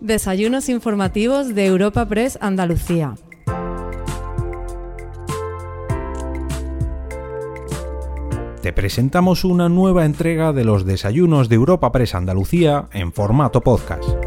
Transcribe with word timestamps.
Desayunos 0.00 0.68
informativos 0.68 1.56
de 1.56 1.66
Europa 1.66 2.06
Press 2.06 2.38
Andalucía. 2.40 3.16
Te 8.62 8.72
presentamos 8.72 9.44
una 9.44 9.68
nueva 9.68 10.04
entrega 10.04 10.52
de 10.52 10.64
los 10.64 10.84
desayunos 10.84 11.48
de 11.48 11.56
Europa 11.56 11.90
Press 11.90 12.14
Andalucía 12.14 12.88
en 12.92 13.12
formato 13.12 13.60
podcast. 13.60 14.17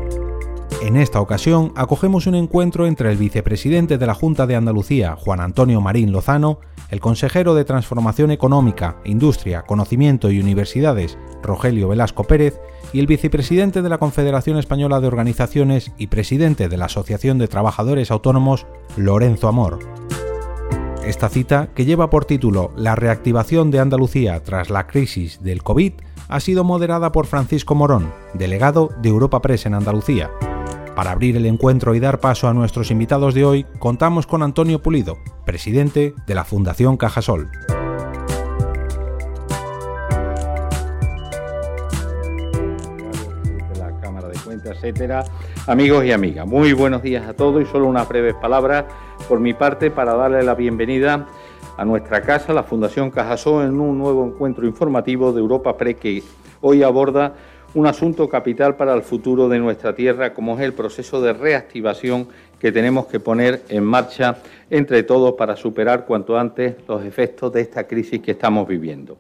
En 0.82 0.98
esta 0.98 1.22
ocasión 1.22 1.74
acogemos 1.76 2.26
un 2.26 2.34
encuentro 2.34 2.88
entre 2.88 3.12
el 3.12 3.18
vicepresidente 3.18 4.00
de 4.00 4.08
la 4.08 4.16
Junta 4.16 4.48
de 4.48 4.56
Andalucía, 4.56 5.16
Juan 5.16 5.40
Antonio 5.40 5.80
Marín 5.80 6.12
Lozano, 6.12 6.60
el 6.90 7.00
consejero 7.00 7.54
de 7.54 7.66
Transformación 7.66 8.32
Económica, 8.32 8.98
Industria, 9.06 9.62
Conocimiento 9.62 10.32
y 10.32 10.40
Universidades, 10.40 11.20
Rogelio 11.44 11.88
Velasco 11.88 12.24
Pérez, 12.24 12.60
y 12.94 13.00
el 13.00 13.06
vicepresidente 13.06 13.84
de 13.84 13.90
la 13.90 14.00
Confederación 14.00 14.58
Española 14.58 15.00
de 15.00 15.06
Organizaciones 15.06 15.92
y 16.00 16.08
presidente 16.08 16.68
de 16.68 16.78
la 16.78 16.86
Asociación 16.86 17.38
de 17.38 17.48
Trabajadores 17.48 18.10
Autónomos, 18.10 18.66
Lorenzo 18.98 19.48
Amor. 19.50 19.78
Esta 21.06 21.30
cita, 21.30 21.70
que 21.76 21.86
lleva 21.86 22.10
por 22.10 22.26
título 22.26 22.72
La 22.76 22.96
reactivación 22.96 23.70
de 23.70 23.80
Andalucía 23.80 24.42
tras 24.42 24.72
la 24.72 24.88
crisis 24.88 25.44
del 25.44 25.62
COVID, 25.62 25.94
ha 26.28 26.40
sido 26.40 26.64
moderada 26.64 27.12
por 27.12 27.28
Francisco 27.28 27.76
Morón, 27.76 28.12
delegado 28.34 28.90
de 29.00 29.10
Europa 29.10 29.44
Press 29.44 29.68
en 29.68 29.76
Andalucía, 29.76 30.32
para 30.96 31.12
abrir 31.12 31.38
el 31.38 31.46
encuentro 31.46 31.96
y 31.96 32.00
dar 32.00 32.20
paso 32.20 32.48
a 32.48 32.54
nuestros 32.54 32.92
invitados 32.92 33.34
de 33.34 33.46
hoy, 33.46 33.66
contamos 33.80 34.28
con 34.28 34.44
Antonio 34.44 34.82
Pulido, 34.82 35.18
presidente 35.46 36.14
de 36.28 36.36
la 36.36 36.44
Fundación 36.44 36.98
Cajasol. 36.98 37.50
la 43.78 44.00
Cámara 44.02 44.28
de 44.28 44.38
Cuentas, 44.40 44.78
etcétera. 44.78 45.24
Amigos 45.68 46.06
y 46.06 46.12
amigas, 46.12 46.46
muy 46.46 46.74
buenos 46.74 47.02
días 47.02 47.28
a 47.28 47.34
todos 47.34 47.62
y 47.62 47.66
solo 47.66 47.88
unas 47.88 48.08
breves 48.08 48.36
palabras 48.36 48.86
por 49.28 49.40
mi 49.40 49.54
parte 49.54 49.92
para 49.92 50.14
darle 50.14 50.44
la 50.44 50.56
bienvenida 50.56 51.28
a 51.78 51.86
nuestra 51.86 52.22
casa, 52.22 52.54
la 52.54 52.64
Fundación 52.64 53.12
Cajasol, 53.12 53.66
en 53.66 53.80
un 53.80 53.98
nuevo 53.98 54.26
encuentro 54.26 54.68
informativo 54.68 55.32
de 55.32 55.40
Europa 55.40 55.78
Pre 55.78 55.96
que 55.96 56.24
hoy 56.62 56.84
aborda 56.84 57.34
un 57.74 57.88
asunto 57.88 58.28
capital 58.28 58.76
para 58.76 58.94
el 58.94 59.02
futuro 59.02 59.48
de 59.48 59.60
nuestra 59.60 59.96
tierra, 59.96 60.34
como 60.34 60.56
es 60.56 60.62
el 60.62 60.74
proceso 60.74 61.22
de 61.22 61.34
reactivación 61.34 62.28
que 62.60 62.72
tenemos 62.72 63.08
que 63.08 63.20
poner 63.20 63.64
en 63.70 63.84
marcha 63.84 64.38
entre 64.70 65.04
todos 65.04 65.34
para 65.34 65.56
superar 65.56 66.06
cuanto 66.06 66.38
antes 66.38 66.76
los 66.88 67.04
efectos 67.06 67.52
de 67.54 67.62
esta 67.62 67.88
crisis 67.88 68.22
que 68.22 68.32
estamos 68.32 68.68
viviendo. 68.68 69.18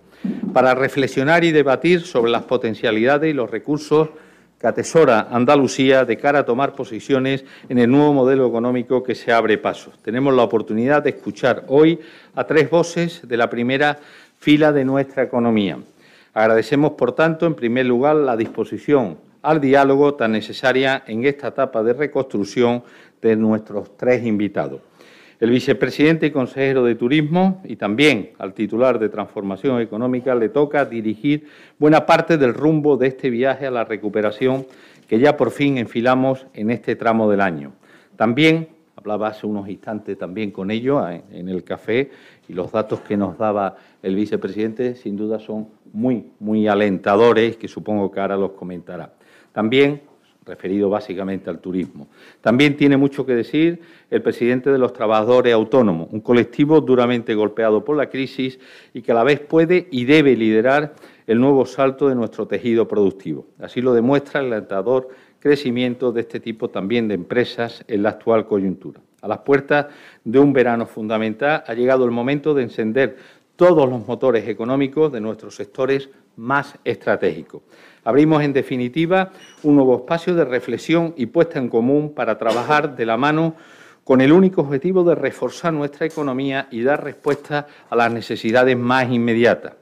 Para 0.53 0.75
reflexionar 0.75 1.43
y 1.43 1.51
debatir 1.51 2.01
sobre 2.01 2.31
las 2.31 2.43
potencialidades 2.43 3.31
y 3.31 3.33
los 3.33 3.49
recursos 3.49 4.09
que 4.59 4.67
atesora 4.67 5.27
Andalucía 5.31 6.05
de 6.05 6.17
cara 6.17 6.39
a 6.39 6.45
tomar 6.45 6.75
posiciones 6.75 7.43
en 7.67 7.79
el 7.79 7.89
nuevo 7.89 8.13
modelo 8.13 8.47
económico 8.47 9.01
que 9.01 9.15
se 9.15 9.31
abre 9.31 9.57
paso. 9.57 9.91
Tenemos 10.03 10.35
la 10.35 10.43
oportunidad 10.43 11.01
de 11.01 11.11
escuchar 11.11 11.63
hoy 11.67 11.99
a 12.35 12.43
tres 12.43 12.69
voces 12.69 13.27
de 13.27 13.37
la 13.37 13.49
primera 13.49 13.97
fila 14.37 14.71
de 14.71 14.85
nuestra 14.85 15.23
economía. 15.23 15.79
Agradecemos, 16.33 16.93
por 16.93 17.13
tanto, 17.13 17.45
en 17.45 17.55
primer 17.55 17.85
lugar, 17.85 18.15
la 18.15 18.37
disposición 18.37 19.17
al 19.41 19.59
diálogo 19.59 20.13
tan 20.13 20.31
necesaria 20.31 21.03
en 21.07 21.25
esta 21.25 21.49
etapa 21.49 21.83
de 21.83 21.93
reconstrucción 21.93 22.83
de 23.21 23.35
nuestros 23.35 23.97
tres 23.97 24.25
invitados. 24.25 24.81
El 25.39 25.49
vicepresidente 25.49 26.27
y 26.27 26.31
consejero 26.31 26.83
de 26.83 26.93
Turismo 26.93 27.61
y 27.65 27.75
también 27.75 28.29
al 28.37 28.53
titular 28.53 28.99
de 28.99 29.09
Transformación 29.09 29.81
Económica 29.81 30.35
le 30.35 30.49
toca 30.49 30.85
dirigir 30.85 31.47
buena 31.79 32.05
parte 32.05 32.37
del 32.37 32.53
rumbo 32.53 32.95
de 32.95 33.07
este 33.07 33.31
viaje 33.31 33.65
a 33.65 33.71
la 33.71 33.83
recuperación 33.83 34.67
que 35.07 35.19
ya 35.19 35.35
por 35.35 35.49
fin 35.49 35.79
enfilamos 35.79 36.45
en 36.53 36.69
este 36.69 36.95
tramo 36.95 37.29
del 37.29 37.41
año. 37.41 37.73
También, 38.15 38.69
hablaba 38.95 39.29
hace 39.29 39.47
unos 39.47 39.67
instantes 39.67 40.15
también 40.15 40.51
con 40.51 40.69
ellos 40.69 41.03
en 41.31 41.49
el 41.49 41.63
café, 41.63 42.11
y 42.47 42.53
los 42.53 42.71
datos 42.71 43.01
que 43.01 43.17
nos 43.17 43.37
daba 43.37 43.77
el 44.03 44.15
vicepresidente 44.15 44.95
sin 44.95 45.17
duda 45.17 45.39
son 45.39 45.69
muy, 45.93 46.31
muy 46.39 46.67
alentadores, 46.67 47.57
que 47.57 47.67
supongo 47.67 48.11
que 48.11 48.19
ahora 48.19 48.37
los 48.37 48.51
comentará. 48.51 49.13
También, 49.51 50.01
referido 50.45 50.89
básicamente 50.89 51.49
al 51.49 51.59
turismo. 51.59 52.07
También 52.41 52.75
tiene 52.75 52.97
mucho 52.97 53.25
que 53.25 53.35
decir 53.35 53.81
el 54.09 54.21
presidente 54.21 54.71
de 54.71 54.77
los 54.77 54.91
trabajadores 54.93 55.53
autónomos, 55.53 56.07
un 56.11 56.21
colectivo 56.21 56.81
duramente 56.81 57.35
golpeado 57.35 57.85
por 57.85 57.95
la 57.95 58.09
crisis 58.09 58.59
y 58.93 59.01
que 59.01 59.11
a 59.11 59.15
la 59.15 59.23
vez 59.23 59.39
puede 59.39 59.87
y 59.91 60.05
debe 60.05 60.35
liderar 60.35 60.95
el 61.27 61.39
nuevo 61.39 61.65
salto 61.65 62.09
de 62.09 62.15
nuestro 62.15 62.47
tejido 62.47 62.87
productivo. 62.87 63.47
Así 63.59 63.81
lo 63.81 63.93
demuestra 63.93 64.41
el 64.41 64.47
alentador 64.47 65.09
crecimiento 65.39 66.11
de 66.11 66.21
este 66.21 66.39
tipo 66.39 66.69
también 66.69 67.07
de 67.07 67.15
empresas 67.15 67.83
en 67.87 68.03
la 68.03 68.09
actual 68.09 68.45
coyuntura. 68.45 68.99
A 69.21 69.27
las 69.27 69.39
puertas 69.39 69.87
de 70.23 70.39
un 70.39 70.53
verano 70.53 70.87
fundamental 70.87 71.63
ha 71.67 71.73
llegado 71.73 72.05
el 72.05 72.11
momento 72.11 72.53
de 72.55 72.63
encender 72.63 73.17
todos 73.55 73.89
los 73.89 74.07
motores 74.07 74.47
económicos 74.47 75.11
de 75.11 75.21
nuestros 75.21 75.55
sectores 75.55 76.09
más 76.37 76.77
estratégicos. 76.83 77.61
Abrimos, 78.03 78.43
en 78.43 78.53
definitiva, 78.53 79.31
un 79.63 79.75
nuevo 79.75 79.97
espacio 79.97 80.33
de 80.33 80.45
reflexión 80.45 81.13
y 81.17 81.27
puesta 81.27 81.59
en 81.59 81.69
común 81.69 82.13
para 82.15 82.37
trabajar 82.37 82.95
de 82.95 83.05
la 83.05 83.17
mano 83.17 83.55
con 84.03 84.21
el 84.21 84.31
único 84.31 84.61
objetivo 84.61 85.03
de 85.03 85.15
reforzar 85.15 85.73
nuestra 85.73 86.07
economía 86.07 86.67
y 86.71 86.81
dar 86.81 87.03
respuesta 87.03 87.67
a 87.89 87.95
las 87.95 88.11
necesidades 88.11 88.77
más 88.77 89.11
inmediatas. 89.11 89.80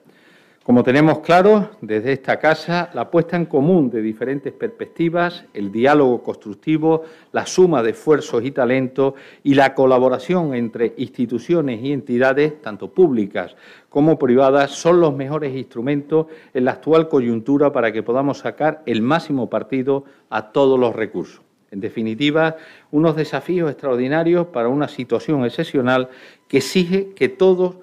Como 0.63 0.83
tenemos 0.83 1.19
claro 1.19 1.71
desde 1.81 2.11
esta 2.11 2.37
casa, 2.37 2.91
la 2.93 3.09
puesta 3.09 3.37
en 3.37 3.45
común 3.45 3.89
de 3.89 4.01
diferentes 4.01 4.53
perspectivas, 4.53 5.45
el 5.53 5.71
diálogo 5.71 6.21
constructivo, 6.21 7.03
la 7.31 7.45
suma 7.47 7.81
de 7.81 7.91
esfuerzos 7.91 8.43
y 8.43 8.51
talentos 8.51 9.13
y 9.41 9.55
la 9.55 9.73
colaboración 9.73 10.53
entre 10.53 10.93
instituciones 10.97 11.81
y 11.81 11.91
entidades, 11.93 12.61
tanto 12.61 12.93
públicas 12.93 13.55
como 13.87 14.19
privadas, 14.19 14.71
son 14.71 14.99
los 14.99 15.15
mejores 15.15 15.55
instrumentos 15.55 16.27
en 16.53 16.65
la 16.65 16.71
actual 16.71 17.07
coyuntura 17.07 17.71
para 17.71 17.91
que 17.91 18.03
podamos 18.03 18.39
sacar 18.39 18.83
el 18.85 19.01
máximo 19.01 19.49
partido 19.49 20.03
a 20.29 20.51
todos 20.51 20.77
los 20.77 20.95
recursos. 20.95 21.41
En 21.71 21.79
definitiva, 21.79 22.57
unos 22.91 23.15
desafíos 23.15 23.71
extraordinarios 23.71 24.47
para 24.47 24.67
una 24.67 24.87
situación 24.87 25.45
excepcional 25.45 26.09
que 26.47 26.57
exige 26.57 27.13
que 27.13 27.29
todos 27.29 27.77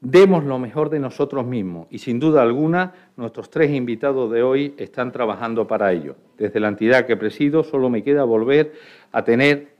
demos 0.00 0.44
lo 0.44 0.58
mejor 0.58 0.90
de 0.90 0.98
nosotros 0.98 1.46
mismos 1.46 1.86
y 1.90 1.98
sin 1.98 2.20
duda 2.20 2.42
alguna 2.42 2.94
nuestros 3.16 3.50
tres 3.50 3.70
invitados 3.70 4.30
de 4.30 4.42
hoy 4.42 4.74
están 4.76 5.12
trabajando 5.12 5.66
para 5.66 5.92
ello. 5.92 6.16
Desde 6.38 6.60
la 6.60 6.68
entidad 6.68 7.06
que 7.06 7.16
presido 7.16 7.64
solo 7.64 7.88
me 7.88 8.02
queda 8.02 8.24
volver 8.24 8.74
a 9.12 9.24
tener 9.24 9.76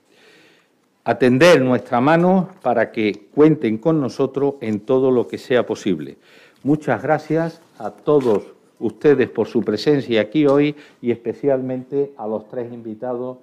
a 1.04 1.16
tender 1.18 1.62
nuestra 1.62 2.00
mano 2.00 2.50
para 2.62 2.90
que 2.90 3.28
cuenten 3.32 3.78
con 3.78 4.00
nosotros 4.00 4.54
en 4.60 4.80
todo 4.80 5.12
lo 5.12 5.28
que 5.28 5.38
sea 5.38 5.64
posible. 5.64 6.16
Muchas 6.64 7.00
gracias 7.00 7.60
a 7.78 7.92
todos 7.92 8.42
ustedes 8.80 9.30
por 9.30 9.46
su 9.46 9.62
presencia 9.62 10.20
aquí 10.20 10.46
hoy 10.46 10.74
y 11.00 11.12
especialmente 11.12 12.12
a 12.16 12.26
los 12.26 12.48
tres 12.48 12.72
invitados 12.72 13.38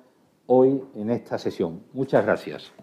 hoy 0.45 0.81
en 0.95 1.09
esta 1.09 1.37
sesión. 1.37 1.79
Muchas 1.93 2.25
gracias. 2.25 2.73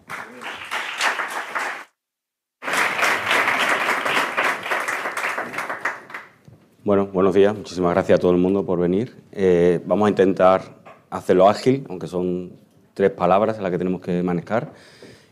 Bueno, 6.83 7.05
buenos 7.05 7.35
días. 7.35 7.55
Muchísimas 7.55 7.91
gracias 7.91 8.17
a 8.17 8.19
todo 8.19 8.31
el 8.31 8.37
mundo 8.37 8.65
por 8.65 8.79
venir. 8.79 9.15
Eh, 9.31 9.79
vamos 9.85 10.07
a 10.07 10.09
intentar 10.09 10.81
hacerlo 11.11 11.47
ágil, 11.47 11.85
aunque 11.87 12.07
son 12.07 12.53
tres 12.95 13.11
palabras 13.11 13.57
en 13.57 13.61
las 13.61 13.71
que 13.71 13.77
tenemos 13.77 14.01
que 14.01 14.23
manejar, 14.23 14.73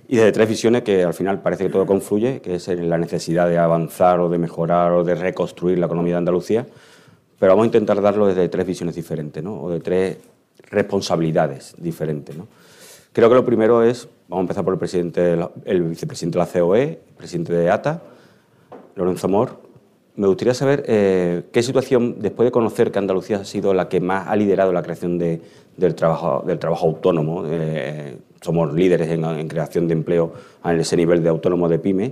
y 0.08 0.18
desde 0.18 0.32
tres 0.32 0.48
visiones 0.48 0.84
que 0.84 1.04
al 1.04 1.16
final 1.16 1.42
parece 1.42 1.64
que 1.64 1.72
todo 1.72 1.88
confluye, 1.88 2.40
que 2.40 2.54
es 2.54 2.68
la 2.68 3.00
necesidad 3.00 3.50
de 3.50 3.58
avanzar 3.58 4.20
o 4.20 4.30
de 4.30 4.38
mejorar 4.38 4.92
o 4.92 5.04
de 5.04 5.16
reconstruir 5.16 5.80
la 5.80 5.88
economía 5.88 6.14
de 6.14 6.18
Andalucía, 6.20 6.68
pero 7.40 7.54
vamos 7.54 7.64
a 7.64 7.66
intentar 7.66 8.00
darlo 8.00 8.28
desde 8.28 8.48
tres 8.48 8.68
visiones 8.68 8.94
diferentes, 8.94 9.44
¿no? 9.44 9.60
o 9.60 9.72
de 9.72 9.80
tres 9.80 10.18
responsabilidades 10.70 11.74
diferentes. 11.80 12.36
Creo 13.12 13.28
que 13.28 13.36
lo 13.36 13.44
primero 13.44 13.82
es, 13.82 14.08
vamos 14.28 14.42
a 14.42 14.46
empezar 14.46 14.64
por 14.64 14.76
el, 14.76 14.80
presidente, 14.80 15.36
el 15.66 15.82
vicepresidente 15.82 16.38
de 16.38 16.46
la 16.46 16.52
COE, 16.52 17.00
presidente 17.18 17.54
de 17.54 17.72
ATA, 17.72 18.04
Lorenzo 18.96 19.28
Mor, 19.28 19.69
me 20.20 20.28
gustaría 20.28 20.54
saber 20.54 20.84
eh, 20.86 21.44
qué 21.54 21.64
situación, 21.64 22.18
después 22.20 22.46
de 22.46 22.52
conocer 22.52 22.92
que 22.92 23.00
Andalucía 23.00 23.38
ha 23.38 23.46
sido 23.46 23.74
la 23.74 23.88
que 23.88 24.02
más 24.02 24.28
ha 24.28 24.36
liderado 24.36 24.74
la 24.74 24.84
creación 24.84 25.18
del, 25.18 25.40
trabajo, 25.96 26.44
autónomo, 26.82 27.46
eh, 27.48 28.18
somos 28.42 28.74
líderes 28.74 29.08
en, 29.08 29.48
creación 29.48 29.88
de 29.88 29.94
empleo 29.94 30.34
a 30.62 30.74
ese 30.74 30.98
nivel 30.98 31.24
de 31.24 31.30
autónomo 31.30 31.70
de 31.70 31.80
pyme, 31.80 32.10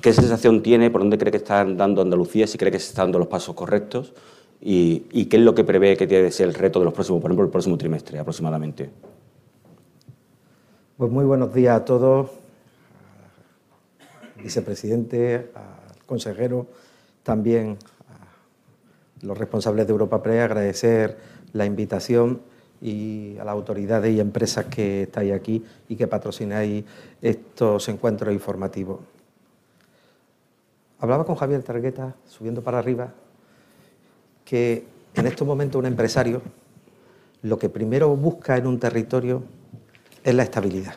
¿qué 0.00 0.12
sensación 0.12 0.60
tiene, 0.60 0.90
por 0.90 1.02
dónde 1.02 1.18
cree 1.18 1.30
que 1.30 1.36
está 1.36 1.64
dando 1.64 2.02
Andalucía, 2.02 2.48
si 2.48 2.58
cree 2.58 2.72
que 2.72 2.80
se 2.80 2.88
están 2.88 3.06
dando 3.06 3.20
los 3.20 3.28
pasos 3.28 3.54
correctos 3.54 4.12
y, 4.60 5.04
y 5.12 5.26
qué 5.26 5.36
es 5.36 5.42
lo 5.44 5.54
que 5.54 5.62
prevé 5.62 5.96
que 5.96 6.08
tiene 6.08 6.24
que 6.24 6.32
ser 6.32 6.48
el 6.48 6.54
reto 6.54 6.80
de 6.80 6.86
los 6.86 6.94
próximos, 6.94 7.22
por 7.22 7.30
ejemplo, 7.30 7.44
el 7.44 7.52
próximo 7.52 7.78
trimestre 7.78 8.18
aproximadamente? 8.18 8.90
Pues 10.96 11.12
muy 11.12 11.24
buenos 11.24 11.54
días 11.54 11.76
a 11.76 11.84
todos, 11.84 12.30
vicepresidente, 14.42 15.46
consejero, 16.12 16.66
también 17.22 17.78
a 18.06 19.24
los 19.24 19.38
responsables 19.38 19.86
de 19.86 19.92
Europa 19.92 20.22
Pre, 20.22 20.42
agradecer 20.42 21.16
la 21.54 21.64
invitación 21.64 22.42
y 22.82 23.38
a 23.38 23.44
las 23.44 23.52
autoridades 23.52 24.12
y 24.14 24.20
empresas 24.20 24.66
que 24.66 25.04
estáis 25.04 25.32
aquí 25.32 25.64
y 25.88 25.96
que 25.96 26.06
patrocináis 26.06 26.84
estos 27.22 27.88
encuentros 27.88 28.34
informativos. 28.34 29.00
Hablaba 30.98 31.24
con 31.24 31.36
Javier 31.36 31.62
Targueta, 31.62 32.14
subiendo 32.28 32.60
para 32.60 32.80
arriba, 32.80 33.14
que 34.44 34.84
en 35.14 35.26
estos 35.26 35.46
momentos 35.46 35.78
un 35.78 35.86
empresario 35.86 36.42
lo 37.40 37.58
que 37.58 37.70
primero 37.70 38.14
busca 38.14 38.58
en 38.58 38.66
un 38.66 38.78
territorio 38.78 39.44
es 40.22 40.34
la 40.34 40.42
estabilidad. 40.42 40.96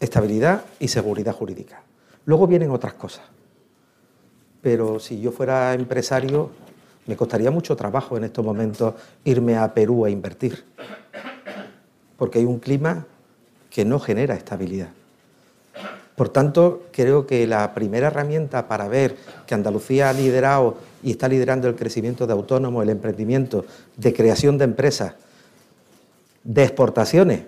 Estabilidad 0.00 0.64
y 0.80 0.88
seguridad 0.88 1.34
jurídica. 1.34 1.84
Luego 2.26 2.46
vienen 2.46 2.70
otras 2.70 2.94
cosas. 2.94 3.24
Pero 4.62 4.98
si 4.98 5.20
yo 5.20 5.30
fuera 5.30 5.74
empresario, 5.74 6.50
me 7.06 7.16
costaría 7.16 7.50
mucho 7.50 7.76
trabajo 7.76 8.16
en 8.16 8.24
estos 8.24 8.44
momentos 8.44 8.94
irme 9.24 9.56
a 9.56 9.74
Perú 9.74 10.04
a 10.04 10.10
invertir. 10.10 10.64
Porque 12.16 12.38
hay 12.38 12.44
un 12.44 12.58
clima 12.58 13.06
que 13.70 13.84
no 13.84 13.98
genera 13.98 14.34
estabilidad. 14.34 14.88
Por 16.16 16.28
tanto, 16.28 16.84
creo 16.92 17.26
que 17.26 17.46
la 17.46 17.74
primera 17.74 18.06
herramienta 18.06 18.68
para 18.68 18.86
ver 18.86 19.16
que 19.46 19.54
Andalucía 19.54 20.10
ha 20.10 20.12
liderado 20.12 20.76
y 21.02 21.10
está 21.10 21.26
liderando 21.26 21.68
el 21.68 21.74
crecimiento 21.74 22.26
de 22.26 22.32
autónomos, 22.32 22.84
el 22.84 22.90
emprendimiento, 22.90 23.64
de 23.96 24.14
creación 24.14 24.56
de 24.56 24.64
empresas, 24.64 25.14
de 26.44 26.62
exportaciones. 26.62 27.42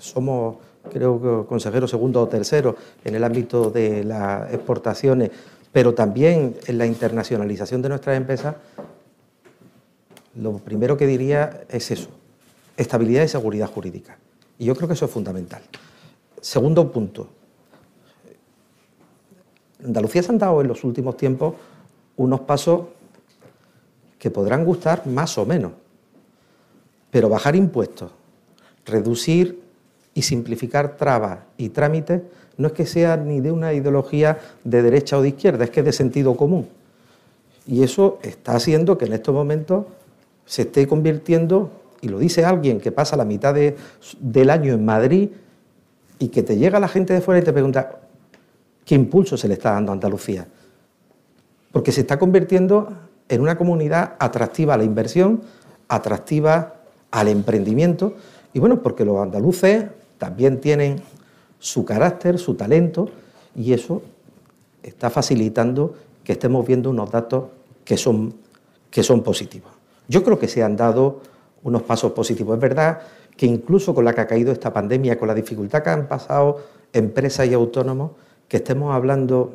Somos, 0.00 0.56
creo 0.88 1.20
que, 1.20 1.48
consejero 1.48 1.86
segundo 1.86 2.22
o 2.22 2.28
tercero 2.28 2.76
en 3.04 3.14
el 3.14 3.24
ámbito 3.24 3.70
de 3.70 4.04
las 4.04 4.52
exportaciones, 4.52 5.30
pero 5.72 5.94
también 5.94 6.56
en 6.66 6.78
la 6.78 6.86
internacionalización 6.86 7.82
de 7.82 7.88
nuestras 7.88 8.16
empresas. 8.16 8.56
Lo 10.36 10.58
primero 10.58 10.96
que 10.96 11.06
diría 11.06 11.62
es 11.68 11.90
eso, 11.90 12.08
estabilidad 12.76 13.24
y 13.24 13.28
seguridad 13.28 13.68
jurídica. 13.68 14.18
Y 14.58 14.64
yo 14.64 14.74
creo 14.74 14.88
que 14.88 14.94
eso 14.94 15.04
es 15.04 15.10
fundamental. 15.10 15.62
Segundo 16.40 16.90
punto, 16.90 17.28
Andalucía 19.84 20.22
se 20.22 20.32
han 20.32 20.38
dado 20.38 20.60
en 20.60 20.68
los 20.68 20.82
últimos 20.84 21.16
tiempos 21.16 21.54
unos 22.16 22.40
pasos 22.40 22.82
que 24.18 24.30
podrán 24.30 24.64
gustar 24.64 25.06
más 25.06 25.38
o 25.38 25.46
menos, 25.46 25.72
pero 27.10 27.28
bajar 27.28 27.54
impuestos, 27.54 28.10
reducir 28.84 29.62
y 30.18 30.22
simplificar 30.22 30.96
trabas 30.96 31.38
y 31.56 31.68
trámites 31.68 32.22
no 32.56 32.66
es 32.66 32.72
que 32.72 32.86
sea 32.86 33.16
ni 33.16 33.40
de 33.40 33.52
una 33.52 33.72
ideología 33.72 34.36
de 34.64 34.82
derecha 34.82 35.16
o 35.16 35.22
de 35.22 35.28
izquierda, 35.28 35.62
es 35.62 35.70
que 35.70 35.78
es 35.78 35.86
de 35.86 35.92
sentido 35.92 36.36
común. 36.36 36.66
Y 37.68 37.84
eso 37.84 38.18
está 38.22 38.56
haciendo 38.56 38.98
que 38.98 39.04
en 39.04 39.12
estos 39.12 39.32
momentos 39.32 39.86
se 40.44 40.62
esté 40.62 40.88
convirtiendo, 40.88 41.70
y 42.00 42.08
lo 42.08 42.18
dice 42.18 42.44
alguien 42.44 42.80
que 42.80 42.90
pasa 42.90 43.16
la 43.16 43.24
mitad 43.24 43.54
del 43.54 44.50
año 44.50 44.74
en 44.74 44.84
Madrid 44.84 45.28
y 46.18 46.28
que 46.28 46.42
te 46.42 46.56
llega 46.56 46.80
la 46.80 46.88
gente 46.88 47.12
de 47.12 47.20
fuera 47.20 47.40
y 47.40 47.44
te 47.44 47.52
pregunta, 47.52 48.00
¿Qué 48.84 48.96
impulso 48.96 49.36
se 49.36 49.46
le 49.46 49.54
está 49.54 49.72
dando 49.72 49.92
a 49.92 49.94
Andalucía? 49.94 50.48
Porque 51.70 51.92
se 51.92 52.00
está 52.00 52.18
convirtiendo 52.18 52.88
en 53.28 53.40
una 53.40 53.56
comunidad 53.56 54.14
atractiva 54.18 54.74
a 54.74 54.78
la 54.78 54.84
inversión, 54.84 55.42
atractiva 55.86 56.74
al 57.12 57.28
emprendimiento, 57.28 58.14
y 58.52 58.58
bueno, 58.58 58.82
porque 58.82 59.04
los 59.04 59.18
andaluces 59.18 59.84
también 60.18 60.60
tienen 60.60 61.00
su 61.58 61.84
carácter, 61.84 62.38
su 62.38 62.54
talento, 62.54 63.08
y 63.54 63.72
eso 63.72 64.02
está 64.82 65.10
facilitando 65.10 65.94
que 66.22 66.32
estemos 66.32 66.66
viendo 66.66 66.90
unos 66.90 67.10
datos 67.10 67.44
que 67.84 67.96
son, 67.96 68.34
que 68.90 69.02
son 69.02 69.22
positivos. 69.22 69.72
Yo 70.08 70.22
creo 70.22 70.38
que 70.38 70.48
se 70.48 70.62
han 70.62 70.76
dado 70.76 71.20
unos 71.62 71.82
pasos 71.82 72.12
positivos. 72.12 72.54
Es 72.54 72.60
verdad 72.60 73.00
que 73.36 73.46
incluso 73.46 73.94
con 73.94 74.04
la 74.04 74.14
que 74.14 74.20
ha 74.20 74.26
caído 74.26 74.52
esta 74.52 74.72
pandemia, 74.72 75.18
con 75.18 75.28
la 75.28 75.34
dificultad 75.34 75.82
que 75.82 75.90
han 75.90 76.08
pasado 76.08 76.58
empresas 76.92 77.46
y 77.48 77.54
autónomos, 77.54 78.12
que 78.48 78.58
estemos 78.58 78.94
hablando 78.94 79.54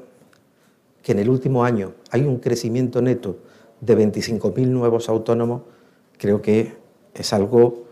que 1.02 1.12
en 1.12 1.20
el 1.20 1.30
último 1.30 1.64
año 1.64 1.94
hay 2.12 2.22
un 2.22 2.38
crecimiento 2.38 3.02
neto 3.02 3.38
de 3.82 3.98
25.000 3.98 4.68
nuevos 4.68 5.10
autónomos, 5.10 5.64
creo 6.18 6.42
que 6.42 6.74
es 7.14 7.34
algo 7.34 7.83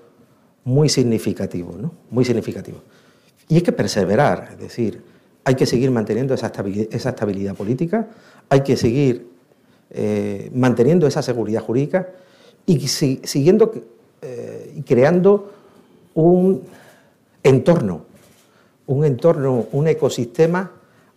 muy 0.64 0.90
significativo, 0.90 1.76
¿no? 1.78 1.92
Muy 2.10 2.26
significativo. 2.26 2.80
Y 3.48 3.56
hay 3.56 3.62
que 3.62 3.72
perseverar, 3.72 4.50
es 4.52 4.60
decir, 4.60 5.02
hay 5.44 5.56
que 5.56 5.66
seguir 5.66 5.92
manteniendo 5.92 6.34
esa 6.34 6.48
estabilidad, 6.48 7.56
política, 7.56 8.08
hay 8.50 8.62
que 8.62 8.78
seguir 8.78 9.28
eh, 9.90 10.52
manteniendo 10.54 11.08
esa 11.08 11.22
seguridad 11.22 11.62
jurídica 11.62 12.10
y 12.66 12.88
siguiendo 12.88 13.74
eh, 14.22 14.84
creando 14.86 15.52
un 16.14 16.62
entorno, 17.44 18.06
un 18.86 19.06
entorno, 19.06 19.66
un 19.72 19.88
ecosistema 19.88 20.72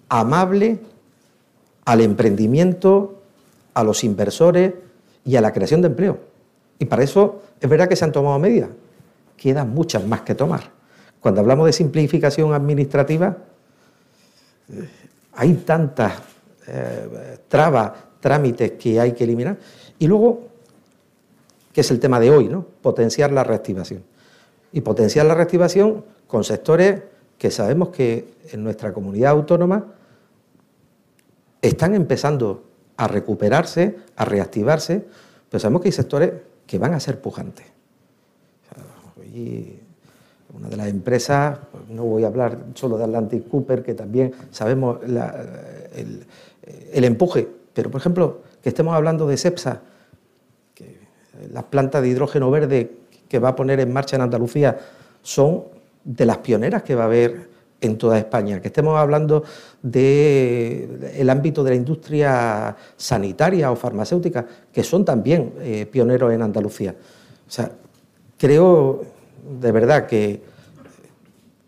amable 0.09 0.79
al 1.85 2.01
emprendimiento, 2.01 3.21
a 3.75 3.85
los 3.85 4.05
inversores 4.05 4.73
y 5.25 5.37
a 5.37 5.41
la 5.41 5.53
creación 5.53 5.83
de 5.83 5.89
empleo. 5.89 6.19
Y 6.79 6.87
para 6.87 7.03
eso 7.03 7.43
es 7.61 7.69
verdad 7.69 7.89
que 7.89 7.97
se 7.97 8.05
han 8.05 8.13
tomado 8.13 8.39
medidas. 8.39 8.71
Quedan 9.37 9.71
muchas 9.71 10.07
más 10.07 10.23
que 10.23 10.35
tomar. 10.35 10.73
Cuando 11.21 11.41
hablamos 11.41 11.67
de 11.67 11.73
simplificación 11.73 12.53
administrativa, 12.53 13.37
hay 15.33 15.55
tantas 15.55 16.13
eh, 16.67 17.39
trabas, 17.49 17.93
trámites 18.21 18.73
que 18.73 19.01
hay 19.01 19.13
que 19.13 19.25
eliminar. 19.25 19.57
Y 19.99 20.07
luego, 20.07 20.49
que 21.73 21.81
es 21.81 21.91
el 21.91 22.01
tema 22.01 22.21
de 22.21 22.31
hoy, 22.31 22.49
¿no? 22.49 22.65
Potenciar 22.83 23.33
la 23.33 23.45
reactivación. 23.45 24.03
Y 24.73 24.81
potenciar 24.81 25.27
la 25.27 25.35
reactivación 25.35 26.05
con 26.27 26.45
sectores 26.45 27.03
que 27.39 27.51
sabemos 27.51 27.91
que 27.91 28.35
en 28.51 28.63
nuestra 28.65 28.93
comunidad 28.93 29.33
autónoma 29.33 29.87
están 31.61 31.95
empezando 31.95 32.65
a 32.97 33.09
recuperarse, 33.09 33.97
a 34.17 34.25
reactivarse, 34.25 35.05
pero 35.49 35.61
sabemos 35.61 35.83
que 35.83 35.89
hay 35.89 35.93
sectores 35.93 36.33
que 36.67 36.79
van 36.79 36.95
a 36.95 37.01
ser 37.01 37.21
pujantes. 37.21 37.67
Una 40.53 40.69
de 40.69 40.77
las 40.77 40.89
empresas, 40.89 41.59
no 41.89 42.05
voy 42.05 42.25
a 42.25 42.29
hablar 42.29 42.59
solo 42.75 42.97
de 42.97 43.05
Atlantic 43.05 43.49
Cooper, 43.49 43.83
que 43.83 43.95
también 43.95 44.33
sabemos 44.51 44.99
el, 45.03 46.25
el, 46.93 47.05
empuje, 47.05 47.49
pero 47.73 47.91
por 47.91 48.01
ejemplo, 48.01 48.43
que 48.63 48.69
estemos 48.69 48.95
hablando 48.95 49.27
de 49.27 49.37
CEPSA, 49.37 49.81
que 50.75 50.99
las 51.53 51.65
plantas 51.65 52.03
de 52.03 52.09
hidrógeno 52.09 52.51
verde 52.51 52.93
que 53.29 53.39
va 53.39 53.51
a 53.51 53.57
poner 53.57 53.81
en 53.81 53.93
marcha 53.93 54.17
en 54.17 54.23
Andalucía 54.23 54.79
son 55.23 55.65
de 56.05 56.27
las 56.27 56.39
pioneras 56.39 56.83
que 56.83 56.95
va 56.95 57.03
a 57.03 57.07
haber 57.07 57.55
en 57.81 57.99
toda 57.99 58.19
España, 58.19 58.61
que 58.61 58.69
estemos 58.69 58.97
hablando 58.97 59.45
del 59.83 61.29
ámbito 61.29 61.63
de 61.63 61.71
la 61.71 61.77
industria 61.77 62.75
sanitaria 62.97 63.71
o 63.71 63.77
farmacéutica, 63.77 64.47
que 64.73 64.83
son 64.83 65.05
también 65.05 65.53
eh, 65.61 65.87
pioneros 65.87 66.33
en 66.33 66.43
Andalucía. 66.43 66.95
O 67.47 67.51
sea, 67.51 67.71
creo 68.39 69.14
de 69.45 69.73
verdad 69.73 70.07
que 70.07 70.43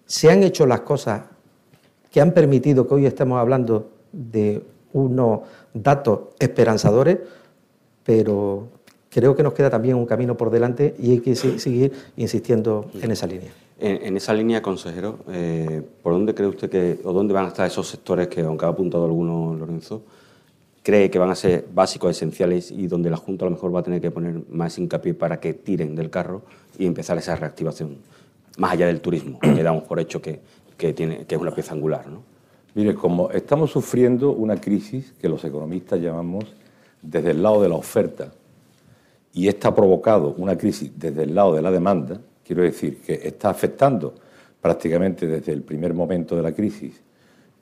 se 0.07 0.31
han 0.31 0.43
hecho 0.43 0.67
las 0.67 0.81
cosas 0.81 1.23
que 2.11 2.21
han 2.21 2.33
permitido 2.33 2.87
que 2.87 2.95
hoy 2.95 3.07
estemos 3.07 3.39
hablando 3.39 3.91
de 4.13 4.63
unos 4.93 5.41
datos 5.75 6.21
esperanzadores, 6.39 7.19
pero 8.03 8.69
creo 9.11 9.37
que 9.37 9.43
nos 9.43 9.53
queda 9.53 9.69
también 9.69 9.97
un 9.97 10.07
camino 10.07 10.37
por 10.37 10.51
delante 10.51 10.95
y 10.99 11.11
hay 11.11 11.21
que 11.21 11.35
seguir 11.35 11.93
insistiendo 12.17 12.91
en 13.01 13.11
esa 13.11 13.27
línea. 13.27 13.51
En, 13.79 14.17
esa 14.17 14.33
línea, 14.33 14.63
consejero, 14.63 15.19
eh, 15.29 15.83
¿por 16.03 16.15
dónde 16.15 16.35
cree 16.35 16.49
usted 16.49 16.71
que, 16.71 16.99
o 17.05 17.13
dónde 17.13 17.35
van 17.35 17.45
a 17.45 17.49
estar 17.49 17.67
esos 17.67 17.87
sectores 17.87 18.29
que, 18.29 18.41
aunque 18.41 18.65
ha 18.65 18.69
apuntado 18.69 19.05
alguno 19.05 19.55
Lorenzo, 19.55 20.03
cree 20.87 21.11
que 21.11 21.19
van 21.19 21.31
a 21.31 21.35
ser 21.35 21.67
básicos, 21.75 22.13
esenciales 22.13 22.71
y 22.71 22.87
donde 22.87 23.11
la 23.11 23.17
Junta 23.17 23.45
a 23.45 23.49
lo 23.49 23.57
mejor 23.57 23.75
va 23.75 23.81
a 23.81 23.83
tener 23.83 24.01
que 24.01 24.13
poner 24.13 24.43
más 24.49 24.79
hincapié 24.79 25.15
para 25.15 25.41
que 25.41 25.53
tiren 25.53 25.97
del 25.97 26.11
carro 26.11 26.43
y 26.79 26.87
empezar 26.87 27.19
esa 27.19 27.35
reactivación, 27.35 27.97
más 28.59 28.71
allá 28.71 28.87
del 28.87 29.01
turismo, 29.01 29.41
que 29.41 29.65
damos 29.65 29.83
por 29.83 29.99
hecho 29.99 30.23
que, 30.23 30.39
tiene, 30.93 31.27
que 31.27 31.35
es 31.35 31.41
una 31.41 31.51
pieza 31.51 31.75
angular? 31.75 32.07
¿no? 32.07 32.23
Mire, 32.77 32.95
como 32.95 33.33
estamos 33.33 33.73
sufriendo 33.73 34.31
una 34.31 34.61
crisis 34.61 35.13
que 35.21 35.29
los 35.29 35.45
economistas 35.45 36.01
llamamos 36.01 36.55
desde 37.03 37.33
el 37.33 37.43
lado 37.43 37.63
de 37.63 37.69
la 37.69 37.75
oferta 37.75 38.33
y 39.33 39.49
esta 39.49 39.71
ha 39.71 39.75
provocado 39.75 40.37
una 40.39 40.57
crisis 40.57 40.93
desde 40.95 41.25
el 41.25 41.35
lado 41.35 41.53
de 41.57 41.63
la 41.63 41.73
demanda, 41.73 42.21
Quiero 42.47 42.63
decir 42.63 43.01
que 43.01 43.15
está 43.25 43.51
afectando 43.51 44.15
prácticamente 44.61 45.27
desde 45.27 45.53
el 45.53 45.63
primer 45.63 45.95
momento 45.95 46.37
de 46.37 46.43
la 46.43 46.53
crisis 46.53 47.03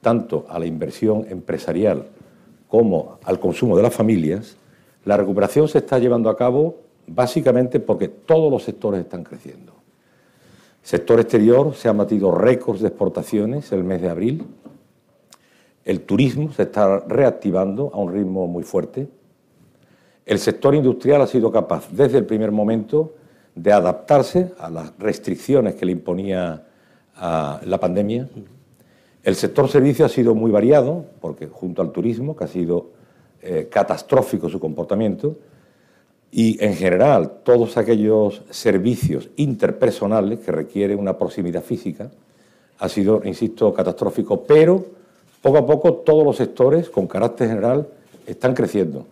tanto 0.03 0.45
a 0.51 0.59
la 0.59 0.67
inversión 0.67 1.25
empresarial 1.31 2.05
como 2.69 3.19
al 3.25 3.39
consumo 3.39 3.77
de 3.77 3.83
las 3.83 3.95
familias, 3.95 4.57
la 5.05 5.17
recuperación 5.17 5.69
se 5.69 5.79
está 5.79 5.99
llevando 5.99 6.31
a 6.31 6.37
cabo 6.37 6.77
básicamente 7.07 7.81
porque 7.81 8.09
todos 8.09 8.51
los 8.51 8.63
sectores 8.63 9.01
están 9.01 9.25
creciendo. 9.25 9.75
Sector 10.83 11.21
exterior 11.21 11.75
se 11.75 11.89
han 11.89 11.97
batido 11.97 12.31
récords 12.31 12.81
de 12.81 12.89
exportaciones 12.89 13.73
el 13.73 13.85
mes 13.85 14.03
de 14.03 14.11
abril. 14.11 14.47
El 15.85 16.03
turismo 16.03 16.53
se 16.53 16.65
está 16.65 17.01
reactivando 17.01 17.91
a 17.95 17.99
un 17.99 18.13
ritmo 18.13 18.47
muy 18.47 18.65
fuerte. 18.65 19.09
El 20.27 20.39
sector 20.39 20.75
industrial 20.75 21.23
ha 21.23 21.27
sido 21.27 21.51
capaz 21.51 21.89
desde 21.91 22.19
el 22.19 22.27
primer 22.27 22.51
momento 22.51 23.15
de 23.55 23.73
adaptarse 23.73 24.53
a 24.59 24.71
las 24.71 24.93
restricciones 24.99 25.75
que 25.75 25.87
le 25.87 25.93
imponía 25.93 26.65
la 27.17 27.79
pandemia. 27.81 28.29
El 29.25 29.37
sector 29.37 29.71
servicio 29.71 30.05
ha 30.05 30.11
sido 30.11 30.35
muy 30.35 30.51
variado, 30.51 31.07
porque 31.23 31.47
junto 31.47 31.81
al 31.81 31.93
turismo, 31.93 32.37
que 32.37 32.45
ha 32.45 32.49
sido 32.49 32.91
eh, 33.43 33.69
catastrófico 33.71 34.51
su 34.51 34.61
comportamiento, 34.61 35.37
y 36.31 36.63
en 36.63 36.75
general 36.75 37.39
todos 37.43 37.79
aquellos 37.79 38.43
servicios 38.51 39.31
interpersonales 39.37 40.41
que 40.41 40.53
requieren 40.53 40.99
una 40.99 41.17
proximidad 41.17 41.63
física, 41.63 42.11
ha 42.79 42.89
sido, 42.91 43.23
insisto, 43.25 43.73
catastrófico, 43.73 44.43
pero 44.43 44.85
poco 45.41 45.59
a 45.59 45.67
poco 45.67 45.95
todos 45.95 46.25
los 46.25 46.37
sectores, 46.37 46.91
con 46.91 47.07
carácter 47.07 47.49
general, 47.49 47.89
están 48.27 48.53
creciendo. 48.53 49.07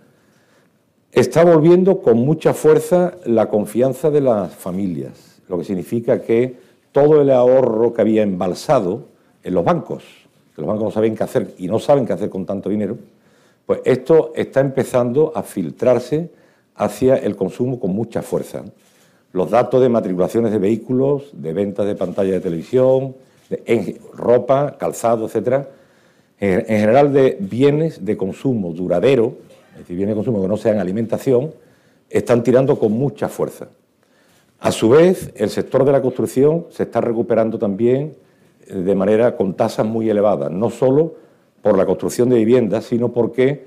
Está 1.11 1.43
volviendo 1.43 2.03
con 2.03 2.19
mucha 2.19 2.53
fuerza 2.53 3.15
la 3.25 3.49
confianza 3.49 4.11
de 4.11 4.21
las 4.21 4.55
familias, 4.55 5.41
lo 5.49 5.59
que 5.59 5.65
significa 5.65 6.21
que 6.21 6.57
todo 6.91 7.23
el 7.23 7.31
ahorro 7.31 7.95
que 7.95 8.03
había 8.03 8.23
embalsado 8.23 9.12
en 9.43 9.55
los 9.55 9.65
bancos, 9.65 10.05
que 10.55 10.61
los 10.61 10.69
bancos 10.69 10.85
no 10.85 10.91
saben 10.91 11.17
qué 11.17 11.25
hacer 11.25 11.55
y 11.59 11.67
no 11.67 11.79
saben 11.79 12.07
qué 12.07 12.13
hacer 12.13 12.31
con 12.31 12.47
tanto 12.47 12.69
dinero, 12.69 12.97
pues 13.67 13.81
esto 13.85 14.33
está 14.35 14.61
empezando 14.61 15.33
a 15.35 15.43
filtrarse 15.43 16.31
hacia 16.75 17.17
el 17.17 17.37
consumo 17.37 17.79
con 17.79 17.93
mucha 17.93 18.23
fuerza. 18.23 18.63
Los 19.33 19.51
datos 19.51 19.81
de 19.81 19.89
matriculaciones 19.89 20.53
de 20.53 20.59
vehículos, 20.59 21.31
de 21.33 21.53
ventas 21.53 21.87
de 21.87 21.95
pantallas 21.95 22.33
de 22.33 22.41
televisión, 22.41 23.15
de 23.49 24.01
ropa, 24.15 24.77
calzado, 24.79 25.27
etcétera, 25.27 25.69
en 26.39 26.65
general 26.67 27.13
de 27.13 27.37
bienes 27.39 28.05
de 28.05 28.17
consumo 28.17 28.73
duradero, 28.73 29.37
es 29.73 29.79
decir, 29.79 29.97
bienes 29.97 30.15
de 30.15 30.17
consumo 30.17 30.43
que 30.43 30.49
no 30.49 30.57
sean 30.57 30.79
alimentación, 30.79 31.55
están 32.11 32.43
tirando 32.43 32.79
con 32.79 32.93
mucha 32.93 33.29
fuerza. 33.29 33.69
A 34.59 34.71
su 34.71 34.91
vez, 34.91 35.33
el 35.37 35.51
sector 35.51 35.85
de 35.85 35.93
la 35.93 36.03
construcción 36.03 36.67
se 36.71 36.83
está 36.83 37.01
recuperando 37.01 37.59
también 37.59 38.15
de 38.69 38.95
manera 38.95 39.37
con 39.37 39.55
tasas 39.55 39.87
muy 39.87 40.09
elevadas, 40.09 40.51
no 40.51 40.71
solo 40.71 41.15
por 41.63 41.77
la 41.77 41.87
construcción 41.87 42.29
de 42.29 42.37
viviendas, 42.37 42.85
sino 42.85 43.13
porque 43.13 43.65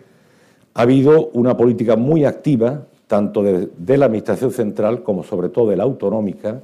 ha 0.73 0.81
habido 0.81 1.29
una 1.33 1.55
política 1.55 1.95
muy 1.95 2.25
activa, 2.25 2.85
tanto 3.07 3.43
de, 3.43 3.97
la 3.97 4.05
Administración 4.05 4.51
Central 4.51 5.03
como 5.03 5.23
sobre 5.23 5.49
todo 5.49 5.69
de 5.69 5.77
la 5.77 5.83
autonómica, 5.83 6.61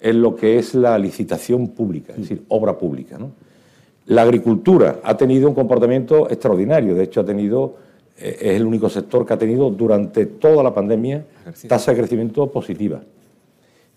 en 0.00 0.22
lo 0.22 0.34
que 0.34 0.58
es 0.58 0.74
la 0.74 0.98
licitación 0.98 1.68
pública, 1.68 2.12
es 2.14 2.20
decir, 2.20 2.42
obra 2.48 2.78
pública. 2.78 3.18
La 4.06 4.22
agricultura 4.22 5.00
ha 5.02 5.16
tenido 5.16 5.48
un 5.48 5.54
comportamiento 5.54 6.30
extraordinario, 6.30 6.94
de 6.94 7.04
hecho 7.04 7.20
ha 7.20 7.24
tenido, 7.24 7.74
eh, 8.18 8.38
es 8.40 8.56
el 8.56 8.64
único 8.64 8.88
sector 8.88 9.26
que 9.26 9.34
ha 9.34 9.38
tenido 9.38 9.70
durante 9.70 10.24
toda 10.24 10.62
la 10.62 10.72
pandemia 10.72 11.24
tasa 11.68 11.90
de 11.92 11.98
crecimiento 11.98 12.46
positiva. 12.50 13.02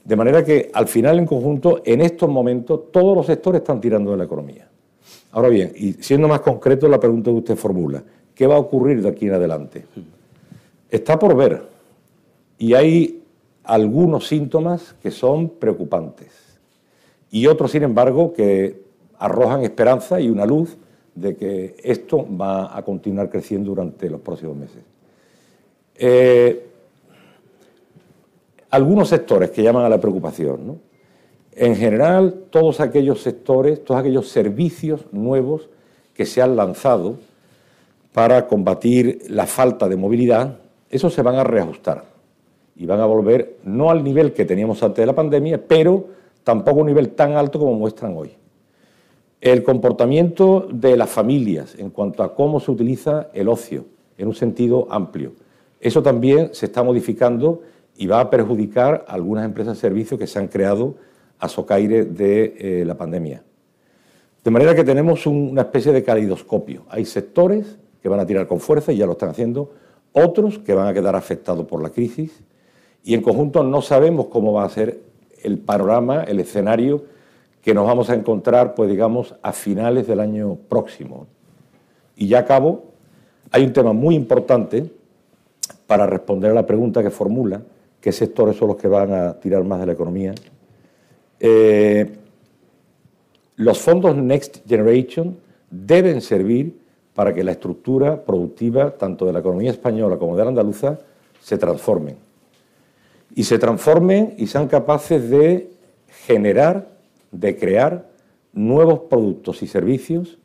De 0.03 0.15
manera 0.15 0.43
que 0.43 0.69
al 0.73 0.87
final, 0.87 1.19
en 1.19 1.25
conjunto, 1.25 1.81
en 1.85 2.01
estos 2.01 2.29
momentos, 2.29 2.91
todos 2.91 3.15
los 3.15 3.25
sectores 3.25 3.61
están 3.61 3.79
tirando 3.79 4.11
de 4.11 4.17
la 4.17 4.25
economía. 4.25 4.67
Ahora 5.31 5.49
bien, 5.49 5.71
y 5.75 5.93
siendo 5.93 6.27
más 6.27 6.41
concreto 6.41 6.87
la 6.87 6.99
pregunta 6.99 7.31
que 7.31 7.37
usted 7.37 7.55
formula, 7.55 8.03
¿qué 8.35 8.45
va 8.45 8.55
a 8.55 8.59
ocurrir 8.59 9.01
de 9.01 9.09
aquí 9.09 9.27
en 9.27 9.33
adelante? 9.33 9.85
Está 10.89 11.17
por 11.17 11.35
ver. 11.35 11.63
Y 12.57 12.73
hay 12.73 13.23
algunos 13.63 14.27
síntomas 14.27 14.93
que 15.01 15.09
son 15.09 15.49
preocupantes. 15.49 16.31
Y 17.31 17.47
otros, 17.47 17.71
sin 17.71 17.83
embargo, 17.83 18.33
que 18.33 18.83
arrojan 19.17 19.63
esperanza 19.63 20.19
y 20.19 20.29
una 20.29 20.45
luz 20.45 20.77
de 21.15 21.35
que 21.35 21.75
esto 21.83 22.27
va 22.39 22.77
a 22.77 22.83
continuar 22.83 23.29
creciendo 23.29 23.69
durante 23.69 24.09
los 24.09 24.21
próximos 24.21 24.55
meses. 24.55 24.83
Eh, 25.95 26.72
algunos 28.73 29.09
sectores 29.09 29.51
que 29.51 29.61
llaman 29.61 29.85
a 29.85 29.89
la 29.89 30.01
preocupación. 30.01 30.81
En 31.51 31.75
general, 31.75 32.45
todos 32.49 32.79
aquellos 32.79 33.21
sectores, 33.21 33.85
todos 33.85 33.99
aquellos 33.99 34.29
servicios 34.29 35.05
nuevos 35.11 35.69
que 36.15 36.25
se 36.25 36.41
han 36.41 36.55
lanzado 36.55 37.17
para 38.13 38.47
combatir 38.47 39.25
la 39.29 39.45
falta 39.45 39.87
de 39.87 39.95
movilidad, 39.95 40.57
esos 40.89 41.13
se 41.13 41.21
van 41.21 41.35
a 41.35 41.43
reajustar 41.43 42.05
y 42.75 42.87
van 42.87 42.99
a 42.99 43.05
volver 43.05 43.57
no 43.63 43.91
al 43.91 44.03
nivel 44.03 44.33
que 44.33 44.43
teníamos 44.43 44.81
antes 44.81 45.03
de 45.03 45.05
la 45.05 45.13
pandemia, 45.13 45.61
pero 45.67 46.07
tampoco 46.43 46.79
a 46.79 46.81
un 46.81 46.87
nivel 46.87 47.09
tan 47.09 47.33
alto 47.33 47.59
como 47.59 47.75
muestran 47.75 48.17
hoy. 48.17 48.31
El 49.39 49.61
comportamiento 49.61 50.67
de 50.71 50.97
las 50.97 51.11
familias 51.11 51.75
en 51.77 51.91
cuanto 51.91 52.23
a 52.23 52.33
cómo 52.33 52.59
se 52.59 52.71
utiliza 52.71 53.29
el 53.35 53.49
ocio 53.49 53.85
en 54.17 54.29
un 54.29 54.33
sentido 54.33 54.87
amplio, 54.89 55.33
eso 55.79 56.01
también 56.01 56.49
se 56.55 56.65
está 56.65 56.81
modificando 56.81 57.61
y 57.97 58.07
va 58.07 58.19
a 58.19 58.29
perjudicar 58.29 59.05
algunas 59.07 59.45
empresas 59.45 59.77
de 59.77 59.81
servicios 59.81 60.19
que 60.19 60.27
se 60.27 60.39
han 60.39 60.47
creado 60.47 60.95
a 61.39 61.49
socaire 61.49 62.05
de 62.05 62.55
eh, 62.57 62.85
la 62.85 62.95
pandemia. 62.95 63.43
De 64.43 64.51
manera 64.51 64.75
que 64.75 64.83
tenemos 64.83 65.25
una 65.25 65.61
especie 65.61 65.91
de 65.91 66.03
calidoscopio. 66.03 66.83
Hay 66.89 67.05
sectores 67.05 67.77
que 68.01 68.09
van 68.09 68.19
a 68.19 68.25
tirar 68.25 68.47
con 68.47 68.59
fuerza 68.59 68.91
y 68.91 68.97
ya 68.97 69.05
lo 69.05 69.13
están 69.13 69.29
haciendo, 69.29 69.71
otros 70.11 70.59
que 70.59 70.73
van 70.73 70.87
a 70.87 70.93
quedar 70.93 71.15
afectados 71.15 71.65
por 71.65 71.81
la 71.81 71.89
crisis 71.89 72.43
y 73.03 73.13
en 73.13 73.21
conjunto 73.21 73.63
no 73.63 73.81
sabemos 73.81 74.27
cómo 74.27 74.53
va 74.53 74.63
a 74.65 74.69
ser 74.69 75.01
el 75.43 75.57
panorama, 75.57 76.23
el 76.23 76.39
escenario 76.39 77.03
que 77.61 77.73
nos 77.73 77.85
vamos 77.85 78.09
a 78.09 78.15
encontrar, 78.15 78.75
pues 78.75 78.89
digamos, 78.89 79.35
a 79.41 79.53
finales 79.53 80.07
del 80.07 80.19
año 80.19 80.55
próximo. 80.67 81.27
Y 82.15 82.27
ya 82.27 82.39
acabo, 82.39 82.85
hay 83.51 83.63
un 83.63 83.73
tema 83.73 83.93
muy 83.93 84.15
importante 84.15 84.91
para 85.87 86.05
responder 86.05 86.51
a 86.51 86.53
la 86.53 86.65
pregunta 86.65 87.01
que 87.01 87.09
formula, 87.09 87.61
qué 88.03 88.11
sectores 88.11 88.57
son 88.57 88.67
los 88.67 88.75
que 88.75 88.89
van 88.89 89.13
a 89.13 89.39
tirar 89.39 89.63
más 89.63 89.79
de 89.79 89.85
la 89.85 89.93
economía. 89.93 90.35
Eh, 91.39 92.05
los 93.55 93.79
fondos 93.79 94.13
Next 94.13 94.67
Generation 94.67 95.37
deben 95.71 96.19
servir 96.19 96.77
para 97.13 97.33
que 97.33 97.45
la 97.45 97.53
estructura 97.53 98.25
productiva, 98.25 98.91
tanto 98.97 99.25
de 99.25 99.31
la 99.31 99.39
economía 99.39 99.71
española 99.71 100.17
como 100.17 100.35
de 100.35 100.43
la 100.43 100.49
andaluza, 100.49 100.99
se 101.39 101.57
transformen. 101.57 102.17
Y 103.35 103.45
se 103.45 103.57
transformen 103.57 104.33
y 104.37 104.47
sean 104.47 104.67
capaces 104.67 105.29
de 105.29 105.69
generar, 106.25 106.89
de 107.31 107.57
crear 107.57 108.09
nuevos 108.51 108.99
productos 109.09 109.63
y 109.63 109.67
servicios 109.67 110.37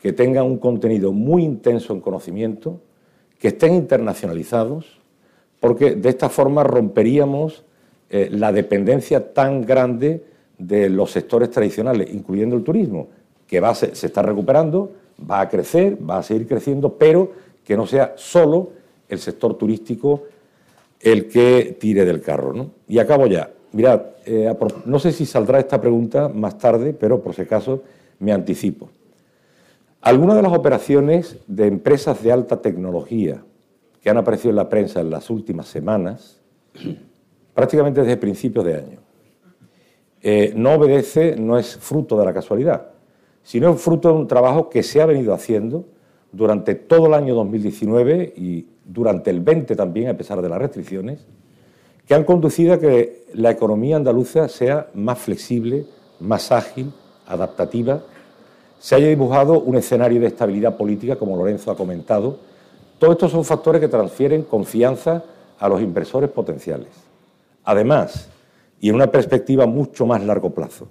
que 0.00 0.12
tengan 0.12 0.44
un 0.44 0.58
contenido 0.58 1.12
muy 1.12 1.42
intenso 1.42 1.92
en 1.92 2.00
conocimiento, 2.00 2.78
que 3.40 3.48
estén 3.48 3.74
internacionalizados, 3.74 5.00
porque 5.64 5.94
de 5.94 6.10
esta 6.10 6.28
forma 6.28 6.62
romperíamos 6.62 7.64
eh, 8.10 8.28
la 8.30 8.52
dependencia 8.52 9.32
tan 9.32 9.62
grande 9.62 10.22
de 10.58 10.90
los 10.90 11.10
sectores 11.10 11.50
tradicionales, 11.50 12.12
incluyendo 12.12 12.54
el 12.54 12.62
turismo, 12.62 13.08
que 13.46 13.62
se, 13.74 14.06
está 14.06 14.20
recuperando, 14.20 14.92
va 15.18 15.40
a 15.40 15.48
crecer, 15.48 15.96
va 15.98 16.18
a 16.18 16.22
seguir 16.22 16.46
creciendo, 16.46 16.98
pero 16.98 17.32
que 17.64 17.78
no 17.78 17.86
sea 17.86 18.12
solo 18.16 18.72
el 19.08 19.18
sector 19.18 19.56
turístico 19.56 20.24
el 21.00 21.28
que 21.28 21.78
tire 21.80 22.04
del 22.04 22.20
carro. 22.20 22.66
Y 22.86 22.98
acabo 22.98 23.26
ya. 23.26 23.50
Mirad, 23.72 24.02
eh, 24.26 24.54
no 24.84 24.98
sé 24.98 25.12
si 25.12 25.24
saldrá 25.24 25.60
esta 25.60 25.80
pregunta 25.80 26.28
más 26.28 26.58
tarde, 26.58 26.92
pero 26.92 27.22
por 27.22 27.34
si 27.34 27.40
acaso 27.40 27.80
me 28.18 28.32
anticipo. 28.32 28.90
Algunas 30.02 30.36
de 30.36 30.42
las 30.42 30.52
operaciones 30.52 31.38
de 31.46 31.68
empresas 31.68 32.22
de 32.22 32.32
alta 32.32 32.60
tecnología 32.60 33.42
que 34.04 34.10
han 34.10 34.18
aparecido 34.18 34.50
en 34.50 34.56
la 34.56 34.68
prensa 34.68 35.00
en 35.00 35.08
las 35.08 35.30
últimas 35.30 35.66
semanas, 35.66 36.38
prácticamente 37.54 38.02
desde 38.02 38.18
principios 38.18 38.62
de 38.66 38.74
año. 38.74 38.98
Eh, 40.20 40.52
no 40.54 40.74
obedece, 40.74 41.36
no 41.36 41.56
es 41.56 41.78
fruto 41.78 42.18
de 42.18 42.26
la 42.26 42.34
casualidad, 42.34 42.90
sino 43.42 43.72
es 43.72 43.80
fruto 43.80 44.08
de 44.08 44.14
un 44.16 44.28
trabajo 44.28 44.68
que 44.68 44.82
se 44.82 45.00
ha 45.00 45.06
venido 45.06 45.32
haciendo 45.32 45.86
durante 46.32 46.74
todo 46.74 47.06
el 47.06 47.14
año 47.14 47.34
2019 47.34 48.34
y 48.36 48.66
durante 48.84 49.30
el 49.30 49.40
20 49.40 49.74
también, 49.74 50.10
a 50.10 50.18
pesar 50.18 50.42
de 50.42 50.50
las 50.50 50.58
restricciones, 50.58 51.26
que 52.06 52.14
han 52.14 52.24
conducido 52.24 52.74
a 52.74 52.78
que 52.78 53.24
la 53.32 53.52
economía 53.52 53.96
andaluza 53.96 54.48
sea 54.48 54.90
más 54.92 55.18
flexible, 55.18 55.86
más 56.20 56.52
ágil, 56.52 56.92
adaptativa, 57.26 58.02
se 58.78 58.96
haya 58.96 59.08
dibujado 59.08 59.60
un 59.60 59.76
escenario 59.76 60.20
de 60.20 60.26
estabilidad 60.26 60.76
política, 60.76 61.16
como 61.16 61.38
Lorenzo 61.38 61.70
ha 61.70 61.76
comentado, 61.76 62.52
todos 63.04 63.16
estos 63.16 63.32
son 63.32 63.44
factores 63.44 63.82
que 63.82 63.88
transfieren 63.88 64.44
confianza 64.44 65.22
a 65.58 65.68
los 65.68 65.82
inversores 65.82 66.30
potenciales. 66.30 66.88
Además, 67.64 68.30
y 68.80 68.88
en 68.88 68.94
una 68.94 69.08
perspectiva 69.08 69.66
mucho 69.66 70.06
más 70.06 70.24
largo 70.24 70.54
plazo, 70.54 70.88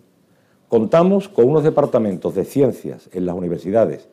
contamos 0.68 1.28
con 1.28 1.50
unos 1.50 1.64
departamentos 1.64 2.36
de 2.36 2.46
ciencias 2.46 3.10
en 3.14 3.26
las 3.26 3.36
universidades 3.36 4.08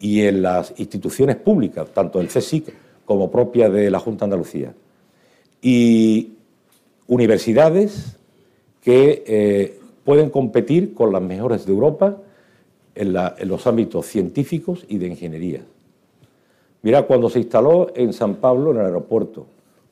y 0.00 0.22
en 0.22 0.42
las 0.42 0.74
instituciones 0.78 1.36
públicas, 1.36 1.88
tanto 1.94 2.20
el 2.20 2.26
CSIC 2.26 2.74
como 3.04 3.30
propia 3.30 3.70
de 3.70 3.88
la 3.88 4.00
Junta 4.00 4.24
de 4.24 4.32
Andalucía, 4.32 4.74
y 5.62 6.32
universidades 7.06 8.16
que 8.82 9.22
eh, 9.28 9.80
pueden 10.04 10.30
competir 10.30 10.92
con 10.92 11.12
las 11.12 11.22
mejores 11.22 11.66
de 11.66 11.72
Europa 11.72 12.16
en 12.96 13.12
los 13.12 13.66
ámbitos 13.68 14.06
científicos 14.06 14.84
y 14.88 14.98
de 14.98 15.06
ingeniería. 15.06 15.62
Mira, 16.82 17.02
cuando 17.02 17.28
se 17.28 17.40
instaló 17.40 17.88
en 17.94 18.12
San 18.12 18.36
Pablo, 18.36 18.70
en 18.70 18.78
el 18.78 18.86
aeropuerto, 18.86 19.46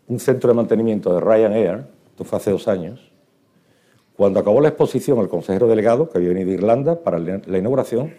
un 0.08 0.20
centro 0.20 0.48
de 0.48 0.54
mantenimiento 0.54 1.12
de 1.12 1.20
Ryanair, 1.20 1.84
esto 2.10 2.24
fue 2.24 2.38
hace 2.38 2.50
dos 2.50 2.68
años, 2.68 3.10
cuando 4.16 4.40
acabó 4.40 4.60
la 4.60 4.68
exposición 4.68 5.18
el 5.18 5.28
consejero 5.28 5.66
delegado, 5.66 6.08
que 6.08 6.18
había 6.18 6.30
venido 6.30 6.48
de 6.48 6.54
Irlanda 6.54 7.02
para 7.02 7.18
la 7.18 7.58
inauguración, 7.58 8.14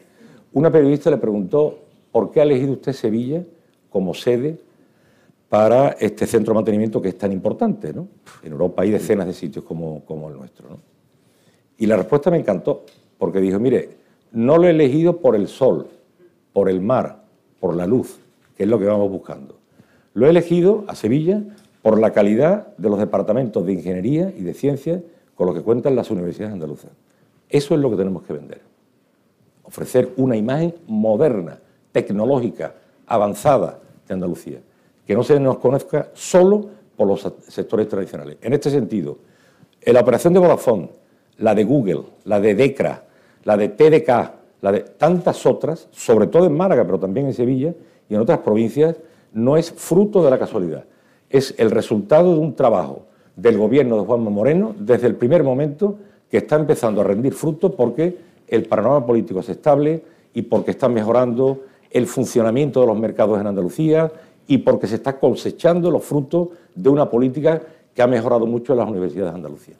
una 0.54 0.72
periodista 0.72 1.10
le 1.10 1.18
preguntó 1.18 1.80
por 2.12 2.32
qué 2.32 2.42
ha 2.42 2.44
elegido 2.44 2.74
usted 2.74 2.94
Sevilla 2.94 3.44
como 3.90 4.14
sede 4.14 4.60
para 5.50 5.90
este 5.92 6.28
centro 6.28 6.54
de 6.54 6.56
mantenimiento 6.56 7.02
que 7.02 7.10
es 7.10 7.18
tan 7.18 7.32
importante. 7.32 7.94
¿no? 7.94 8.08
En 8.44 8.52
Europa 8.52 8.84
hay 8.84 8.92
decenas 8.92 9.28
de 9.28 9.34
sitios 9.34 9.66
como, 9.66 10.04
como 10.06 10.30
el 10.30 10.36
nuestro. 10.36 10.70
¿no? 10.70 10.80
Y 11.78 11.86
la 11.86 11.98
respuesta 11.98 12.30
me 12.30 12.38
encantó, 12.38 12.84
porque 13.18 13.40
dijo, 13.40 13.60
mire, 13.60 13.90
no 14.32 14.58
lo 14.58 14.68
he 14.68 14.72
elegido 14.72 15.18
por 15.18 15.36
el 15.36 15.48
sol, 15.48 15.88
por 16.54 16.70
el 16.70 16.82
mar, 16.82 17.24
por 17.60 17.76
la 17.76 17.88
luz, 17.88 18.20
que 18.58 18.64
es 18.64 18.70
lo 18.70 18.80
que 18.80 18.86
vamos 18.86 19.10
buscando. 19.12 19.60
Lo 20.16 20.26
he 20.26 20.30
elegido 20.32 20.84
a 20.88 20.96
Sevilla 20.96 21.44
por 21.84 22.00
la 22.00 22.12
calidad 22.12 22.76
de 22.78 22.90
los 22.90 22.98
departamentos 22.98 23.64
de 23.66 23.74
ingeniería 23.74 24.34
y 24.36 24.42
de 24.42 24.56
ciencias 24.56 25.02
con 25.36 25.46
lo 25.46 25.54
que 25.54 25.62
cuentan 25.62 25.96
las 25.96 26.10
universidades 26.10 26.54
andaluzas. 26.54 26.92
Eso 27.48 27.76
es 27.76 27.80
lo 27.80 27.92
que 27.92 27.98
tenemos 27.98 28.24
que 28.24 28.34
vender. 28.34 28.62
Ofrecer 29.64 30.12
una 30.18 30.36
imagen 30.36 30.74
moderna, 30.88 31.60
tecnológica, 31.92 32.74
avanzada 33.06 33.80
de 34.08 34.14
Andalucía, 34.14 34.60
que 35.06 35.14
no 35.14 35.24
se 35.24 35.40
nos 35.40 35.60
conozca 35.60 36.10
solo 36.14 36.66
por 36.96 37.08
los 37.08 37.32
sectores 37.48 37.88
tradicionales. 37.88 38.38
En 38.42 38.54
este 38.54 38.72
sentido, 38.72 39.20
en 39.80 39.94
la 39.94 40.02
operación 40.02 40.34
de 40.34 40.40
Vodafone, 40.40 40.90
la 41.38 41.54
de 41.54 41.64
Google, 41.64 42.04
la 42.26 42.40
de 42.40 42.56
DECRA, 42.56 43.04
la 43.44 43.56
de 43.56 43.70
TDK, 43.70 44.10
la 44.62 44.72
de 44.72 44.80
tantas 44.80 45.46
otras, 45.46 45.88
sobre 45.92 46.28
todo 46.28 46.48
en 46.48 46.58
Málaga, 46.58 46.84
pero 46.84 47.00
también 47.00 47.28
en 47.28 47.34
Sevilla 47.34 47.74
y 48.10 48.16
en 48.16 48.22
otras 48.22 48.40
provincias, 48.40 48.96
no 49.34 49.58
es 49.58 49.72
fruto 49.72 50.24
de 50.24 50.30
la 50.30 50.40
casualidad, 50.40 50.86
es 51.30 51.54
el 51.58 51.72
resultado 51.72 52.34
de 52.34 52.40
un 52.40 52.56
trabajo 52.56 53.06
del 53.36 53.58
gobierno 53.58 53.98
de 53.98 54.06
Juanma 54.06 54.30
Moreno 54.30 54.76
desde 54.80 55.08
el 55.08 55.16
primer 55.16 55.44
momento 55.44 55.98
que 56.30 56.38
está 56.38 56.56
empezando 56.56 57.02
a 57.02 57.04
rendir 57.04 57.34
fruto 57.34 57.72
porque 57.72 58.18
el 58.48 58.66
panorama 58.66 59.06
político 59.06 59.40
es 59.40 59.50
estable 59.50 60.04
y 60.34 60.44
porque 60.44 60.72
está 60.72 60.90
mejorando 60.90 61.62
el 61.92 62.08
funcionamiento 62.08 62.82
de 62.82 62.88
los 62.88 62.98
mercados 62.98 63.40
en 63.40 63.48
Andalucía 63.48 64.12
y 64.48 64.60
porque 64.60 64.88
se 64.88 64.96
está 64.96 65.20
cosechando 65.20 65.92
los 65.92 66.04
frutos 66.04 66.50
de 66.74 66.90
una 66.90 67.10
política 67.10 67.62
que 67.94 68.02
ha 68.02 68.08
mejorado 68.08 68.46
mucho 68.46 68.74
en 68.74 68.80
las 68.80 68.90
universidades 68.90 69.34
de 69.34 69.36
Andalucía. 69.36 69.76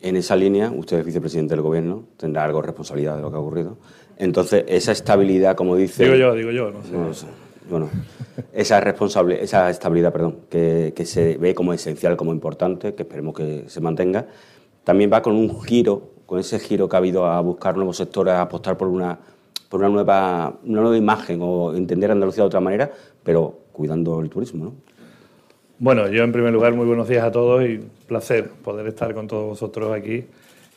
En 0.00 0.16
esa 0.16 0.34
línea, 0.34 0.70
usted 0.70 0.98
es 0.98 1.06
vicepresidente 1.06 1.54
del 1.54 1.62
Gobierno, 1.62 2.04
tendrá 2.16 2.44
algo 2.44 2.60
de 2.60 2.66
responsabilidad 2.66 3.16
de 3.16 3.22
lo 3.22 3.30
que 3.30 3.36
ha 3.36 3.40
ocurrido. 3.40 3.76
Entonces, 4.18 4.64
esa 4.68 4.92
estabilidad, 4.92 5.56
como 5.56 5.76
dice... 5.76 6.04
Digo 6.04 6.16
yo, 6.16 6.34
digo 6.34 6.50
yo, 6.50 6.70
no 6.70 7.14
sé 7.14 7.26
bueno, 7.68 7.88
esa, 8.52 8.80
responsable, 8.80 9.42
esa 9.42 9.70
estabilidad 9.70 10.12
perdón, 10.12 10.40
que, 10.50 10.92
se 11.04 11.36
ve 11.38 11.54
como 11.54 11.72
esencial, 11.72 12.16
como 12.16 12.32
importante, 12.32 12.94
que 12.94 13.02
esperemos 13.02 13.34
que 13.34 13.64
se 13.66 13.80
mantenga, 13.80 14.26
también 14.84 15.10
va 15.12 15.22
con 15.22 15.34
un 15.34 15.62
giro, 15.62 16.10
con 16.26 16.38
ese 16.38 16.58
giro 16.58 16.88
que 16.88 16.96
ha 16.96 16.98
habido 16.98 17.26
a 17.26 17.40
buscar 17.40 17.76
nuevos 17.76 17.96
sectores, 17.96 18.34
a 18.34 18.42
apostar 18.42 18.76
por 18.76 18.88
una, 18.88 19.18
por 19.68 19.80
una, 19.80 19.88
nueva, 19.88 20.58
una 20.64 20.80
nueva 20.80 20.96
imagen 20.96 21.40
o 21.42 21.74
entender 21.74 22.10
Andalucía 22.10 22.42
de 22.42 22.48
otra 22.48 22.60
manera, 22.60 22.90
pero 23.22 23.58
cuidando 23.72 24.20
el 24.20 24.28
turismo. 24.28 24.64
¿no? 24.64 24.74
Bueno, 25.78 26.08
yo 26.08 26.24
en 26.24 26.32
primer 26.32 26.52
lugar 26.52 26.74
muy 26.74 26.86
buenos 26.86 27.08
días 27.08 27.24
a 27.24 27.30
todos 27.30 27.64
y 27.64 27.80
placer 28.06 28.50
poder 28.50 28.86
estar 28.86 29.14
con 29.14 29.28
todos 29.28 29.46
vosotros 29.46 29.92
aquí 29.92 30.24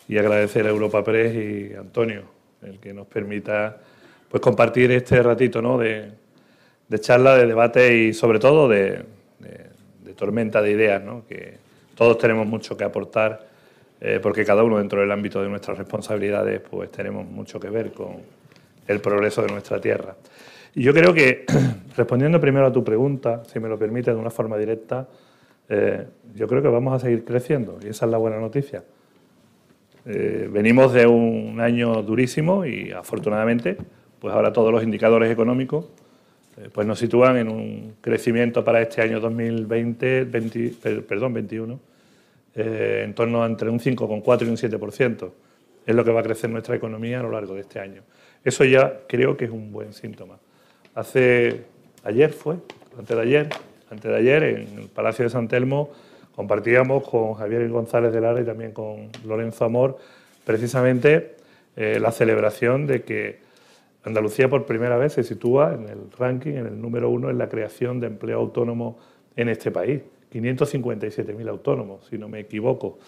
y 0.07 0.17
agradecer 0.17 0.67
a 0.67 0.69
Europa 0.69 1.03
Press 1.03 1.35
y 1.35 1.73
Antonio 1.75 2.34
el 2.65 2.79
que 2.79 2.93
nos 2.93 3.07
permita 3.07 3.77
pues 4.29 4.41
compartir 4.41 4.91
este 4.91 5.21
ratito 5.21 5.61
¿no? 5.61 5.77
de, 5.77 6.11
de 6.87 6.99
charla, 6.99 7.35
de 7.35 7.47
debate 7.47 7.97
y 7.97 8.13
sobre 8.13 8.39
todo 8.39 8.67
de, 8.67 9.03
tormenta 10.15 10.61
de 10.61 10.71
ideas, 10.71 11.03
¿no? 11.03 11.25
que 11.27 11.57
todos 11.93 12.17
tenemos 12.17 12.47
mucho 12.47 12.77
que 12.77 12.85
aportar 12.85 13.47
eh, 13.99 14.19
porque 14.21 14.45
cada 14.45 14.63
uno 14.63 14.77
dentro 14.77 15.01
del 15.01 15.11
ámbito 15.11 15.41
de 15.41 15.49
nuestras 15.49 15.77
responsabilidades 15.77 16.61
pues 16.61 16.89
tenemos 16.89 17.27
mucho 17.27 17.59
que 17.59 17.69
ver 17.69 17.91
con 17.91 18.17
el 18.87 19.01
progreso 19.01 19.41
de 19.41 19.51
nuestra 19.51 19.81
tierra. 19.81 20.15
Y 20.73 20.83
yo 20.83 20.93
creo 20.93 21.13
que, 21.13 21.45
respondiendo 21.97 22.39
primero 22.39 22.65
a 22.67 22.71
tu 22.71 22.83
pregunta, 22.83 23.43
si 23.45 23.59
me 23.59 23.67
lo 23.67 23.77
permite 23.77 24.11
de 24.11 24.17
una 24.17 24.29
forma 24.29 24.57
directa, 24.57 25.07
eh, 25.67 26.05
yo 26.33 26.47
creo 26.47 26.61
que 26.61 26.67
vamos 26.67 26.93
a 26.93 26.99
seguir 26.99 27.25
creciendo 27.25 27.79
y 27.83 27.87
esa 27.87 28.05
es 28.05 28.11
la 28.11 28.17
buena 28.17 28.39
noticia. 28.39 28.83
Eh, 30.05 30.47
venimos 30.51 30.93
de 30.93 31.07
un 31.07 31.59
año 31.59 32.03
durísimo 32.03 32.65
y 32.65 32.91
afortunadamente, 32.91 33.77
pues 34.19 34.33
ahora 34.33 34.53
todos 34.53 34.71
los 34.71 34.83
indicadores 34.83 35.31
económicos 35.31 35.89
eh, 36.57 36.69
pues 36.71 36.87
nos 36.87 36.99
sitúan 36.99 37.37
en 37.37 37.49
un 37.49 37.95
crecimiento 38.01 38.63
para 38.63 38.81
este 38.81 39.01
año 39.01 39.19
2020, 39.19 40.25
perdón, 41.07 41.33
21, 41.33 41.79
eh, 42.55 43.01
en 43.03 43.13
torno 43.13 43.43
a 43.43 43.47
entre 43.47 43.69
un 43.69 43.79
5,4 43.79 44.45
y 44.45 44.49
un 44.49 44.57
7%. 44.57 45.31
Es 45.85 45.95
lo 45.95 46.05
que 46.05 46.11
va 46.11 46.21
a 46.21 46.23
crecer 46.23 46.49
nuestra 46.49 46.75
economía 46.75 47.19
a 47.19 47.23
lo 47.23 47.31
largo 47.31 47.55
de 47.55 47.61
este 47.61 47.79
año. 47.79 48.03
Eso 48.43 48.63
ya 48.63 49.01
creo 49.07 49.35
que 49.35 49.45
es 49.45 49.51
un 49.51 49.71
buen 49.71 49.93
síntoma. 49.93 50.37
Hace, 50.93 51.63
ayer 52.03 52.31
fue, 52.31 52.55
antes 52.97 53.15
de 53.15 53.21
ayer, 53.21 53.49
antes 53.91 54.09
de 54.09 54.17
ayer, 54.17 54.43
en 54.43 54.79
el 54.79 54.87
Palacio 54.87 55.23
de 55.25 55.29
San 55.29 55.47
Telmo, 55.47 55.91
compartíamos 56.35 57.07
con 57.07 57.33
Javier 57.33 57.67
González 57.69 58.11
de 58.13 58.21
Lara 58.21 58.41
y 58.41 58.45
también 58.45 58.71
con 58.71 59.09
Lorenzo 59.25 59.65
Amor 59.65 59.97
precisamente 60.43 61.35
eh, 61.75 61.99
la 61.99 62.11
celebración 62.11 62.87
de 62.87 63.03
que 63.03 63.39
Andalucía 64.03 64.47
por 64.47 64.65
primera 64.65 64.97
vez 64.97 65.13
se 65.13 65.23
sitúa 65.23 65.73
en 65.73 65.89
el 65.89 66.11
ranking, 66.17 66.53
en 66.53 66.67
el 66.67 66.79
número 66.79 67.09
uno 67.09 67.29
en 67.31 67.39
la 67.39 67.49
creación 67.49 67.99
de 67.99 68.07
empleo 68.07 68.39
autónomo 68.39 68.99
en 69.35 69.49
este 69.49 69.71
país. 69.71 70.01
557.000 70.31 71.49
autónomos, 71.49 72.05
si 72.07 72.17
no 72.17 72.29
me 72.29 72.41
equivoco. 72.41 72.99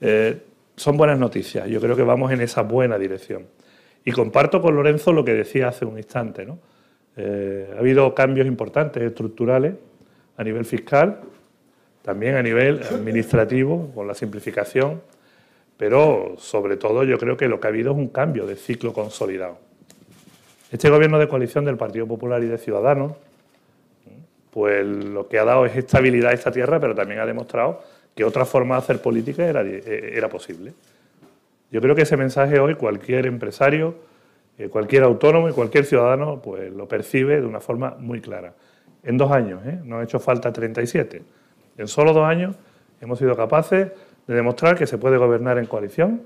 Eh, 0.00 0.38
son 0.76 0.96
buenas 0.96 1.18
noticias, 1.18 1.68
yo 1.68 1.80
creo 1.80 1.96
que 1.96 2.02
vamos 2.02 2.30
en 2.32 2.40
esa 2.40 2.62
buena 2.62 2.98
dirección. 2.98 3.46
Y 4.04 4.12
comparto 4.12 4.60
con 4.60 4.74
Lorenzo 4.74 5.12
lo 5.12 5.24
que 5.24 5.32
decía 5.32 5.68
hace 5.68 5.86
un 5.86 5.96
instante. 5.96 6.44
¿no? 6.44 6.58
Eh, 7.16 7.72
ha 7.74 7.78
habido 7.78 8.14
cambios 8.14 8.46
importantes, 8.46 9.02
estructurales, 9.02 9.74
a 10.36 10.44
nivel 10.44 10.64
fiscal, 10.64 11.20
también 12.04 12.34
a 12.34 12.42
nivel 12.42 12.82
administrativo, 12.82 13.90
con 13.94 14.06
la 14.06 14.14
simplificación, 14.14 15.00
pero 15.78 16.34
sobre 16.36 16.76
todo 16.76 17.02
yo 17.02 17.18
creo 17.18 17.38
que 17.38 17.48
lo 17.48 17.58
que 17.58 17.66
ha 17.66 17.70
habido 17.70 17.92
es 17.92 17.96
un 17.96 18.08
cambio 18.08 18.46
de 18.46 18.56
ciclo 18.56 18.92
consolidado. 18.92 19.56
Este 20.70 20.90
gobierno 20.90 21.18
de 21.18 21.28
coalición 21.28 21.64
del 21.64 21.78
Partido 21.78 22.06
Popular 22.06 22.42
y 22.42 22.46
de 22.46 22.58
Ciudadanos, 22.58 23.12
pues 24.50 24.86
lo 24.86 25.28
que 25.28 25.38
ha 25.38 25.44
dado 25.44 25.64
es 25.64 25.74
estabilidad 25.76 26.32
a 26.32 26.34
esta 26.34 26.52
tierra, 26.52 26.78
pero 26.78 26.94
también 26.94 27.20
ha 27.20 27.26
demostrado 27.26 27.82
que 28.14 28.22
otra 28.22 28.44
forma 28.44 28.74
de 28.74 28.80
hacer 28.80 29.00
política 29.00 29.46
era, 29.46 29.62
era 29.62 30.28
posible. 30.28 30.74
Yo 31.70 31.80
creo 31.80 31.94
que 31.94 32.02
ese 32.02 32.18
mensaje 32.18 32.60
hoy 32.60 32.74
cualquier 32.74 33.26
empresario, 33.26 33.94
eh, 34.58 34.68
cualquier 34.68 35.04
autónomo 35.04 35.48
y 35.48 35.52
cualquier 35.52 35.86
ciudadano 35.86 36.42
pues 36.42 36.70
lo 36.70 36.86
percibe 36.86 37.40
de 37.40 37.46
una 37.46 37.60
forma 37.60 37.96
muy 37.98 38.20
clara. 38.20 38.52
En 39.02 39.16
dos 39.16 39.32
años, 39.32 39.62
¿eh? 39.66 39.80
no 39.82 39.98
ha 39.98 40.04
hecho 40.04 40.20
falta 40.20 40.52
37. 40.52 41.22
En 41.76 41.88
solo 41.88 42.12
dos 42.12 42.24
años 42.24 42.56
hemos 43.00 43.18
sido 43.18 43.36
capaces 43.36 43.92
de 44.26 44.34
demostrar 44.34 44.76
que 44.76 44.86
se 44.86 44.98
puede 44.98 45.16
gobernar 45.18 45.58
en 45.58 45.66
coalición, 45.66 46.22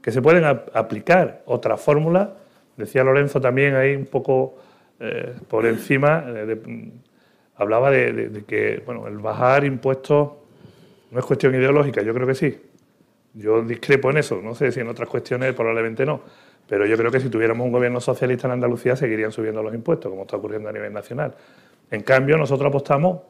que 0.00 0.10
se 0.12 0.22
pueden 0.22 0.44
aplicar 0.44 1.42
otras 1.46 1.80
fórmulas 1.80 2.28
Decía 2.76 3.04
Lorenzo 3.04 3.40
también 3.40 3.74
ahí 3.74 3.94
un 3.94 4.06
poco 4.06 4.56
eh, 4.98 5.34
por 5.48 5.66
encima, 5.66 6.24
eh, 6.26 6.90
hablaba 7.56 7.90
de, 7.90 8.44
que 8.46 8.82
bueno, 8.84 9.06
el 9.08 9.18
bajar 9.18 9.64
impuestos 9.64 10.30
no 11.10 11.18
es 11.18 11.24
cuestión 11.24 11.54
ideológica, 11.54 12.02
yo 12.02 12.14
creo 12.14 12.26
que 12.26 12.34
sí. 12.34 12.60
Yo 13.34 13.62
discrepo 13.62 14.10
en 14.10 14.18
eso, 14.18 14.40
no 14.42 14.54
sé 14.54 14.72
si 14.72 14.80
en 14.80 14.88
otras 14.88 15.08
cuestiones 15.08 15.54
probablemente 15.54 16.04
no, 16.04 16.20
pero 16.68 16.86
yo 16.86 16.96
creo 16.96 17.10
que 17.10 17.20
si 17.20 17.28
tuviéramos 17.28 17.64
un 17.64 17.72
gobierno 17.72 18.00
socialista 18.00 18.46
en 18.46 18.54
Andalucía 18.54 18.94
seguirían 18.94 19.32
subiendo 19.32 19.62
los 19.62 19.74
impuestos, 19.74 20.10
como 20.10 20.22
está 20.22 20.36
ocurriendo 20.36 20.68
a 20.68 20.72
nivel 20.72 20.92
nacional. 20.92 21.34
En 21.90 22.02
cambio, 22.02 22.36
nosotros 22.36 22.68
apostamos, 22.68 23.20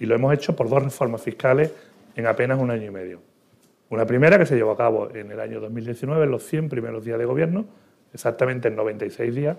y 0.00 0.06
lo 0.06 0.14
hemos 0.14 0.34
hecho 0.34 0.56
por 0.56 0.68
dos 0.68 0.82
reformas 0.82 1.22
fiscales 1.22 1.72
en 2.16 2.26
apenas 2.26 2.58
un 2.58 2.70
año 2.70 2.86
y 2.86 2.90
medio. 2.90 3.20
Una 3.90 4.06
primera 4.06 4.38
que 4.38 4.46
se 4.46 4.56
llevó 4.56 4.72
a 4.72 4.76
cabo 4.76 5.10
en 5.14 5.30
el 5.30 5.38
año 5.38 5.60
2019, 5.60 6.24
en 6.24 6.30
los 6.30 6.42
100 6.44 6.68
primeros 6.68 7.04
días 7.04 7.18
de 7.18 7.26
gobierno, 7.26 7.66
exactamente 8.12 8.68
en 8.68 8.76
96 8.76 9.34
días, 9.34 9.58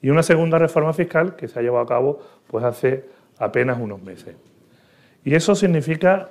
y 0.00 0.10
una 0.10 0.22
segunda 0.22 0.58
reforma 0.58 0.92
fiscal 0.92 1.36
que 1.36 1.48
se 1.48 1.58
ha 1.58 1.62
llevado 1.62 1.84
a 1.84 1.86
cabo 1.86 2.20
pues 2.46 2.64
hace 2.64 3.04
apenas 3.38 3.78
unos 3.78 4.02
meses. 4.02 4.36
Y 5.22 5.34
eso 5.34 5.54
significa 5.54 6.30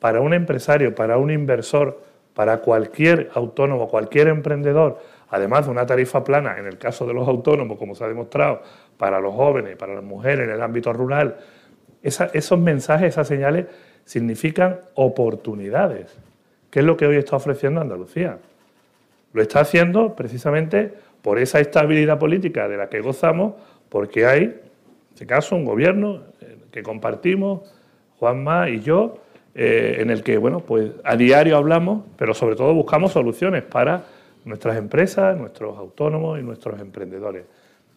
para 0.00 0.20
un 0.20 0.34
empresario, 0.34 0.94
para 0.94 1.18
un 1.18 1.30
inversor, 1.30 2.02
para 2.34 2.58
cualquier 2.58 3.30
autónomo, 3.34 3.88
cualquier 3.88 4.28
emprendedor, 4.28 4.98
además 5.28 5.66
de 5.66 5.70
una 5.70 5.86
tarifa 5.86 6.24
plana, 6.24 6.58
en 6.58 6.66
el 6.66 6.78
caso 6.78 7.06
de 7.06 7.14
los 7.14 7.28
autónomos, 7.28 7.78
como 7.78 7.94
se 7.94 8.02
ha 8.02 8.08
demostrado, 8.08 8.62
para 8.96 9.20
los 9.20 9.34
jóvenes, 9.34 9.76
para 9.76 9.94
las 9.94 10.02
mujeres 10.02 10.48
en 10.48 10.54
el 10.54 10.62
ámbito 10.62 10.92
rural, 10.92 11.36
esos 12.02 12.58
mensajes, 12.58 13.08
esas 13.10 13.28
señales 13.28 13.66
significan 14.04 14.80
oportunidades, 14.94 16.16
que 16.70 16.80
es 16.80 16.84
lo 16.84 16.96
que 16.96 17.06
hoy 17.06 17.16
está 17.16 17.36
ofreciendo 17.36 17.80
Andalucía. 17.80 18.38
Lo 19.32 19.42
está 19.42 19.60
haciendo 19.60 20.14
precisamente 20.14 20.92
por 21.22 21.38
esa 21.38 21.60
estabilidad 21.60 22.18
política 22.18 22.68
de 22.68 22.76
la 22.76 22.88
que 22.88 23.00
gozamos, 23.00 23.54
porque 23.88 24.26
hay, 24.26 24.42
en 24.42 24.60
este 25.12 25.26
caso, 25.26 25.54
un 25.54 25.64
gobierno 25.64 26.22
eh, 26.40 26.56
que 26.70 26.82
compartimos, 26.82 27.72
Juanma 28.18 28.68
y 28.68 28.80
yo, 28.80 29.18
eh, 29.54 29.96
en 30.00 30.10
el 30.10 30.22
que, 30.22 30.38
bueno, 30.38 30.60
pues 30.60 30.92
a 31.04 31.16
diario 31.16 31.56
hablamos, 31.56 32.04
pero 32.16 32.34
sobre 32.34 32.56
todo 32.56 32.74
buscamos 32.74 33.12
soluciones 33.12 33.62
para 33.62 34.04
nuestras 34.44 34.76
empresas, 34.76 35.36
nuestros 35.36 35.76
autónomos 35.78 36.38
y 36.38 36.42
nuestros 36.42 36.80
emprendedores. 36.80 37.44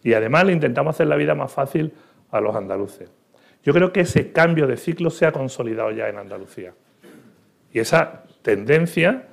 Y 0.02 0.14
además 0.14 0.44
le 0.44 0.52
intentamos 0.52 0.94
hacer 0.94 1.08
la 1.08 1.16
vida 1.16 1.34
más 1.34 1.52
fácil 1.52 1.92
a 2.30 2.40
los 2.40 2.54
andaluces. 2.54 3.10
Yo 3.66 3.72
creo 3.72 3.92
que 3.92 4.02
ese 4.02 4.30
cambio 4.30 4.68
de 4.68 4.76
ciclo 4.76 5.10
se 5.10 5.26
ha 5.26 5.32
consolidado 5.32 5.90
ya 5.90 6.08
en 6.08 6.18
Andalucía. 6.18 6.72
Y 7.72 7.80
esa 7.80 8.22
tendencia, 8.40 9.24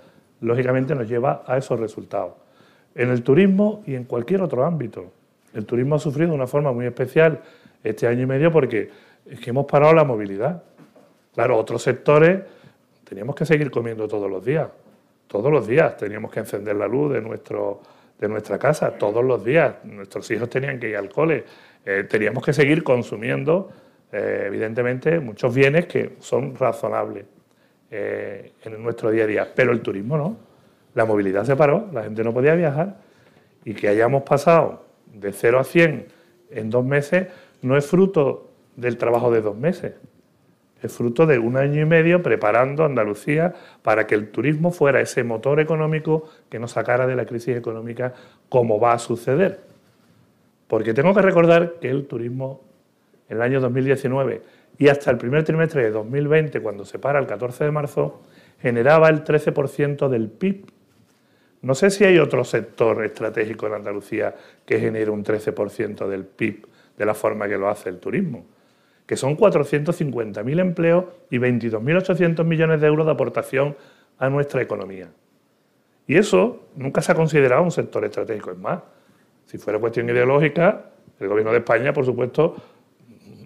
lógicamente, 0.41 0.95
nos 0.95 1.07
lleva 1.07 1.43
a 1.45 1.55
esos 1.55 1.79
resultados. 1.79 2.33
En 2.95 3.11
el 3.11 3.21
turismo 3.21 3.83
y 3.85 3.93
en 3.93 4.05
cualquier 4.05 4.41
otro 4.41 4.65
ámbito. 4.65 5.11
El 5.53 5.67
turismo 5.67 5.93
ha 5.93 5.99
sufrido 5.99 6.31
de 6.31 6.35
una 6.35 6.47
forma 6.47 6.71
muy 6.71 6.87
especial 6.87 7.41
este 7.83 8.07
año 8.07 8.23
y 8.23 8.25
medio 8.25 8.51
porque 8.51 8.89
es 9.23 9.39
que 9.39 9.51
hemos 9.51 9.67
parado 9.67 9.93
la 9.93 10.03
movilidad. 10.03 10.63
Claro, 11.35 11.55
otros 11.55 11.83
sectores 11.83 12.41
teníamos 13.07 13.35
que 13.35 13.45
seguir 13.45 13.69
comiendo 13.69 14.07
todos 14.07 14.31
los 14.31 14.43
días. 14.43 14.67
Todos 15.27 15.51
los 15.51 15.67
días 15.67 15.95
teníamos 15.95 16.31
que 16.31 16.39
encender 16.39 16.75
la 16.75 16.87
luz 16.87 17.13
de, 17.13 17.21
nuestro, 17.21 17.83
de 18.17 18.27
nuestra 18.27 18.57
casa, 18.57 18.97
todos 18.97 19.23
los 19.23 19.45
días. 19.45 19.75
Nuestros 19.83 20.31
hijos 20.31 20.49
tenían 20.49 20.79
que 20.79 20.89
ir 20.89 20.97
al 20.97 21.09
cole. 21.09 21.45
Eh, 21.85 22.07
teníamos 22.09 22.43
que 22.43 22.51
seguir 22.51 22.83
consumiendo, 22.83 23.69
eh, 24.15 24.43
evidentemente, 24.45 25.19
muchos 25.19 25.53
bienes 25.55 25.87
que 25.87 26.17
son 26.19 26.55
razonables 26.55 27.25
eh, 27.89 28.51
en 28.63 28.83
nuestro 28.83 29.09
día 29.09 29.23
a 29.23 29.27
día. 29.27 29.51
Pero 29.55 29.71
el 29.71 29.81
turismo 29.81 30.17
no. 30.17 30.37
La 30.93 31.05
movilidad 31.05 31.43
se 31.45 31.55
paró, 31.55 31.89
la 31.91 32.03
gente 32.03 32.23
no 32.23 32.31
podía 32.31 32.53
viajar. 32.53 32.97
Y 33.65 33.73
que 33.73 33.87
hayamos 33.87 34.21
pasado 34.21 34.85
de 35.11 35.33
0 35.33 35.59
a 35.59 35.63
100 35.63 36.05
en 36.51 36.69
dos 36.69 36.85
meses 36.85 37.27
no 37.63 37.75
es 37.75 37.87
fruto 37.87 38.51
del 38.75 38.97
trabajo 38.97 39.31
de 39.31 39.41
dos 39.41 39.57
meses. 39.57 39.93
Es 40.83 40.91
fruto 40.91 41.25
de 41.25 41.39
un 41.39 41.57
año 41.57 41.81
y 41.81 41.85
medio 41.85 42.21
preparando 42.21 42.85
Andalucía 42.85 43.55
para 43.81 44.05
que 44.05 44.13
el 44.13 44.29
turismo 44.29 44.69
fuera 44.69 45.01
ese 45.01 45.23
motor 45.23 45.59
económico 45.59 46.29
que 46.49 46.59
nos 46.59 46.71
sacara 46.71 47.07
de 47.07 47.15
la 47.15 47.25
crisis 47.25 47.57
económica 47.57 48.13
como 48.47 48.79
va 48.79 48.93
a 48.93 48.99
suceder. 48.99 49.61
Porque 50.67 50.93
tengo 50.93 51.15
que 51.15 51.21
recordar 51.23 51.79
que 51.79 51.89
el 51.89 52.05
turismo 52.05 52.72
en 53.33 53.37
el 53.37 53.43
año 53.43 53.59
2019 53.59 54.41
y 54.77 54.87
hasta 54.87 55.11
el 55.11 55.17
primer 55.17 55.43
trimestre 55.43 55.83
de 55.83 55.91
2020, 55.91 56.61
cuando 56.61 56.85
se 56.85 56.99
para 56.99 57.19
el 57.19 57.27
14 57.27 57.65
de 57.65 57.71
marzo, 57.71 58.21
generaba 58.61 59.09
el 59.09 59.23
13% 59.23 60.07
del 60.07 60.29
PIB. 60.29 60.65
No 61.61 61.75
sé 61.75 61.89
si 61.89 62.03
hay 62.03 62.17
otro 62.19 62.43
sector 62.43 63.03
estratégico 63.03 63.67
en 63.67 63.73
Andalucía 63.73 64.35
que 64.65 64.79
genere 64.79 65.09
un 65.09 65.23
13% 65.23 66.07
del 66.07 66.25
PIB 66.25 66.67
de 66.97 67.05
la 67.05 67.13
forma 67.13 67.47
que 67.47 67.57
lo 67.57 67.69
hace 67.69 67.89
el 67.89 67.99
turismo, 67.99 68.45
que 69.05 69.15
son 69.15 69.37
450.000 69.37 70.59
empleos 70.59 71.05
y 71.29 71.37
22.800 71.37 72.43
millones 72.43 72.81
de 72.81 72.87
euros 72.87 73.05
de 73.05 73.11
aportación 73.11 73.75
a 74.17 74.29
nuestra 74.29 74.61
economía. 74.61 75.09
Y 76.05 76.17
eso 76.17 76.67
nunca 76.75 77.01
se 77.01 77.11
ha 77.11 77.15
considerado 77.15 77.63
un 77.63 77.71
sector 77.71 78.03
estratégico. 78.05 78.51
Es 78.51 78.57
más, 78.57 78.81
si 79.45 79.57
fuera 79.57 79.79
cuestión 79.79 80.09
ideológica, 80.09 80.89
el 81.19 81.27
Gobierno 81.27 81.51
de 81.51 81.59
España, 81.59 81.93
por 81.93 82.05
supuesto, 82.05 82.55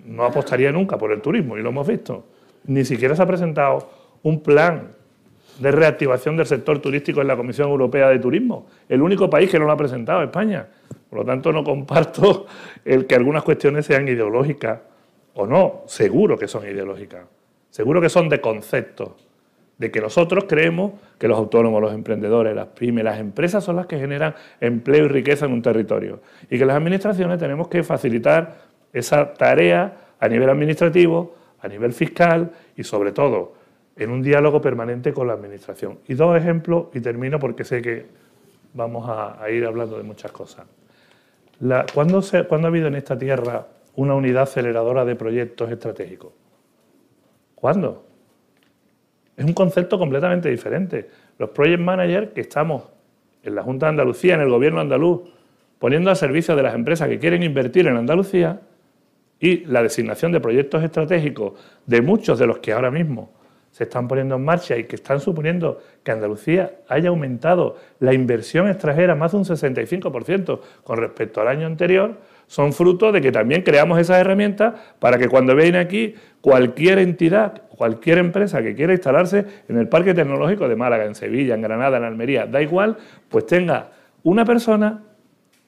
no 0.08 0.24
apostaría 0.24 0.72
nunca 0.72 0.98
por 0.98 1.12
el 1.12 1.22
turismo, 1.22 1.58
y 1.58 1.62
lo 1.62 1.70
hemos 1.70 1.88
visto. 1.88 2.26
Ni 2.66 2.84
siquiera 2.86 3.16
se 3.16 3.22
ha 3.22 3.26
presentado 3.26 3.90
un 4.24 4.42
plan 4.42 4.90
de 5.60 5.72
reactivación 5.72 6.38
del 6.38 6.46
sector 6.46 6.80
turístico 6.80 7.22
en 7.22 7.28
la 7.28 7.36
Comisión 7.36 7.70
Europea 7.70 8.10
de 8.10 8.20
Turismo. 8.20 8.68
El 8.88 9.02
único 9.02 9.30
país 9.30 9.50
que 9.50 9.60
no 9.60 9.66
lo 9.66 9.72
ha 9.72 9.78
presentado, 9.78 10.24
España. 10.24 10.68
Por 11.10 11.20
lo 11.20 11.26
tanto, 11.26 11.52
no 11.52 11.64
comparto 11.64 12.46
el 12.86 13.06
que 13.06 13.16
algunas 13.16 13.44
cuestiones 13.44 13.86
sean 13.86 14.08
ideológicas 14.08 14.80
o 15.34 15.48
no. 15.48 15.84
Seguro 15.88 16.38
que 16.38 16.48
son 16.48 16.64
ideológicas. 16.64 17.26
Seguro 17.70 18.02
que 18.02 18.10
son 18.10 18.30
de 18.30 18.42
concepto. 18.42 19.18
De 19.78 19.92
que 19.92 20.02
nosotros 20.02 20.46
creemos 20.48 20.94
que 21.20 21.28
los 21.28 21.38
autónomos, 21.38 21.82
los 21.82 21.94
emprendedores, 21.94 22.56
las 22.56 22.68
pymes, 22.68 23.04
las 23.04 23.20
empresas 23.20 23.64
son 23.64 23.76
las 23.76 23.86
que 23.86 24.00
generan 24.00 24.34
empleo 24.60 25.06
y 25.06 25.08
riqueza 25.08 25.46
en 25.46 25.54
un 25.54 25.62
territorio. 25.62 26.20
Y 26.50 26.58
que 26.58 26.66
las 26.66 26.76
administraciones 26.76 27.38
tenemos 27.40 27.68
que 27.68 27.84
facilitar 27.84 28.67
esa 28.98 29.34
tarea 29.34 29.98
a 30.20 30.28
nivel 30.28 30.50
administrativo, 30.50 31.36
a 31.62 31.68
nivel 31.68 31.94
fiscal 31.94 32.52
y 32.76 32.84
sobre 32.84 33.12
todo 33.12 33.54
en 33.98 34.12
un 34.12 34.22
diálogo 34.22 34.62
permanente 34.62 35.14
con 35.14 35.28
la 35.28 35.34
Administración. 35.34 36.00
Y 36.08 36.14
dos 36.14 36.38
ejemplos, 36.38 36.88
y 36.94 37.02
termino 37.02 37.40
porque 37.40 37.64
sé 37.64 37.82
que 37.82 38.06
vamos 38.74 39.10
a, 39.10 39.50
ir 39.50 39.66
hablando 39.66 39.98
de 39.98 40.04
muchas 40.04 40.32
cosas. 40.32 40.66
¿cuándo, 41.94 42.22
ha 42.22 42.68
habido 42.68 42.88
en 42.88 42.96
esta 42.96 43.18
tierra 43.18 43.66
una 43.96 44.14
unidad 44.14 44.44
aceleradora 44.44 45.04
de 45.04 45.16
proyectos 45.16 45.72
estratégicos? 45.72 46.32
¿Cuándo? 47.56 48.06
Es 49.36 49.44
un 49.44 49.54
concepto 49.54 49.98
completamente 49.98 50.50
diferente. 50.50 51.10
Los 51.40 51.50
project 51.50 51.82
managers 51.82 52.32
que 52.34 52.42
estamos 52.42 52.84
en 53.42 53.56
la 53.56 53.64
Junta 53.64 53.88
de 53.88 53.92
Andalucía, 53.92 54.36
en 54.36 54.42
el 54.42 54.50
gobierno 54.50 54.80
andaluz, 54.80 55.22
poniendo 55.80 56.12
a 56.12 56.16
servicio 56.16 56.56
de 56.56 56.64
las 56.64 56.76
empresas 56.76 57.10
que 57.10 57.18
quieren 57.18 57.42
invertir 57.42 57.88
en 57.88 57.98
Andalucía, 57.98 58.62
y 59.40 59.66
la 59.66 59.84
designación 59.84 60.32
de 60.32 60.40
proyectos 60.40 60.84
estratégicos 60.84 61.54
de 61.86 62.02
muchos 62.02 62.40
de 62.40 62.48
los 62.48 62.60
que 62.60 62.74
ahora 62.74 62.92
mismo 62.92 63.32
se 63.72 63.84
están 63.84 64.08
poniendo 64.08 64.36
en 64.36 64.44
marcha 64.44 64.76
y 64.76 64.86
que 64.86 64.96
están 64.96 65.20
suponiendo 65.20 65.80
que 66.04 66.12
Andalucía 66.12 66.80
haya 66.88 67.10
aumentado 67.10 67.78
la 68.00 68.12
inversión 68.12 68.68
extranjera 68.68 69.14
más 69.14 69.34
de 69.34 69.38
un 69.38 69.46
65% 69.46 70.60
con 70.84 70.98
respecto 70.98 71.42
al 71.42 71.48
año 71.48 71.68
anterior, 71.68 72.16
son 72.48 72.74
fruto 72.74 73.12
de 73.12 73.22
que 73.22 73.32
también 73.32 73.62
creamos 73.62 74.00
esas 74.00 74.20
herramientas 74.20 74.74
para 75.00 75.20
que 75.20 75.28
cuando 75.28 75.56
viene 75.56 75.78
aquí 75.78 76.16
cualquier 76.42 76.98
entidad, 76.98 77.64
cualquier 77.68 78.18
empresa 78.18 78.64
que 78.64 78.74
quiera 78.74 78.94
instalarse 78.94 79.46
en 79.68 79.78
el 79.78 79.88
Parque 79.88 80.16
Tecnológico 80.16 80.68
de 80.68 80.76
Málaga, 80.76 81.06
en 81.06 81.14
Sevilla, 81.14 81.54
en 81.54 81.62
Granada, 81.62 81.98
en 81.98 82.04
Almería, 82.04 82.48
da 82.48 82.62
igual, 82.62 82.98
pues 83.30 83.46
tenga 83.46 83.92
una 84.24 84.44
persona, 84.44 85.04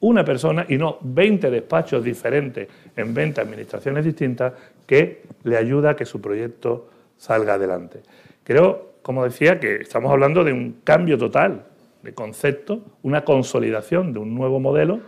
una 0.01 0.23
persona 0.23 0.65
y 0.67 0.77
no 0.77 0.97
20 1.01 1.49
despachos 1.49 2.03
diferentes 2.03 2.67
en 2.95 3.13
20 3.13 3.41
administraciones 3.41 4.05
distintas 4.05 4.53
que 4.85 5.23
le 5.43 5.57
ayuda 5.57 5.91
a 5.91 5.95
que 5.95 6.05
su 6.05 6.21
proyecto 6.21 6.89
salga 7.17 7.55
adelante. 7.55 8.01
Creo, 8.43 8.93
como 9.01 9.23
decía, 9.23 9.59
que 9.59 9.75
estamos 9.77 10.11
hablando 10.11 10.43
de 10.43 10.53
un 10.53 10.81
cambio 10.83 11.17
total 11.17 11.65
de 12.01 12.13
concepto, 12.13 12.81
una 13.03 13.23
consolidación 13.25 14.13
de 14.13 14.19
un 14.19 14.33
nuevo 14.33 14.59
modelo 14.59 15.01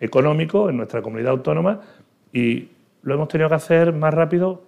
económico 0.00 0.70
en 0.70 0.78
nuestra 0.78 1.02
comunidad 1.02 1.32
autónoma 1.32 1.80
y 2.32 2.68
lo 3.02 3.14
hemos 3.14 3.28
tenido 3.28 3.48
que 3.48 3.54
hacer 3.56 3.92
más 3.92 4.14
rápido, 4.14 4.62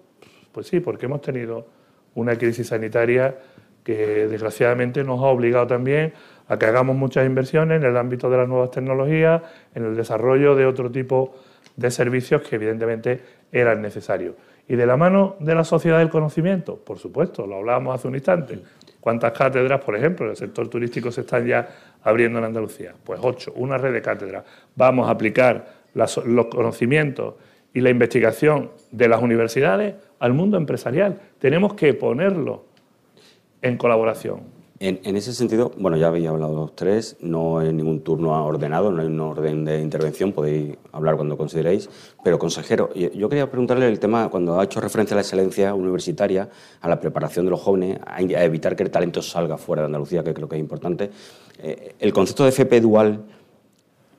pues 0.53 0.67
sí, 0.67 0.81
porque 0.81 1.07
hemos 1.07 1.23
tenido 1.23 1.67
una 2.15 2.37
crisis 2.37 2.69
sanitaria 2.69 3.37
que 3.83 4.29
desgraciadamente 4.29 5.03
nos 5.03 5.21
ha 5.21 5.27
obligado 5.27 5.67
también 5.67 6.13
a 6.49 6.59
que 6.59 6.67
hagamos 6.67 6.97
muchas 6.97 7.27
inversiones 7.27 7.81
en 7.81 7.89
el 7.89 7.97
ámbito 7.97 8.31
de 8.31 8.37
las 8.37 8.49
nuevas 8.49 8.71
tecnologías, 8.71 9.43
en 9.75 9.85
el 9.85 9.97
desarrollo 9.97 10.55
de 10.55 10.67
otro 10.67 10.91
tipo 10.91 11.35
de 11.77 11.91
servicios 11.91 12.43
que 12.43 12.57
evidentemente 12.57 13.21
eran 13.51 13.81
necesarios. 13.83 14.35
¿Y 14.69 14.77
de 14.77 14.87
la 14.87 14.97
mano 14.97 15.37
de 15.41 15.55
la 15.55 15.65
sociedad 15.65 15.99
del 15.99 16.11
conocimiento? 16.11 16.77
Por 16.77 16.99
supuesto, 16.99 17.47
lo 17.47 17.57
hablábamos 17.57 17.95
hace 17.95 18.09
un 18.09 18.15
instante. 18.15 18.61
¿Cuántas 19.01 19.33
cátedras, 19.33 19.81
por 19.81 19.97
ejemplo, 19.97 20.27
en 20.27 20.31
el 20.31 20.37
sector 20.37 20.69
turístico 20.69 21.11
se 21.11 21.23
están 21.23 21.47
ya 21.47 21.69
abriendo 22.03 22.39
en 22.39 22.45
Andalucía? 22.45 22.95
Pues 23.03 23.19
ocho, 23.23 23.53
una 23.57 23.77
red 23.77 23.93
de 23.93 24.01
cátedras. 24.01 24.45
Vamos 24.77 25.09
a 25.09 25.11
aplicar 25.11 25.67
los 25.95 26.47
conocimientos 26.47 27.35
y 27.75 27.81
la 27.81 27.91
investigación 27.91 28.71
de 28.91 29.09
las 29.09 29.21
universidades 29.21 29.95
al 30.21 30.35
mundo 30.35 30.57
empresarial. 30.57 31.19
Tenemos 31.39 31.75
que 31.75 31.95
ponerlo 31.95 32.67
en 33.61 33.77
colaboración. 33.77 34.62
En, 34.85 35.15
ese 35.17 35.33
sentido, 35.33 35.71
bueno, 35.77 35.97
ya 35.97 36.09
habéis 36.09 36.27
hablado 36.27 36.57
los 36.57 36.75
tres, 36.75 37.17
no 37.21 37.59
hay 37.59 37.73
ningún 37.73 38.01
turno 38.01 38.33
ordenado, 38.45 38.91
no 38.91 39.01
hay 39.01 39.07
un 39.07 39.21
orden 39.21 39.65
de 39.65 39.81
intervención, 39.81 40.33
podéis 40.33 40.77
hablar 40.91 41.15
cuando 41.15 41.37
consideréis. 41.37 41.89
Pero, 42.25 42.37
consejero, 42.37 42.93
yo 42.93 43.29
quería 43.29 43.49
preguntarle 43.49 43.87
el 43.87 44.01
tema, 44.01 44.29
cuando 44.29 44.59
ha 44.59 44.65
hecho 44.65 44.81
referencia 44.81 45.15
a 45.15 45.19
la 45.19 45.23
excelencia 45.23 45.73
universitaria, 45.73 46.49
a 46.81 46.89
la 46.89 46.99
preparación 46.99 47.45
de 47.45 47.53
los 47.53 47.61
jóvenes, 47.61 48.01
a 48.05 48.21
evitar 48.23 48.75
que 48.75 48.83
el 48.83 48.91
talento 48.91 49.23
salga 49.23 49.57
fuera 49.57 49.83
de 49.83 49.87
Andalucía, 49.87 50.25
que 50.25 50.35
creo 50.35 50.49
que 50.49 50.57
es 50.57 50.61
importante. 50.61 51.13
Eh, 51.63 51.95
¿El 52.01 52.13
concepto 52.13 52.43
de 52.43 52.49
FP 52.49 52.81
dual 52.81 53.23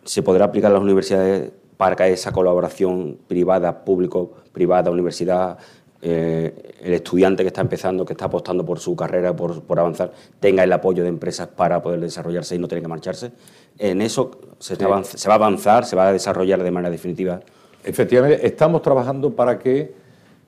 se 0.05 0.23
podrá 0.23 0.45
aplicar 0.45 0.71
a 0.71 0.75
las 0.75 0.81
universidades 0.81 1.51
para 1.75 1.97
que 1.97 2.09
esa 2.13 2.31
colaboración 2.31 3.17
privada, 3.27 3.83
público-privada, 3.83 4.91
universidad, 4.91 5.57
eh, 6.05 6.73
el 6.81 6.93
estudiante 6.93 7.43
que 7.43 7.47
está 7.47 7.61
empezando, 7.61 8.03
que 8.03 8.11
está 8.11 8.25
apostando 8.25 8.65
por 8.65 8.77
su 8.77 8.93
carrera, 8.93 9.33
por, 9.33 9.63
avanzar, 9.79 10.11
tenga 10.37 10.61
el 10.61 10.73
apoyo 10.73 11.01
de 11.01 11.07
empresas 11.07 11.47
para 11.47 11.81
poder 11.81 12.01
desarrollarse 12.01 12.55
y 12.55 12.59
no 12.59 12.67
tener 12.67 12.81
que 12.81 12.89
marcharse. 12.89 13.31
En 13.77 14.01
eso 14.01 14.31
se, 14.59 14.75
va 14.85 14.95
a 14.97 15.35
avanzar, 15.35 15.85
se 15.85 15.95
va 15.95 16.09
a 16.09 16.11
desarrollar 16.11 16.61
de 16.61 16.71
manera 16.71 16.91
definitiva. 16.91 17.39
Efectivamente, 17.85 18.45
estamos 18.45 18.81
trabajando 18.81 19.33
para 19.33 19.57
que 19.57 19.93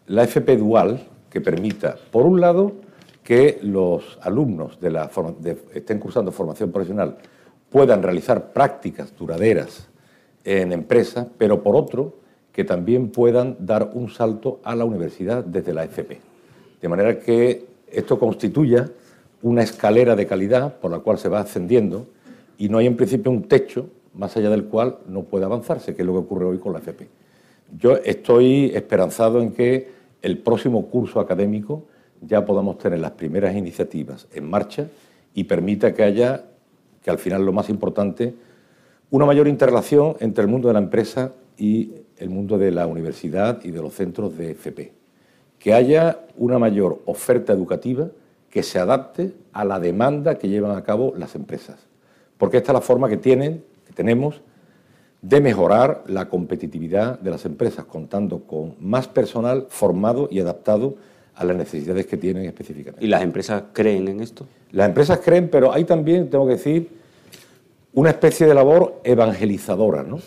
la 0.07 0.23
FP 0.25 0.57
dual, 0.57 1.07
que 1.29 1.39
permita, 1.39 1.95
por 2.11 2.25
un 2.25 2.41
lado, 2.41 2.73
que 3.23 3.59
los 3.61 4.19
alumnos 4.23 4.77
de 4.81 4.91
la, 4.91 5.09
estén 5.73 5.99
cursando 5.99 6.33
formación 6.33 6.69
profesional 6.69 7.15
puedan 7.69 8.03
realizar 8.03 8.51
prácticas 8.51 9.15
duraderas 9.17 9.87
en 10.43 10.73
empresas, 10.73 11.27
pero 11.37 11.63
por 11.63 11.77
otro, 11.77 12.24
que 12.55 12.63
también 12.63 13.09
puedan 13.09 13.57
dar 13.59 13.91
un 13.95 14.09
salto 14.09 14.61
a 14.63 14.77
la 14.77 14.85
universidad 14.85 15.43
desde 15.43 15.73
la 15.73 15.83
FP. 15.83 16.21
De 16.81 16.87
manera 16.87 17.19
que 17.19 17.65
esto 17.91 18.17
constituya 18.17 18.89
una 19.41 19.61
escalera 19.61 20.15
de 20.15 20.25
calidad 20.25 20.77
por 20.77 20.89
la 20.89 20.99
cual 20.99 21.17
se 21.17 21.27
va 21.27 21.41
ascendiendo 21.41 22.07
y 22.57 22.69
no 22.69 22.77
hay 22.77 22.87
en 22.87 22.95
principio 22.95 23.29
un 23.29 23.49
techo 23.49 23.89
más 24.13 24.37
allá 24.37 24.49
del 24.49 24.63
cual 24.63 24.99
no 25.09 25.23
puede 25.23 25.43
avanzarse, 25.43 25.95
que 25.95 26.03
es 26.03 26.05
lo 26.05 26.13
que 26.13 26.19
ocurre 26.19 26.45
hoy 26.45 26.57
con 26.57 26.71
la 26.71 26.79
FP. 26.79 27.09
Yo 27.77 27.97
estoy 27.97 28.71
esperanzado 28.73 29.41
en 29.41 29.51
que 29.51 29.89
el 30.21 30.37
próximo 30.37 30.85
curso 30.85 31.19
académico 31.19 31.83
ya 32.21 32.45
podamos 32.45 32.77
tener 32.77 32.99
las 32.99 33.11
primeras 33.11 33.53
iniciativas 33.53 34.29
en 34.33 34.49
marcha 34.49 34.87
y 35.33 35.43
permita 35.43 35.93
que 35.93 36.03
haya, 36.03 36.45
que 37.03 37.09
al 37.09 37.17
final 37.17 37.45
lo 37.45 37.51
más 37.51 37.67
importante, 37.67 38.33
una 39.09 39.25
mayor 39.25 39.49
interrelación 39.49 40.15
entre 40.21 40.45
el 40.45 40.49
mundo 40.49 40.69
de 40.69 40.75
la 40.75 40.79
empresa 40.79 41.33
y 41.57 42.04
el 42.17 42.29
mundo 42.29 42.57
de 42.57 42.71
la 42.71 42.87
universidad 42.87 43.63
y 43.63 43.71
de 43.71 43.81
los 43.81 43.93
centros 43.93 44.37
de 44.37 44.51
FP. 44.51 44.93
Que 45.59 45.73
haya 45.73 46.19
una 46.37 46.59
mayor 46.59 47.01
oferta 47.05 47.53
educativa 47.53 48.09
que 48.49 48.63
se 48.63 48.79
adapte 48.79 49.33
a 49.51 49.65
la 49.65 49.79
demanda 49.79 50.35
que 50.35 50.47
llevan 50.47 50.77
a 50.77 50.83
cabo 50.83 51.13
las 51.17 51.35
empresas. 51.35 51.77
Porque 52.37 52.57
esta 52.57 52.71
es 52.71 52.75
la 52.75 52.81
forma 52.81 53.09
que 53.09 53.17
tienen, 53.17 53.63
que 53.85 53.93
tenemos, 53.93 54.41
de 55.21 55.41
mejorar 55.41 56.03
la 56.07 56.29
competitividad 56.29 57.19
de 57.19 57.31
las 57.31 57.45
empresas, 57.45 57.85
contando 57.85 58.41
con 58.41 58.75
más 58.79 59.07
personal 59.07 59.65
formado 59.69 60.29
y 60.31 60.39
adaptado 60.39 60.95
a 61.35 61.43
las 61.43 61.57
necesidades 61.57 62.05
que 62.05 62.15
tienen 62.15 62.45
específicamente. 62.45 63.03
¿Y 63.03 63.09
las 63.09 63.23
empresas 63.23 63.63
creen 63.73 64.07
en 64.07 64.21
esto? 64.21 64.45
Las 64.71 64.87
empresas 64.87 65.19
creen, 65.19 65.49
pero 65.49 65.73
hay 65.73 65.83
también, 65.83 66.29
tengo 66.29 66.45
que 66.45 66.53
decir, 66.53 66.89
una 67.93 68.11
especie 68.11 68.45
de 68.45 68.53
labor 68.53 69.01
evangelizadora. 69.03 70.03
¿no? 70.03 70.19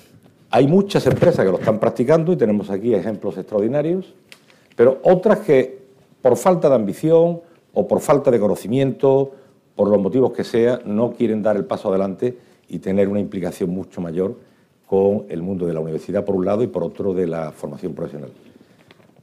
Hay 0.51 0.67
muchas 0.67 1.07
empresas 1.07 1.45
que 1.45 1.51
lo 1.51 1.59
están 1.59 1.79
practicando 1.79 2.33
y 2.33 2.37
tenemos 2.37 2.71
aquí 2.71 2.95
ejemplos 2.95 3.37
extraordinarios, 3.37 4.15
pero 4.77 4.99
otras 5.03 5.41
que 5.41 5.79
por 6.23 6.37
falta 6.37 6.71
de 6.71 6.75
ambición 6.75 7.41
o 7.75 7.87
por 7.87 8.01
falta 8.01 8.31
de 8.31 8.41
conocimiento, 8.41 9.33
por 9.77 9.89
los 9.89 10.01
motivos 10.01 10.33
que 10.33 10.45
sea, 10.45 10.81
no 10.87 11.13
quieren 11.13 11.43
dar 11.43 11.57
el 11.57 11.67
paso 11.67 11.91
adelante 11.91 12.39
y 12.67 12.79
tener 12.79 13.09
una 13.09 13.21
implicación 13.21 13.69
mucho 13.69 14.01
mayor 14.01 14.37
con 14.87 15.27
el 15.29 15.43
mundo 15.43 15.67
de 15.67 15.75
la 15.75 15.81
universidad 15.81 16.25
por 16.25 16.35
un 16.35 16.47
lado 16.47 16.63
y 16.63 16.67
por 16.67 16.83
otro 16.83 17.13
de 17.13 17.27
la 17.27 17.53
formación 17.53 17.93
profesional. 17.93 18.31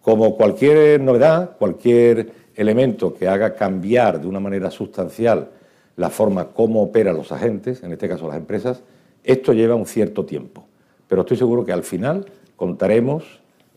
Como 0.04 0.36
cualquier 0.36 1.02
novedad, 1.02 1.58
cualquier 1.58 2.32
elemento 2.56 3.16
que 3.16 3.28
haga 3.28 3.56
cambiar 3.56 4.22
de 4.22 4.28
una 4.28 4.40
manera 4.40 4.70
sustancial 4.70 5.50
la 5.96 6.12
forma 6.12 6.50
como 6.50 6.84
operan 6.84 7.18
los 7.18 7.32
agentes, 7.32 7.82
en 7.82 7.92
este 7.92 8.08
caso 8.08 8.28
las 8.28 8.38
empresas, 8.38 8.84
esto 9.24 9.54
lleva 9.54 9.74
un 9.74 9.88
cierto 9.88 10.24
tiempo. 10.24 10.66
Pero 11.08 11.22
estoy 11.22 11.38
seguro 11.38 11.66
que 11.66 11.72
al 11.72 11.84
final 11.84 12.26
contaremos 12.56 13.24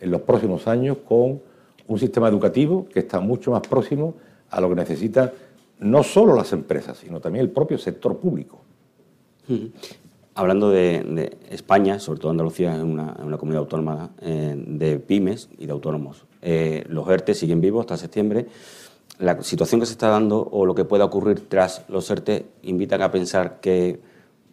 en 0.01 0.11
los 0.11 0.23
próximos 0.23 0.67
años 0.67 0.99
con 1.07 1.41
un 1.87 1.99
sistema 1.99 2.29
educativo 2.29 2.87
que 2.93 3.01
está 3.01 3.21
mucho 3.21 3.51
más 3.51 3.63
próximo 3.63 4.15
a 4.51 4.61
lo 4.61 4.69
que 4.69 4.77
necesitan 4.77 5.33
no 5.81 6.03
solo 6.03 6.35
las 6.35 6.53
empresas, 6.53 6.99
sino 6.99 7.21
también 7.21 7.45
el 7.45 7.51
propio 7.51 7.79
sector 7.79 8.19
público. 8.19 8.61
Hablando 10.35 10.71
de, 10.71 11.37
España, 11.51 11.99
sobre 11.99 12.21
todo 12.21 12.31
Andalucía, 12.31 12.77
es 12.77 12.83
una, 12.83 13.15
comunidad 13.39 13.63
autónoma 13.63 14.11
eh, 14.21 14.55
de 14.57 14.99
pymes 14.99 15.49
y 15.59 15.67
de 15.67 15.73
autónomos. 15.73 16.25
Eh, 16.43 16.85
los 16.89 17.09
ERTE 17.09 17.35
siguen 17.35 17.61
vivos 17.61 17.83
hasta 17.83 17.97
septiembre. 17.97 18.47
La 19.19 19.43
situación 19.43 19.81
que 19.81 19.87
se 19.87 19.93
está 19.93 20.09
dando 20.09 20.41
o 20.41 20.65
lo 20.65 20.75
que 20.75 20.85
pueda 20.85 21.05
ocurrir 21.05 21.49
tras 21.49 21.85
los 21.89 22.09
ERTE 22.11 22.47
invitan 22.63 23.03
a 23.03 23.11
pensar 23.11 23.61
que 23.61 24.01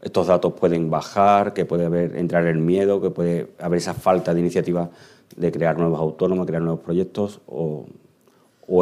estos 0.02 0.28
datos 0.28 0.54
pueden 0.54 0.90
bajar, 0.90 1.54
que 1.54 1.66
puede 1.66 1.86
haber, 1.86 2.16
entrar 2.16 2.46
el 2.46 2.60
miedo, 2.60 3.02
que 3.02 3.10
puede 3.10 3.48
haber 3.60 3.78
esa 3.78 3.94
falta 3.94 4.34
de 4.34 4.40
iniciativa 4.40 4.90
de 5.36 5.52
crear 5.52 5.78
nuevos 5.78 6.00
autónomos, 6.00 6.46
crear 6.46 6.62
nuevos 6.62 6.82
proyectos, 6.82 7.42
o, 7.48 7.86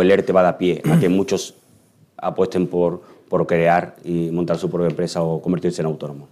el 0.02 0.12
ERTE 0.12 0.32
va 0.32 0.48
a 0.48 0.58
pie 0.58 0.82
a 0.90 1.00
que 1.00 1.10
muchos 1.10 1.56
apuesten 2.18 2.68
por, 2.68 3.02
por 3.28 3.46
crear 3.48 3.96
y 4.04 4.32
montar 4.32 4.58
su 4.58 4.70
propia 4.70 4.88
empresa 4.88 5.22
o 5.24 5.42
convertirse 5.42 5.82
en 5.82 5.88
autónomos. 5.88 6.30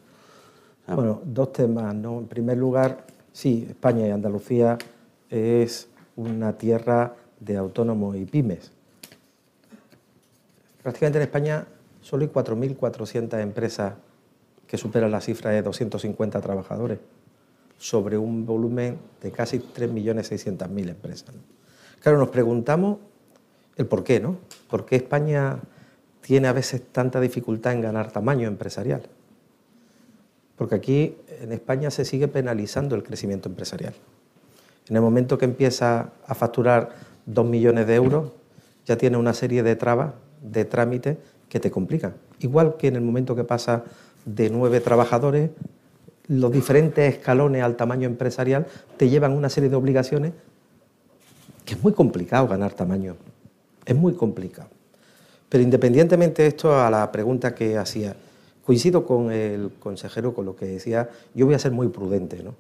Ah. 0.88 0.96
Bueno, 0.96 1.22
dos 1.26 1.52
temas, 1.52 1.94
¿no? 1.96 2.20
En 2.20 2.28
primer 2.28 2.58
lugar, 2.58 3.06
sí, 3.34 3.66
España 3.70 4.08
y 4.08 4.12
Andalucía 4.12 4.78
es 5.30 5.90
una 6.16 6.54
tierra 6.54 7.16
de 7.40 7.58
autónomos 7.58 8.16
y 8.16 8.26
pymes. 8.26 8.72
Prácticamente 10.82 11.20
en 11.20 11.24
España 11.24 11.66
solo 12.02 12.24
hay 12.24 12.30
4.400 12.30 13.40
empresas 13.42 13.94
que 14.72 14.78
superan 14.78 15.12
la 15.12 15.20
cifra 15.20 15.52
de 15.52 15.62
250 15.62 16.40
trabajadores 16.40 17.00
sobre 17.78 18.18
un 18.18 18.46
volumen 18.46 18.98
de 19.22 19.32
casi 19.32 19.60
3.600.000 19.60 20.90
empresas. 20.90 21.36
Claro, 22.00 22.18
nos 22.18 22.30
preguntamos 22.30 23.00
el 23.76 23.86
por 23.86 24.06
qué, 24.06 24.22
¿no? 24.22 24.38
¿Por 24.70 24.86
qué 24.86 24.96
España 24.96 25.60
tiene 26.22 26.48
a 26.48 26.54
veces 26.54 26.82
tanta 26.92 27.20
dificultad 27.20 27.74
en 27.74 27.82
ganar 27.82 28.12
tamaño 28.12 28.48
empresarial? 28.48 29.02
porque 30.62 30.76
aquí 30.76 31.18
en 31.42 31.54
España 31.54 31.90
se 31.90 32.06
sigue 32.06 32.28
penalizando 32.28 32.94
el 32.94 33.02
crecimiento 33.02 33.50
empresarial. 33.50 33.96
En 34.88 34.96
el 34.96 35.02
momento 35.02 35.40
que 35.40 35.46
empieza 35.46 36.12
a 36.28 36.36
facturar 36.36 36.90
dos 37.26 37.48
millones 37.48 37.88
de 37.88 37.96
euros, 37.96 38.32
ya 38.86 38.96
tiene 38.96 39.18
una 39.18 39.34
serie 39.34 39.64
de 39.64 39.76
trabas, 39.76 40.14
de 40.40 40.64
trámites 40.66 41.18
que 41.50 41.60
te 41.60 41.72
complican. 41.72 42.14
Igual 42.42 42.78
que 42.78 42.90
en 42.90 42.96
el 42.98 43.02
momento 43.02 43.36
que 43.36 43.44
pasa 43.44 43.86
de 44.26 44.50
nueve 44.50 44.80
trabajadores, 44.82 45.50
los 46.28 46.52
diferentes 46.52 47.14
escalones 47.14 47.64
al 47.64 47.76
tamaño 47.76 48.08
empresarial 48.08 48.68
te 48.98 49.10
llevan 49.10 49.34
una 49.34 49.50
serie 49.50 49.70
de 49.70 49.76
obligaciones 49.76 50.34
que 51.66 51.74
es 51.76 51.84
muy 51.84 51.94
complicado 51.94 52.48
ganar 52.48 52.74
tamaño. 52.74 53.16
Es 53.86 53.96
muy 53.96 54.14
complicado. 54.14 54.70
Pero 55.50 55.64
independientemente 55.64 56.44
de 56.44 56.48
esto, 56.50 56.80
a 56.80 56.90
la 56.90 57.12
pregunta 57.12 57.54
que 57.54 57.78
hacía, 57.78 58.16
Coincido 58.66 59.06
con 59.06 59.32
el 59.32 59.72
consejero 59.80 60.34
con 60.34 60.46
lo 60.46 60.56
que 60.56 60.66
decía, 60.66 61.10
yo 61.34 61.46
voy 61.46 61.56
a 61.56 61.60
ser 61.60 61.72
muy 61.72 61.88
prudente, 61.88 62.44
¿no? 62.44 62.54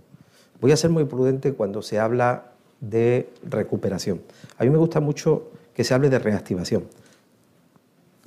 Voy 0.59 0.71
a 0.71 0.77
ser 0.77 0.89
muy 0.89 1.05
prudente 1.05 1.53
cuando 1.53 1.81
se 1.81 1.99
habla 1.99 2.45
de 2.79 3.29
recuperación. 3.47 4.21
A 4.57 4.63
mí 4.63 4.69
me 4.71 4.77
gusta 4.77 4.99
mucho 4.99 5.51
que 5.75 5.83
se 5.83 5.93
hable 5.93 6.09
de 6.09 6.17
reactivación. 6.17 6.85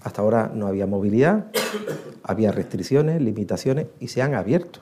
Hasta 0.05 0.23
ahora 0.23 0.51
no 0.55 0.67
había 0.67 0.87
movilidad, 0.87 1.47
había 2.23 2.53
restricciones, 2.53 3.21
limitaciones 3.21 3.87
y 3.99 4.09
se 4.09 4.23
han 4.23 4.35
abierto. 4.35 4.81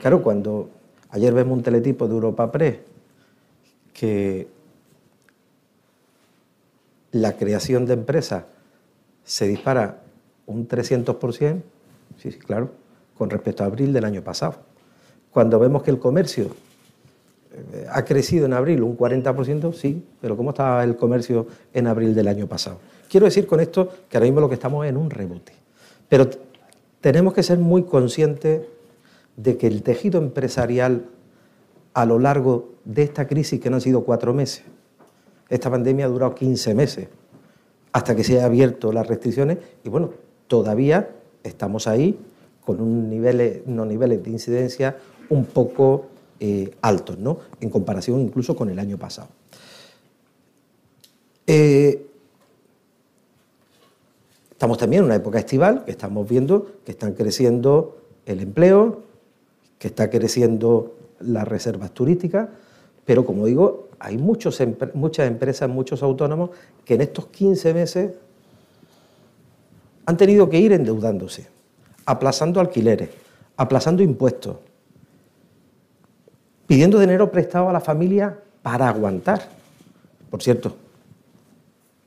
Claro, 0.00 0.22
cuando 0.22 0.68
ayer 1.10 1.32
vemos 1.32 1.56
un 1.56 1.62
teletipo 1.62 2.06
de 2.06 2.14
Europa 2.14 2.52
Press 2.52 2.78
que 3.94 4.48
la 7.12 7.36
creación 7.36 7.86
de 7.86 7.94
empresas 7.94 8.44
se 9.24 9.48
dispara 9.48 10.02
un 10.46 10.68
300%, 10.68 11.62
Sí, 12.18 12.32
sí, 12.32 12.38
claro, 12.38 12.70
con 13.16 13.30
respecto 13.30 13.62
a 13.62 13.66
abril 13.66 13.92
del 13.92 14.04
año 14.04 14.22
pasado. 14.22 14.56
Cuando 15.30 15.58
vemos 15.58 15.82
que 15.82 15.90
el 15.90 15.98
comercio 15.98 16.48
ha 17.90 18.04
crecido 18.04 18.46
en 18.46 18.52
abril 18.52 18.82
un 18.82 18.96
40%, 18.96 19.72
sí, 19.72 20.04
pero 20.20 20.36
¿cómo 20.36 20.50
estaba 20.50 20.84
el 20.84 20.96
comercio 20.96 21.46
en 21.72 21.86
abril 21.86 22.14
del 22.14 22.28
año 22.28 22.46
pasado? 22.46 22.78
Quiero 23.08 23.26
decir 23.26 23.46
con 23.46 23.60
esto 23.60 23.88
que 24.08 24.16
ahora 24.16 24.26
mismo 24.26 24.40
lo 24.40 24.48
que 24.48 24.54
estamos 24.54 24.84
es 24.84 24.90
en 24.90 24.96
un 24.96 25.10
rebote. 25.10 25.52
Pero 26.08 26.28
tenemos 27.00 27.32
que 27.34 27.42
ser 27.42 27.58
muy 27.58 27.84
conscientes 27.84 28.62
de 29.36 29.56
que 29.56 29.66
el 29.66 29.82
tejido 29.82 30.20
empresarial 30.20 31.06
a 31.94 32.04
lo 32.04 32.18
largo 32.18 32.74
de 32.84 33.02
esta 33.02 33.26
crisis, 33.26 33.60
que 33.60 33.70
no 33.70 33.76
han 33.76 33.82
sido 33.82 34.04
cuatro 34.04 34.34
meses, 34.34 34.64
esta 35.48 35.70
pandemia 35.70 36.06
ha 36.06 36.08
durado 36.08 36.34
15 36.34 36.74
meses, 36.74 37.08
hasta 37.92 38.14
que 38.14 38.24
se 38.24 38.38
han 38.38 38.44
abierto 38.44 38.92
las 38.92 39.06
restricciones, 39.06 39.58
y 39.84 39.88
bueno, 39.88 40.10
todavía 40.46 41.08
estamos 41.42 41.86
ahí 41.86 42.18
con 42.64 42.80
un 42.80 43.08
nivel, 43.08 43.62
unos 43.66 43.86
niveles 43.86 44.22
de 44.22 44.30
incidencia 44.30 44.96
un 45.30 45.44
poco 45.44 46.06
eh, 46.40 46.74
altos, 46.82 47.18
¿no? 47.18 47.38
en 47.60 47.70
comparación 47.70 48.20
incluso 48.20 48.54
con 48.54 48.70
el 48.70 48.78
año 48.78 48.98
pasado. 48.98 49.28
Eh, 51.46 52.06
estamos 54.50 54.78
también 54.78 55.00
en 55.00 55.06
una 55.06 55.14
época 55.14 55.38
estival, 55.38 55.84
que 55.84 55.92
estamos 55.92 56.28
viendo 56.28 56.66
que 56.84 56.92
están 56.92 57.12
creciendo 57.14 57.98
el 58.26 58.40
empleo, 58.40 59.02
que 59.78 59.88
está 59.88 60.10
creciendo 60.10 60.96
las 61.20 61.46
reservas 61.46 61.92
turísticas, 61.92 62.48
pero 63.04 63.24
como 63.24 63.46
digo, 63.46 63.88
hay 63.98 64.18
muchos, 64.18 64.60
muchas 64.94 65.28
empresas, 65.28 65.68
muchos 65.68 66.02
autónomos 66.02 66.50
que 66.84 66.94
en 66.94 67.02
estos 67.02 67.28
15 67.28 67.74
meses 67.74 68.12
han 70.04 70.16
tenido 70.16 70.48
que 70.48 70.58
ir 70.58 70.72
endeudándose, 70.72 71.46
aplazando 72.04 72.60
alquileres, 72.60 73.10
aplazando 73.56 74.02
impuestos, 74.02 74.56
pidiendo 76.66 76.98
dinero 76.98 77.30
prestado 77.30 77.68
a 77.68 77.72
la 77.72 77.80
familia 77.80 78.38
para 78.62 78.88
aguantar. 78.88 79.48
Por 80.30 80.42
cierto, 80.42 80.76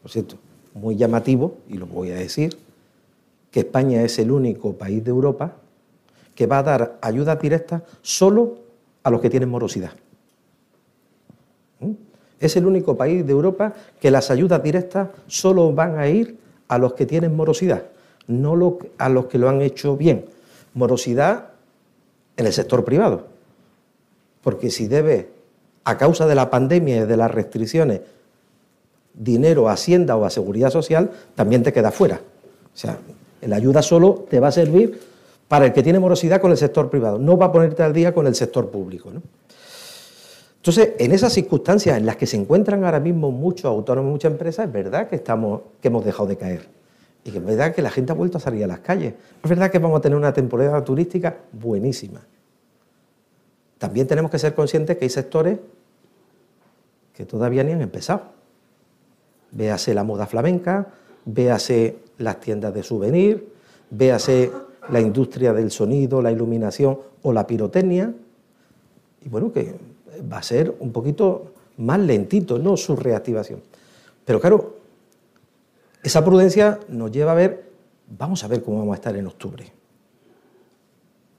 por 0.01 0.11
cierto, 0.11 0.37
muy 0.73 0.95
llamativo, 0.95 1.57
y 1.67 1.77
lo 1.77 1.85
voy 1.85 2.11
a 2.11 2.15
decir, 2.15 2.57
que 3.51 3.61
España 3.61 4.01
es 4.03 4.19
el 4.19 4.31
único 4.31 4.73
país 4.73 5.03
de 5.03 5.09
Europa 5.09 5.53
que 6.35 6.47
va 6.47 6.59
a 6.59 6.63
dar 6.63 6.97
ayuda 7.01 7.35
directa 7.35 7.83
solo 8.01 8.59
a 9.03 9.09
los 9.09 9.21
que 9.21 9.29
tienen 9.29 9.49
morosidad. 9.49 9.91
¿Mm? 11.79 11.91
Es 12.39 12.55
el 12.55 12.65
único 12.65 12.95
país 12.95 13.25
de 13.25 13.31
Europa 13.31 13.73
que 13.99 14.11
las 14.11 14.31
ayudas 14.31 14.63
directas 14.63 15.09
solo 15.27 15.73
van 15.73 15.97
a 15.99 16.07
ir 16.07 16.37
a 16.67 16.77
los 16.77 16.93
que 16.93 17.05
tienen 17.05 17.35
morosidad, 17.35 17.83
no 18.27 18.77
a 18.97 19.09
los 19.09 19.25
que 19.25 19.37
lo 19.37 19.49
han 19.49 19.61
hecho 19.61 19.97
bien. 19.97 20.25
Morosidad 20.73 21.49
en 22.37 22.45
el 22.45 22.53
sector 22.53 22.85
privado. 22.85 23.27
Porque 24.41 24.69
si 24.69 24.88
debe, 24.88 25.30
a 25.84 25.97
causa 25.97 26.28
de 26.28 26.36
la 26.36 26.49
pandemia 26.49 26.97
y 26.97 27.06
de 27.06 27.17
las 27.17 27.32
restricciones, 27.32 28.02
dinero 29.13 29.69
a 29.69 29.73
Hacienda 29.73 30.15
o 30.15 30.25
a 30.25 30.30
Seguridad 30.30 30.69
Social, 30.69 31.12
también 31.36 31.63
te 31.63 31.73
queda 31.73 31.91
fuera. 31.91 32.21
O 32.73 32.78
sea, 32.78 32.99
la 33.41 33.56
ayuda 33.56 33.82
solo 33.82 34.25
te 34.30 34.39
va 34.39 34.49
a 34.49 34.52
servir 34.52 34.99
para 35.47 35.65
el 35.65 35.73
que 35.73 35.84
tiene 35.84 35.99
morosidad 35.99 36.39
con 36.39 36.52
el 36.52 36.58
sector 36.58 36.89
privado, 36.89 37.17
no 37.17 37.36
va 37.36 37.47
a 37.47 37.52
ponerte 37.52 37.82
al 37.82 37.91
día 37.91 38.13
con 38.13 38.28
el 38.28 38.36
sector 38.36 38.69
público. 38.69 39.12
Entonces, 40.58 40.91
en 40.99 41.12
esas 41.12 41.34
circunstancias 41.34 41.97
en 41.97 42.06
las 42.06 42.17
que 42.17 42.28
se 42.28 42.38
encuentran 42.38 42.84
ahora 42.84 42.99
mismo 42.99 43.32
muchos 43.32 43.65
autónomos, 43.65 44.12
muchas 44.12 44.32
empresas, 44.32 44.67
es 44.67 44.71
verdad 44.71 45.08
que, 45.10 45.15
estamos, 45.15 45.62
que 45.82 45.88
hemos 45.88 46.06
dejado 46.06 46.28
de 46.28 46.38
caer. 46.38 46.67
Y 47.23 47.32
que 47.32 47.39
es 47.39 47.45
verdad 47.45 47.73
que 47.73 47.82
la 47.82 47.89
gente 47.89 48.12
ha 48.12 48.15
vuelto 48.15 48.38
a 48.38 48.41
salir 48.41 48.63
a 48.63 48.67
las 48.67 48.80
calles. 48.80 49.13
Es 49.43 49.49
verdad 49.49 49.71
que 49.71 49.80
vamos 49.80 49.97
a 49.97 50.02
tener 50.02 50.17
una 50.17 50.34
temporada 50.34 50.84
turística 50.84 51.36
buenísima. 51.52 52.21
También 53.79 54.05
tenemos 54.07 54.29
que 54.29 54.37
ser 54.37 54.53
conscientes 54.53 54.97
que 54.97 55.05
hay 55.05 55.09
sectores 55.09 55.57
que 57.15 57.25
todavía 57.25 57.63
ni 57.63 57.71
han 57.71 57.81
empezado. 57.81 58.23
Véase 59.51 59.93
la 59.93 60.03
moda 60.03 60.27
flamenca, 60.27 60.87
véase 61.25 61.97
las 62.17 62.39
tiendas 62.39 62.73
de 62.73 62.83
souvenir, 62.83 63.51
véase 63.89 64.51
la 64.89 64.99
industria 64.99 65.53
del 65.53 65.71
sonido, 65.71 66.21
la 66.21 66.31
iluminación 66.31 66.99
o 67.23 67.33
la 67.33 67.47
pirotecnia. 67.47 68.13
Y 69.21 69.29
bueno, 69.29 69.51
que 69.51 69.75
va 70.31 70.37
a 70.37 70.43
ser 70.43 70.75
un 70.79 70.91
poquito 70.91 71.53
más 71.77 71.99
lentito, 71.99 72.59
¿no? 72.59 72.77
Su 72.77 72.95
reactivación. 72.95 73.61
Pero 74.25 74.39
claro, 74.39 74.75
esa 76.03 76.23
prudencia 76.23 76.79
nos 76.89 77.11
lleva 77.11 77.31
a 77.31 77.35
ver, 77.35 77.63
vamos 78.17 78.43
a 78.43 78.47
ver 78.47 78.61
cómo 78.61 78.79
vamos 78.79 78.93
a 78.93 78.95
estar 78.95 79.15
en 79.15 79.27
octubre. 79.27 79.71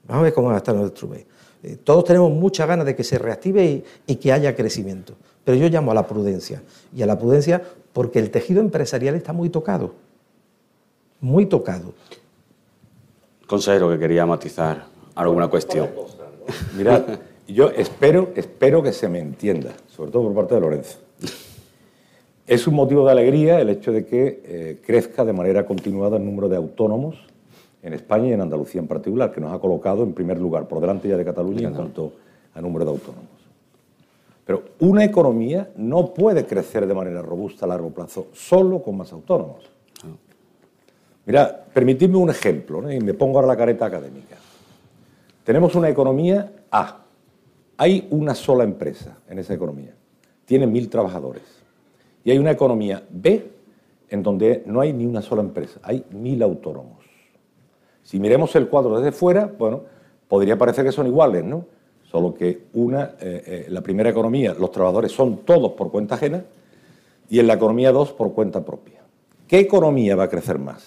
Vamos 0.07 0.21
a 0.21 0.23
ver 0.23 0.33
cómo 0.33 0.47
vamos 0.47 0.57
a 0.57 0.63
estar 0.63 0.75
en 0.75 0.85
octubre. 0.85 1.25
Eh, 1.63 1.77
todos 1.83 2.05
tenemos 2.05 2.31
muchas 2.31 2.67
ganas 2.67 2.85
de 2.85 2.95
que 2.95 3.03
se 3.03 3.17
reactive 3.17 3.83
y, 4.07 4.15
que 4.15 4.31
haya 4.31 4.55
crecimiento. 4.55 5.13
Pero 5.43 5.57
yo 5.57 5.67
llamo 5.69 5.91
a 5.91 5.93
la 5.93 6.07
prudencia. 6.07 6.61
Y 6.95 7.01
a 7.01 7.05
la 7.05 7.17
prudencia 7.17 7.61
porque 7.93 8.19
el 8.19 8.31
tejido 8.31 8.61
empresarial 8.61 9.15
está 9.15 9.33
muy 9.33 9.49
tocado. 9.49 9.93
Muy 11.19 11.45
tocado. 11.45 11.93
Consejero, 13.47 13.89
que 13.89 13.99
quería 13.99 14.25
matizar 14.25 14.85
alguna 15.13 15.47
cuestión. 15.47 15.89
Mirad, 16.75 17.03
yo 17.47 17.69
espero, 17.69 18.29
espero 18.35 18.81
que 18.81 18.93
se 18.93 19.07
me 19.07 19.19
entienda, 19.19 19.73
sobre 19.87 20.11
todo 20.11 20.23
por 20.23 20.33
parte 20.33 20.55
de 20.55 20.61
Lorenzo. 20.61 20.97
Es 22.47 22.65
un 22.65 22.73
motivo 22.73 23.05
de 23.05 23.11
alegría 23.11 23.61
el 23.61 23.69
hecho 23.69 23.91
de 23.91 24.05
que 24.05 24.41
eh, 24.43 24.81
crezca 24.85 25.23
de 25.23 25.31
manera 25.31 25.65
continuada 25.65 26.17
el 26.17 26.25
número 26.25 26.49
de 26.49 26.57
autónomos 26.57 27.17
en 27.83 27.93
España 27.93 28.27
y 28.29 28.33
en 28.33 28.41
Andalucía 28.41 28.81
en 28.81 28.87
particular, 28.87 29.31
que 29.31 29.41
nos 29.41 29.53
ha 29.53 29.59
colocado 29.59 30.03
en 30.03 30.13
primer 30.13 30.39
lugar, 30.39 30.67
por 30.67 30.79
delante 30.79 31.07
ya 31.07 31.17
de 31.17 31.25
Cataluña 31.25 31.69
en 31.69 31.73
cuanto 31.73 32.13
a 32.53 32.61
número 32.61 32.85
de 32.85 32.91
autónomos. 32.91 33.29
Pero 34.45 34.63
una 34.79 35.03
economía 35.03 35.71
no 35.77 36.13
puede 36.13 36.45
crecer 36.45 36.85
de 36.85 36.93
manera 36.93 37.21
robusta 37.21 37.65
a 37.65 37.69
largo 37.69 37.89
plazo 37.91 38.27
solo 38.33 38.81
con 38.81 38.97
más 38.97 39.11
autónomos. 39.13 39.69
Mira, 41.25 41.65
permitidme 41.73 42.17
un 42.17 42.29
ejemplo, 42.29 42.91
y 42.91 42.99
me 42.99 43.13
pongo 43.13 43.37
ahora 43.37 43.47
la 43.47 43.57
careta 43.57 43.85
académica. 43.85 44.37
Tenemos 45.43 45.75
una 45.75 45.89
economía 45.89 46.51
A. 46.71 46.97
Hay 47.77 48.07
una 48.11 48.35
sola 48.35 48.63
empresa 48.63 49.17
en 49.29 49.39
esa 49.39 49.53
economía. 49.53 49.93
Tiene 50.45 50.67
mil 50.67 50.89
trabajadores. 50.89 51.43
Y 52.23 52.31
hay 52.31 52.37
una 52.37 52.51
economía 52.51 53.03
B 53.09 53.51
en 54.09 54.23
donde 54.23 54.63
no 54.65 54.81
hay 54.81 54.93
ni 54.93 55.05
una 55.05 55.21
sola 55.21 55.41
empresa. 55.41 55.79
Hay 55.83 56.03
mil 56.11 56.43
autónomos. 56.43 57.00
Si 58.03 58.19
miremos 58.19 58.55
el 58.55 58.67
cuadro 58.67 58.99
desde 58.99 59.11
fuera, 59.11 59.51
bueno, 59.57 59.83
podría 60.27 60.57
parecer 60.57 60.85
que 60.85 60.91
son 60.91 61.07
iguales, 61.07 61.43
¿no? 61.43 61.65
Solo 62.03 62.33
que 62.33 62.65
una, 62.73 63.15
eh, 63.21 63.43
eh, 63.45 63.65
la 63.69 63.81
primera 63.81 64.09
economía, 64.09 64.53
los 64.53 64.71
trabajadores 64.71 65.11
son 65.11 65.45
todos 65.45 65.73
por 65.73 65.91
cuenta 65.91 66.15
ajena 66.15 66.43
y 67.29 67.39
en 67.39 67.47
la 67.47 67.53
economía 67.53 67.91
dos 67.91 68.11
por 68.11 68.33
cuenta 68.33 68.65
propia. 68.65 69.01
¿Qué 69.47 69.59
economía 69.59 70.15
va 70.15 70.23
a 70.23 70.29
crecer 70.29 70.59
más? 70.59 70.85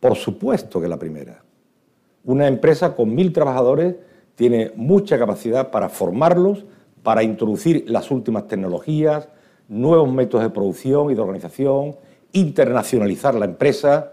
Por 0.00 0.16
supuesto 0.16 0.80
que 0.80 0.88
la 0.88 0.98
primera. 0.98 1.42
Una 2.24 2.48
empresa 2.48 2.94
con 2.94 3.14
mil 3.14 3.32
trabajadores 3.32 3.96
tiene 4.34 4.72
mucha 4.76 5.18
capacidad 5.18 5.70
para 5.70 5.88
formarlos, 5.88 6.64
para 7.02 7.22
introducir 7.22 7.84
las 7.88 8.10
últimas 8.10 8.46
tecnologías, 8.46 9.28
nuevos 9.68 10.12
métodos 10.12 10.44
de 10.44 10.50
producción 10.50 11.10
y 11.10 11.14
de 11.14 11.20
organización, 11.20 11.96
internacionalizar 12.32 13.34
la 13.34 13.44
empresa, 13.46 14.12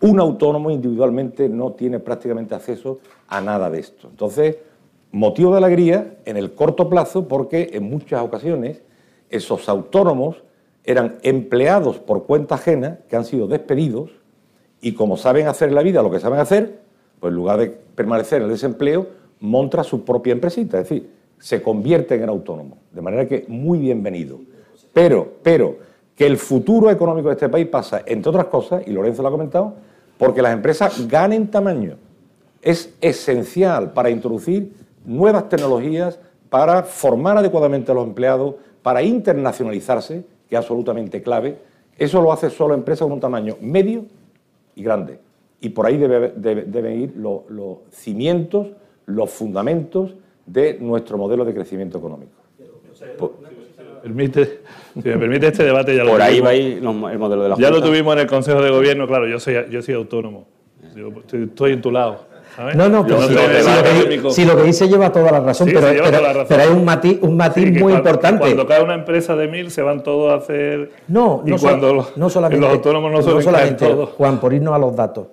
un 0.00 0.20
autónomo 0.20 0.70
individualmente 0.70 1.48
no 1.48 1.72
tiene 1.72 2.00
prácticamente 2.00 2.54
acceso 2.54 3.00
a 3.28 3.40
nada 3.40 3.70
de 3.70 3.80
esto. 3.80 4.08
Entonces, 4.08 4.56
motivo 5.12 5.52
de 5.52 5.58
alegría 5.58 6.16
en 6.24 6.36
el 6.36 6.52
corto 6.52 6.88
plazo 6.88 7.28
porque 7.28 7.70
en 7.72 7.88
muchas 7.88 8.22
ocasiones 8.22 8.82
esos 9.30 9.68
autónomos 9.68 10.42
eran 10.84 11.16
empleados 11.22 11.98
por 11.98 12.24
cuenta 12.24 12.56
ajena 12.56 13.00
que 13.08 13.16
han 13.16 13.24
sido 13.24 13.48
despedidos 13.48 14.10
y 14.80 14.92
como 14.92 15.16
saben 15.16 15.48
hacer 15.48 15.70
en 15.70 15.74
la 15.74 15.82
vida 15.82 16.02
lo 16.02 16.10
que 16.10 16.20
saben 16.20 16.38
hacer, 16.38 16.80
pues 17.18 17.30
en 17.30 17.36
lugar 17.36 17.58
de 17.58 17.68
permanecer 17.68 18.38
en 18.38 18.44
el 18.44 18.50
desempleo, 18.50 19.08
monta 19.40 19.82
su 19.82 20.04
propia 20.04 20.32
empresita, 20.32 20.78
es 20.78 20.88
decir, 20.88 21.10
se 21.38 21.62
convierten 21.62 22.22
en 22.22 22.28
autónomos. 22.28 22.78
De 22.92 23.02
manera 23.02 23.26
que 23.26 23.44
muy 23.48 23.78
bienvenido. 23.78 24.38
Pero, 24.92 25.34
pero, 25.42 25.76
que 26.16 26.26
el 26.26 26.38
futuro 26.38 26.90
económico 26.90 27.28
de 27.28 27.34
este 27.34 27.48
país 27.48 27.66
pasa, 27.66 28.02
entre 28.06 28.30
otras 28.30 28.46
cosas, 28.46 28.82
y 28.86 28.90
Lorenzo 28.90 29.22
lo 29.22 29.28
ha 29.28 29.30
comentado, 29.30 29.74
porque 30.18 30.40
las 30.42 30.54
empresas 30.54 31.06
ganen 31.06 31.50
tamaño. 31.50 31.96
Es 32.62 32.94
esencial 33.00 33.92
para 33.92 34.10
introducir 34.10 34.72
nuevas 35.04 35.48
tecnologías, 35.48 36.18
para 36.48 36.82
formar 36.82 37.36
adecuadamente 37.36 37.92
a 37.92 37.94
los 37.94 38.06
empleados, 38.06 38.54
para 38.82 39.02
internacionalizarse, 39.02 40.24
que 40.48 40.54
es 40.54 40.58
absolutamente 40.58 41.22
clave. 41.22 41.58
Eso 41.98 42.22
lo 42.22 42.32
hace 42.32 42.50
solo 42.50 42.74
empresas 42.74 43.04
con 43.04 43.12
un 43.12 43.20
tamaño 43.20 43.56
medio 43.60 44.06
y 44.74 44.82
grande. 44.82 45.18
Y 45.60 45.68
por 45.70 45.86
ahí 45.86 45.98
deben 45.98 47.00
ir 47.00 47.14
los 47.16 47.78
cimientos, 47.90 48.68
los 49.04 49.30
fundamentos 49.30 50.14
de 50.46 50.78
nuestro 50.80 51.18
modelo 51.18 51.44
de 51.44 51.52
crecimiento 51.52 51.98
económico. 51.98 52.32
Permite, 54.02 54.60
si 55.02 55.08
me 55.08 55.18
permite 55.18 55.48
este 55.48 55.64
debate 55.64 55.94
ya 55.94 56.04
lo 56.04 56.12
Por 56.12 56.22
ahí 56.22 56.40
va 56.40 56.54
el 56.54 56.80
modelo 56.82 57.42
de 57.42 57.48
la 57.50 57.56
Ya 57.56 57.70
lo 57.70 57.82
tuvimos 57.82 58.14
en 58.14 58.20
el 58.20 58.26
Consejo 58.26 58.62
de 58.62 58.70
Gobierno, 58.70 59.06
claro, 59.06 59.26
yo 59.26 59.38
soy, 59.38 59.56
yo 59.70 59.82
soy 59.82 59.94
autónomo. 59.94 60.46
Estoy, 61.32 61.72
en 61.72 61.82
tu 61.82 61.90
lado. 61.90 62.26
No, 62.74 62.88
no, 62.88 63.04
pero 63.04 63.20
si, 64.30 64.46
lo 64.46 64.56
que, 64.56 64.62
dice 64.62 64.88
lleva 64.88 65.12
toda 65.12 65.30
la 65.30 65.40
razón, 65.40 65.68
pero, 65.70 65.86
hay 65.86 66.68
un 66.68 66.84
matiz, 66.86 67.18
un 67.20 67.36
matiz 67.36 67.70
muy 67.78 67.92
importante. 67.92 68.40
Cuando 68.40 68.66
cae 68.66 68.82
una 68.82 68.94
empresa 68.94 69.36
de 69.36 69.46
mil, 69.46 69.70
se 69.70 69.82
van 69.82 70.02
todos 70.02 70.32
a 70.32 70.36
hacer. 70.36 70.90
No, 71.08 71.42
no, 71.44 71.54
y 71.54 71.58
cuando 71.58 72.08
no 72.16 72.30
solamente, 72.30 72.64
los 72.64 72.74
autónomos 72.74 73.12
no, 73.12 73.34
no 73.34 73.42
solamente 73.42 73.86
Juan, 74.16 74.40
por 74.40 74.54
irnos 74.54 74.74
a 74.74 74.78
los 74.78 74.96
datos. 74.96 75.26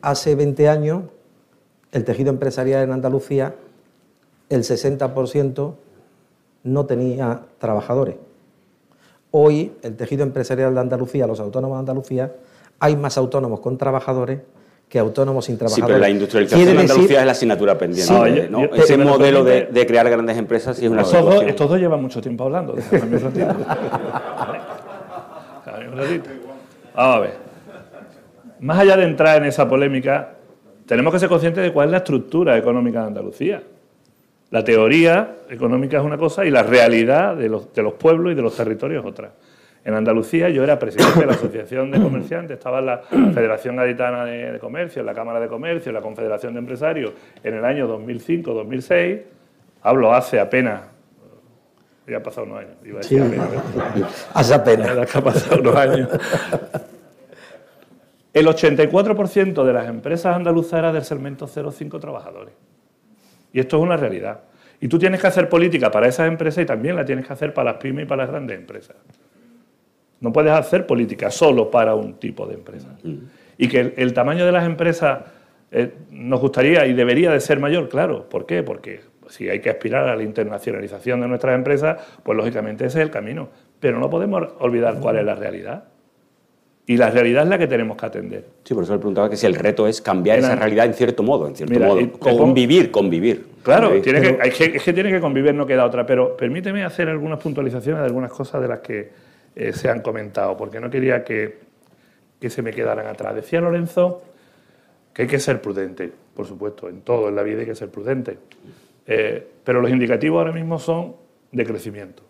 Hace 0.00 0.34
20 0.34 0.68
años, 0.68 1.02
el 1.92 2.04
tejido 2.04 2.30
empresarial 2.30 2.82
en 2.82 2.92
Andalucía, 2.92 3.54
el 4.48 4.62
60% 4.62 5.74
no 6.62 6.86
tenía 6.86 7.42
trabajadores. 7.58 8.16
Hoy, 9.36 9.72
el 9.82 9.96
tejido 9.96 10.22
empresarial 10.22 10.72
de 10.74 10.80
Andalucía, 10.80 11.26
los 11.26 11.40
autónomos 11.40 11.76
de 11.78 11.80
Andalucía, 11.80 12.32
hay 12.78 12.94
más 12.94 13.18
autónomos 13.18 13.58
con 13.58 13.76
trabajadores 13.76 14.38
que 14.88 15.00
autónomos 15.00 15.46
sin 15.46 15.58
trabajadores. 15.58 15.84
Sí, 15.84 15.88
pero 15.88 15.98
la 15.98 16.08
industrialización 16.08 16.76
de 16.76 16.80
Andalucía 16.82 17.18
es 17.18 17.26
la 17.26 17.32
asignatura 17.32 17.76
pendiente. 17.76 18.48
Ese 18.76 18.96
modelo 18.96 19.42
de, 19.42 19.86
crear 19.88 20.08
grandes 20.08 20.38
empresas 20.38 20.76
sí 20.76 20.84
es 20.84 20.90
una 20.92 21.02
estos 21.02 21.24
dos, 21.24 21.42
estos 21.42 21.68
dos 21.68 21.80
llevan 21.80 22.00
mucho 22.00 22.20
tiempo 22.20 22.44
hablando. 22.44 22.76
Vamos 26.94 27.16
a 27.16 27.18
ver. 27.18 27.34
Más 28.60 28.78
allá 28.78 28.96
de 28.96 29.02
entrar 29.02 29.38
en 29.38 29.48
esa 29.48 29.68
polémica, 29.68 30.34
tenemos 30.86 31.12
que 31.12 31.18
ser 31.18 31.28
conscientes 31.28 31.64
de 31.64 31.72
cuál 31.72 31.88
es 31.88 31.90
la 31.90 31.98
estructura 31.98 32.56
económica 32.56 33.00
de 33.00 33.06
Andalucía. 33.08 33.64
La 34.54 34.62
teoría 34.62 35.38
económica 35.50 35.98
es 35.98 36.04
una 36.04 36.16
cosa 36.16 36.44
y 36.44 36.50
la 36.50 36.62
realidad 36.62 37.34
de 37.36 37.48
los, 37.48 37.66
pueblos 37.98 38.30
y 38.30 38.36
de 38.36 38.42
los 38.42 38.56
territorios 38.56 39.04
es 39.04 39.10
otra. 39.10 39.32
En 39.84 39.94
Andalucía 39.94 40.48
yo 40.48 40.62
era 40.62 40.78
presidente 40.78 41.18
de 41.18 41.26
la 41.26 41.32
Asociación 41.32 41.90
de 41.90 42.00
Comerciantes, 42.00 42.58
estaba 42.58 42.78
en 42.78 42.86
la 42.86 42.98
Federación 42.98 43.74
Gaditana 43.74 44.24
de, 44.24 44.56
Comercio, 44.60 45.00
en 45.00 45.06
la 45.06 45.12
Cámara 45.12 45.40
de 45.40 45.48
Comercio, 45.48 45.90
en 45.90 45.94
la 45.94 46.00
Confederación 46.00 46.52
de 46.52 46.60
Empresarios 46.60 47.12
en 47.42 47.54
el 47.54 47.64
año 47.64 47.88
2005-2006. 47.98 49.22
Hablo 49.82 50.14
hace 50.14 50.38
apenas 50.38 50.82
ya 52.06 52.18
ha 52.18 52.22
pasado 52.22 52.46
unos 52.46 52.60
años. 52.60 52.76
Iba 52.84 52.98
a 52.98 53.02
decir 53.02 53.22
apenas. 53.22 54.30
Hace 54.34 54.54
apenas. 54.54 55.16
Ha 55.16 55.20
pasado 55.20 55.60
unos 55.62 55.74
años. 55.74 56.08
El 58.32 58.46
84% 58.46 59.64
de 59.64 59.72
las 59.72 59.88
empresas 59.88 60.36
andaluzas 60.36 60.78
era 60.78 60.92
del 60.92 61.02
segmento 61.02 61.48
0,5 61.48 61.98
trabajadores. 61.98 62.54
Y 63.54 63.60
esto 63.60 63.78
es 63.78 63.82
una 63.84 63.96
realidad. 63.96 64.40
Y 64.80 64.88
tú 64.88 64.98
tienes 64.98 65.20
que 65.20 65.28
hacer 65.28 65.48
política 65.48 65.90
para 65.90 66.08
esas 66.08 66.28
empresas 66.28 66.64
y 66.64 66.66
también 66.66 66.96
la 66.96 67.04
tienes 67.04 67.26
que 67.26 67.32
hacer 67.32 67.54
para 67.54 67.70
las 67.72 67.80
pymes 67.80 68.04
y 68.04 68.06
para 68.06 68.24
las 68.24 68.30
grandes 68.32 68.58
empresas. 68.58 68.96
No 70.20 70.32
puedes 70.32 70.52
hacer 70.52 70.86
política 70.86 71.30
solo 71.30 71.70
para 71.70 71.94
un 71.94 72.14
tipo 72.14 72.46
de 72.46 72.54
empresa. 72.54 72.88
Mm. 73.02 73.14
Y 73.56 73.68
que 73.68 73.80
el, 73.80 73.94
el 73.96 74.12
tamaño 74.12 74.44
de 74.44 74.50
las 74.50 74.66
empresas 74.66 75.20
eh, 75.70 75.94
nos 76.10 76.40
gustaría 76.40 76.84
y 76.86 76.94
debería 76.94 77.30
de 77.30 77.40
ser 77.40 77.60
mayor, 77.60 77.88
claro. 77.88 78.28
¿Por 78.28 78.44
qué? 78.44 78.64
Porque 78.64 79.02
si 79.28 79.48
hay 79.48 79.60
que 79.60 79.70
aspirar 79.70 80.08
a 80.08 80.16
la 80.16 80.24
internacionalización 80.24 81.20
de 81.20 81.28
nuestras 81.28 81.54
empresas, 81.54 82.02
pues 82.24 82.36
lógicamente 82.36 82.86
ese 82.86 82.98
es 82.98 83.04
el 83.04 83.10
camino. 83.10 83.50
Pero 83.78 84.00
no 84.00 84.10
podemos 84.10 84.52
olvidar 84.58 84.98
cuál 84.98 85.18
es 85.18 85.24
la 85.24 85.36
realidad. 85.36 85.84
Y 86.86 86.98
la 86.98 87.08
realidad 87.10 87.44
es 87.44 87.48
la 87.48 87.56
que 87.58 87.66
tenemos 87.66 87.96
que 87.96 88.04
atender. 88.04 88.44
Sí, 88.62 88.74
por 88.74 88.82
eso 88.84 88.92
le 88.92 88.98
preguntaba 88.98 89.30
que 89.30 89.36
si 89.36 89.46
el 89.46 89.54
reto 89.54 89.86
es 89.86 90.02
cambiar 90.02 90.38
esa 90.38 90.54
realidad 90.54 90.84
en 90.84 90.92
cierto 90.92 91.22
modo, 91.22 91.46
en 91.48 91.56
cierto 91.56 91.72
mira, 91.72 91.86
modo. 91.86 92.12
Convivir, 92.36 92.90
convivir. 92.90 93.46
Claro, 93.62 93.98
tiene 94.02 94.20
que, 94.20 94.38
hay 94.40 94.50
que- 94.50 94.76
es 94.76 94.82
que 94.82 94.92
tiene 94.92 95.10
que 95.10 95.18
convivir, 95.20 95.54
no 95.54 95.66
queda 95.66 95.86
otra. 95.86 96.04
Pero 96.04 96.36
permíteme 96.36 96.84
hacer 96.84 97.08
algunas 97.08 97.38
puntualizaciones 97.40 98.00
de 98.00 98.06
algunas 98.06 98.30
cosas 98.30 98.60
de 98.60 98.68
las 98.68 98.80
que 98.80 99.10
eh, 99.56 99.72
se 99.72 99.88
han 99.88 100.00
comentado, 100.02 100.56
porque 100.58 100.78
no 100.78 100.90
quería 100.90 101.24
que, 101.24 101.58
que 102.38 102.50
se 102.50 102.60
me 102.60 102.70
quedaran 102.72 103.06
atrás. 103.06 103.34
Decía 103.34 103.62
Lorenzo 103.62 104.22
que 105.14 105.22
hay 105.22 105.28
que 105.28 105.38
ser 105.38 105.62
prudente, 105.62 106.12
por 106.34 106.44
supuesto, 106.46 106.90
en 106.90 107.00
todo 107.00 107.28
en 107.30 107.36
la 107.36 107.42
vida 107.42 107.60
hay 107.60 107.66
que 107.66 107.74
ser 107.74 107.88
prudente. 107.88 108.36
Eh, 109.06 109.46
pero 109.64 109.80
los 109.80 109.90
indicativos 109.90 110.38
ahora 110.40 110.52
mismo 110.52 110.78
son 110.78 111.14
de 111.50 111.64
crecimiento. 111.64 112.22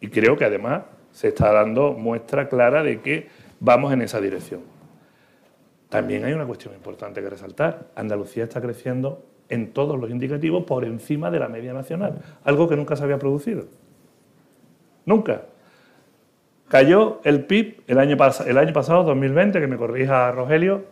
Y 0.00 0.08
creo 0.08 0.36
que 0.36 0.44
además 0.46 0.82
se 1.12 1.28
está 1.28 1.52
dando 1.52 1.92
muestra 1.92 2.48
clara 2.48 2.82
de 2.82 3.00
que 3.00 3.28
vamos 3.60 3.92
en 3.92 4.02
esa 4.02 4.20
dirección. 4.20 4.60
También 5.88 6.24
hay 6.24 6.32
una 6.32 6.46
cuestión 6.46 6.74
importante 6.74 7.20
que 7.22 7.30
resaltar. 7.30 7.86
Andalucía 7.94 8.44
está 8.44 8.60
creciendo 8.60 9.24
en 9.48 9.72
todos 9.72 9.98
los 9.98 10.10
indicativos 10.10 10.64
por 10.64 10.84
encima 10.84 11.30
de 11.30 11.38
la 11.38 11.48
media 11.48 11.72
nacional, 11.72 12.20
algo 12.44 12.68
que 12.68 12.76
nunca 12.76 12.96
se 12.96 13.04
había 13.04 13.18
producido. 13.18 13.66
Nunca. 15.04 15.42
Cayó 16.68 17.20
el 17.22 17.44
PIB 17.44 17.82
el 17.86 17.98
año, 17.98 18.16
el 18.46 18.58
año 18.58 18.72
pasado, 18.72 19.04
2020, 19.04 19.60
que 19.60 19.66
me 19.68 19.76
corrija 19.76 20.32
Rogelio, 20.32 20.84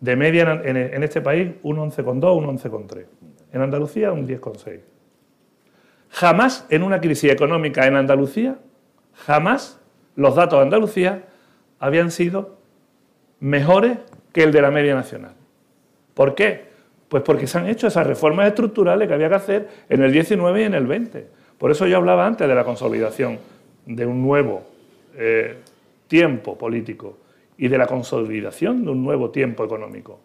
de 0.00 0.16
media 0.16 0.42
en, 0.42 0.76
en- 0.76 0.94
en 0.94 1.02
este 1.02 1.22
país 1.22 1.52
un 1.62 1.78
11,2, 1.78 2.36
un 2.36 2.44
11,3. 2.58 3.06
En 3.52 3.62
Andalucía 3.62 4.12
un 4.12 4.28
10,6. 4.28 4.80
Jamás 6.10 6.66
en 6.68 6.82
una 6.82 7.00
crisis 7.00 7.30
económica 7.32 7.86
en 7.86 7.96
Andalucía, 7.96 8.58
jamás 9.14 9.80
los 10.14 10.34
datos 10.36 10.58
de 10.58 10.62
Andalucía 10.64 11.24
habían 11.78 12.10
sido 12.10 12.58
mejores 13.40 13.98
que 14.32 14.42
el 14.42 14.52
de 14.52 14.62
la 14.62 14.70
media 14.70 14.94
nacional. 14.94 15.32
¿Por 16.14 16.34
qué? 16.34 16.68
Pues 17.08 17.22
porque 17.22 17.46
se 17.46 17.58
han 17.58 17.68
hecho 17.68 17.86
esas 17.86 18.06
reformas 18.06 18.48
estructurales 18.48 19.08
que 19.08 19.14
había 19.14 19.28
que 19.28 19.34
hacer 19.34 19.68
en 19.88 20.02
el 20.02 20.12
19 20.12 20.60
y 20.60 20.64
en 20.64 20.74
el 20.74 20.86
20. 20.86 21.26
Por 21.56 21.70
eso 21.70 21.86
yo 21.86 21.96
hablaba 21.96 22.26
antes 22.26 22.46
de 22.46 22.54
la 22.54 22.64
consolidación 22.64 23.38
de 23.86 24.06
un 24.06 24.22
nuevo 24.22 24.64
eh, 25.16 25.56
tiempo 26.06 26.56
político 26.58 27.18
y 27.56 27.68
de 27.68 27.78
la 27.78 27.86
consolidación 27.86 28.84
de 28.84 28.90
un 28.90 29.02
nuevo 29.02 29.30
tiempo 29.30 29.64
económico. 29.64 30.20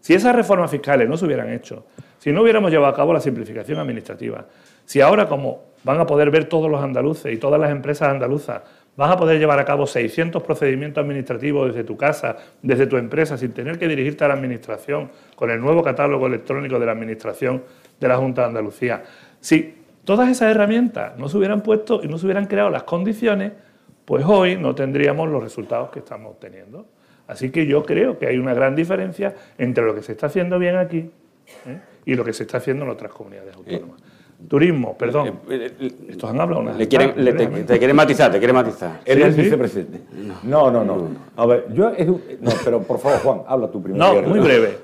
Si 0.00 0.14
esas 0.14 0.36
reformas 0.36 0.70
fiscales 0.70 1.08
no 1.08 1.16
se 1.16 1.24
hubieran 1.24 1.52
hecho, 1.52 1.84
si 2.18 2.30
no 2.30 2.42
hubiéramos 2.42 2.70
llevado 2.70 2.92
a 2.92 2.96
cabo 2.96 3.12
la 3.12 3.20
simplificación 3.20 3.78
administrativa, 3.78 4.46
si 4.84 5.00
ahora 5.00 5.28
como 5.28 5.64
van 5.82 6.00
a 6.00 6.06
poder 6.06 6.30
ver 6.30 6.44
todos 6.44 6.70
los 6.70 6.82
andaluces 6.82 7.32
y 7.32 7.38
todas 7.38 7.60
las 7.60 7.70
empresas 7.70 8.08
andaluzas, 8.08 8.62
vas 8.96 9.10
a 9.10 9.16
poder 9.16 9.38
llevar 9.38 9.58
a 9.58 9.64
cabo 9.64 9.86
600 9.86 10.42
procedimientos 10.42 11.02
administrativos 11.02 11.68
desde 11.68 11.84
tu 11.84 11.96
casa, 11.96 12.36
desde 12.62 12.86
tu 12.86 12.96
empresa, 12.96 13.36
sin 13.36 13.52
tener 13.52 13.78
que 13.78 13.88
dirigirte 13.88 14.24
a 14.24 14.28
la 14.28 14.34
Administración, 14.34 15.10
con 15.34 15.50
el 15.50 15.60
nuevo 15.60 15.82
catálogo 15.82 16.26
electrónico 16.26 16.78
de 16.78 16.86
la 16.86 16.92
Administración 16.92 17.62
de 18.00 18.08
la 18.08 18.16
Junta 18.16 18.42
de 18.42 18.48
Andalucía. 18.48 19.04
Si 19.40 19.74
todas 20.04 20.28
esas 20.28 20.50
herramientas 20.50 21.18
no 21.18 21.28
se 21.28 21.36
hubieran 21.36 21.62
puesto 21.62 22.00
y 22.02 22.08
no 22.08 22.18
se 22.18 22.26
hubieran 22.26 22.46
creado 22.46 22.70
las 22.70 22.84
condiciones, 22.84 23.52
pues 24.04 24.24
hoy 24.24 24.56
no 24.56 24.74
tendríamos 24.74 25.28
los 25.28 25.42
resultados 25.42 25.90
que 25.90 25.98
estamos 25.98 26.38
teniendo. 26.40 26.86
Así 27.26 27.50
que 27.50 27.66
yo 27.66 27.84
creo 27.84 28.18
que 28.18 28.26
hay 28.26 28.38
una 28.38 28.54
gran 28.54 28.76
diferencia 28.76 29.34
entre 29.58 29.84
lo 29.84 29.94
que 29.94 30.02
se 30.02 30.12
está 30.12 30.26
haciendo 30.26 30.58
bien 30.58 30.76
aquí 30.76 31.10
¿eh? 31.66 31.80
y 32.04 32.14
lo 32.14 32.24
que 32.24 32.32
se 32.32 32.44
está 32.44 32.58
haciendo 32.58 32.84
en 32.84 32.90
otras 32.90 33.12
comunidades 33.12 33.54
autónomas. 33.56 34.00
Turismo, 34.48 34.96
perdón. 34.96 35.40
Eh, 35.50 35.72
eh, 35.80 35.90
Estos 36.10 36.30
han 36.30 36.40
hablado 36.40 36.60
una 36.62 36.72
Le 36.74 36.86
quieren, 36.86 37.12
le- 37.24 37.32
te, 37.32 37.46
te 37.46 37.78
quieren 37.78 37.96
matizar, 37.96 38.30
te 38.30 38.38
quieren 38.38 38.54
matizar. 38.54 39.00
Él 39.04 39.22
es 39.22 39.34
sí. 39.34 39.42
vicepresidente. 39.42 40.00
No, 40.44 40.70
no, 40.70 40.84
no. 40.84 41.08
A 41.36 41.46
ver, 41.46 41.66
yo 41.72 41.88
es 41.90 42.06
un- 42.08 42.22
no, 42.40 42.50
pero 42.64 42.82
por 42.82 42.98
favor, 43.00 43.18
Juan, 43.20 43.40
habla 43.48 43.70
tú 43.70 43.82
primero. 43.82 44.04
No, 44.14 44.22
muy 44.22 44.38
breve. 44.40 44.78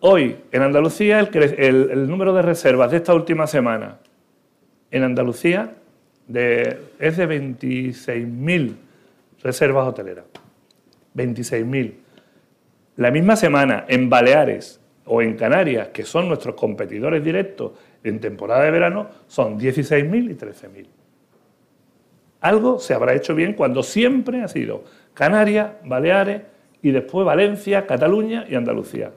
Hoy, 0.00 0.36
en 0.52 0.62
Andalucía, 0.62 1.18
el, 1.18 1.30
cre- 1.30 1.54
el- 1.58 1.90
el 1.90 2.08
número 2.08 2.32
de 2.34 2.42
reservas 2.42 2.90
de 2.90 2.98
esta 2.98 3.14
última 3.14 3.46
semana 3.46 3.96
en 4.90 5.02
Andalucía 5.02 5.74
de- 6.28 6.78
es 6.98 7.16
de 7.16 7.26
26.000 7.26 8.76
reservas 9.42 9.88
hoteleras. 9.88 10.26
26.000. 11.14 11.94
La 12.96 13.10
misma 13.10 13.34
semana 13.36 13.84
en 13.88 14.08
Baleares 14.08 14.80
o 15.06 15.22
en 15.22 15.34
Canarias, 15.36 15.88
que 15.88 16.04
son 16.04 16.28
nuestros 16.28 16.54
competidores 16.54 17.24
directos 17.24 17.72
en 18.08 18.20
temporada 18.20 18.64
de 18.64 18.70
verano, 18.70 19.08
son 19.26 19.58
16.000 19.58 20.30
y 20.30 20.34
13.000. 20.34 20.86
Algo 22.40 22.78
se 22.78 22.94
habrá 22.94 23.14
hecho 23.14 23.34
bien 23.34 23.54
cuando 23.54 23.82
siempre 23.82 24.42
ha 24.42 24.48
sido 24.48 24.84
Canarias, 25.14 25.72
Baleares 25.84 26.42
y 26.82 26.90
después 26.90 27.26
Valencia, 27.26 27.86
Cataluña 27.86 28.44
y 28.48 28.54
Andalucía. 28.54 29.10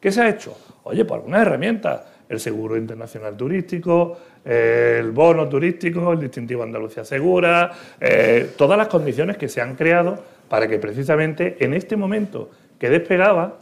¿Qué 0.00 0.10
se 0.10 0.22
ha 0.22 0.28
hecho? 0.28 0.56
Oye, 0.82 1.04
pues 1.04 1.18
algunas 1.18 1.42
herramientas. 1.42 2.02
El 2.28 2.38
seguro 2.38 2.76
internacional 2.76 3.36
turístico, 3.36 4.16
el 4.44 5.10
bono 5.10 5.48
turístico, 5.48 6.12
el 6.12 6.20
distintivo 6.20 6.62
Andalucía 6.62 7.04
Segura, 7.04 7.72
eh, 8.00 8.52
todas 8.56 8.78
las 8.78 8.86
condiciones 8.86 9.36
que 9.36 9.48
se 9.48 9.60
han 9.60 9.74
creado 9.74 10.22
para 10.48 10.68
que 10.68 10.78
precisamente 10.78 11.56
en 11.58 11.74
este 11.74 11.96
momento 11.96 12.50
que 12.78 12.88
despegaba 12.88 13.58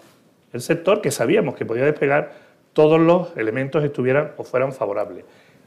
el 0.52 0.60
sector, 0.60 1.00
que 1.00 1.10
sabíamos 1.10 1.54
que 1.54 1.64
podía 1.64 1.84
despegar, 1.84 2.47
todos 2.72 3.00
los 3.00 3.36
elementos 3.36 3.82
estuvieran 3.84 4.32
o 4.36 4.44
fueran 4.44 4.72
favorables. 4.72 5.24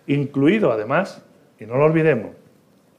Incluido 0.07 0.71
además, 0.71 1.23
y 1.59 1.65
no 1.65 1.77
lo 1.77 1.85
olvidemos, 1.85 2.31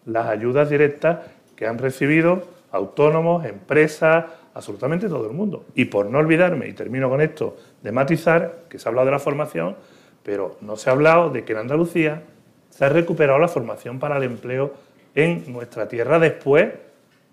las 0.07 0.27
ayudas 0.27 0.71
directas 0.71 1.21
que 1.57 1.67
han 1.67 1.79
recibido 1.79 2.43
autónomos, 2.71 3.45
empresas, 3.45 4.25
absolutamente 4.55 5.09
todo 5.09 5.27
el 5.27 5.33
mundo. 5.33 5.65
Y 5.75 5.87
por 5.87 6.07
no 6.07 6.19
olvidarme, 6.19 6.69
y 6.69 6.73
termino 6.73 7.09
con 7.09 7.21
esto, 7.21 7.57
de 7.83 7.93
matizar, 7.93 8.65
que 8.69 8.79
se 8.79 8.89
ha 8.89 8.91
hablado 8.91 9.07
de 9.07 9.13
la 9.13 9.19
formación, 9.19 9.77
pero 10.23 10.57
no 10.61 10.77
se 10.77 10.91
ha 10.91 10.93
hablado 10.93 11.31
de 11.31 11.45
que 11.45 11.53
en 11.53 11.59
Andalucía 11.59 12.23
se 12.71 12.85
ha 12.85 12.89
recuperado 12.89 13.39
la 13.39 13.49
formación 13.49 13.99
para 13.99 14.17
el 14.17 14.23
empleo 14.23 14.73
en 15.15 15.53
nuestra 15.53 15.89
tierra 15.89 16.19
después 16.19 16.71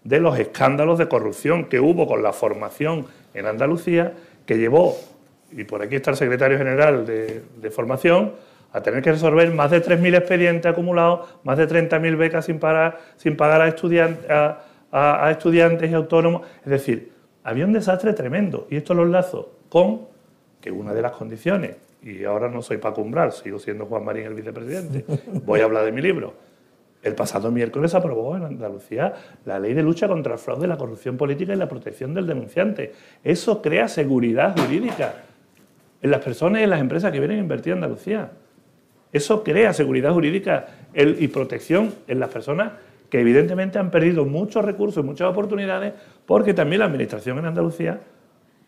de 0.04 0.20
los 0.20 0.38
escándalos 0.40 0.98
de 0.98 1.08
corrupción 1.08 1.66
que 1.66 1.80
hubo 1.80 2.08
con 2.08 2.24
la 2.24 2.34
formación 2.34 3.06
en 3.34 3.46
Andalucía, 3.46 4.14
que 4.46 4.58
llevó, 4.58 4.96
y 5.52 5.64
por 5.64 5.82
aquí 5.82 5.96
está 5.96 6.12
el 6.12 6.18
secretario 6.18 6.58
general 6.58 7.06
de, 7.06 7.42
de 7.62 7.72
formación, 7.72 8.34
a 8.72 8.82
tener 8.82 9.02
que 9.02 9.12
resolver 9.12 9.52
más 9.54 9.72
de 9.72 9.82
3.000 9.84 10.16
expedientes 10.18 10.72
acumulados, 10.72 11.28
más 11.44 11.58
de 11.58 11.68
30.000 11.68 12.18
becas 12.18 12.46
sin, 12.46 12.60
parar, 12.60 13.00
sin 13.18 13.36
pagar 13.36 13.62
a, 13.62 13.68
estudiantes, 13.68 14.30
a, 14.30 14.60
a- 14.92 15.26
a 15.26 15.32
estudiantes 15.32 15.90
y 15.90 15.94
autónomos. 15.96 16.44
Es 16.64 16.70
decir, 16.70 17.12
había 17.44 17.66
un 17.66 17.74
desastre 17.74 18.14
tremendo. 18.14 18.68
Y 18.70 18.76
esto 18.78 18.94
lo 18.94 19.04
enlazo 19.04 19.54
con 19.70 20.02
que 20.62 20.70
una 20.72 20.94
de 20.94 21.02
las 21.02 21.14
condiciones, 21.14 21.78
y 22.04 22.24
ahora 22.26 22.48
no 22.48 22.62
soy 22.62 22.78
Paco 22.78 23.02
Umbral, 23.02 23.32
sigo 23.32 23.58
siendo 23.60 23.86
Juan 23.88 24.06
Marín 24.06 24.26
el 24.26 24.34
vicepresidente, 24.36 25.04
voy 25.46 25.62
a 25.62 25.64
hablar 25.64 25.86
de 25.86 25.92
mi 25.92 26.02
libro. 26.02 26.34
El 27.02 27.16
pasado 27.16 27.50
miércoles 27.50 27.96
aprobó 27.96 28.36
en 28.36 28.44
Andalucía 28.44 29.14
la 29.46 29.58
ley 29.58 29.74
de 29.74 29.82
lucha 29.82 30.08
contra 30.08 30.34
el 30.34 30.40
fraude, 30.40 30.68
la 30.68 30.78
corrupción 30.78 31.16
política 31.18 31.54
y 31.54 31.56
la 31.56 31.68
protección 31.70 32.14
del 32.14 32.28
denunciante. 32.28 32.92
Eso 33.24 33.62
crea 33.62 33.88
seguridad 33.88 34.54
jurídica 34.60 35.14
en 36.02 36.12
las 36.12 36.22
personas 36.22 36.62
y 36.62 36.64
en 36.64 36.70
las 36.70 36.82
empresas 36.82 37.12
que 37.12 37.20
vienen 37.20 37.40
a 37.40 37.42
invertir 37.42 37.74
en 37.74 37.84
Andalucía. 37.84 38.32
Eso 39.12 39.44
crea 39.44 39.74
seguridad 39.74 40.14
jurídica 40.14 40.68
y 40.94 41.28
protección 41.30 41.94
en 42.08 42.20
las 42.20 42.30
personas 42.30 42.74
que 43.10 43.20
evidentemente 43.20 43.80
han 43.80 43.90
perdido 43.90 44.26
muchos 44.26 44.64
recursos 44.64 45.04
y 45.04 45.08
muchas 45.08 45.30
oportunidades 45.30 45.94
porque 46.26 46.54
también 46.54 46.80
la 46.80 46.86
administración 46.86 47.40
en 47.40 47.46
Andalucía 47.46 48.00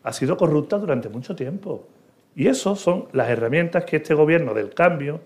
ha 0.03 0.13
sido 0.13 0.35
corrupta 0.35 0.77
durante 0.77 1.09
mucho 1.09 1.35
tiempo. 1.35 1.87
Y 2.35 2.47
eso 2.47 2.75
son 2.75 3.07
las 3.11 3.29
herramientas 3.29 3.85
que 3.85 3.97
este 3.97 4.13
gobierno 4.13 4.53
del 4.53 4.73
cambio 4.73 5.21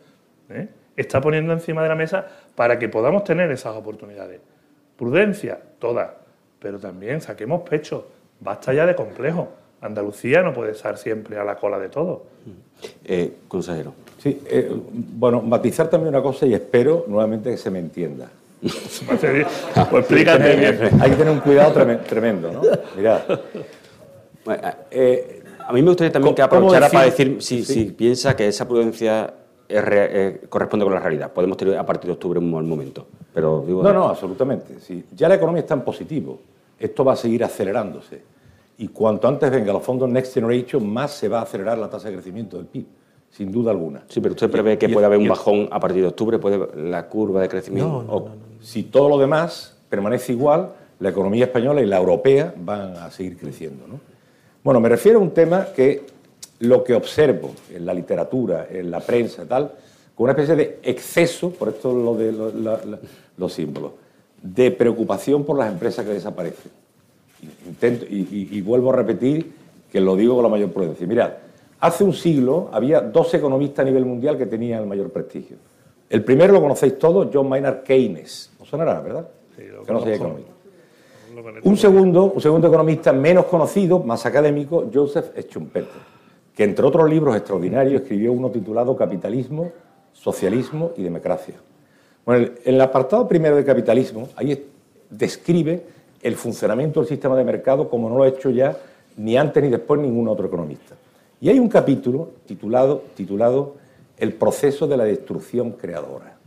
¿eh? 0.49 0.67
está 0.97 1.21
poniendo 1.21 1.53
encima 1.53 1.83
de 1.83 1.89
la 1.89 1.95
mesa 1.95 2.27
para 2.55 2.77
que 2.77 2.89
podamos 2.89 3.23
tener 3.23 3.51
esas 3.51 3.75
oportunidades. 3.75 4.41
Prudencia, 4.97 5.59
toda, 5.79 6.17
pero 6.59 6.79
también 6.79 7.21
saquemos 7.21 7.61
pecho. 7.61 8.07
Basta 8.39 8.73
ya 8.73 8.85
de 8.85 8.95
complejo. 8.95 9.49
Andalucía 9.85 10.41
no 10.41 10.53
puede 10.53 10.71
estar 10.71 10.97
siempre 10.97 11.37
a 11.37 11.43
la 11.43 11.55
cola 11.55 11.79
de 11.79 11.89
todo. 11.89 12.23
Eh, 13.03 13.33
consejero. 13.47 13.93
Sí, 14.17 14.41
eh, 14.47 14.71
bueno, 14.93 15.41
matizar 15.41 15.89
también 15.89 16.09
una 16.13 16.21
cosa 16.23 16.45
y 16.45 16.53
espero 16.53 17.05
nuevamente 17.07 17.51
que 17.51 17.57
se 17.57 17.69
me 17.71 17.79
entienda. 17.79 18.29
Pues 18.61 19.23
explícate 19.23 20.55
bien. 20.55 21.01
Hay 21.01 21.11
que 21.11 21.15
tener 21.17 21.31
un 21.31 21.39
cuidado 21.39 21.73
tremen- 21.73 22.03
tremendo, 22.03 22.51
¿no? 22.51 22.61
Mirad, 22.97 23.21
Bueno, 24.43 24.61
eh, 24.91 25.43
a 25.67 25.73
mí 25.73 25.81
me 25.81 25.89
gustaría 25.89 26.11
también 26.11 26.33
que 26.35 26.41
¿Cómo 26.43 26.55
aprovechara 26.67 26.89
para 26.89 27.05
decir 27.05 27.37
si, 27.41 27.63
Sí. 27.63 27.73
si 27.73 27.85
piensa 27.91 28.35
que 28.35 28.47
esa 28.47 28.67
prudencia 28.67 29.33
corresponde 30.49 30.83
con 30.85 30.93
la 30.93 30.99
realidad. 30.99 31.31
Podemos 31.31 31.57
tener 31.57 31.77
a 31.77 31.85
partir 31.85 32.07
de 32.07 32.13
octubre 32.13 32.39
un 32.39 32.51
buen 32.51 32.67
momento. 32.67 33.07
Pero 33.33 33.63
no, 33.67 33.91
no, 33.93 34.07
absolutamente. 34.09 34.79
Sí. 34.79 35.03
Ya 35.15 35.27
la 35.27 35.35
economía 35.35 35.61
está 35.61 35.73
en 35.73 35.81
positivo. 35.81 36.39
Esto 36.79 37.03
va 37.03 37.13
a 37.13 37.15
seguir 37.15 37.43
acelerándose. 37.43 38.21
Y 38.77 38.89
cuanto 38.89 39.27
antes 39.27 39.49
venga 39.51 39.71
los 39.71 39.83
fondos 39.83 40.09
Next 40.09 40.33
Generation, 40.33 40.87
más 40.91 41.11
se 41.11 41.27
va 41.27 41.39
a 41.39 41.41
acelerar 41.43 41.77
la 41.77 41.89
tasa 41.89 42.09
de 42.09 42.15
crecimiento 42.15 42.57
del 42.57 42.65
PIB, 42.65 42.85
sin 43.29 43.51
duda 43.51 43.71
alguna. 43.71 44.03
Sí, 44.09 44.19
pero 44.19 44.33
usted 44.33 44.49
prevé 44.49 44.77
que 44.77 44.89
puede 44.89 45.05
haber 45.05 45.19
un 45.19 45.27
bajón 45.27 45.69
a 45.71 45.79
partir 45.79 46.01
de 46.01 46.09
octubre, 46.09 46.39
puede 46.39 46.81
la 46.89 47.07
curva 47.07 47.41
de 47.41 47.47
crecimiento. 47.47 48.03
No, 48.03 48.25
si 48.61 48.83
todo 48.83 49.07
lo 49.07 49.17
demás 49.17 49.77
permanece 49.89 50.33
igual, 50.33 50.71
la 50.99 51.09
economía 51.09 51.45
española 51.45 51.81
y 51.81 51.85
la 51.85 51.97
europea 51.97 52.53
van 52.57 52.97
a 52.97 53.11
seguir 53.11 53.37
creciendo. 53.37 53.87
¿no? 53.87 53.99
Bueno, 54.63 54.79
me 54.79 54.89
refiero 54.89 55.19
a 55.19 55.21
un 55.21 55.31
tema 55.31 55.67
que 55.75 56.05
lo 56.59 56.83
que 56.83 56.93
observo 56.93 57.51
en 57.73 57.85
la 57.85 57.93
literatura, 57.93 58.67
en 58.69 58.91
la 58.91 58.99
prensa 58.99 59.43
y 59.43 59.45
tal, 59.45 59.71
con 60.15 60.25
una 60.25 60.31
especie 60.31 60.55
de 60.55 60.79
exceso, 60.83 61.51
por 61.51 61.69
esto 61.69 61.93
lo 61.93 62.15
de 62.15 62.33
los 63.37 63.53
símbolos, 63.53 63.91
de 64.41 64.71
preocupación 64.71 65.43
por 65.43 65.57
las 65.57 65.71
empresas 65.71 66.05
que 66.05 66.13
desaparecen. 66.13 66.71
Intento, 67.67 68.05
y, 68.09 68.61
vuelvo 68.61 68.91
a 68.91 68.95
repetir 68.95 69.51
que 69.91 69.99
lo 69.99 70.15
digo 70.15 70.35
con 70.35 70.43
la 70.43 70.49
mayor 70.49 70.71
prudencia. 70.71 71.07
Mirad, 71.07 71.31
hace 71.79 72.03
un 72.03 72.13
siglo 72.13 72.69
había 72.71 73.01
dos 73.01 73.33
economistas 73.33 73.83
a 73.83 73.85
nivel 73.85 74.05
mundial 74.05 74.37
que 74.37 74.45
tenían 74.45 74.81
el 74.81 74.87
mayor 74.87 75.11
prestigio. 75.11 75.57
El 76.09 76.23
primero 76.23 76.53
lo 76.53 76.61
conocéis 76.61 76.99
todos, 76.99 77.29
John 77.33 77.49
Maynard 77.49 77.83
Keynes. 77.83 78.51
¿Os 78.59 78.67
sonará, 78.67 78.99
verdad? 79.01 79.27
Sí, 79.55 79.63
lo 79.67 79.83
que 79.83 79.93
no 79.93 80.07
economista. 80.07 80.51
Un 81.63 81.77
segundo, 81.77 82.31
un 82.31 82.41
segundo 82.41 82.67
economista 82.67 83.11
menos 83.11 83.45
conocido, 83.45 83.99
más 83.99 84.25
académico, 84.25 84.89
Joseph 84.93 85.37
Schumpeter, 85.49 85.89
que 86.55 86.63
entre 86.63 86.85
otros 86.85 87.09
libros 87.09 87.35
extraordinarios 87.35 88.01
escribió 88.01 88.31
uno 88.31 88.49
titulado 88.49 88.95
Capitalismo, 88.95 89.71
Socialismo 90.13 90.91
y 90.95 91.03
Democracia. 91.03 91.55
Bueno, 92.25 92.47
en 92.63 92.75
el 92.75 92.81
apartado 92.81 93.27
primero 93.27 93.55
de 93.57 93.65
capitalismo, 93.65 94.29
ahí 94.35 94.65
describe 95.09 95.85
el 96.25 96.35
funcionamiento 96.35 97.01
del 97.01 97.07
sistema 97.07 97.37
de 97.37 97.43
mercado 97.43 97.87
como 97.87 98.09
no 98.09 98.17
lo 98.17 98.23
ha 98.23 98.27
hecho 98.27 98.49
ya 98.49 98.75
ni 99.15 99.37
antes 99.37 99.61
ni 99.61 99.69
después 99.69 100.01
ningún 100.01 100.27
otro 100.27 100.47
economista. 100.47 100.95
Y 101.39 101.49
hay 101.49 101.59
un 101.59 101.69
capítulo 101.69 102.31
titulado, 102.47 103.03
titulado 103.15 103.75
El 104.17 104.33
proceso 104.33 104.87
de 104.87 104.97
la 104.97 105.03
destrucción 105.03 105.73
creadora. 105.73 106.37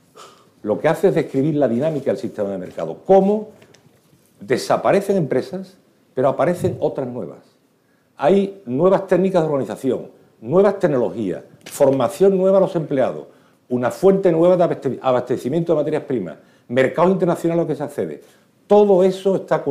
Lo 0.62 0.81
que 0.81 0.89
hace 0.89 1.09
es 1.09 1.14
describir 1.14 1.55
la 1.55 1.68
dinámica 1.68 2.11
del 2.11 2.18
sistema 2.18 2.51
de 2.51 2.59
mercado, 2.59 3.03
cómo 3.07 3.51
desaparecen 4.41 5.16
empresas, 5.16 5.76
pero 6.12 6.29
aparecen 6.29 6.76
otras 6.81 7.07
nuevas. 7.07 7.39
Hay 8.16 8.61
nuevas 8.66 9.07
técnicas 9.07 9.43
de 9.43 9.49
organización, 9.49 10.09
nuevas 10.41 10.81
tecnologías, 10.81 11.45
formación 11.66 12.37
nueva 12.37 12.59
a 12.59 12.62
los 12.62 12.74
empleados, 12.74 13.26
una 13.68 13.93
fuente 13.93 14.33
nueva 14.33 14.57
de 14.57 14.99
abastecimiento 15.01 15.72
de 15.72 15.76
materias 15.76 16.03
primas, 16.03 16.37
mercados 16.66 17.12
internacionales 17.12 17.61
a 17.61 17.62
los 17.62 17.68
que 17.68 17.76
se 17.76 17.85
accede. 17.85 18.22
Todo 18.68 19.02
eso 19.02 19.34
está 19.34 19.64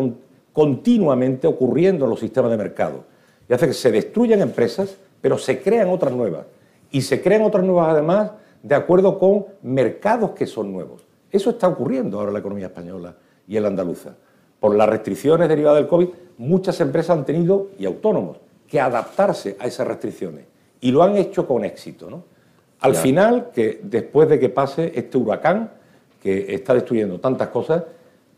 continuamente 0.51 1.47
ocurriendo 1.47 2.03
en 2.03 2.09
los 2.09 2.19
sistemas 2.19 2.51
de 2.51 2.57
mercado 2.57 3.05
y 3.47 3.53
hace 3.53 3.67
que 3.67 3.73
se 3.73 3.91
destruyan 3.91 4.41
empresas, 4.41 4.97
pero 5.21 5.37
se 5.37 5.61
crean 5.61 5.89
otras 5.89 6.11
nuevas. 6.11 6.45
Y 6.91 7.01
se 7.01 7.21
crean 7.21 7.43
otras 7.43 7.63
nuevas 7.63 7.89
además 7.89 8.31
de 8.61 8.75
acuerdo 8.75 9.17
con 9.17 9.45
mercados 9.61 10.31
que 10.31 10.45
son 10.45 10.73
nuevos. 10.73 11.05
Eso 11.31 11.51
está 11.51 11.67
ocurriendo 11.67 12.17
ahora 12.17 12.29
en 12.29 12.33
la 12.33 12.39
economía 12.39 12.67
española 12.67 13.15
y 13.47 13.55
en 13.55 13.63
la 13.63 13.69
andaluza. 13.69 14.15
Por 14.59 14.75
las 14.75 14.89
restricciones 14.89 15.47
derivadas 15.47 15.79
del 15.79 15.87
COVID, 15.87 16.07
muchas 16.39 16.79
empresas 16.81 17.17
han 17.17 17.25
tenido, 17.25 17.67
y 17.77 17.85
autónomos, 17.85 18.37
que 18.67 18.81
adaptarse 18.81 19.55
a 19.59 19.67
esas 19.67 19.87
restricciones. 19.87 20.45
Y 20.81 20.91
lo 20.91 21.03
han 21.03 21.15
hecho 21.15 21.47
con 21.47 21.63
éxito. 21.63 22.09
¿no? 22.09 22.23
Al 22.79 22.95
final, 22.95 23.51
que 23.53 23.79
después 23.83 24.27
de 24.27 24.39
que 24.39 24.49
pase 24.49 24.91
este 24.95 25.17
huracán 25.17 25.71
que 26.21 26.53
está 26.53 26.73
destruyendo 26.73 27.19
tantas 27.19 27.49
cosas, 27.49 27.83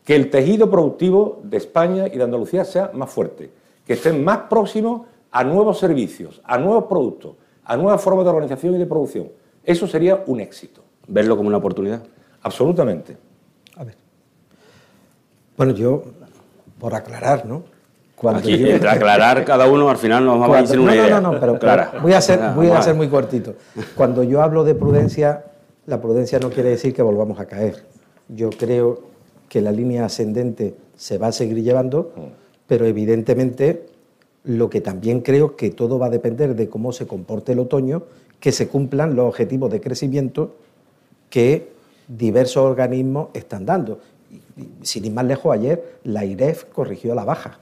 que 0.10 0.16
el 0.16 0.32
tejido 0.32 0.72
productivo 0.72 1.40
de 1.44 1.58
España 1.58 2.08
y 2.08 2.18
de 2.18 2.24
Andalucía 2.24 2.66
sea 2.66 2.90
más 2.96 3.12
fuerte, 3.12 3.52
que 3.86 3.94
estén 3.94 4.24
más 4.24 4.40
próximos 4.50 5.04
a 5.30 5.44
nuevos 5.44 5.78
servicios, 5.78 6.42
a 6.46 6.58
nuevos 6.58 6.86
productos, 6.86 7.36
a 7.64 7.78
nuevas 7.78 8.02
formas 8.02 8.26
de 8.26 8.32
organización 8.32 8.74
y 8.74 8.80
de 8.80 8.88
producción. 8.88 9.28
Eso 9.64 9.86
sería 9.86 10.24
un 10.26 10.40
éxito. 10.40 10.82
¿Verlo 11.08 11.38
como 11.38 11.48
una 11.48 11.58
oportunidad? 11.58 12.02
Absolutamente. 12.42 13.18
A 13.76 13.84
ver. 13.84 13.94
Bueno, 15.56 15.74
yo, 15.74 16.02
por 16.80 16.96
aclarar, 16.96 17.46
¿no? 17.46 17.62
Cuando 18.16 18.40
Aquí, 18.40 18.68
aclarar 18.72 19.46
cada 19.46 19.68
uno, 19.68 19.92
al 19.92 19.98
final 19.98 20.26
nos 20.26 20.40
vamos 20.40 20.58
a 20.58 20.62
decir 20.62 20.80
una 20.80 20.96
idea. 20.96 21.22
No, 21.22 21.34
no, 21.34 21.40
no, 21.40 21.60
pero, 21.60 22.02
voy 22.02 22.14
a 22.14 22.22
ser, 22.22 22.40
voy 22.56 22.72
a 22.72 22.82
ser 22.82 22.96
muy 22.96 23.10
cortito. 23.10 23.54
Cuando 23.96 24.24
yo 24.24 24.42
hablo 24.42 24.64
de 24.64 24.74
prudencia, 24.74 25.46
la 25.86 26.02
prudencia 26.02 26.40
no 26.40 26.50
quiere 26.50 26.70
decir 26.70 26.96
que 26.96 27.04
volvamos 27.04 27.40
a 27.40 27.46
caer. 27.46 27.86
Yo 28.28 28.50
creo 28.50 29.09
que 29.50 29.62
la 29.62 29.72
línea 29.72 30.06
ascendente 30.06 30.76
se 30.96 31.18
va 31.18 31.28
a 31.28 31.32
seguir 31.32 31.62
llevando, 31.62 32.14
pero 32.68 32.86
evidentemente 32.86 33.88
lo 34.44 34.70
que 34.70 34.80
también 34.80 35.22
creo 35.22 35.56
que 35.56 35.72
todo 35.72 36.00
va 36.00 36.06
a 36.06 36.10
depender 36.10 36.56
de 36.56 36.70
cómo 36.70 36.94
se 36.94 37.08
comporte 37.08 37.52
el 37.52 37.60
otoño, 37.60 38.04
que 38.40 38.52
se 38.52 38.68
cumplan 38.70 39.16
los 39.16 39.28
objetivos 39.28 39.70
de 39.72 39.82
crecimiento 39.82 40.56
que 41.30 41.70
diversos 42.08 42.64
organismos 42.64 43.30
están 43.34 43.66
dando. 43.66 44.00
Sin 44.82 45.06
ir 45.06 45.12
más 45.12 45.26
lejos, 45.26 45.54
ayer 45.54 46.00
la 46.04 46.26
IREF 46.26 46.66
corrigió 46.66 47.12
a 47.12 47.16
la 47.16 47.26
baja. 47.26 47.60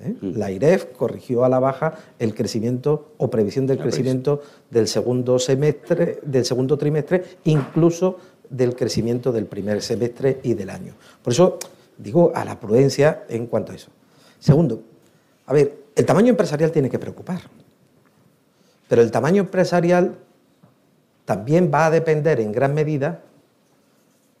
¿eh? 0.00 0.14
La 0.20 0.50
IREF 0.50 0.86
corrigió 0.96 1.44
a 1.44 1.48
la 1.48 1.58
baja 1.58 1.94
el 2.18 2.34
crecimiento 2.34 3.12
o 3.18 3.30
previsión 3.30 3.66
del 3.66 3.78
crecimiento 3.78 4.42
del 4.70 4.88
segundo 4.88 5.38
semestre, 5.38 6.20
del 6.22 6.44
segundo 6.44 6.76
trimestre, 6.76 7.24
incluso 7.44 8.18
del 8.50 8.74
crecimiento 8.74 9.32
del 9.32 9.46
primer 9.46 9.82
semestre 9.82 10.40
y 10.42 10.54
del 10.54 10.70
año. 10.70 10.94
Por 11.22 11.32
eso 11.32 11.58
digo 11.96 12.32
a 12.34 12.44
la 12.44 12.58
prudencia 12.58 13.24
en 13.28 13.46
cuanto 13.46 13.72
a 13.72 13.74
eso. 13.74 13.90
Segundo, 14.38 14.82
a 15.46 15.52
ver, 15.52 15.76
el 15.94 16.06
tamaño 16.06 16.30
empresarial 16.30 16.70
tiene 16.70 16.88
que 16.88 16.98
preocupar, 16.98 17.40
pero 18.88 19.02
el 19.02 19.10
tamaño 19.10 19.42
empresarial 19.42 20.16
también 21.24 21.70
va 21.72 21.86
a 21.86 21.90
depender 21.90 22.40
en 22.40 22.52
gran 22.52 22.72
medida 22.72 23.22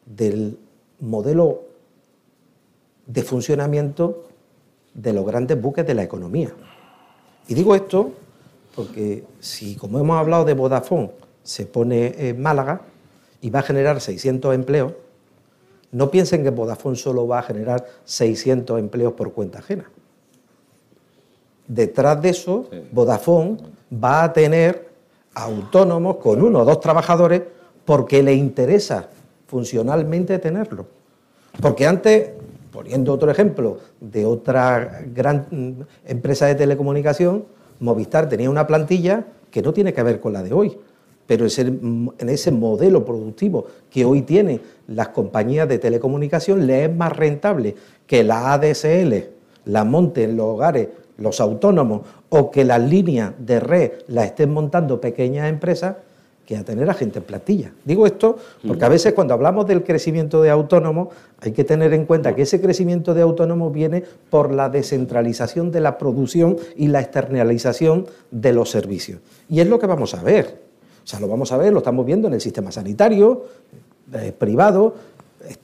del 0.06 0.58
modelo 1.00 1.62
de 3.06 3.22
funcionamiento 3.22 4.24
de 4.94 5.12
los 5.12 5.26
grandes 5.26 5.60
buques 5.60 5.86
de 5.86 5.94
la 5.94 6.02
economía. 6.02 6.50
Y 7.46 7.54
digo 7.54 7.74
esto 7.74 8.12
porque 8.74 9.24
si, 9.40 9.74
como 9.74 9.98
hemos 9.98 10.16
hablado 10.18 10.44
de 10.44 10.54
Vodafone, 10.54 11.10
se 11.42 11.66
pone 11.66 12.14
en 12.28 12.40
Málaga 12.40 12.82
y 13.40 13.50
va 13.50 13.60
a 13.60 13.62
generar 13.62 14.00
600 14.00 14.54
empleos, 14.54 14.92
no 15.90 16.10
piensen 16.10 16.42
que 16.42 16.50
Vodafone 16.50 16.96
solo 16.96 17.26
va 17.26 17.38
a 17.38 17.42
generar 17.42 17.86
600 18.04 18.78
empleos 18.78 19.14
por 19.14 19.32
cuenta 19.32 19.60
ajena. 19.60 19.90
Detrás 21.66 22.20
de 22.20 22.30
eso, 22.30 22.68
Vodafone 22.92 23.58
va 23.92 24.24
a 24.24 24.32
tener 24.32 24.88
autónomos 25.34 26.16
con 26.16 26.42
uno 26.42 26.60
o 26.60 26.64
dos 26.64 26.80
trabajadores 26.80 27.42
porque 27.84 28.22
le 28.22 28.34
interesa 28.34 29.08
funcionalmente 29.46 30.38
tenerlo. 30.38 30.86
Porque 31.60 31.86
antes 31.86 32.30
poniendo 32.70 33.12
otro 33.12 33.30
ejemplo 33.30 33.78
de 34.00 34.26
otra 34.26 35.02
gran 35.14 35.86
empresa 36.06 36.46
de 36.46 36.54
telecomunicación, 36.54 37.44
Movistar 37.80 38.28
tenía 38.28 38.50
una 38.50 38.66
plantilla 38.66 39.24
que 39.50 39.62
no 39.62 39.72
tiene 39.72 39.92
que 39.92 40.02
ver 40.02 40.20
con 40.20 40.32
la 40.32 40.42
de 40.42 40.52
hoy, 40.52 40.78
pero 41.28 41.46
en 41.46 42.28
ese 42.30 42.50
modelo 42.50 43.04
productivo 43.04 43.66
que 43.90 44.06
hoy 44.06 44.22
tienen 44.22 44.62
las 44.86 45.08
compañías 45.08 45.68
de 45.68 45.78
telecomunicación 45.78 46.66
le 46.66 46.86
es 46.86 46.96
más 46.96 47.14
rentable 47.14 47.74
que 48.06 48.24
la 48.24 48.54
ADSL 48.54 49.14
la 49.66 49.84
monten 49.84 50.30
en 50.30 50.36
los 50.38 50.46
hogares 50.46 50.88
los 51.18 51.40
autónomos 51.40 52.00
o 52.30 52.50
que 52.50 52.64
las 52.64 52.80
líneas 52.80 53.34
de 53.38 53.60
red 53.60 53.92
las 54.06 54.24
estén 54.24 54.50
montando 54.50 55.02
pequeñas 55.02 55.50
empresas 55.50 55.96
que 56.46 56.56
a 56.56 56.64
tener 56.64 56.88
a 56.88 56.94
gente 56.94 57.18
en 57.18 57.26
plantilla. 57.26 57.72
Digo 57.84 58.06
esto 58.06 58.38
porque 58.66 58.86
a 58.86 58.88
veces 58.88 59.12
cuando 59.12 59.34
hablamos 59.34 59.66
del 59.66 59.84
crecimiento 59.84 60.40
de 60.40 60.48
autónomos 60.48 61.08
hay 61.42 61.52
que 61.52 61.62
tener 61.62 61.92
en 61.92 62.06
cuenta 62.06 62.34
que 62.34 62.42
ese 62.42 62.58
crecimiento 62.58 63.12
de 63.12 63.20
autónomos 63.20 63.70
viene 63.70 64.02
por 64.30 64.50
la 64.50 64.70
descentralización 64.70 65.70
de 65.72 65.82
la 65.82 65.98
producción 65.98 66.56
y 66.74 66.88
la 66.88 67.00
externalización 67.00 68.06
de 68.30 68.54
los 68.54 68.70
servicios. 68.70 69.20
Y 69.50 69.60
es 69.60 69.66
lo 69.66 69.78
que 69.78 69.86
vamos 69.86 70.14
a 70.14 70.22
ver. 70.22 70.67
O 71.08 71.10
sea, 71.10 71.20
lo 71.20 71.28
vamos 71.28 71.50
a 71.52 71.56
ver, 71.56 71.72
lo 71.72 71.78
estamos 71.78 72.04
viendo 72.04 72.28
en 72.28 72.34
el 72.34 72.40
sistema 72.42 72.70
sanitario, 72.70 73.46
eh, 74.12 74.30
privado, 74.30 74.94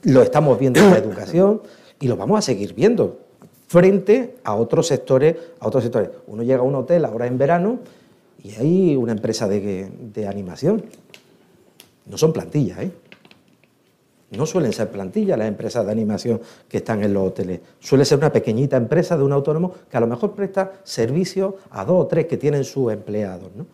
lo 0.01 0.23
estamos 0.23 0.57
viendo 0.57 0.79
en 0.79 0.89
la 0.89 0.97
educación 0.97 1.61
y 1.99 2.07
lo 2.07 2.17
vamos 2.17 2.39
a 2.39 2.41
seguir 2.41 2.73
viendo 2.73 3.19
frente 3.67 4.37
a 4.43 4.55
otros 4.55 4.87
sectores, 4.87 5.35
a 5.59 5.67
otros 5.67 5.83
sectores. 5.83 6.09
Uno 6.25 6.41
llega 6.41 6.61
a 6.61 6.63
un 6.63 6.73
hotel 6.73 7.05
ahora 7.05 7.27
en 7.27 7.37
verano 7.37 7.77
y 8.43 8.55
hay 8.55 8.95
una 8.95 9.11
empresa 9.11 9.47
de, 9.47 10.27
animación. 10.27 10.83
No 12.07 12.17
son 12.17 12.33
plantillas, 12.33 12.79
¿eh? 12.79 12.91
No 14.31 14.47
suelen 14.47 14.73
ser 14.73 14.89
plantillas 14.89 15.37
las 15.37 15.47
empresas 15.47 15.85
de 15.85 15.91
animación 15.91 16.41
que 16.67 16.77
están 16.77 17.03
en 17.03 17.13
los 17.13 17.27
hoteles. 17.27 17.59
Suele 17.79 18.03
ser 18.03 18.17
una 18.17 18.33
pequeñita 18.33 18.77
empresa 18.77 19.15
de 19.15 19.23
un 19.23 19.31
autónomo 19.31 19.75
que 19.91 19.95
a 19.95 19.99
lo 19.99 20.07
mejor 20.07 20.31
presta 20.31 20.73
servicio 20.83 21.57
a 21.69 21.85
dos 21.85 22.03
o 22.03 22.07
tres 22.07 22.25
que 22.25 22.37
tienen 22.37 22.63
sus 22.63 22.91
empleados. 22.91 23.51
¿no? 23.55 23.67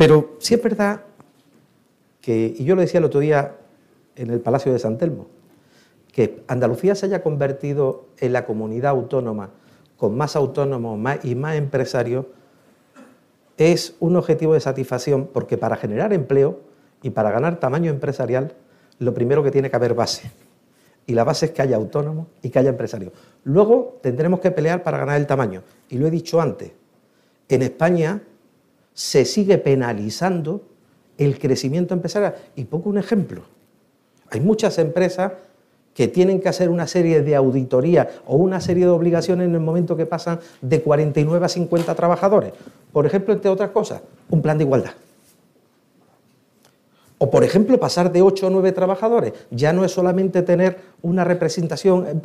Pero 0.00 0.36
sí 0.38 0.54
es 0.54 0.62
verdad 0.62 1.02
que, 2.22 2.54
y 2.56 2.64
yo 2.64 2.74
lo 2.74 2.80
decía 2.80 2.96
el 2.96 3.04
otro 3.04 3.20
día 3.20 3.56
en 4.16 4.30
el 4.30 4.40
Palacio 4.40 4.72
de 4.72 4.78
San 4.78 4.96
Telmo, 4.96 5.26
que 6.10 6.42
Andalucía 6.48 6.94
se 6.94 7.04
haya 7.04 7.22
convertido 7.22 8.06
en 8.16 8.32
la 8.32 8.46
comunidad 8.46 8.92
autónoma 8.92 9.50
con 9.98 10.16
más 10.16 10.36
autónomos 10.36 10.98
y 11.22 11.34
más 11.34 11.56
empresarios 11.56 12.24
es 13.58 13.94
un 14.00 14.16
objetivo 14.16 14.54
de 14.54 14.60
satisfacción 14.60 15.28
porque 15.34 15.58
para 15.58 15.76
generar 15.76 16.14
empleo 16.14 16.60
y 17.02 17.10
para 17.10 17.30
ganar 17.30 17.60
tamaño 17.60 17.90
empresarial, 17.90 18.54
lo 19.00 19.12
primero 19.12 19.42
que 19.42 19.50
tiene 19.50 19.68
que 19.68 19.76
haber 19.76 19.92
base. 19.92 20.30
Y 21.04 21.12
la 21.12 21.24
base 21.24 21.44
es 21.44 21.52
que 21.52 21.60
haya 21.60 21.76
autónomos 21.76 22.28
y 22.40 22.48
que 22.48 22.58
haya 22.58 22.70
empresarios. 22.70 23.12
Luego 23.44 23.98
tendremos 24.00 24.40
que 24.40 24.50
pelear 24.50 24.82
para 24.82 24.96
ganar 24.96 25.20
el 25.20 25.26
tamaño. 25.26 25.62
Y 25.90 25.98
lo 25.98 26.06
he 26.06 26.10
dicho 26.10 26.40
antes, 26.40 26.72
en 27.50 27.60
España 27.60 28.22
se 28.94 29.24
sigue 29.24 29.58
penalizando 29.58 30.62
el 31.18 31.38
crecimiento 31.38 31.94
empresarial. 31.94 32.34
Y 32.56 32.64
pongo 32.64 32.90
un 32.90 32.98
ejemplo. 32.98 33.42
Hay 34.30 34.40
muchas 34.40 34.78
empresas 34.78 35.32
que 35.94 36.08
tienen 36.08 36.40
que 36.40 36.48
hacer 36.48 36.68
una 36.68 36.86
serie 36.86 37.22
de 37.22 37.34
auditorías 37.34 38.08
o 38.26 38.36
una 38.36 38.60
serie 38.60 38.84
de 38.84 38.90
obligaciones 38.90 39.48
en 39.48 39.54
el 39.54 39.60
momento 39.60 39.96
que 39.96 40.06
pasan 40.06 40.38
de 40.60 40.80
49 40.80 41.44
a 41.44 41.48
50 41.48 41.94
trabajadores. 41.94 42.52
Por 42.92 43.06
ejemplo, 43.06 43.34
entre 43.34 43.50
otras 43.50 43.70
cosas, 43.70 44.02
un 44.30 44.40
plan 44.40 44.56
de 44.56 44.64
igualdad. 44.64 44.92
O, 47.18 47.30
por 47.30 47.44
ejemplo, 47.44 47.78
pasar 47.78 48.10
de 48.10 48.22
8 48.22 48.46
o 48.46 48.50
9 48.50 48.72
trabajadores. 48.72 49.34
Ya 49.50 49.74
no 49.74 49.84
es 49.84 49.92
solamente 49.92 50.42
tener 50.42 50.78
una 51.02 51.22
representación 51.22 52.22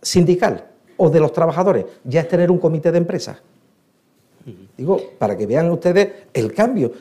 sindical 0.00 0.66
o 0.96 1.08
de 1.08 1.20
los 1.20 1.32
trabajadores, 1.32 1.86
ya 2.04 2.22
es 2.22 2.28
tener 2.28 2.50
un 2.50 2.58
comité 2.58 2.90
de 2.90 2.98
empresas. 2.98 3.38
Digo, 4.76 5.00
para 5.18 5.36
que 5.36 5.46
vean 5.46 5.70
ustedes 5.70 6.08
el 6.32 6.52
cambio. 6.52 6.92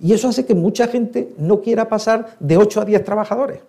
Y 0.00 0.12
eso 0.12 0.28
hace 0.28 0.46
que 0.46 0.54
mucha 0.54 0.88
gente 0.88 1.34
no 1.38 1.60
quiera 1.60 1.88
pasar 1.88 2.36
de 2.40 2.56
8 2.56 2.80
a 2.80 2.84
10 2.84 3.04
trabajadores. 3.04 3.60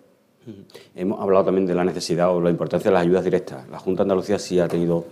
Hemos 0.94 1.20
hablado 1.20 1.46
también 1.46 1.66
de 1.66 1.74
la 1.74 1.84
necesidad 1.84 2.34
o 2.34 2.40
la 2.40 2.50
importancia 2.50 2.90
de 2.90 2.94
las 2.94 3.02
ayudas 3.02 3.24
directas. 3.24 3.68
La 3.68 3.78
Junta 3.78 4.02
de 4.02 4.04
Andalucía 4.04 4.38
sí 4.38 4.58
ha 4.58 4.68
tenido 4.68 5.04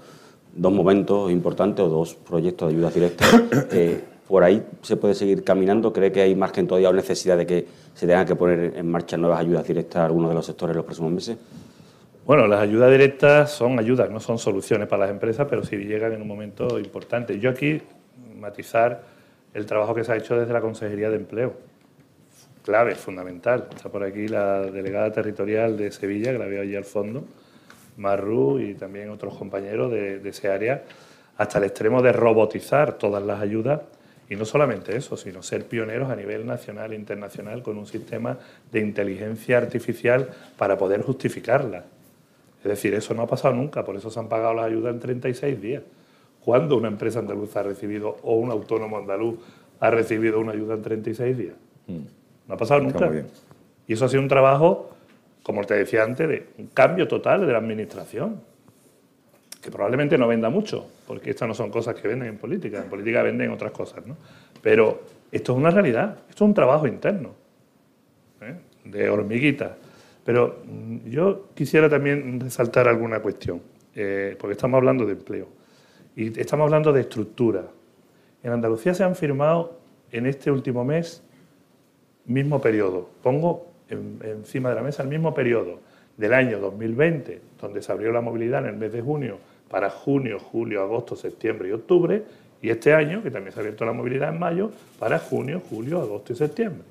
dos 0.54 0.72
momentos 0.72 1.30
importantes 1.30 1.84
o 1.84 1.88
dos 1.88 2.14
proyectos 2.14 2.68
de 2.68 2.74
ayudas 2.74 2.94
directas. 2.94 3.42
Eh, 3.72 4.00
¿Por 4.26 4.44
ahí 4.44 4.62
se 4.82 4.96
puede 4.96 5.14
seguir 5.14 5.42
caminando? 5.42 5.90
¿Cree 5.90 6.12
que 6.12 6.20
hay 6.20 6.34
margen 6.34 6.66
todavía 6.66 6.90
o 6.90 6.92
necesidad 6.92 7.38
de 7.38 7.46
que 7.46 7.66
se 7.94 8.06
tengan 8.06 8.26
que 8.26 8.36
poner 8.36 8.74
en 8.76 8.90
marcha 8.90 9.16
nuevas 9.16 9.40
ayudas 9.40 9.66
directas 9.66 10.02
a 10.02 10.04
algunos 10.04 10.28
de 10.28 10.34
los 10.34 10.44
sectores 10.44 10.72
en 10.72 10.76
los 10.76 10.84
próximos 10.84 11.12
meses? 11.12 11.38
Bueno, 12.26 12.46
las 12.46 12.60
ayudas 12.60 12.90
directas 12.90 13.50
son 13.50 13.78
ayudas, 13.78 14.10
no 14.10 14.20
son 14.20 14.38
soluciones 14.38 14.86
para 14.86 15.04
las 15.06 15.10
empresas, 15.12 15.46
pero 15.48 15.64
sí 15.64 15.76
llegan 15.76 16.12
en 16.12 16.20
un 16.20 16.28
momento 16.28 16.78
importante. 16.78 17.40
Yo 17.40 17.48
aquí 17.48 17.80
matizar 18.38 19.02
el 19.54 19.66
trabajo 19.66 19.94
que 19.94 20.04
se 20.04 20.12
ha 20.12 20.16
hecho 20.16 20.38
desde 20.38 20.52
la 20.52 20.60
Consejería 20.60 21.10
de 21.10 21.16
Empleo 21.16 21.68
clave, 22.68 22.96
fundamental. 22.96 23.66
Está 23.74 23.88
por 23.88 24.04
aquí 24.04 24.28
la 24.28 24.60
delegada 24.60 25.10
territorial 25.10 25.78
de 25.78 25.90
Sevilla, 25.90 26.32
que 26.32 26.38
la 26.38 26.44
veo 26.44 26.60
allí 26.60 26.76
al 26.76 26.84
fondo, 26.84 27.24
Marru 27.96 28.58
y 28.58 28.74
también 28.74 29.08
otros 29.08 29.34
compañeros 29.38 29.90
de, 29.90 30.20
ese 30.28 30.50
área, 30.50 30.84
hasta 31.38 31.56
el 31.56 31.64
extremo 31.64 32.02
de 32.02 32.12
robotizar 32.12 32.98
todas 32.98 33.22
las 33.22 33.40
ayudas 33.40 33.80
y 34.28 34.36
no 34.36 34.44
solamente 34.44 34.94
eso, 34.94 35.16
sino 35.16 35.42
ser 35.42 35.64
pioneros 35.64 36.10
a 36.10 36.16
nivel 36.16 36.44
nacional 36.44 36.92
e 36.92 36.96
internacional 36.96 37.62
con 37.62 37.78
un 37.78 37.86
sistema 37.86 38.36
de 38.70 38.80
inteligencia 38.80 39.56
artificial 39.56 40.28
para 40.58 40.76
poder 40.76 41.00
justificarla. 41.00 41.84
Es 42.58 42.68
decir, 42.68 42.92
eso 42.92 43.14
no 43.14 43.22
ha 43.22 43.26
pasado 43.26 43.54
nunca, 43.54 43.82
por 43.82 43.96
eso 43.96 44.10
se 44.10 44.20
han 44.20 44.28
pagado 44.28 44.52
las 44.52 44.66
ayudas 44.66 44.92
en 44.92 45.00
36 45.00 45.58
días. 45.62 45.82
¿Cuándo 46.48 46.78
una 46.78 46.88
empresa 46.88 47.18
andaluza 47.18 47.60
ha 47.60 47.62
recibido 47.62 48.16
o 48.22 48.36
un 48.36 48.50
autónomo 48.50 48.96
andaluz 48.96 49.38
ha 49.80 49.90
recibido 49.90 50.40
una 50.40 50.52
ayuda 50.52 50.76
en 50.76 50.80
36 50.80 51.36
días? 51.36 51.54
Mm. 51.86 51.98
No 52.48 52.54
ha 52.54 52.56
pasado 52.56 52.80
nunca. 52.80 53.12
Y 53.86 53.92
eso 53.92 54.06
ha 54.06 54.08
sido 54.08 54.22
un 54.22 54.28
trabajo, 54.28 54.96
como 55.42 55.62
te 55.64 55.74
decía 55.74 56.04
antes, 56.04 56.26
de 56.26 56.46
un 56.56 56.68
cambio 56.68 57.06
total 57.06 57.46
de 57.46 57.52
la 57.52 57.58
administración. 57.58 58.40
Que 59.60 59.70
probablemente 59.70 60.16
no 60.16 60.26
venda 60.26 60.48
mucho, 60.48 60.86
porque 61.06 61.28
estas 61.28 61.48
no 61.48 61.52
son 61.52 61.70
cosas 61.70 61.94
que 61.96 62.08
venden 62.08 62.28
en 62.30 62.38
política. 62.38 62.78
En 62.78 62.88
política 62.88 63.20
venden 63.22 63.50
otras 63.50 63.72
cosas, 63.72 64.06
¿no? 64.06 64.16
Pero 64.62 65.02
esto 65.30 65.52
es 65.52 65.58
una 65.58 65.70
realidad, 65.70 66.16
esto 66.30 66.44
es 66.44 66.48
un 66.48 66.54
trabajo 66.54 66.86
interno, 66.86 67.32
¿eh? 68.40 68.54
de 68.86 69.10
hormiguita. 69.10 69.76
Pero 70.24 70.62
mm, 70.64 71.10
yo 71.10 71.48
quisiera 71.54 71.90
también 71.90 72.40
resaltar 72.40 72.88
alguna 72.88 73.20
cuestión, 73.20 73.60
eh, 73.94 74.34
porque 74.40 74.52
estamos 74.52 74.78
hablando 74.78 75.04
de 75.04 75.12
empleo 75.12 75.57
y 76.18 76.40
estamos 76.40 76.64
hablando 76.64 76.92
de 76.92 77.02
estructura. 77.02 77.62
En 78.42 78.50
Andalucía 78.50 78.92
se 78.92 79.04
han 79.04 79.14
firmado 79.14 79.78
en 80.10 80.26
este 80.26 80.50
último 80.50 80.84
mes 80.84 81.22
mismo 82.26 82.60
periodo. 82.60 83.08
Pongo 83.22 83.68
encima 83.88 84.70
de 84.70 84.74
la 84.74 84.82
mesa 84.82 85.04
el 85.04 85.08
mismo 85.08 85.32
periodo 85.32 85.78
del 86.16 86.34
año 86.34 86.58
2020, 86.58 87.40
donde 87.60 87.80
se 87.80 87.92
abrió 87.92 88.10
la 88.10 88.20
movilidad 88.20 88.64
en 88.64 88.70
el 88.70 88.76
mes 88.76 88.92
de 88.92 89.00
junio, 89.00 89.38
para 89.70 89.90
junio, 89.90 90.40
julio, 90.40 90.82
agosto, 90.82 91.14
septiembre 91.14 91.68
y 91.68 91.72
octubre, 91.72 92.24
y 92.60 92.70
este 92.70 92.92
año, 92.92 93.22
que 93.22 93.30
también 93.30 93.52
se 93.52 93.60
ha 93.60 93.62
abierto 93.62 93.84
la 93.84 93.92
movilidad 93.92 94.30
en 94.30 94.40
mayo, 94.40 94.72
para 94.98 95.20
junio, 95.20 95.62
julio, 95.70 96.00
agosto 96.00 96.32
y 96.32 96.36
septiembre. 96.36 96.82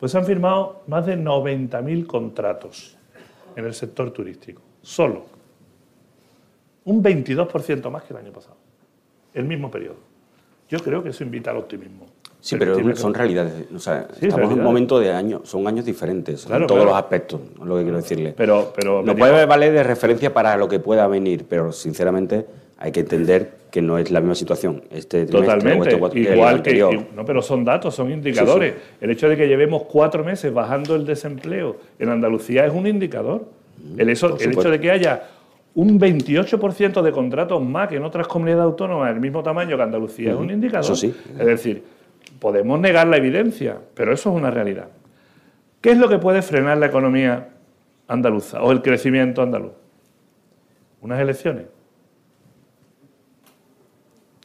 Pues 0.00 0.10
se 0.10 0.18
han 0.18 0.26
firmado 0.26 0.82
más 0.88 1.06
de 1.06 1.16
90.000 1.16 2.06
contratos 2.06 2.98
en 3.54 3.64
el 3.64 3.72
sector 3.72 4.10
turístico, 4.10 4.60
solo. 4.82 5.26
Un 6.84 7.02
22% 7.02 7.88
más 7.88 8.02
que 8.02 8.12
el 8.12 8.18
año 8.18 8.32
pasado, 8.32 8.56
el 9.34 9.44
mismo 9.44 9.70
periodo. 9.70 9.96
Yo 10.68 10.78
creo 10.78 11.02
que 11.02 11.10
eso 11.10 11.22
invita 11.24 11.50
al 11.50 11.58
optimismo. 11.58 12.06
Sí, 12.40 12.56
pero 12.58 12.94
son 12.94 13.14
realidades. 13.14 13.54
estamos 14.20 14.52
en 14.52 14.58
un 14.58 14.62
momento 14.62 14.98
de 15.00 15.10
años, 15.12 15.48
son 15.48 15.66
años 15.66 15.84
diferentes 15.86 16.46
en 16.48 16.66
todos 16.66 16.84
los 16.84 16.94
aspectos, 16.94 17.40
lo 17.62 17.76
que 17.76 17.82
quiero 17.82 17.96
decirle. 17.96 18.34
Pero, 18.36 18.72
pero 18.76 19.02
no 19.02 19.16
puede 19.16 19.46
valer 19.46 19.72
de 19.72 19.82
referencia 19.82 20.32
para 20.32 20.56
lo 20.56 20.68
que 20.68 20.78
pueda 20.78 21.06
venir, 21.06 21.46
pero 21.48 21.72
sinceramente 21.72 22.44
hay 22.76 22.92
que 22.92 23.00
entender 23.00 23.64
que 23.70 23.80
no 23.80 23.96
es 23.96 24.10
la 24.10 24.20
misma 24.20 24.34
situación. 24.34 24.82
Este 24.90 25.24
Totalmente, 25.24 25.88
este 25.88 26.20
igual 26.20 26.62
que, 26.62 27.06
no, 27.16 27.24
pero 27.24 27.40
son 27.40 27.64
datos, 27.64 27.94
son 27.94 28.10
indicadores. 28.10 28.74
El 29.00 29.10
hecho 29.10 29.26
de 29.28 29.38
que 29.38 29.48
llevemos 29.48 29.84
cuatro 29.84 30.22
meses 30.22 30.52
bajando 30.52 30.94
el 30.96 31.06
desempleo 31.06 31.78
en 31.98 32.10
Andalucía 32.10 32.66
es 32.66 32.74
un 32.74 32.86
indicador. 32.86 33.46
Mm, 33.82 34.00
el, 34.00 34.10
eso, 34.10 34.36
el 34.38 34.52
hecho 34.52 34.70
de 34.70 34.80
que 34.80 34.90
haya 34.90 35.30
un 35.74 35.98
28% 35.98 37.02
de 37.02 37.12
contratos 37.12 37.62
más 37.62 37.88
que 37.88 37.96
en 37.96 38.04
otras 38.04 38.26
comunidades 38.28 38.64
autónomas 38.64 39.10
del 39.10 39.20
mismo 39.20 39.42
tamaño 39.42 39.76
que 39.76 39.82
Andalucía 39.82 40.30
es 40.30 40.36
un 40.36 40.50
indicador. 40.50 40.84
Eso 40.84 40.96
sí. 40.96 41.14
Es 41.38 41.46
decir, 41.46 41.82
Podemos 42.38 42.78
negar 42.80 43.06
la 43.06 43.16
evidencia, 43.16 43.78
pero 43.94 44.12
eso 44.12 44.30
es 44.30 44.36
una 44.36 44.50
realidad. 44.50 44.88
¿Qué 45.80 45.92
es 45.92 45.98
lo 45.98 46.08
que 46.08 46.18
puede 46.18 46.42
frenar 46.42 46.78
la 46.78 46.86
economía 46.86 47.48
andaluza 48.08 48.62
o 48.62 48.72
el 48.72 48.82
crecimiento 48.82 49.42
andaluz? 49.42 49.72
Unas 51.00 51.20
elecciones. 51.20 51.64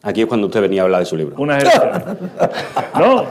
Aquí 0.01 0.21
es 0.21 0.27
cuando 0.27 0.47
usted 0.47 0.61
venía 0.61 0.81
a 0.81 0.85
hablar 0.85 1.01
de 1.01 1.05
su 1.05 1.17
libro. 1.17 1.35
Unas 1.37 1.61
elecciones. 1.61 2.03
No, 2.97 3.25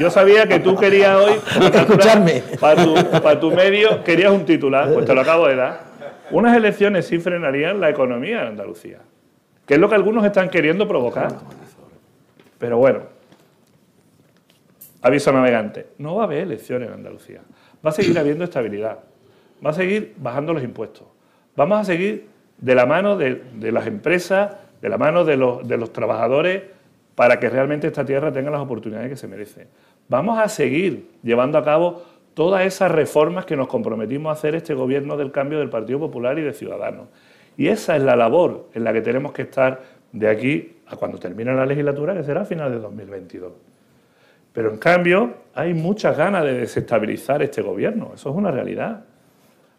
yo 0.00 0.10
sabía 0.10 0.48
que 0.48 0.58
tú 0.58 0.74
querías 0.74 1.16
hoy, 1.16 1.34
para 2.60 2.84
tu, 2.84 2.94
para 3.22 3.38
tu 3.38 3.52
medio, 3.52 4.02
querías 4.02 4.32
un 4.32 4.44
titular, 4.44 4.92
pues 4.92 5.06
te 5.06 5.14
lo 5.14 5.20
acabo 5.20 5.46
de 5.46 5.56
dar. 5.56 5.91
Unas 6.32 6.56
elecciones 6.56 7.06
sí 7.06 7.18
frenarían 7.18 7.80
la 7.80 7.90
economía 7.90 8.42
en 8.42 8.48
Andalucía, 8.48 8.98
que 9.66 9.74
es 9.74 9.80
lo 9.80 9.88
que 9.88 9.94
algunos 9.94 10.24
están 10.24 10.48
queriendo 10.48 10.88
provocar. 10.88 11.36
Pero 12.58 12.78
bueno, 12.78 13.00
Aviso 15.02 15.32
navegante. 15.32 15.88
No 15.98 16.14
va 16.14 16.22
a 16.22 16.26
haber 16.26 16.38
elecciones 16.38 16.88
en 16.88 16.94
Andalucía. 16.94 17.40
Va 17.84 17.90
a 17.90 17.92
seguir 17.92 18.16
habiendo 18.18 18.44
estabilidad. 18.44 19.00
Va 19.64 19.70
a 19.70 19.74
seguir 19.74 20.14
bajando 20.16 20.54
los 20.54 20.62
impuestos. 20.62 21.08
Vamos 21.56 21.80
a 21.80 21.84
seguir 21.84 22.28
de 22.58 22.74
la 22.76 22.86
mano 22.86 23.16
de, 23.16 23.42
las 23.72 23.86
empresas, 23.88 24.56
de 24.80 24.88
la 24.88 24.98
mano 24.98 25.24
de 25.24 25.36
los, 25.36 25.66
de 25.66 25.76
los 25.76 25.92
trabajadores, 25.92 26.62
para 27.16 27.40
que 27.40 27.50
realmente 27.50 27.88
esta 27.88 28.04
tierra 28.04 28.32
tenga 28.32 28.50
las 28.50 28.60
oportunidades 28.60 29.10
que 29.10 29.16
se 29.16 29.26
merece. 29.26 29.66
Vamos 30.08 30.38
a 30.38 30.48
seguir 30.48 31.10
llevando 31.22 31.58
a 31.58 31.64
cabo 31.64 32.04
todas 32.34 32.66
esas 32.66 32.90
reformas 32.90 33.44
que 33.44 33.56
nos 33.56 33.68
comprometimos 33.68 34.30
a 34.30 34.32
hacer 34.32 34.54
este 34.54 34.74
gobierno 34.74 35.16
del 35.16 35.30
cambio 35.32 35.58
del 35.58 35.68
Partido 35.68 35.98
Popular 35.98 36.38
y 36.38 36.42
de 36.42 36.52
Ciudadanos. 36.52 37.08
Y 37.56 37.68
esa 37.68 37.96
es 37.96 38.02
la 38.02 38.16
labor 38.16 38.68
en 38.74 38.84
la 38.84 38.92
que 38.92 39.02
tenemos 39.02 39.32
que 39.32 39.42
estar 39.42 39.82
de 40.12 40.28
aquí 40.28 40.76
a 40.86 40.96
cuando 40.96 41.18
termine 41.18 41.54
la 41.54 41.66
legislatura, 41.66 42.14
que 42.14 42.22
será 42.22 42.42
a 42.42 42.44
final 42.44 42.70
de 42.70 42.78
2022. 42.78 43.52
Pero 44.52 44.70
en 44.70 44.78
cambio 44.78 45.34
hay 45.54 45.74
muchas 45.74 46.16
ganas 46.16 46.44
de 46.44 46.54
desestabilizar 46.54 47.42
este 47.42 47.62
gobierno, 47.62 48.12
eso 48.14 48.30
es 48.30 48.36
una 48.36 48.50
realidad. 48.50 49.04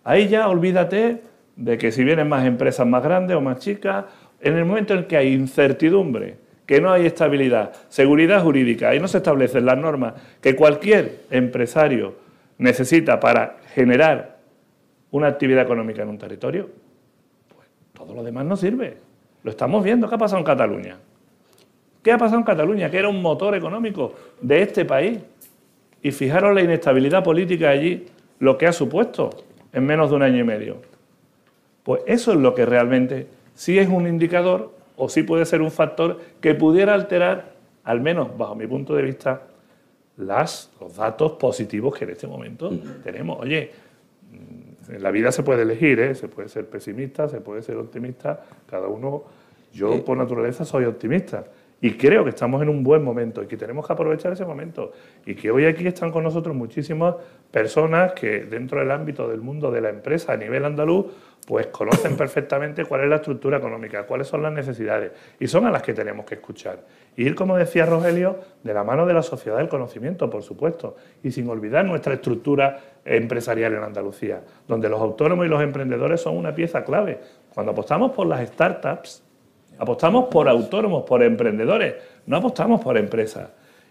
Ahí 0.04 0.28
ya 0.28 0.48
olvídate 0.48 1.22
de 1.56 1.78
que 1.78 1.92
si 1.92 2.04
vienen 2.04 2.28
más 2.28 2.46
empresas 2.46 2.86
más 2.86 3.04
grandes 3.04 3.38
o 3.38 3.42
más 3.42 3.60
chicas, 3.60 4.06
en 4.42 4.58
el 4.58 4.66
momento 4.66 4.94
en 4.94 5.06
que 5.06 5.18
hay 5.18 5.34
incertidumbre, 5.34 6.38
que 6.66 6.82
no 6.82 6.92
hay 6.92 7.06
estabilidad, 7.06 7.74
seguridad 7.90 8.42
jurídica, 8.42 8.94
y 8.96 9.00
no 9.00 9.08
se 9.08 9.18
establecen 9.18 9.66
las 9.66 9.78
normas 9.78 10.14
que 10.42 10.56
cualquier 10.56 11.22
empresario 11.30 12.23
necesita 12.58 13.20
para 13.20 13.58
generar 13.74 14.38
una 15.12 15.28
actividad 15.28 15.64
económica 15.64 16.02
en 16.02 16.10
un 16.10 16.18
territorio, 16.18 16.70
pues 17.56 17.68
todo 17.94 18.14
lo 18.14 18.24
demás 18.24 18.46
no 18.46 18.56
sirve. 18.58 18.98
Lo 19.44 19.52
estamos 19.52 19.84
viendo, 19.84 20.08
¿qué 20.08 20.16
ha 20.16 20.18
pasado 20.18 20.40
en 20.40 20.46
Cataluña? 20.46 20.98
¿Qué 22.02 22.12
ha 22.12 22.18
pasado 22.18 22.40
en 22.40 22.46
Cataluña? 22.46 22.90
Que 22.90 22.98
era 22.98 23.10
un 23.10 23.22
motor 23.22 23.56
económico 23.56 24.14
de 24.42 24.62
este 24.62 24.86
país. 24.86 25.20
Y 26.02 26.12
fijaros 26.12 26.54
la 26.54 26.62
inestabilidad 26.62 27.24
política 27.24 27.70
allí, 27.70 28.08
lo 28.40 28.58
que 28.58 28.68
ha 28.68 28.74
supuesto 28.74 29.30
en 29.72 29.86
menos 29.86 30.10
de 30.10 30.16
un 30.18 30.24
año 30.24 30.40
y 30.40 30.44
medio. 30.44 30.78
Pues 31.84 32.02
eso 32.08 32.34
es 32.34 32.38
lo 32.40 32.54
que 32.56 32.66
realmente 32.66 33.28
sí 33.54 33.80
es 33.80 33.88
un 33.88 34.08
indicador 34.08 34.74
o 34.98 35.10
sí 35.10 35.24
puede 35.24 35.46
ser 35.46 35.62
un 35.62 35.72
factor 35.72 36.20
que 36.42 36.56
pudiera 36.56 36.94
alterar, 36.94 37.54
al 37.84 38.02
menos 38.02 38.38
bajo 38.38 38.56
mi 38.56 38.68
punto 38.68 38.96
de 38.96 39.04
vista, 39.04 39.44
las, 40.18 40.72
los 40.80 40.96
datos 40.96 41.34
positivos 41.34 41.96
que 41.96 42.06
en 42.06 42.12
este 42.12 42.28
momento 42.28 42.72
tenemos. 43.04 43.40
Oye, 43.40 43.72
en 44.90 45.02
la 45.02 45.12
vida 45.12 45.32
se 45.32 45.44
puede 45.44 45.64
elegir, 45.64 46.00
¿eh? 46.00 46.16
se 46.16 46.28
puede 46.28 46.50
ser 46.50 46.68
pesimista, 46.68 47.30
se 47.30 47.42
puede 47.42 47.62
ser 47.62 47.78
optimista, 47.78 48.44
cada 48.68 48.88
uno, 48.88 49.24
yo 49.74 50.04
por 50.04 50.18
naturaleza 50.18 50.66
soy 50.66 50.86
optimista 50.86 51.46
y 51.84 51.98
creo 51.98 52.24
que 52.24 52.30
estamos 52.30 52.62
en 52.62 52.70
un 52.70 52.82
buen 52.82 53.04
momento 53.04 53.44
y 53.44 53.46
que 53.46 53.58
tenemos 53.58 53.86
que 53.86 53.92
aprovechar 53.92 54.32
ese 54.32 54.46
momento 54.46 54.94
y 55.26 55.36
que 55.36 55.52
hoy 55.52 55.66
aquí 55.66 55.86
están 55.86 56.12
con 56.12 56.24
nosotros 56.24 56.56
muchísimas 56.56 57.16
personas 57.52 58.14
que 58.14 58.46
dentro 58.46 58.80
del 58.80 58.90
ámbito 58.90 59.28
del 59.28 59.42
mundo 59.42 59.70
de 59.70 59.82
la 59.82 59.90
empresa 59.90 60.32
a 60.32 60.38
nivel 60.38 60.64
andaluz 60.64 61.08
pues 61.46 61.68
conocen 61.68 62.16
perfectamente 62.16 62.86
cuál 62.86 63.02
es 63.02 63.10
la 63.10 63.18
estructura 63.18 63.58
económica, 63.58 64.08
cuáles 64.08 64.28
son 64.28 64.42
las 64.44 64.54
necesidades 64.54 65.12
y 65.38 65.48
son 65.48 65.66
a 65.66 65.72
las 65.72 65.82
que 65.82 65.94
tenemos 65.94 66.26
que 66.26 66.36
escuchar. 66.36 66.80
Y 67.18 67.26
ir, 67.26 67.36
como 67.36 67.58
decía 67.58 67.86
Rogelio, 67.86 68.40
de 68.64 68.74
la 68.74 68.86
mano 68.86 69.06
de 69.06 69.14
la 69.14 69.22
sociedad 69.22 69.58
del 69.58 69.68
conocimiento, 69.68 70.30
por 70.30 70.42
supuesto, 70.42 70.96
y 71.22 71.32
sin 71.32 71.50
olvidar 71.50 71.84
nuestra 71.84 72.14
estructura 72.14 72.80
empresarial 73.04 73.74
en 73.74 73.84
Andalucía, 73.84 74.42
donde 74.70 74.88
los 74.88 75.02
autónomos 75.02 75.46
y 75.46 75.50
los 75.50 75.62
emprendedores 75.62 76.22
son 76.22 76.38
una 76.38 76.56
pieza 76.56 76.86
clave. 76.86 77.20
Cuando 77.54 77.74
apostamos 77.74 78.14
por 78.14 78.26
las 78.26 78.48
startups, 78.48 79.23
apostamos 79.78 80.26
por 80.26 80.48
autónomos, 80.48 81.04
por 81.04 81.24
emprendedores, 81.24 81.96
no 82.26 82.38
apostamos 82.38 82.82
por 82.82 82.98
empresas. 82.98 83.50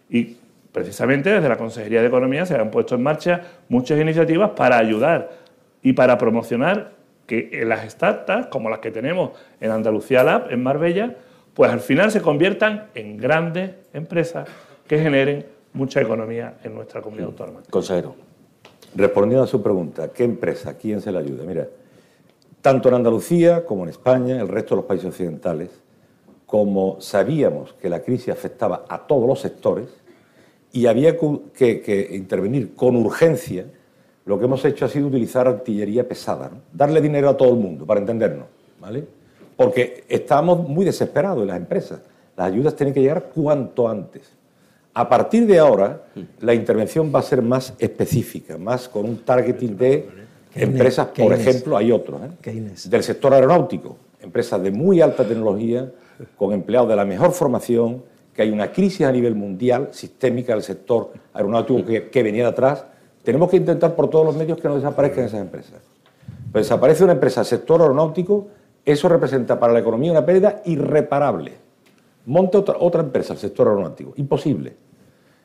Y 0.08 0.36
precisamente 0.72 1.30
desde 1.30 1.48
la 1.48 1.56
Consejería 1.56 2.00
de 2.00 2.08
Economía 2.08 2.46
se 2.46 2.54
han 2.56 2.70
puesto 2.70 2.94
en 2.94 3.02
marcha 3.02 3.42
muchas 3.68 4.00
iniciativas 4.00 4.50
para 4.50 4.78
ayudar 4.78 5.30
y 5.82 5.92
para 5.92 6.18
promocionar 6.18 6.92
que 7.26 7.62
las 7.66 7.90
startups, 7.90 8.46
como 8.46 8.68
las 8.68 8.80
que 8.80 8.90
tenemos 8.90 9.30
en 9.60 9.70
Andalucía 9.70 10.22
Lab, 10.22 10.50
en 10.50 10.62
Marbella, 10.62 11.16
pues 11.54 11.70
al 11.70 11.80
final 11.80 12.10
se 12.10 12.20
conviertan 12.20 12.86
en 12.94 13.16
grandes 13.16 13.72
empresas 13.92 14.48
que 14.86 14.98
generen 14.98 15.46
mucha 15.72 16.00
economía 16.00 16.54
en 16.64 16.74
nuestra 16.74 17.00
comunidad 17.00 17.28
autónoma. 17.28 17.60
Consejero. 17.70 18.14
Respondiendo 18.94 19.44
a 19.44 19.46
su 19.46 19.62
pregunta, 19.62 20.08
¿qué 20.12 20.24
empresa? 20.24 20.76
¿Quién 20.76 21.00
se 21.00 21.10
le 21.12 21.18
ayuda? 21.18 21.44
Mira, 21.44 21.66
tanto 22.62 22.88
en 22.88 22.94
Andalucía 22.94 23.66
como 23.66 23.82
en 23.82 23.90
España, 23.90 24.40
el 24.40 24.48
resto 24.48 24.74
de 24.74 24.76
los 24.76 24.86
países 24.86 25.08
occidentales, 25.08 25.68
como 26.46 27.00
sabíamos 27.00 27.74
que 27.74 27.88
la 27.88 28.02
crisis 28.02 28.28
afectaba 28.28 28.84
a 28.88 29.06
todos 29.06 29.26
los 29.26 29.40
sectores 29.40 29.88
y 30.72 30.86
había 30.86 31.16
que, 31.16 32.08
intervenir 32.12 32.74
con 32.74 32.96
urgencia, 32.96 33.66
lo 34.24 34.38
que 34.38 34.44
hemos 34.44 34.64
hecho 34.64 34.84
ha 34.84 34.88
sido 34.88 35.08
utilizar 35.08 35.48
artillería 35.48 36.06
pesada, 36.06 36.50
darle 36.72 37.00
dinero 37.00 37.28
a 37.28 37.36
todo 37.36 37.50
el 37.50 37.56
mundo, 37.56 37.84
para 37.84 38.00
entendernos, 38.00 38.46
¿vale? 38.80 39.04
Porque 39.56 40.04
estamos 40.08 40.66
muy 40.66 40.84
desesperados 40.84 41.42
en 41.42 41.48
las 41.48 41.56
empresas. 41.56 42.00
Las 42.36 42.46
ayudas 42.46 42.76
tienen 42.76 42.94
que 42.94 43.00
llegar 43.00 43.30
cuanto 43.34 43.88
antes. 43.88 44.32
A 44.94 45.08
partir 45.08 45.46
de 45.46 45.58
ahora, 45.58 46.04
la 46.40 46.54
intervención 46.54 47.12
va 47.14 47.18
a 47.18 47.22
ser 47.22 47.42
más 47.42 47.74
específica, 47.78 48.56
más 48.56 48.88
con 48.88 49.04
un 49.04 49.18
targeting 49.18 49.76
de 49.76 50.21
empresas, 50.54 51.08
por 51.08 51.32
ejemplo, 51.32 51.76
hay 51.76 51.92
otros, 51.92 52.20
¿eh? 52.22 52.62
del 52.86 53.02
sector 53.02 53.34
aeronáutico, 53.34 53.96
empresas 54.20 54.62
de 54.62 54.70
muy 54.70 55.00
alta 55.00 55.26
tecnología, 55.26 55.90
con 56.36 56.52
empleados 56.52 56.88
de 56.88 56.96
la 56.96 57.04
mejor 57.04 57.32
formación, 57.32 58.02
que 58.34 58.42
hay 58.42 58.50
una 58.50 58.72
crisis 58.72 59.06
a 59.06 59.12
nivel 59.12 59.34
mundial, 59.34 59.88
sistémica 59.92 60.54
del 60.54 60.62
sector 60.62 61.12
aeronáutico 61.34 61.84
que, 61.84 62.08
que 62.08 62.22
venía 62.22 62.44
de 62.44 62.50
atrás. 62.50 62.84
Tenemos 63.22 63.50
que 63.50 63.56
intentar 63.56 63.94
por 63.94 64.08
todos 64.08 64.24
los 64.24 64.36
medios 64.36 64.58
que 64.58 64.68
no 64.68 64.76
desaparezcan 64.76 65.24
esas 65.24 65.40
empresas. 65.40 65.80
Pues 66.50 66.66
desaparece 66.66 67.04
una 67.04 67.14
empresa 67.14 67.40
del 67.40 67.46
sector 67.46 67.80
aeronáutico, 67.80 68.48
eso 68.84 69.08
representa 69.08 69.58
para 69.58 69.72
la 69.72 69.80
economía 69.80 70.12
una 70.12 70.24
pérdida 70.24 70.62
irreparable. 70.64 71.52
Monte 72.26 72.58
otra, 72.58 72.76
otra 72.78 73.02
empresa, 73.02 73.32
el 73.32 73.38
sector 73.38 73.68
aeronáutico. 73.68 74.12
Imposible. 74.16 74.74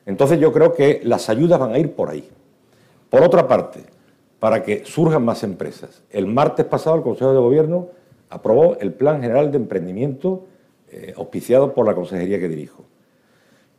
Entonces 0.06 0.40
yo 0.40 0.52
creo 0.52 0.72
que 0.72 1.00
las 1.04 1.28
ayudas 1.28 1.58
van 1.58 1.72
a 1.72 1.78
ir 1.78 1.92
por 1.92 2.08
ahí. 2.10 2.28
Por 3.10 3.22
otra 3.22 3.46
parte, 3.46 3.80
para 4.38 4.62
que 4.62 4.84
surjan 4.84 5.24
más 5.24 5.42
empresas. 5.42 6.02
El 6.10 6.26
martes 6.26 6.66
pasado 6.66 6.96
el 6.96 7.02
Consejo 7.02 7.32
de 7.32 7.38
Gobierno 7.38 7.88
aprobó 8.30 8.76
el 8.80 8.92
Plan 8.92 9.20
General 9.20 9.50
de 9.50 9.56
Emprendimiento 9.56 10.44
eh, 10.90 11.14
auspiciado 11.16 11.74
por 11.74 11.86
la 11.86 11.94
consejería 11.94 12.38
que 12.38 12.48
dirijo. 12.48 12.84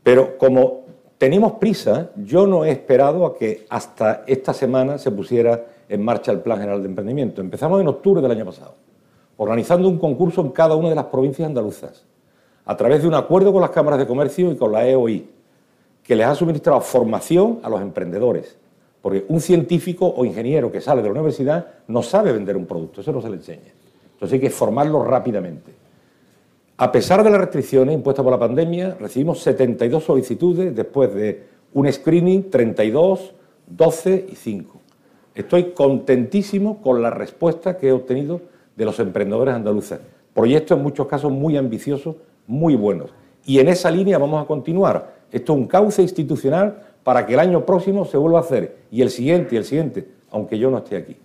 Pero 0.03 0.37
como 0.37 0.81
tenemos 1.17 1.53
prisa, 1.53 2.11
yo 2.15 2.47
no 2.47 2.65
he 2.65 2.71
esperado 2.71 3.25
a 3.25 3.35
que 3.35 3.65
hasta 3.69 4.23
esta 4.27 4.53
semana 4.53 4.97
se 4.97 5.11
pusiera 5.11 5.65
en 5.87 6.03
marcha 6.03 6.31
el 6.31 6.39
Plan 6.41 6.59
General 6.59 6.81
de 6.81 6.89
Emprendimiento. 6.89 7.41
Empezamos 7.41 7.81
en 7.81 7.87
octubre 7.87 8.21
del 8.21 8.31
año 8.31 8.45
pasado, 8.45 8.75
organizando 9.37 9.87
un 9.87 9.97
concurso 9.97 10.41
en 10.41 10.49
cada 10.49 10.75
una 10.75 10.89
de 10.89 10.95
las 10.95 11.05
provincias 11.05 11.47
andaluzas 11.47 12.05
a 12.69 12.77
través 12.77 13.01
de 13.01 13.07
un 13.07 13.15
acuerdo 13.15 13.51
con 13.51 13.61
las 13.61 13.71
cámaras 13.71 13.97
de 13.97 14.05
comercio 14.05 14.51
y 14.51 14.55
con 14.55 14.71
la 14.71 14.87
EOI, 14.87 15.27
que 16.03 16.15
les 16.15 16.27
ha 16.27 16.35
suministrado 16.35 16.79
formación 16.81 17.59
a 17.63 17.69
los 17.69 17.81
emprendedores. 17.81 18.59
Porque 19.01 19.25
un 19.29 19.39
científico 19.39 20.13
o 20.15 20.25
ingeniero 20.25 20.71
que 20.71 20.81
sale 20.81 21.01
de 21.01 21.07
la 21.07 21.13
universidad 21.13 21.67
no 21.87 22.03
sabe 22.03 22.33
vender 22.33 22.57
un 22.57 22.65
producto, 22.65 23.01
eso 23.01 23.11
no 23.11 23.21
se 23.21 23.29
le 23.29 23.37
enseña. 23.37 23.71
Entonces 24.13 24.33
hay 24.33 24.39
que 24.39 24.49
formarlo 24.49 25.03
rápidamente. 25.03 25.71
A 26.77 26.91
pesar 26.91 27.23
de 27.23 27.29
las 27.29 27.39
restricciones 27.39 27.93
impuestas 27.93 28.23
por 28.23 28.31
la 28.31 28.39
pandemia, 28.39 28.95
recibimos 28.99 29.39
72 29.41 30.03
solicitudes 30.03 30.75
después 30.75 31.13
de 31.13 31.43
un 31.73 31.91
screening, 31.91 32.49
32, 32.49 33.33
12 33.67 34.27
y 34.31 34.35
5. 34.35 34.79
Estoy 35.35 35.71
contentísimo 35.71 36.81
con 36.81 37.01
la 37.01 37.09
respuesta 37.09 37.77
que 37.77 37.89
he 37.89 37.91
obtenido 37.91 38.41
de 38.75 38.85
los 38.85 38.99
emprendedores 38.99 39.55
andaluces. 39.55 39.99
Proyectos 40.33 40.77
en 40.77 40.83
muchos 40.83 41.07
casos 41.07 41.31
muy 41.31 41.57
ambiciosos, 41.57 42.15
muy 42.47 42.75
buenos. 42.75 43.11
Y 43.45 43.59
en 43.59 43.67
esa 43.67 43.91
línea 43.91 44.17
vamos 44.17 44.43
a 44.43 44.47
continuar. 44.47 45.15
Esto 45.31 45.53
es 45.53 45.59
un 45.59 45.67
cauce 45.67 46.01
institucional 46.01 46.88
para 47.03 47.25
que 47.25 47.33
el 47.33 47.39
año 47.39 47.65
próximo 47.65 48.05
se 48.05 48.17
vuelva 48.17 48.39
a 48.39 48.41
hacer, 48.41 48.77
y 48.91 49.01
el 49.01 49.09
siguiente, 49.09 49.55
y 49.55 49.57
el 49.57 49.65
siguiente, 49.65 50.07
aunque 50.31 50.57
yo 50.57 50.69
no 50.69 50.77
esté 50.79 50.97
aquí. 50.97 51.15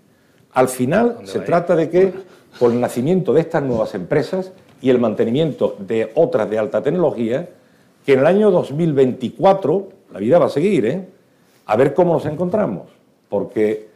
Al 0.52 0.68
final 0.68 1.18
se 1.24 1.40
trata 1.40 1.74
de 1.74 1.90
que, 1.90 2.12
con 2.58 2.72
el 2.72 2.80
nacimiento 2.80 3.32
de 3.32 3.40
estas 3.40 3.62
nuevas 3.62 3.94
empresas 3.94 4.52
y 4.80 4.90
el 4.90 4.98
mantenimiento 4.98 5.76
de 5.78 6.12
otras 6.14 6.48
de 6.48 6.58
alta 6.58 6.82
tecnología, 6.82 7.48
que 8.06 8.12
en 8.12 8.20
el 8.20 8.26
año 8.26 8.50
2024, 8.50 9.88
la 10.12 10.20
vida 10.20 10.38
va 10.38 10.46
a 10.46 10.50
seguir, 10.50 10.86
¿eh? 10.86 11.08
a 11.66 11.76
ver 11.76 11.94
cómo 11.94 12.14
nos 12.14 12.26
encontramos. 12.26 12.88
Porque 13.28 13.88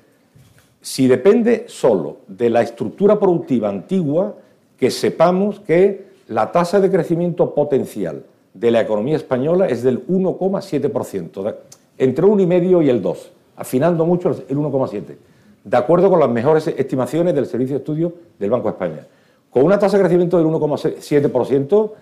si 0.80 1.06
depende 1.06 1.64
solo 1.68 2.18
de 2.26 2.50
la 2.50 2.62
estructura 2.62 3.18
productiva 3.18 3.68
antigua, 3.68 4.34
que 4.76 4.90
sepamos 4.90 5.60
que 5.60 6.08
la 6.28 6.50
tasa 6.50 6.80
de 6.80 6.90
crecimiento 6.90 7.54
potencial 7.54 8.24
de 8.58 8.70
la 8.72 8.80
economía 8.80 9.16
española 9.16 9.66
es 9.66 9.82
del 9.82 10.06
1,7%, 10.08 11.54
entre 11.96 12.26
el 12.26 12.32
1,5 12.32 12.84
y 12.84 12.90
el 12.90 13.00
2, 13.00 13.30
afinando 13.56 14.04
mucho 14.04 14.30
el 14.30 14.56
1,7, 14.56 15.16
de 15.64 15.76
acuerdo 15.76 16.10
con 16.10 16.18
las 16.18 16.28
mejores 16.28 16.66
estimaciones 16.66 17.34
del 17.34 17.46
Servicio 17.46 17.76
de 17.76 17.78
Estudio 17.78 18.12
del 18.38 18.50
Banco 18.50 18.68
de 18.68 18.72
España. 18.72 19.06
Con 19.50 19.64
una 19.64 19.78
tasa 19.78 19.96
de 19.96 20.02
crecimiento 20.02 20.38
del 20.38 20.46
1,7% 20.46 21.92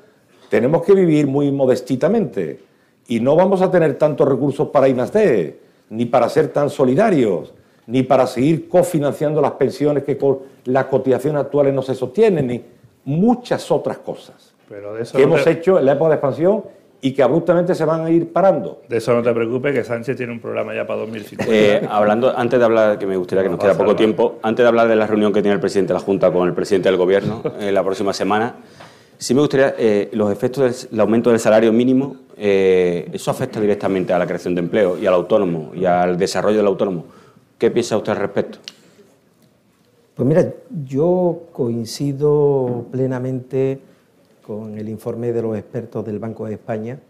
tenemos 0.48 0.82
que 0.82 0.94
vivir 0.94 1.26
muy 1.26 1.52
modestitamente 1.52 2.60
y 3.06 3.20
no 3.20 3.36
vamos 3.36 3.60
a 3.60 3.70
tener 3.70 3.98
tantos 3.98 4.26
recursos 4.26 4.68
para 4.68 4.88
I+.D., 4.88 5.60
ni 5.90 6.06
para 6.06 6.28
ser 6.28 6.48
tan 6.48 6.68
solidarios, 6.68 7.52
ni 7.86 8.02
para 8.02 8.26
seguir 8.26 8.68
cofinanciando 8.68 9.40
las 9.40 9.52
pensiones 9.52 10.02
que 10.02 10.16
con 10.16 10.38
las 10.64 10.86
cotizaciones 10.86 11.42
actuales 11.42 11.72
no 11.72 11.82
se 11.82 11.94
sostienen, 11.94 12.46
ni 12.46 12.64
muchas 13.04 13.70
otras 13.70 13.98
cosas 13.98 14.45
que 14.68 15.22
hemos 15.22 15.46
hecho 15.46 15.78
en 15.78 15.86
la 15.86 15.92
época 15.92 16.10
de 16.10 16.14
expansión 16.16 16.64
y 17.00 17.12
que 17.12 17.22
abruptamente 17.22 17.74
se 17.74 17.84
van 17.84 18.04
a 18.04 18.10
ir 18.10 18.32
parando. 18.32 18.82
De 18.88 18.96
eso 18.96 19.14
no 19.14 19.22
te 19.22 19.32
preocupes, 19.32 19.74
que 19.74 19.84
Sánchez 19.84 20.16
tiene 20.16 20.32
un 20.32 20.40
programa 20.40 20.74
ya 20.74 20.86
para 20.86 21.00
2050. 21.00 21.54
Eh, 21.54 21.86
hablando, 21.88 22.36
antes 22.36 22.58
de 22.58 22.64
hablar, 22.64 22.98
que 22.98 23.06
me 23.06 23.16
gustaría 23.16 23.44
que 23.44 23.50
nos 23.50 23.60
queda 23.60 23.76
poco 23.76 23.94
tiempo, 23.94 24.38
antes 24.42 24.64
de 24.64 24.68
hablar 24.68 24.88
de 24.88 24.96
la 24.96 25.06
reunión 25.06 25.32
que 25.32 25.42
tiene 25.42 25.54
el 25.54 25.60
presidente 25.60 25.92
de 25.92 25.98
la 25.98 26.04
Junta 26.04 26.32
con 26.32 26.48
el 26.48 26.54
presidente 26.54 26.88
del 26.88 26.98
Gobierno 26.98 27.42
eh, 27.60 27.70
la 27.70 27.84
próxima 27.84 28.12
semana, 28.12 28.56
sí 29.18 29.34
me 29.34 29.40
gustaría, 29.40 29.74
eh, 29.78 30.08
los 30.12 30.32
efectos 30.32 30.88
del 30.90 31.00
aumento 31.00 31.30
del 31.30 31.38
salario 31.38 31.72
mínimo, 31.72 32.16
eso 32.36 33.30
afecta 33.30 33.60
directamente 33.60 34.12
a 34.12 34.18
la 34.18 34.26
creación 34.26 34.54
de 34.54 34.60
empleo 34.60 34.98
y 34.98 35.06
al 35.06 35.14
autónomo 35.14 35.72
y 35.74 35.86
al 35.86 36.18
desarrollo 36.18 36.58
del 36.58 36.66
autónomo. 36.66 37.06
¿Qué 37.56 37.70
piensa 37.70 37.96
usted 37.96 38.12
al 38.12 38.18
respecto? 38.18 38.58
Pues 40.14 40.28
mira, 40.28 40.46
yo 40.84 41.44
coincido 41.52 42.86
plenamente 42.90 43.80
con 44.46 44.78
el 44.78 44.88
informe 44.88 45.32
de 45.32 45.42
los 45.42 45.56
expertos 45.56 46.04
del 46.04 46.18
Banco 46.18 46.46
de 46.46 46.54
España, 46.54 47.00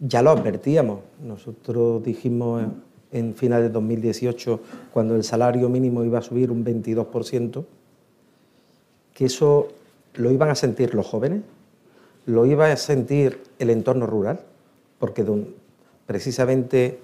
ya 0.00 0.20
lo 0.20 0.30
advertíamos. 0.30 1.00
Nosotros 1.24 2.02
dijimos 2.02 2.64
en 3.12 3.34
finales 3.34 3.66
de 3.66 3.72
2018, 3.72 4.60
cuando 4.92 5.14
el 5.14 5.22
salario 5.22 5.68
mínimo 5.68 6.02
iba 6.02 6.18
a 6.18 6.22
subir 6.22 6.50
un 6.50 6.64
22%, 6.64 7.64
que 9.14 9.26
eso 9.26 9.68
lo 10.14 10.32
iban 10.32 10.50
a 10.50 10.54
sentir 10.54 10.94
los 10.94 11.06
jóvenes, 11.06 11.42
lo 12.26 12.46
iba 12.46 12.72
a 12.72 12.76
sentir 12.76 13.40
el 13.58 13.70
entorno 13.70 14.06
rural, 14.06 14.40
porque 14.98 15.24
precisamente 16.06 16.98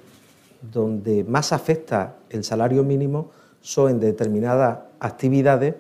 donde 0.72 1.22
más 1.22 1.52
afecta 1.52 2.16
el 2.30 2.42
salario 2.42 2.82
mínimo 2.82 3.30
son 3.60 3.90
en 3.92 4.00
determinadas 4.00 4.80
actividades 4.98 5.74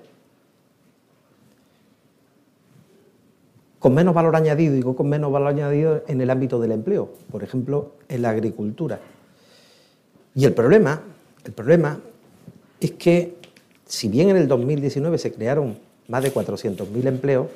con 3.78 3.94
menos 3.94 4.14
valor 4.14 4.34
añadido, 4.36 4.74
digo 4.74 4.96
con 4.96 5.08
menos 5.08 5.30
valor 5.30 5.48
añadido 5.48 6.02
en 6.08 6.20
el 6.20 6.30
ámbito 6.30 6.58
del 6.60 6.72
empleo, 6.72 7.12
por 7.30 7.42
ejemplo, 7.44 7.92
en 8.08 8.22
la 8.22 8.30
agricultura. 8.30 9.00
Y 10.34 10.44
el 10.44 10.52
problema, 10.52 11.02
el 11.44 11.52
problema 11.52 12.00
es 12.80 12.92
que 12.92 13.36
si 13.84 14.08
bien 14.08 14.28
en 14.28 14.36
el 14.36 14.48
2019 14.48 15.18
se 15.18 15.32
crearon 15.32 15.78
más 16.08 16.22
de 16.22 16.32
400.000 16.32 17.06
empleos, 17.06 17.46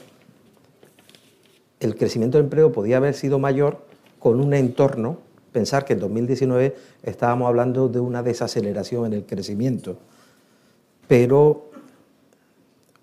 el 1.80 1.96
crecimiento 1.96 2.38
del 2.38 2.46
empleo 2.46 2.70
podía 2.72 2.98
haber 2.98 3.14
sido 3.14 3.38
mayor 3.38 3.84
con 4.18 4.40
un 4.40 4.54
entorno, 4.54 5.18
pensar 5.50 5.84
que 5.84 5.94
en 5.94 6.00
2019 6.00 6.76
estábamos 7.02 7.48
hablando 7.48 7.88
de 7.88 7.98
una 8.00 8.22
desaceleración 8.22 9.06
en 9.06 9.12
el 9.14 9.26
crecimiento, 9.26 9.98
pero 11.08 11.70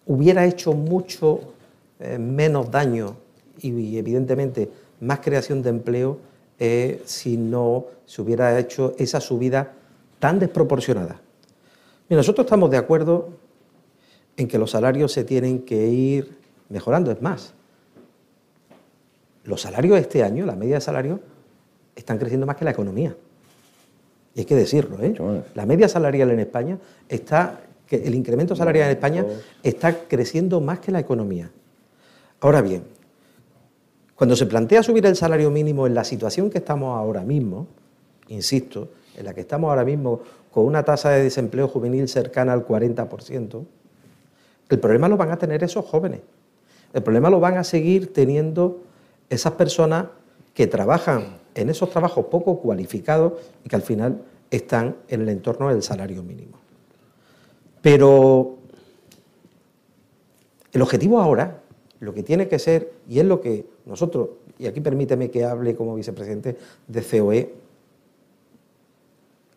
hubiera 0.06 0.46
hecho 0.46 0.74
mucho 0.74 1.54
eh, 2.00 2.18
menos 2.18 2.72
daño 2.72 3.18
y, 3.62 3.98
evidentemente 3.98 4.70
más 5.02 5.20
creación 5.20 5.62
de 5.62 5.70
empleo 5.70 6.20
eh, 6.58 7.02
si 7.06 7.38
no 7.38 7.86
se 8.06 8.22
hubiera 8.22 8.58
hecho 8.58 8.96
esa 8.98 9.20
subida 9.20 9.74
tan 10.20 10.40
desproporcionada. 10.40 11.22
nosotros 12.10 12.46
estamos 12.46 12.70
de 12.72 12.78
acuerdo 12.78 13.30
en 14.36 14.48
que 14.48 14.58
los 14.58 14.72
salarios 14.72 15.12
se 15.12 15.24
tienen 15.24 15.64
que 15.64 15.88
ir 15.88 16.38
mejorando. 16.70 17.12
Es 17.12 17.22
más, 17.22 17.54
los 19.44 19.62
salarios 19.62 20.00
este 20.00 20.24
año, 20.24 20.46
la 20.46 20.56
media 20.56 20.76
de 20.76 20.82
salarios, 20.82 21.20
están 21.96 22.18
creciendo 22.18 22.46
más 22.46 22.56
que 22.56 22.66
la 22.66 22.72
economía. 22.72 23.16
Y 24.36 24.40
hay 24.40 24.46
que 24.46 24.56
decirlo, 24.56 24.98
¿eh? 25.02 25.14
La 25.56 25.66
media 25.66 25.90
salarial 25.90 26.32
en 26.32 26.40
España 26.40 26.78
está, 27.10 27.62
el 27.90 28.16
incremento 28.16 28.56
salarial 28.56 28.86
en 28.86 28.92
España 28.92 29.26
está 29.64 29.94
creciendo 30.08 30.62
más 30.62 30.80
que 30.80 30.92
la 30.92 31.00
economía. 31.00 31.52
Ahora 32.42 32.62
bien, 32.62 32.84
cuando 34.16 34.36
se 34.36 34.46
plantea 34.46 34.84
subir 34.84 35.06
el 35.06 35.16
salario 35.16 35.52
mínimo 35.52 35.88
en 35.88 35.94
la 35.94 36.04
situación 36.04 36.50
que 36.50 36.60
estamos 36.60 36.98
ahora 36.98 37.22
mismo, 37.24 37.68
insisto, 38.28 38.90
en 39.16 39.26
la 39.26 39.34
que 39.34 39.42
estamos 39.42 39.70
ahora 39.70 39.86
mismo 39.86 40.22
con 40.52 40.66
una 40.66 40.84
tasa 40.84 41.10
de 41.10 41.24
desempleo 41.24 41.68
juvenil 41.68 42.08
cercana 42.08 42.54
al 42.54 42.66
40%, 42.66 43.66
el 44.70 44.80
problema 44.80 45.08
lo 45.08 45.18
van 45.18 45.32
a 45.32 45.38
tener 45.38 45.64
esos 45.64 45.86
jóvenes. 45.86 46.22
El 46.94 47.04
problema 47.04 47.30
lo 47.30 47.40
van 47.40 47.58
a 47.58 47.64
seguir 47.64 48.14
teniendo 48.14 48.82
esas 49.30 49.54
personas 49.54 50.06
que 50.54 50.68
trabajan 50.68 51.40
en 51.56 51.70
esos 51.70 51.90
trabajos 51.90 52.26
poco 52.26 52.60
cualificados 52.60 53.34
y 53.64 53.70
que 53.70 53.76
al 53.76 53.82
final 53.82 54.22
están 54.50 54.96
en 55.08 55.22
el 55.22 55.30
entorno 55.30 55.70
del 55.70 55.84
salario 55.84 56.24
mínimo. 56.24 56.58
Pero 57.82 58.58
el 60.72 60.82
objetivo 60.82 61.20
ahora, 61.20 61.62
lo 62.00 62.14
que 62.14 62.24
tiene 62.24 62.48
que 62.48 62.60
ser, 62.60 62.92
y 63.08 63.20
es 63.20 63.26
lo 63.26 63.42
que 63.42 63.66
nosotros, 63.86 64.30
y 64.58 64.68
aquí 64.68 64.82
permíteme 64.82 65.30
que 65.30 65.44
hable 65.44 65.76
como 65.76 65.96
vicepresidente 65.96 66.58
de 66.88 67.04
COE, 67.04 67.54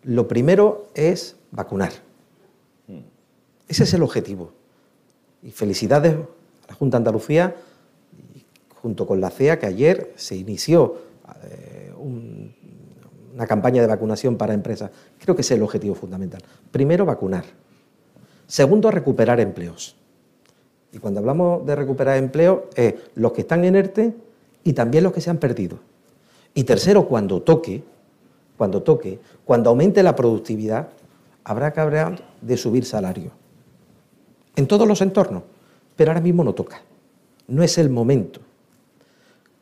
lo 0.05 0.27
primero 0.27 0.89
es 0.95 1.37
vacunar. 1.51 1.93
Ese 3.69 3.85
es 3.85 3.95
el 3.95 4.03
objetivo. 4.03 4.53
Y 5.43 5.51
felicidades 5.51 6.15
a 6.15 6.69
la 6.69 6.75
Junta 6.75 6.97
de 6.97 7.01
Andalucía, 7.01 7.55
junto 8.83 9.07
con 9.07 9.21
la 9.21 9.31
CEA, 9.31 9.59
que 9.59 9.67
ayer 9.67 10.13
se 10.17 10.37
inició 10.37 10.97
eh, 11.45 11.93
una 11.97 13.47
campaña 13.47 13.81
de 13.81 13.87
vacunación 13.89 14.37
para 14.37 14.55
empresas. 14.55 14.91
Creo 15.21 15.37
que 15.37 15.43
ese 15.43 15.55
es 15.55 15.59
el 15.59 15.63
objetivo 15.63 15.95
fundamental. 15.95 16.43
Primero, 16.71 17.07
vacunar. 17.07 17.45
Segundo, 18.47 18.91
recuperar 18.91 19.41
empleos. 19.41 19.97
Y 20.93 20.99
cuando 20.99 21.21
hablamos 21.21 21.65
de 21.67 21.75
recuperar 21.75 22.19
empleos, 22.19 22.61
es 22.75 22.95
los 23.15 23.33
que 23.33 23.43
están 23.43 23.65
en 23.65 23.77
ERTE 23.77 24.15
y 24.65 24.73
también 24.75 25.05
los 25.05 25.13
que 25.13 25.21
se 25.21 25.31
han 25.31 25.39
perdido. 25.39 25.79
Y 26.55 26.65
tercero, 26.65 27.07
cuando 27.07 27.41
toque, 27.43 27.83
cuando 28.59 28.83
toque, 28.83 29.19
cuando 29.45 29.71
aumente 29.71 30.03
la 30.03 30.15
productividad, 30.15 30.89
habrá 31.45 31.73
que 31.73 31.81
hablar 31.81 32.23
de 32.41 32.57
subir 32.57 32.85
salario 32.85 33.33
en 34.57 34.67
todos 34.67 34.87
los 34.87 35.01
entornos, 35.01 35.43
pero 35.97 36.11
ahora 36.11 36.21
mismo 36.21 36.45
no 36.45 36.55
toca, 36.55 36.83
no 37.49 37.63
es 37.63 37.79
el 37.79 37.91
momento. 37.91 38.41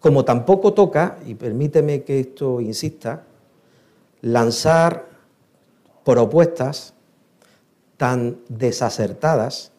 Como 0.01 0.24
tampoco 0.24 0.72
toca, 0.72 1.18
y 1.26 1.35
permíteme 1.35 2.03
que 2.03 2.20
esto 2.20 2.61
insista, 2.61 3.24
lanzar 4.22 5.07
propuestas 6.05 6.95
tan 7.97 8.39
desacertadas 8.49 9.72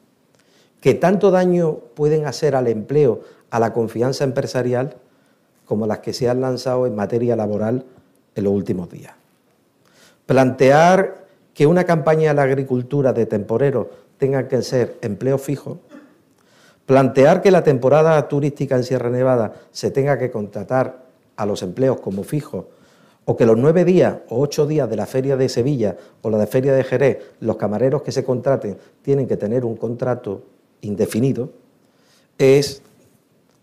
que 0.82 0.96
tanto 0.96 1.32
daño 1.32 1.76
pueden 1.96 2.26
hacer 2.26 2.56
al 2.56 2.68
empleo, 2.68 3.22
a 3.52 3.60
la 3.60 3.72
confianza 3.72 4.24
empresarial, 4.24 4.98
como 5.66 5.88
las 5.88 6.00
que 6.00 6.12
se 6.12 6.28
han 6.28 6.42
lanzado 6.42 6.86
en 6.86 6.96
materia 6.96 7.36
laboral 7.36 7.86
en 8.36 8.44
los 8.44 8.52
últimos 8.52 8.90
días. 8.90 9.14
Plantear 10.26 11.26
que 11.54 11.68
una 11.68 11.84
campaña 11.84 12.30
de 12.30 12.36
la 12.36 12.44
agricultura 12.44 13.14
de 13.14 13.26
temporeros 13.26 13.88
tengan 14.18 14.48
que 14.48 14.62
ser 14.64 14.98
empleos 15.02 15.42
fijos, 15.42 15.78
plantear 16.86 17.42
que 17.42 17.52
la 17.52 17.64
temporada 17.64 18.28
turística 18.28 18.76
en 18.76 18.84
Sierra 18.84 19.10
Nevada 19.10 19.54
se 19.72 19.92
tenga 19.92 20.18
que 20.18 20.32
contratar 20.32 21.04
a 21.36 21.46
los 21.46 21.62
empleos 21.62 22.00
como 22.02 22.24
fijos, 22.24 22.66
o 23.26 23.38
que 23.38 23.46
los 23.46 23.58
nueve 23.58 23.86
días 23.86 24.18
o 24.30 24.42
ocho 24.42 24.66
días 24.66 24.90
de 24.90 24.96
la 24.96 25.06
feria 25.06 25.38
de 25.38 25.48
Sevilla 25.48 25.96
o 26.24 26.30
la 26.30 26.40
de 26.40 26.48
feria 26.48 26.74
de 26.74 26.84
Jerez, 26.84 27.20
los 27.40 27.58
camareros 27.58 28.02
que 28.02 28.12
se 28.12 28.24
contraten 28.24 28.78
tienen 29.04 29.28
que 29.28 29.38
tener 29.38 29.64
un 29.64 29.78
contrato 29.78 30.42
indefinido, 30.82 31.52
es 32.38 32.82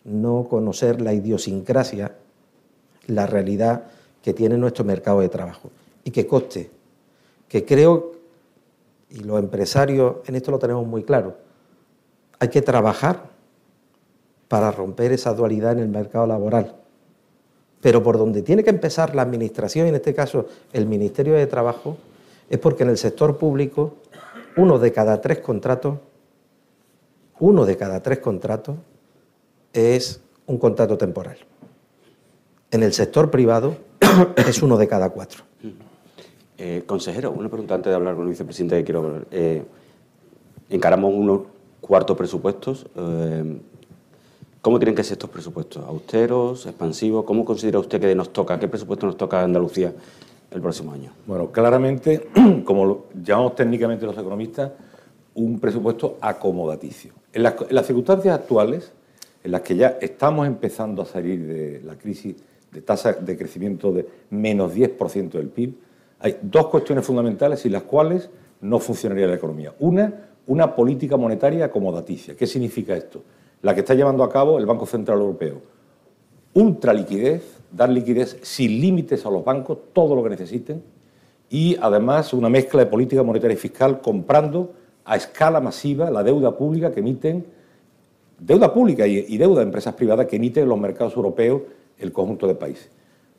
no 0.04 0.46
conocer 0.48 1.00
la 1.00 1.12
idiosincrasia, 1.12 2.16
la 3.06 3.26
realidad 3.26 3.84
que 4.22 4.32
tiene 4.32 4.56
nuestro 4.56 4.84
mercado 4.84 5.20
de 5.20 5.28
trabajo. 5.28 5.70
Y 6.04 6.10
que 6.10 6.26
coste, 6.26 6.70
que 7.48 7.64
creo 7.64 8.18
y 9.10 9.20
los 9.20 9.38
empresarios 9.38 10.16
en 10.26 10.36
esto 10.36 10.50
lo 10.50 10.58
tenemos 10.58 10.86
muy 10.86 11.02
claro, 11.02 11.36
hay 12.38 12.48
que 12.48 12.62
trabajar 12.62 13.30
para 14.48 14.70
romper 14.70 15.12
esa 15.12 15.34
dualidad 15.34 15.72
en 15.72 15.80
el 15.80 15.88
mercado 15.88 16.26
laboral. 16.26 16.76
Pero 17.80 18.02
por 18.02 18.18
donde 18.18 18.42
tiene 18.42 18.64
que 18.64 18.70
empezar 18.70 19.14
la 19.14 19.22
Administración, 19.22 19.86
en 19.86 19.94
este 19.94 20.14
caso 20.14 20.46
el 20.72 20.86
Ministerio 20.86 21.34
de 21.34 21.46
Trabajo, 21.46 21.96
es 22.48 22.58
porque 22.58 22.82
en 22.82 22.90
el 22.90 22.98
sector 22.98 23.36
público 23.36 23.94
uno 24.56 24.78
de 24.78 24.92
cada 24.92 25.20
tres 25.20 25.38
contratos, 25.38 25.98
uno 27.40 27.64
de 27.64 27.76
cada 27.76 28.02
tres 28.02 28.18
contratos 28.18 28.76
es 29.72 30.20
un 30.46 30.58
contrato 30.58 30.98
temporal. 30.98 31.36
En 32.70 32.82
el 32.82 32.92
sector 32.92 33.30
privado 33.30 33.76
es 34.36 34.62
uno 34.62 34.76
de 34.76 34.88
cada 34.88 35.10
cuatro. 35.10 35.44
Eh, 36.56 36.82
consejero, 36.86 37.30
una 37.30 37.48
pregunta 37.48 37.76
antes 37.76 37.90
de 37.90 37.94
hablar 37.94 38.16
con 38.16 38.24
el 38.24 38.30
vicepresidente 38.30 38.78
que 38.78 38.84
quiero 38.84 39.22
eh, 39.30 39.62
encaramos 40.68 41.14
unos 41.14 41.42
cuartos 41.80 42.16
presupuestos. 42.16 42.86
Eh, 42.96 43.60
¿Cómo 44.60 44.78
tienen 44.78 44.96
que 44.96 45.04
ser 45.04 45.12
estos 45.12 45.30
presupuestos? 45.30 45.84
¿Austeros, 45.84 46.66
expansivos? 46.66 47.24
¿Cómo 47.24 47.44
considera 47.44 47.78
usted 47.78 48.00
que 48.00 48.14
nos 48.14 48.32
toca? 48.32 48.58
¿Qué 48.58 48.66
presupuesto 48.66 49.06
nos 49.06 49.16
toca 49.16 49.40
a 49.40 49.44
Andalucía 49.44 49.92
el 50.50 50.60
próximo 50.60 50.92
año? 50.92 51.12
Bueno, 51.26 51.52
claramente, 51.52 52.28
como 52.64 52.84
lo 52.84 53.04
llamamos 53.22 53.54
técnicamente 53.54 54.04
los 54.04 54.18
economistas, 54.18 54.72
un 55.34 55.60
presupuesto 55.60 56.18
acomodaticio. 56.20 57.12
En 57.32 57.42
las, 57.42 57.86
circunstancias 57.86 58.38
actuales, 58.38 58.92
en 59.44 59.52
las 59.52 59.60
que 59.60 59.76
ya 59.76 59.98
estamos 60.00 60.46
empezando 60.46 61.02
a 61.02 61.04
salir 61.04 61.46
de 61.46 61.82
la 61.82 61.96
crisis 61.96 62.36
de 62.72 62.82
tasa 62.82 63.12
de 63.12 63.36
crecimiento 63.36 63.92
de 63.92 64.06
menos 64.30 64.74
10% 64.74 65.30
del 65.30 65.48
PIB, 65.48 65.74
hay 66.20 66.38
dos 66.42 66.68
cuestiones 66.68 67.04
fundamentales 67.04 67.60
sin 67.60 67.72
las 67.72 67.82
cuales 67.82 68.28
no 68.60 68.78
funcionaría 68.78 69.26
la 69.26 69.34
economía. 69.34 69.74
Una, 69.78 70.28
una 70.46 70.74
política 70.74 71.16
monetaria 71.16 71.66
acomodaticia. 71.66 72.34
¿Qué 72.34 72.46
significa 72.46 72.96
esto? 72.96 73.22
La 73.62 73.74
que 73.74 73.80
está 73.80 73.94
llevando 73.94 74.24
a 74.24 74.30
cabo 74.30 74.58
el 74.58 74.66
Banco 74.66 74.86
Central 74.86 75.18
Europeo. 75.18 75.60
Ultra 76.54 76.92
liquidez, 76.92 77.60
dar 77.70 77.90
liquidez 77.90 78.38
sin 78.42 78.80
límites 78.80 79.24
a 79.26 79.30
los 79.30 79.44
bancos, 79.44 79.78
todo 79.92 80.16
lo 80.16 80.22
que 80.22 80.30
necesiten, 80.30 80.82
y 81.50 81.76
además 81.80 82.32
una 82.32 82.48
mezcla 82.48 82.80
de 82.80 82.90
política 82.90 83.22
monetaria 83.22 83.54
y 83.54 83.58
fiscal 83.58 84.00
comprando 84.00 84.72
a 85.08 85.16
escala 85.16 85.58
masiva 85.60 86.10
la 86.10 86.22
deuda 86.22 86.54
pública 86.54 86.92
que 86.92 87.00
emiten, 87.00 87.46
deuda 88.38 88.72
pública 88.74 89.06
y, 89.06 89.38
deuda 89.38 89.60
de 89.60 89.64
empresas 89.64 89.94
privadas 89.94 90.26
que 90.26 90.36
emiten 90.36 90.64
en 90.64 90.68
los 90.68 90.78
mercados 90.78 91.16
europeos 91.16 91.62
el 91.98 92.12
conjunto 92.12 92.46
de 92.46 92.54
países. 92.54 92.90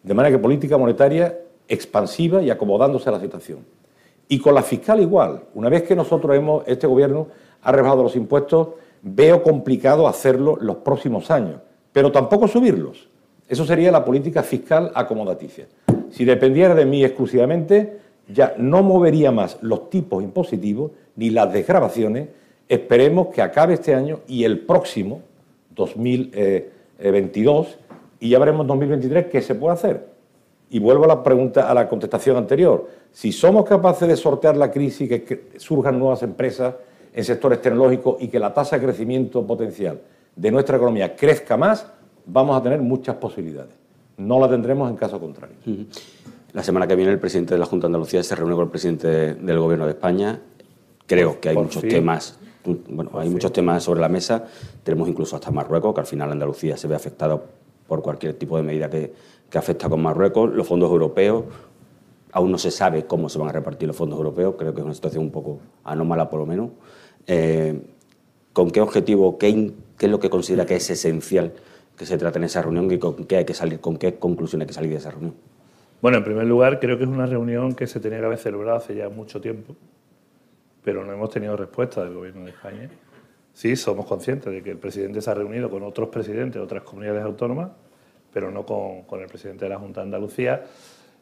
De 0.01 0.15
manera 0.15 0.35
que 0.35 0.41
política 0.41 0.79
monetaria 0.79 1.37
expansiva 1.67 2.41
y 2.41 2.49
acomodándose 2.49 3.07
a 3.09 3.11
la 3.11 3.19
situación. 3.19 3.59
Y 4.27 4.39
con 4.39 4.55
la 4.55 4.63
fiscal 4.63 4.99
igual. 4.99 5.43
Una 5.53 5.69
vez 5.69 5.83
que 5.83 5.95
nosotros 5.95 6.35
hemos, 6.35 6.63
este 6.67 6.87
gobierno 6.87 7.27
ha 7.61 7.71
rebajado 7.71 8.01
los 8.01 8.15
impuestos, 8.15 8.69
veo 9.03 9.43
complicado 9.43 10.07
hacerlo 10.07 10.57
los 10.59 10.77
próximos 10.77 11.29
años, 11.29 11.61
pero 11.93 12.11
tampoco 12.11 12.47
subirlos. 12.47 13.09
Eso 13.47 13.63
sería 13.63 13.91
la 13.91 14.03
política 14.03 14.41
fiscal 14.41 14.91
acomodaticia. 14.95 15.67
Si 16.09 16.25
dependiera 16.25 16.73
de 16.73 16.85
mí 16.87 17.03
exclusivamente, 17.03 17.99
ya 18.31 18.55
no 18.57 18.83
movería 18.83 19.31
más 19.31 19.57
los 19.61 19.89
tipos 19.89 20.23
impositivos 20.23 20.91
ni 21.15 21.29
las 21.29 21.51
desgrabaciones. 21.51 22.29
Esperemos 22.67 23.27
que 23.27 23.41
acabe 23.41 23.73
este 23.73 23.95
año 23.95 24.19
y 24.27 24.43
el 24.43 24.59
próximo, 24.59 25.21
2022, 25.75 27.77
y 28.19 28.29
ya 28.29 28.39
veremos 28.39 28.61
en 28.61 28.67
2023 28.67 29.25
qué 29.27 29.41
se 29.41 29.55
puede 29.55 29.73
hacer. 29.73 30.07
Y 30.69 30.79
vuelvo 30.79 31.05
a 31.05 31.07
la 31.07 31.23
pregunta, 31.23 31.69
a 31.69 31.73
la 31.73 31.89
contestación 31.89 32.37
anterior. 32.37 32.87
Si 33.11 33.31
somos 33.31 33.65
capaces 33.65 34.07
de 34.07 34.15
sortear 34.15 34.55
la 34.55 34.69
crisis, 34.69 35.09
que 35.09 35.49
surjan 35.57 35.97
nuevas 35.97 36.21
empresas 36.21 36.75
en 37.13 37.23
sectores 37.23 37.61
tecnológicos 37.61 38.17
y 38.19 38.27
que 38.27 38.37
la 38.37 38.53
tasa 38.53 38.77
de 38.77 38.85
crecimiento 38.85 39.45
potencial 39.47 39.99
de 40.35 40.51
nuestra 40.51 40.77
economía 40.77 41.15
crezca 41.15 41.57
más, 41.57 41.87
vamos 42.25 42.55
a 42.55 42.61
tener 42.61 42.81
muchas 42.81 43.15
posibilidades. 43.15 43.73
No 44.17 44.39
la 44.39 44.47
tendremos 44.47 44.91
en 44.91 44.95
caso 44.95 45.19
contrario. 45.19 45.55
La 46.51 46.63
semana 46.63 46.87
que 46.87 46.95
viene 46.95 47.11
el 47.11 47.19
presidente 47.19 47.53
de 47.53 47.59
la 47.59 47.67
Junta 47.67 47.85
de 47.85 47.89
Andalucía 47.89 48.23
se 48.23 48.35
reúne 48.35 48.55
con 48.55 48.63
el 48.63 48.71
presidente 48.71 49.35
del 49.35 49.59
Gobierno 49.59 49.85
de 49.85 49.91
España. 49.91 50.41
Creo 51.05 51.39
que 51.39 51.49
hay 51.49 51.55
muchos 51.55 51.83
temas, 51.83 52.39
bueno, 52.87 53.11
hay 53.13 53.29
muchos 53.29 53.53
temas 53.53 53.83
sobre 53.83 54.01
la 54.01 54.09
mesa. 54.09 54.45
Tenemos 54.83 55.07
incluso 55.09 55.35
hasta 55.35 55.51
Marruecos, 55.51 55.93
que 55.93 55.99
al 56.01 56.07
final 56.07 56.31
Andalucía 56.31 56.75
se 56.75 56.87
ve 56.87 56.95
afectado 56.95 57.43
por 57.87 58.01
cualquier 58.01 58.33
tipo 58.33 58.57
de 58.57 58.63
medida 58.63 58.89
que, 58.89 59.13
afecta 59.53 59.89
con 59.89 60.01
Marruecos. 60.01 60.51
Los 60.51 60.67
fondos 60.67 60.89
europeos, 60.89 61.45
aún 62.31 62.51
no 62.51 62.57
se 62.57 62.71
sabe 62.71 63.05
cómo 63.05 63.29
se 63.29 63.37
van 63.37 63.49
a 63.49 63.51
repartir 63.51 63.87
los 63.87 63.95
fondos 63.95 64.17
europeos. 64.17 64.55
Creo 64.57 64.73
que 64.73 64.81
es 64.81 64.85
una 64.85 64.95
situación 64.95 65.25
un 65.25 65.31
poco 65.31 65.59
anómala, 65.83 66.31
por 66.31 66.39
lo 66.39 66.47
menos. 66.47 66.71
Eh, 67.27 67.79
¿Con 68.53 68.71
qué 68.71 68.81
objetivo, 68.81 69.37
qué, 69.37 69.73
qué 69.99 70.07
es 70.07 70.11
lo 70.11 70.19
que 70.19 70.31
considera 70.31 70.65
que 70.65 70.75
es 70.75 70.89
esencial 70.89 71.53
que 71.95 72.07
se 72.07 72.17
trate 72.17 72.39
en 72.39 72.45
esa 72.45 72.63
reunión 72.63 72.91
y 72.91 72.97
con 72.97 73.25
qué 73.25 73.37
hay 73.37 73.45
que 73.45 73.53
salir, 73.53 73.79
con 73.79 73.97
qué 73.97 74.15
conclusiones 74.15 74.65
hay 74.65 74.67
que 74.67 74.73
salir 74.73 74.91
de 74.91 74.97
esa 74.97 75.11
reunión? 75.11 75.35
Bueno, 76.01 76.19
en 76.19 76.23
primer 76.23 76.47
lugar, 76.47 76.79
creo 76.79 76.97
que 76.97 77.03
es 77.03 77.09
una 77.09 77.25
reunión 77.25 77.75
que 77.75 77.85
se 77.85 77.99
tenía 77.99 78.19
que 78.19 78.25
haber 78.25 78.37
celebrado 78.37 78.77
hace 78.77 78.95
ya 78.95 79.09
mucho 79.09 79.41
tiempo, 79.41 79.75
pero 80.81 81.03
no 81.03 81.11
hemos 81.11 81.29
tenido 81.29 81.57
respuesta 81.57 82.03
del 82.03 82.13
Gobierno 82.13 82.45
de 82.45 82.51
España. 82.51 82.89
Sí, 83.53 83.75
somos 83.75 84.05
conscientes 84.05 84.53
de 84.53 84.63
que 84.63 84.71
el 84.71 84.77
presidente 84.77 85.21
se 85.21 85.29
ha 85.29 85.33
reunido 85.33 85.69
con 85.69 85.83
otros 85.83 86.07
presidentes 86.07 86.53
de 86.53 86.61
otras 86.61 86.83
comunidades 86.83 87.23
autónomas, 87.23 87.71
pero 88.31 88.49
no 88.49 88.65
con, 88.65 89.19
el 89.19 89.27
presidente 89.27 89.65
de 89.65 89.69
la 89.69 89.77
Junta 89.77 89.99
de 89.99 90.05
Andalucía, 90.05 90.63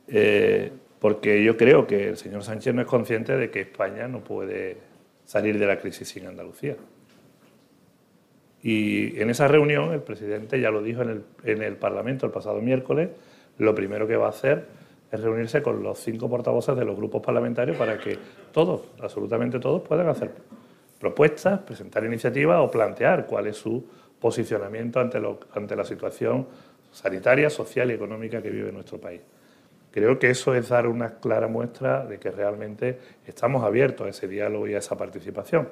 eh, 0.07 0.71
porque 0.99 1.43
yo 1.43 1.57
creo 1.57 1.87
que 1.87 2.09
el 2.09 2.17
señor 2.17 2.43
Sánchez 2.43 2.75
no 2.75 2.81
es 2.81 2.87
consciente 2.87 3.35
de 3.35 3.49
que 3.49 3.61
España 3.61 4.07
no 4.07 4.23
puede 4.23 4.77
salir 5.25 5.57
de 5.57 5.65
la 5.65 5.79
crisis 5.79 6.07
sin 6.07 6.27
Andalucía. 6.27 6.75
Y 8.61 9.19
en 9.19 9.31
esa 9.31 9.47
reunión 9.47 9.91
el 9.91 10.01
presidente 10.01 10.59
ya 10.61 10.69
lo 10.69 10.83
dijo 10.83 11.01
en 11.01 11.09
el, 11.09 11.23
en 11.45 11.63
el 11.63 11.77
Parlamento 11.77 12.27
el 12.27 12.31
pasado 12.31 12.61
miércoles, 12.61 13.09
lo 13.57 13.73
primero 13.75 14.07
que 14.07 14.15
va 14.15 14.27
a 14.27 14.29
hacer 14.29 14.65
es 15.11 15.21
reunirse 15.21 15.61
con 15.61 15.81
los 15.81 15.99
cinco 15.99 16.29
portavoces 16.29 16.75
de 16.75 16.85
los 16.85 16.95
grupos 16.95 17.21
parlamentarios 17.21 17.77
para 17.77 17.97
que 17.97 18.17
todos, 18.51 18.81
absolutamente 19.01 19.59
todos, 19.59 19.81
puedan 19.81 20.09
hacer 20.09 20.31
propuestas, 20.99 21.59
presentar 21.59 22.03
iniciativas 22.03 22.59
o 22.59 22.69
plantear 22.69 23.25
cuál 23.25 23.47
es 23.47 23.57
su 23.57 23.85
posicionamiento 24.19 24.99
ante, 24.99 25.21
ante 25.53 25.75
la 25.75 25.85
situación 25.85 26.47
sanitaria, 26.91 27.49
social 27.49 27.91
y 27.91 27.93
económica 27.93 28.41
que 28.41 28.49
vive 28.49 28.71
nuestro 28.71 28.99
país. 28.99 29.21
Creo 29.91 30.19
que 30.19 30.29
eso 30.29 30.53
es 30.53 30.69
dar 30.69 30.87
una 30.87 31.15
clara 31.15 31.47
muestra 31.47 32.05
de 32.05 32.19
que 32.19 32.29
realmente 32.31 32.99
estamos 33.25 33.63
abiertos 33.63 34.07
a 34.07 34.09
ese 34.09 34.27
diálogo 34.27 34.67
y 34.67 34.75
a 34.75 34.79
esa 34.79 34.97
participación. 34.97 35.69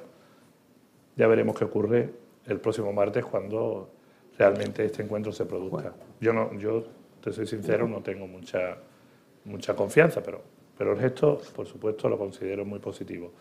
Ya 1.15 1.27
veremos 1.27 1.57
qué 1.57 1.65
ocurre 1.65 2.09
el 2.45 2.59
próximo 2.59 2.91
martes 2.93 3.25
cuando 3.25 3.91
realmente 4.37 4.85
este 4.85 5.03
encuentro 5.03 5.31
se 5.31 5.45
produzca. 5.45 5.93
Yo 6.19 6.33
no, 6.33 6.53
yo 6.57 6.85
te 7.25 7.33
soy 7.33 7.47
sincero, 7.47 7.87
no 7.87 8.01
tengo 8.01 8.27
mucha, 8.27 8.77
mucha 9.45 9.75
confianza, 9.75 10.21
pero, 10.21 10.43
pero 10.77 10.93
el 10.93 10.99
gesto, 10.99 11.41
por 11.55 11.65
supuesto, 11.65 12.07
lo 12.07 12.19
considero 12.19 12.65
muy 12.65 12.77
positivo. 12.77 13.31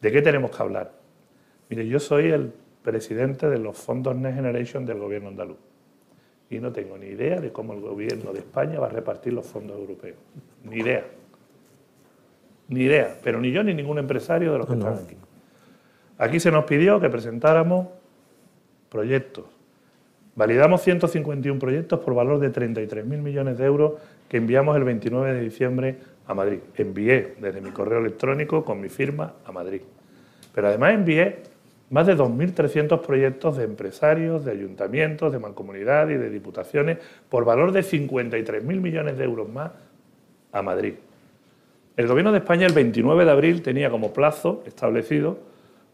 ¿De 0.00 0.10
qué 0.10 0.20
tenemos 0.20 0.50
que 0.50 0.60
hablar? 0.60 0.90
Mire, 1.68 1.86
yo 1.86 2.00
soy 2.00 2.32
el 2.32 2.52
presidente 2.82 3.48
de 3.48 3.58
los 3.58 3.78
fondos 3.78 4.16
Next 4.16 4.34
Generation 4.34 4.84
del 4.84 4.98
gobierno 4.98 5.28
andaluz 5.28 5.58
y 6.50 6.58
no 6.58 6.72
tengo 6.72 6.98
ni 6.98 7.06
idea 7.06 7.40
de 7.40 7.52
cómo 7.52 7.72
el 7.72 7.80
gobierno 7.80 8.32
de 8.32 8.40
España 8.40 8.80
va 8.80 8.86
a 8.86 8.90
repartir 8.90 9.32
los 9.32 9.46
fondos 9.46 9.78
europeos. 9.78 10.18
Ni 10.64 10.78
idea. 10.78 11.04
Ni 12.66 12.80
idea. 12.80 13.16
Pero 13.22 13.40
ni 13.40 13.52
yo 13.52 13.62
ni 13.62 13.74
ningún 13.74 13.98
empresario 13.98 14.50
de 14.50 14.58
los 14.58 14.66
que 14.66 14.72
están 14.72 14.94
aquí. 14.94 15.16
Aquí 16.18 16.40
se 16.40 16.50
nos 16.50 16.64
pidió 16.64 16.98
que 16.98 17.08
presentáramos 17.08 17.86
proyectos 18.88 19.44
Validamos 20.40 20.80
151 20.80 21.58
proyectos 21.58 22.00
por 22.00 22.14
valor 22.14 22.38
de 22.38 22.50
33.000 22.50 23.04
millones 23.04 23.58
de 23.58 23.66
euros 23.66 24.00
que 24.26 24.38
enviamos 24.38 24.74
el 24.74 24.84
29 24.84 25.34
de 25.34 25.40
diciembre 25.42 25.96
a 26.26 26.32
Madrid. 26.32 26.60
Envié 26.78 27.34
desde 27.38 27.60
mi 27.60 27.72
correo 27.72 27.98
electrónico 27.98 28.64
con 28.64 28.80
mi 28.80 28.88
firma 28.88 29.34
a 29.44 29.52
Madrid. 29.52 29.82
Pero 30.54 30.68
además 30.68 30.94
envié 30.94 31.40
más 31.90 32.06
de 32.06 32.16
2.300 32.16 33.02
proyectos 33.02 33.58
de 33.58 33.64
empresarios, 33.64 34.46
de 34.46 34.52
ayuntamientos, 34.52 35.30
de 35.30 35.38
mancomunidad 35.38 36.08
y 36.08 36.14
de 36.14 36.30
diputaciones 36.30 36.96
por 37.28 37.44
valor 37.44 37.72
de 37.72 37.80
53.000 37.80 38.62
millones 38.62 39.18
de 39.18 39.24
euros 39.24 39.46
más 39.46 39.72
a 40.52 40.62
Madrid. 40.62 40.94
El 41.98 42.06
Gobierno 42.06 42.32
de 42.32 42.38
España 42.38 42.66
el 42.66 42.72
29 42.72 43.26
de 43.26 43.30
abril 43.30 43.60
tenía 43.60 43.90
como 43.90 44.14
plazo 44.14 44.62
establecido 44.64 45.36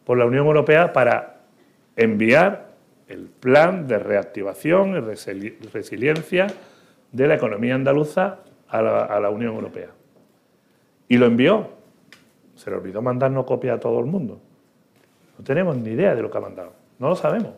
por 0.05 0.17
la 0.17 0.25
Unión 0.25 0.47
Europea 0.47 0.93
para 0.93 1.41
enviar 1.97 2.66
el 3.09 3.27
plan 3.27 3.87
de 3.87 3.99
reactivación 3.99 4.97
y 4.97 5.51
resiliencia 5.73 6.49
de 7.13 7.29
la 7.29 7.35
economía 7.35 7.75
andaluza 7.75 8.39
a 8.69 8.83
la, 8.83 9.31
Unión 9.31 9.55
Europea. 9.55 9.89
Y 11.09 11.17
lo 11.17 11.27
envió. 11.27 11.71
Se 12.57 12.71
le 12.71 12.77
olvidó 12.77 13.03
mandarnos 13.03 13.45
copia 13.45 13.75
a 13.75 13.81
todo 13.81 14.01
el 14.01 14.07
mundo. 14.07 14.41
No 15.39 15.45
tenemos 15.45 15.77
ni 15.77 15.91
idea 15.91 16.15
de 16.15 16.23
lo 16.23 16.31
que 16.31 16.39
ha 16.39 16.41
mandado. 16.41 16.73
No 16.99 17.09
lo 17.09 17.17
sabemos. 17.17 17.53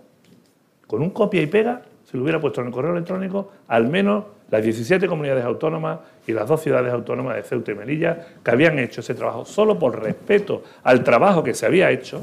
Con 0.87 1.03
un 1.03 1.11
copia 1.11 1.41
y 1.41 1.47
pega 1.47 1.83
se 2.05 2.17
lo 2.17 2.23
hubiera 2.23 2.41
puesto 2.41 2.63
en 2.63 2.69
el 2.69 2.73
correo 2.73 2.93
electrónico 2.93 3.53
al 3.69 3.87
menos 3.87 4.25
las 4.51 4.63
17 4.63 5.07
comunidades 5.07 5.45
autónomas 5.45 5.99
y 6.27 6.33
las 6.33 6.49
dos 6.49 6.63
ciudades 6.63 6.91
autónomas 6.91 7.37
de 7.37 7.43
Ceuta 7.43 7.73
y 7.73 7.75
Melilla 7.75 8.27
que 8.43 8.51
habían 8.51 8.79
hecho 8.79 9.03
ese 9.03 9.15
trabajo 9.15 9.45
solo 9.45 9.79
por 9.79 10.03
respeto 10.03 10.63
al 10.83 11.05
trabajo 11.05 11.45
que 11.45 11.53
se 11.53 11.67
había 11.67 11.91
hecho, 11.91 12.19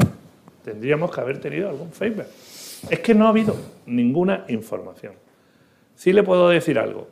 tendríamos 0.63 1.13
que 1.13 1.21
haber 1.21 1.39
tenido 1.39 1.69
algún 1.69 1.91
feedback. 1.91 2.27
Es 2.89 2.99
que 2.99 3.13
no 3.13 3.25
ha 3.25 3.29
habido 3.29 3.55
ninguna 3.85 4.45
información. 4.47 5.13
Sí 5.95 6.13
le 6.13 6.23
puedo 6.23 6.49
decir 6.49 6.77
algo. 6.77 7.07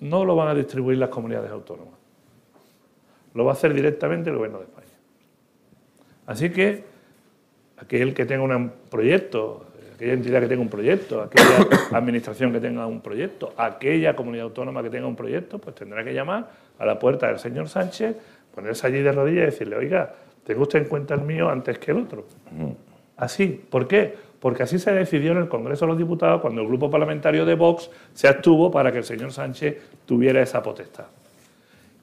No 0.00 0.24
lo 0.24 0.36
van 0.36 0.48
a 0.48 0.54
distribuir 0.54 0.98
las 0.98 1.08
comunidades 1.08 1.50
autónomas. 1.50 1.94
Lo 3.34 3.44
va 3.44 3.52
a 3.52 3.54
hacer 3.54 3.74
directamente 3.74 4.30
el 4.30 4.36
Gobierno 4.36 4.58
de 4.58 4.64
España. 4.64 4.86
Así 6.26 6.50
que 6.50 6.84
aquel 7.76 8.14
que 8.14 8.24
tenga 8.24 8.44
un 8.44 8.72
proyecto, 8.90 9.66
aquella 9.94 10.12
entidad 10.12 10.40
que 10.40 10.48
tenga 10.48 10.62
un 10.62 10.68
proyecto, 10.68 11.22
aquella 11.22 11.66
administración 11.96 12.52
que 12.52 12.60
tenga 12.60 12.86
un 12.86 13.00
proyecto, 13.00 13.52
aquella 13.56 14.14
comunidad 14.14 14.44
autónoma 14.44 14.82
que 14.82 14.90
tenga 14.90 15.06
un 15.06 15.16
proyecto, 15.16 15.58
pues 15.58 15.74
tendrá 15.74 16.04
que 16.04 16.14
llamar 16.14 16.50
a 16.78 16.86
la 16.86 16.98
puerta 16.98 17.26
del 17.28 17.38
señor 17.38 17.68
Sánchez, 17.68 18.16
ponerse 18.54 18.86
allí 18.86 19.02
de 19.02 19.12
rodillas 19.12 19.42
y 19.42 19.46
decirle, 19.46 19.76
oiga, 19.76 20.14
tenga 20.44 20.62
usted 20.62 20.80
en 20.80 20.84
cuenta 20.86 21.14
el 21.14 21.22
mío 21.22 21.48
antes 21.48 21.78
que 21.78 21.90
el 21.90 21.98
otro. 21.98 22.26
Así. 23.16 23.60
¿Por 23.68 23.88
qué? 23.88 24.27
Porque 24.40 24.62
así 24.62 24.78
se 24.78 24.92
decidió 24.92 25.32
en 25.32 25.38
el 25.38 25.48
Congreso 25.48 25.84
de 25.84 25.90
los 25.90 25.98
Diputados 25.98 26.40
cuando 26.40 26.62
el 26.62 26.68
grupo 26.68 26.90
parlamentario 26.90 27.44
de 27.44 27.54
Vox 27.54 27.90
se 28.14 28.28
abstuvo 28.28 28.70
para 28.70 28.92
que 28.92 28.98
el 28.98 29.04
señor 29.04 29.32
Sánchez 29.32 29.76
tuviera 30.06 30.40
esa 30.40 30.62
potestad. 30.62 31.06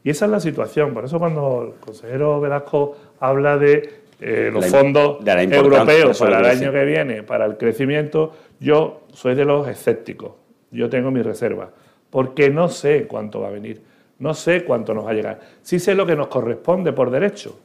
Y 0.04 0.10
esa 0.10 0.26
es 0.26 0.32
la 0.32 0.40
situación. 0.40 0.94
Por 0.94 1.06
eso 1.06 1.18
cuando 1.18 1.74
el 1.74 1.80
consejero 1.80 2.40
Velasco 2.40 2.96
habla 3.20 3.58
de 3.58 4.02
eh, 4.22 4.50
los 4.54 4.68
fondos 4.68 5.18
europeos 5.26 6.20
para 6.20 6.40
el 6.40 6.46
año 6.46 6.72
que 6.72 6.86
viene, 6.86 7.24
para 7.24 7.46
el 7.46 7.58
crecimiento, 7.58 8.34
yo 8.60 9.02
soy 9.14 9.36
de 9.36 9.46
los 9.46 9.68
escépticos. 9.68 10.34
Yo 10.72 10.90
tengo 10.90 11.10
mi 11.10 11.22
reserva, 11.22 11.70
porque 12.10 12.50
no 12.50 12.70
sé 12.70 13.08
cuánto 13.08 13.42
va 13.42 13.48
a 13.48 13.52
venir, 13.52 13.82
no 14.20 14.34
sé 14.34 14.64
cuánto 14.64 14.94
nos 14.94 15.06
va 15.06 15.12
a 15.12 15.14
llegar. 15.14 15.40
Sí 15.62 15.80
sé 15.80 15.96
lo 15.96 16.06
que 16.06 16.16
nos 16.16 16.28
corresponde 16.28 16.92
por 16.94 17.10
derecho. 17.10 17.58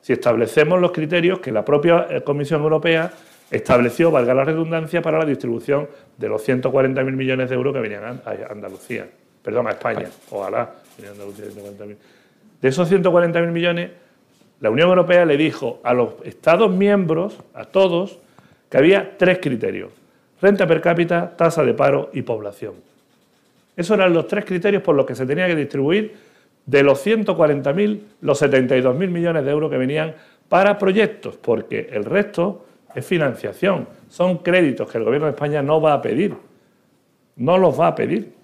Si 0.00 0.12
establecemos 0.12 0.80
los 0.80 0.92
criterios 0.92 1.38
que 1.40 1.52
la 1.52 1.64
propia 1.64 2.06
eh, 2.10 2.22
Comisión 2.22 2.62
Europea 2.62 3.12
estableció, 3.50 4.10
valga 4.10 4.34
la 4.34 4.44
redundancia, 4.44 5.02
para 5.02 5.18
la 5.18 5.24
distribución 5.24 5.88
de 6.16 6.28
los 6.28 6.46
140.000 6.46 7.12
millones 7.12 7.48
de 7.48 7.54
euros 7.54 7.72
que 7.74 7.80
venían 7.80 8.04
a 8.04 8.22
Andalucía, 8.50 9.08
perdón, 9.42 9.68
a 9.68 9.70
España, 9.70 10.08
ojalá, 10.30 10.74
Andalucía 10.98 11.46
De 12.60 12.68
esos 12.68 12.90
140.000 12.90 13.50
millones, 13.50 13.90
la 14.60 14.70
Unión 14.70 14.88
Europea 14.88 15.24
le 15.24 15.36
dijo 15.36 15.80
a 15.84 15.92
los 15.92 16.14
Estados 16.24 16.70
miembros, 16.70 17.38
a 17.54 17.64
todos, 17.64 18.18
que 18.70 18.78
había 18.78 19.16
tres 19.16 19.38
criterios, 19.38 19.90
renta 20.40 20.66
per 20.66 20.80
cápita, 20.80 21.36
tasa 21.36 21.62
de 21.62 21.74
paro 21.74 22.10
y 22.12 22.22
población. 22.22 22.74
Esos 23.76 23.98
eran 23.98 24.14
los 24.14 24.26
tres 24.26 24.44
criterios 24.44 24.82
por 24.82 24.96
los 24.96 25.04
que 25.04 25.14
se 25.14 25.26
tenía 25.26 25.46
que 25.46 25.54
distribuir 25.54 26.14
de 26.64 26.82
los 26.82 27.06
140.000, 27.06 28.00
los 28.22 28.42
72.000 28.42 29.08
millones 29.08 29.44
de 29.44 29.50
euros 29.50 29.70
que 29.70 29.76
venían 29.76 30.14
para 30.48 30.78
proyectos, 30.78 31.36
porque 31.36 31.88
el 31.92 32.04
resto 32.04 32.64
es 32.96 33.06
financiación, 33.06 33.86
son 34.08 34.38
créditos 34.38 34.90
que 34.90 34.98
el 34.98 35.04
Gobierno 35.04 35.26
de 35.26 35.32
España 35.32 35.62
no 35.62 35.80
va 35.80 35.92
a 35.92 36.02
pedir, 36.02 36.34
no 37.36 37.58
los 37.58 37.78
va 37.78 37.88
a 37.88 37.94
pedir. 37.94 38.34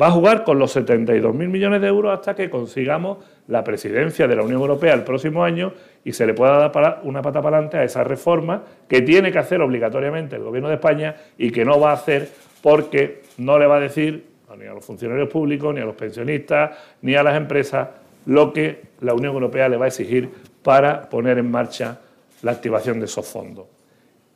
Va 0.00 0.08
a 0.08 0.10
jugar 0.12 0.44
con 0.44 0.60
los 0.60 0.76
72.000 0.76 1.32
millones 1.32 1.80
de 1.80 1.88
euros 1.88 2.12
hasta 2.12 2.34
que 2.34 2.48
consigamos 2.48 3.18
la 3.48 3.64
presidencia 3.64 4.28
de 4.28 4.36
la 4.36 4.42
Unión 4.42 4.60
Europea 4.60 4.94
el 4.94 5.02
próximo 5.02 5.42
año 5.42 5.72
y 6.04 6.12
se 6.12 6.24
le 6.24 6.34
pueda 6.34 6.68
dar 6.68 7.00
una 7.02 7.20
pata 7.20 7.42
para 7.42 7.56
adelante 7.56 7.78
a 7.78 7.84
esa 7.84 8.04
reforma 8.04 8.62
que 8.88 9.02
tiene 9.02 9.32
que 9.32 9.38
hacer 9.38 9.60
obligatoriamente 9.60 10.36
el 10.36 10.42
Gobierno 10.42 10.68
de 10.68 10.76
España 10.76 11.16
y 11.36 11.50
que 11.50 11.64
no 11.64 11.80
va 11.80 11.90
a 11.90 11.94
hacer 11.94 12.28
porque 12.62 13.22
no 13.38 13.58
le 13.58 13.66
va 13.66 13.76
a 13.76 13.80
decir 13.80 14.24
ni 14.56 14.66
a 14.66 14.72
los 14.72 14.84
funcionarios 14.84 15.28
públicos, 15.28 15.74
ni 15.74 15.80
a 15.80 15.84
los 15.84 15.94
pensionistas, 15.94 16.76
ni 17.02 17.14
a 17.14 17.22
las 17.22 17.36
empresas 17.36 17.88
lo 18.26 18.52
que 18.52 18.82
la 19.00 19.14
Unión 19.14 19.34
Europea 19.34 19.68
le 19.68 19.76
va 19.76 19.86
a 19.86 19.88
exigir 19.88 20.28
para 20.62 21.08
poner 21.08 21.38
en 21.38 21.50
marcha 21.50 22.00
la 22.42 22.52
activación 22.52 23.00
de 23.00 23.06
esos 23.06 23.26
fondos. 23.26 23.66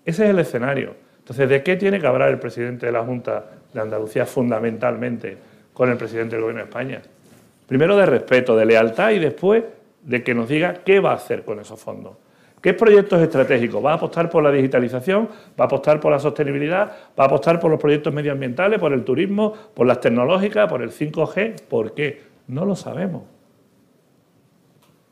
Ese 0.04 0.24
es 0.24 0.30
el 0.30 0.38
escenario. 0.38 0.94
Entonces, 1.18 1.48
¿de 1.48 1.62
qué 1.62 1.76
tiene 1.76 2.00
que 2.00 2.06
hablar 2.06 2.30
el 2.30 2.38
presidente 2.38 2.86
de 2.86 2.92
la 2.92 3.04
Junta 3.04 3.44
de 3.72 3.80
Andalucía 3.80 4.26
fundamentalmente 4.26 5.36
con 5.72 5.90
el 5.90 5.96
presidente 5.96 6.34
del 6.34 6.42
Gobierno 6.42 6.62
de 6.62 6.68
España? 6.68 7.02
Primero 7.66 7.96
de 7.96 8.06
respeto, 8.06 8.56
de 8.56 8.66
lealtad 8.66 9.10
y 9.10 9.18
después 9.18 9.62
de 10.02 10.22
que 10.22 10.34
nos 10.34 10.48
diga 10.48 10.74
qué 10.84 11.00
va 11.00 11.12
a 11.12 11.14
hacer 11.14 11.44
con 11.44 11.60
esos 11.60 11.80
fondos. 11.80 12.16
¿Qué 12.60 12.74
proyectos 12.74 13.20
estratégicos? 13.20 13.84
¿Va 13.84 13.92
a 13.92 13.94
apostar 13.94 14.30
por 14.30 14.42
la 14.42 14.52
digitalización? 14.52 15.28
¿Va 15.58 15.64
a 15.64 15.66
apostar 15.66 15.98
por 15.98 16.12
la 16.12 16.20
sostenibilidad? 16.20 16.92
¿Va 17.18 17.24
a 17.24 17.26
apostar 17.26 17.58
por 17.58 17.70
los 17.70 17.80
proyectos 17.80 18.14
medioambientales, 18.14 18.78
por 18.78 18.92
el 18.92 19.02
turismo, 19.02 19.52
por 19.74 19.86
las 19.86 20.00
tecnológicas, 20.00 20.68
por 20.68 20.80
el 20.80 20.90
5G? 20.90 21.62
¿Por 21.62 21.92
qué? 21.92 22.22
No 22.46 22.64
lo 22.64 22.76
sabemos. 22.76 23.24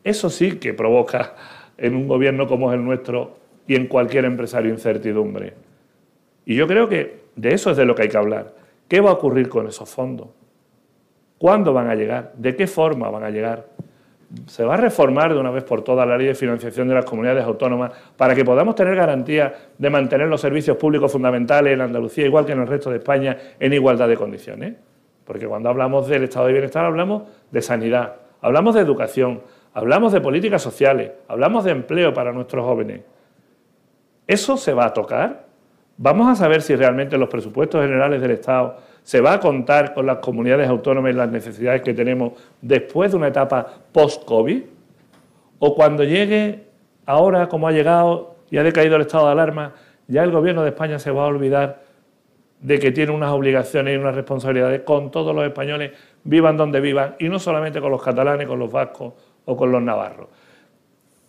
Eso 0.04 0.30
sí 0.30 0.58
que 0.58 0.74
provoca 0.74 1.34
en 1.80 1.94
un 1.96 2.06
gobierno 2.06 2.46
como 2.46 2.70
es 2.70 2.78
el 2.78 2.84
nuestro 2.84 3.36
y 3.66 3.74
en 3.74 3.86
cualquier 3.86 4.24
empresario 4.24 4.70
incertidumbre. 4.70 5.54
Y 6.44 6.54
yo 6.54 6.66
creo 6.66 6.88
que 6.88 7.20
de 7.36 7.54
eso 7.54 7.70
es 7.70 7.76
de 7.76 7.84
lo 7.84 7.94
que 7.94 8.02
hay 8.02 8.08
que 8.08 8.16
hablar. 8.16 8.54
¿Qué 8.88 9.00
va 9.00 9.10
a 9.10 9.14
ocurrir 9.14 9.48
con 9.48 9.66
esos 9.66 9.88
fondos? 9.88 10.28
¿Cuándo 11.38 11.72
van 11.72 11.88
a 11.88 11.94
llegar? 11.94 12.32
¿De 12.36 12.54
qué 12.54 12.66
forma 12.66 13.08
van 13.08 13.24
a 13.24 13.30
llegar? 13.30 13.66
¿Se 14.46 14.64
va 14.64 14.74
a 14.74 14.76
reformar 14.76 15.32
de 15.32 15.40
una 15.40 15.50
vez 15.50 15.64
por 15.64 15.82
todas 15.82 16.06
la 16.06 16.16
ley 16.16 16.26
de 16.26 16.34
financiación 16.34 16.86
de 16.86 16.94
las 16.94 17.04
comunidades 17.04 17.44
autónomas 17.44 17.92
para 18.16 18.34
que 18.34 18.44
podamos 18.44 18.74
tener 18.74 18.94
garantía 18.94 19.54
de 19.76 19.90
mantener 19.90 20.28
los 20.28 20.40
servicios 20.40 20.76
públicos 20.76 21.10
fundamentales 21.10 21.72
en 21.72 21.80
Andalucía, 21.80 22.26
igual 22.26 22.44
que 22.44 22.52
en 22.52 22.60
el 22.60 22.66
resto 22.66 22.90
de 22.90 22.98
España, 22.98 23.36
en 23.58 23.72
igualdad 23.72 24.08
de 24.08 24.16
condiciones? 24.16 24.74
Porque 25.24 25.46
cuando 25.46 25.68
hablamos 25.68 26.08
del 26.08 26.24
estado 26.24 26.46
de 26.46 26.52
bienestar 26.52 26.84
hablamos 26.84 27.22
de 27.50 27.62
sanidad, 27.62 28.16
hablamos 28.40 28.74
de 28.74 28.80
educación, 28.80 29.40
hablamos 29.74 30.12
de 30.12 30.20
políticas 30.20 30.62
sociales, 30.62 31.12
hablamos 31.28 31.64
de 31.64 31.72
empleo 31.72 32.12
para 32.12 32.32
nuestros 32.32 32.64
jóvenes. 32.64 33.02
¿Eso 34.26 34.56
se 34.56 34.72
va 34.72 34.86
a 34.86 34.92
tocar? 34.92 35.44
¿Vamos 35.96 36.28
a 36.28 36.34
saber 36.34 36.62
si 36.62 36.74
realmente 36.76 37.18
los 37.18 37.28
presupuestos 37.28 37.82
generales 37.82 38.20
del 38.20 38.30
Estado 38.32 38.76
se 39.02 39.20
va 39.20 39.34
a 39.34 39.40
contar 39.40 39.92
con 39.92 40.06
las 40.06 40.18
comunidades 40.18 40.68
autónomas 40.68 41.12
y 41.12 41.16
las 41.16 41.30
necesidades 41.30 41.82
que 41.82 41.94
tenemos 41.94 42.32
después 42.60 43.10
de 43.10 43.16
una 43.16 43.28
etapa 43.28 43.66
post-COVID? 43.92 44.62
¿O 45.58 45.74
cuando 45.74 46.04
llegue 46.04 46.64
ahora, 47.06 47.48
como 47.48 47.68
ha 47.68 47.72
llegado 47.72 48.36
y 48.50 48.58
ha 48.58 48.62
decaído 48.62 48.96
el 48.96 49.02
estado 49.02 49.26
de 49.26 49.32
alarma, 49.32 49.74
ya 50.06 50.22
el 50.22 50.30
gobierno 50.30 50.62
de 50.62 50.70
España 50.70 50.98
se 50.98 51.10
va 51.10 51.24
a 51.24 51.26
olvidar 51.26 51.82
de 52.60 52.78
que 52.78 52.92
tiene 52.92 53.12
unas 53.12 53.30
obligaciones 53.30 53.94
y 53.94 53.96
unas 53.96 54.14
responsabilidades 54.14 54.82
con 54.82 55.10
todos 55.10 55.34
los 55.34 55.44
españoles, 55.44 55.92
vivan 56.24 56.56
donde 56.56 56.80
vivan, 56.80 57.16
y 57.18 57.28
no 57.28 57.38
solamente 57.38 57.80
con 57.80 57.90
los 57.90 58.02
catalanes, 58.02 58.46
con 58.46 58.58
los 58.58 58.70
vascos 58.70 59.14
o 59.44 59.56
con 59.56 59.72
los 59.72 59.82
navarros. 59.82 60.28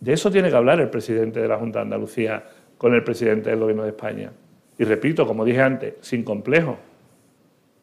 De 0.00 0.12
eso 0.12 0.30
tiene 0.30 0.50
que 0.50 0.56
hablar 0.56 0.80
el 0.80 0.90
presidente 0.90 1.40
de 1.40 1.48
la 1.48 1.58
Junta 1.58 1.78
de 1.78 1.84
Andalucía 1.84 2.44
con 2.76 2.94
el 2.94 3.04
presidente 3.04 3.50
del 3.50 3.60
Gobierno 3.60 3.84
de 3.84 3.90
España. 3.90 4.32
Y 4.78 4.84
repito, 4.84 5.26
como 5.26 5.44
dije 5.44 5.62
antes, 5.62 5.94
sin 6.00 6.24
complejo. 6.24 6.76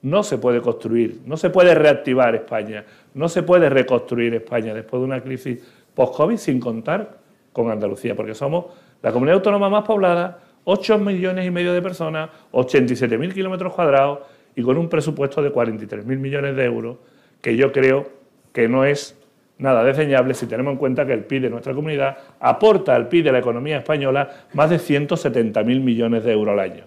No 0.02 0.24
se 0.24 0.38
puede 0.38 0.62
construir, 0.62 1.22
no 1.26 1.38
se 1.38 1.50
puede 1.50 1.76
reactivar 1.76 2.34
España, 2.36 2.86
no 3.14 3.28
se 3.28 3.44
puede 3.44 3.70
reconstruir 3.70 4.34
España 4.34 4.74
después 4.74 5.02
de 5.02 5.06
una 5.06 5.22
crisis 5.22 5.62
post-COVID 5.94 6.38
sin 6.38 6.60
contar 6.60 7.18
con 7.52 7.70
Andalucía, 7.70 8.16
porque 8.16 8.34
somos 8.34 8.66
la 9.02 9.12
comunidad 9.12 9.36
autónoma 9.36 9.70
más 9.70 9.84
poblada, 9.84 10.40
8 10.64 11.00
millones 11.00 11.46
y 11.46 11.52
medio 11.52 11.74
de 11.74 11.82
personas, 11.82 12.30
87.000 12.54 13.34
kilómetros 13.34 13.74
cuadrados 13.74 14.20
y 14.56 14.62
con 14.62 14.78
un 14.78 14.88
presupuesto 14.88 15.42
de 15.42 15.52
43.000 15.52 16.04
millones 16.06 16.56
de 16.56 16.64
euros, 16.64 16.98
que 17.42 17.58
yo 17.58 17.72
creo 17.72 18.10
que 18.54 18.70
no 18.70 18.86
es 18.86 19.19
nada 19.60 19.84
desdeñable 19.84 20.34
si 20.34 20.48
tenemos 20.48 20.72
en 20.72 20.78
cuenta 20.78 21.06
que 21.06 21.14
el 21.14 21.26
PIB 21.26 21.44
de 21.44 21.50
nuestra 21.50 21.74
comunidad 21.74 22.18
aporta 22.40 22.96
al 22.96 23.08
PIB 23.08 23.26
de 23.26 23.32
la 23.32 23.40
economía 23.40 23.78
española 23.78 24.30
más 24.54 24.70
de 24.70 24.78
170.000 24.78 25.64
millones 25.82 26.24
de 26.24 26.32
euros 26.32 26.54
al 26.54 26.60
año. 26.60 26.86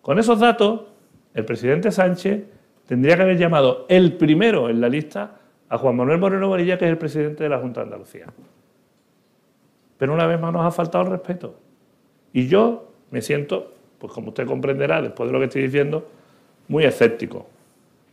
Con 0.00 0.18
esos 0.18 0.38
datos, 0.38 0.82
el 1.34 1.44
presidente 1.44 1.90
Sánchez 1.90 2.44
tendría 2.86 3.16
que 3.16 3.22
haber 3.22 3.36
llamado 3.36 3.84
el 3.88 4.14
primero 4.14 4.70
en 4.70 4.80
la 4.80 4.88
lista 4.88 5.32
a 5.68 5.76
Juan 5.76 5.96
Manuel 5.96 6.18
Moreno 6.18 6.48
Varilla, 6.48 6.78
que 6.78 6.86
es 6.86 6.90
el 6.90 6.98
presidente 6.98 7.42
de 7.42 7.50
la 7.50 7.58
Junta 7.58 7.80
de 7.80 7.84
Andalucía. 7.86 8.26
Pero 9.98 10.14
una 10.14 10.26
vez 10.26 10.40
más 10.40 10.52
nos 10.52 10.64
ha 10.64 10.70
faltado 10.70 11.04
el 11.04 11.10
respeto. 11.10 11.56
Y 12.32 12.46
yo 12.46 12.92
me 13.10 13.20
siento, 13.20 13.72
pues 13.98 14.12
como 14.12 14.28
usted 14.28 14.46
comprenderá, 14.46 15.02
después 15.02 15.28
de 15.28 15.32
lo 15.32 15.40
que 15.40 15.46
estoy 15.46 15.62
diciendo, 15.62 16.08
muy 16.68 16.84
escéptico 16.84 17.46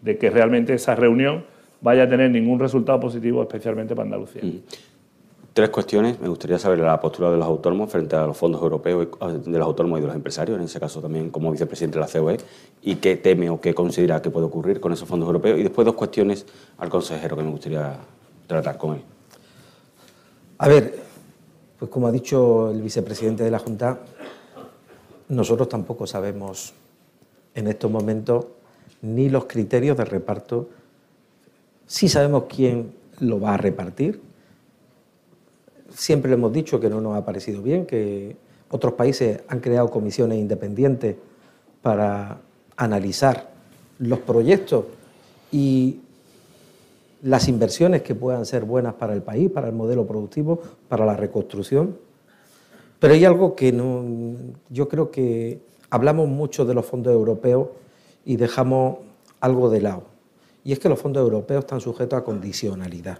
de 0.01 0.17
que 0.17 0.29
realmente 0.29 0.73
esa 0.73 0.95
reunión 0.95 1.45
vaya 1.85 2.03
a 2.03 2.09
tener 2.09 2.31
ningún 2.31 2.59
resultado 2.59 2.99
positivo, 2.99 3.43
especialmente 3.43 3.95
para 3.95 4.07
Andalucía. 4.07 4.41
Mm. 4.43 4.63
Tres 5.53 5.69
cuestiones. 5.69 6.19
Me 6.19 6.27
gustaría 6.27 6.57
saber 6.57 6.79
la 6.79 6.99
postura 6.99 7.29
de 7.29 7.37
los 7.37 7.45
autónomos 7.45 7.91
frente 7.91 8.15
a 8.15 8.25
los 8.25 8.35
fondos 8.35 8.59
europeos 8.59 9.07
de 9.19 9.57
los 9.57 9.67
autónomos 9.67 9.99
y 9.99 10.01
de 10.01 10.07
los 10.07 10.15
empresarios, 10.15 10.57
en 10.57 10.65
ese 10.65 10.79
caso 10.79 10.99
también 10.99 11.29
como 11.29 11.51
vicepresidente 11.51 11.99
de 11.99 12.05
la 12.05 12.11
COE, 12.11 12.37
y 12.81 12.95
qué 12.95 13.17
teme 13.17 13.51
o 13.51 13.61
qué 13.61 13.75
considera 13.75 14.19
que 14.19 14.31
puede 14.31 14.47
ocurrir 14.47 14.79
con 14.79 14.93
esos 14.93 15.07
fondos 15.07 15.27
europeos. 15.27 15.59
Y 15.59 15.63
después 15.63 15.85
dos 15.85 15.93
cuestiones 15.93 16.47
al 16.79 16.89
consejero 16.89 17.37
que 17.37 17.43
me 17.43 17.51
gustaría 17.51 17.95
tratar 18.47 18.79
con 18.79 18.95
él. 18.95 19.01
A 20.57 20.67
ver, 20.67 20.95
pues 21.77 21.91
como 21.91 22.07
ha 22.07 22.11
dicho 22.11 22.71
el 22.71 22.81
vicepresidente 22.81 23.43
de 23.43 23.51
la 23.51 23.59
Junta, 23.59 23.99
nosotros 25.29 25.69
tampoco 25.69 26.07
sabemos 26.07 26.73
en 27.53 27.67
estos 27.67 27.91
momentos 27.91 28.47
ni 29.03 29.29
los 29.29 29.45
criterios 29.45 29.95
de 29.95 30.05
reparto 30.05 30.67
Sí 31.87 32.09
sabemos 32.09 32.45
quién 32.49 32.93
lo 33.19 33.39
va 33.39 33.53
a 33.53 33.57
repartir. 33.57 34.21
Siempre 35.89 36.29
le 36.29 36.35
hemos 36.35 36.51
dicho 36.51 36.79
que 36.79 36.89
no 36.89 36.99
nos 36.99 37.15
ha 37.15 37.23
parecido 37.23 37.61
bien, 37.61 37.85
que 37.85 38.35
otros 38.69 38.93
países 38.93 39.41
han 39.47 39.59
creado 39.59 39.89
comisiones 39.91 40.39
independientes 40.39 41.15
para 41.81 42.39
analizar 42.75 43.51
los 43.99 44.19
proyectos 44.19 44.85
y 45.51 45.99
las 47.21 47.47
inversiones 47.47 48.01
que 48.01 48.15
puedan 48.15 48.45
ser 48.45 48.65
buenas 48.65 48.95
para 48.95 49.13
el 49.13 49.21
país, 49.21 49.49
para 49.51 49.67
el 49.67 49.73
modelo 49.73 50.05
productivo, 50.07 50.59
para 50.89 51.05
la 51.05 51.15
reconstrucción. 51.15 51.97
Pero 52.99 53.13
hay 53.13 53.25
algo 53.25 53.55
que 53.55 53.71
no, 53.71 54.03
yo 54.69 54.89
creo 54.89 55.11
que 55.11 55.59
hablamos 55.91 56.27
mucho 56.27 56.65
de 56.65 56.73
los 56.73 56.85
fondos 56.85 57.13
europeos 57.13 57.67
y 58.25 58.37
dejamos 58.37 58.97
algo 59.39 59.69
de 59.69 59.81
lado 59.81 60.14
y 60.65 60.73
es 60.73 60.79
que 60.79 60.89
los 60.89 60.99
fondos 60.99 61.21
europeos 61.21 61.63
están 61.63 61.79
sujetos 61.79 62.19
a 62.19 62.23
condicionalidad. 62.23 63.19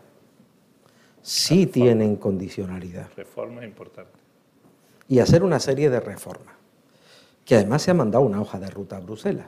Sí 1.21 1.67
tienen 1.67 2.15
condicionalidad. 2.15 3.07
Reformas 3.15 3.63
importantes. 3.63 4.19
Y 5.07 5.19
hacer 5.19 5.43
una 5.43 5.59
serie 5.59 5.91
de 5.91 5.99
reformas. 5.99 6.55
Que 7.45 7.55
además 7.55 7.83
se 7.83 7.91
ha 7.91 7.93
mandado 7.93 8.25
una 8.25 8.41
hoja 8.41 8.59
de 8.59 8.67
ruta 8.71 8.97
a 8.97 8.99
Bruselas. 8.99 9.45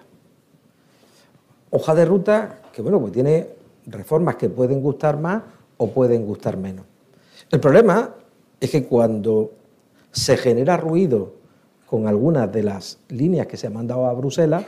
Hoja 1.72 1.96
de 1.96 2.06
ruta 2.06 2.62
que, 2.72 2.84
bueno, 2.84 3.00
pues 3.02 3.14
tiene 3.14 3.50
reformas 3.88 4.36
que 4.36 4.48
pueden 4.48 4.80
gustar 4.80 5.20
más 5.20 5.42
o 5.78 5.90
pueden 5.90 6.24
gustar 6.24 6.56
menos. 6.56 6.86
El 7.50 7.60
problema 7.60 8.14
es 8.60 8.70
que 8.70 8.86
cuando 8.86 9.54
se 10.12 10.38
genera 10.38 10.78
ruido 10.78 11.34
con 11.88 12.08
algunas 12.08 12.52
de 12.52 12.62
las 12.62 13.00
líneas 13.10 13.48
que 13.48 13.58
se 13.58 13.66
han 13.66 13.74
mandado 13.74 14.06
a 14.06 14.14
Bruselas, 14.14 14.66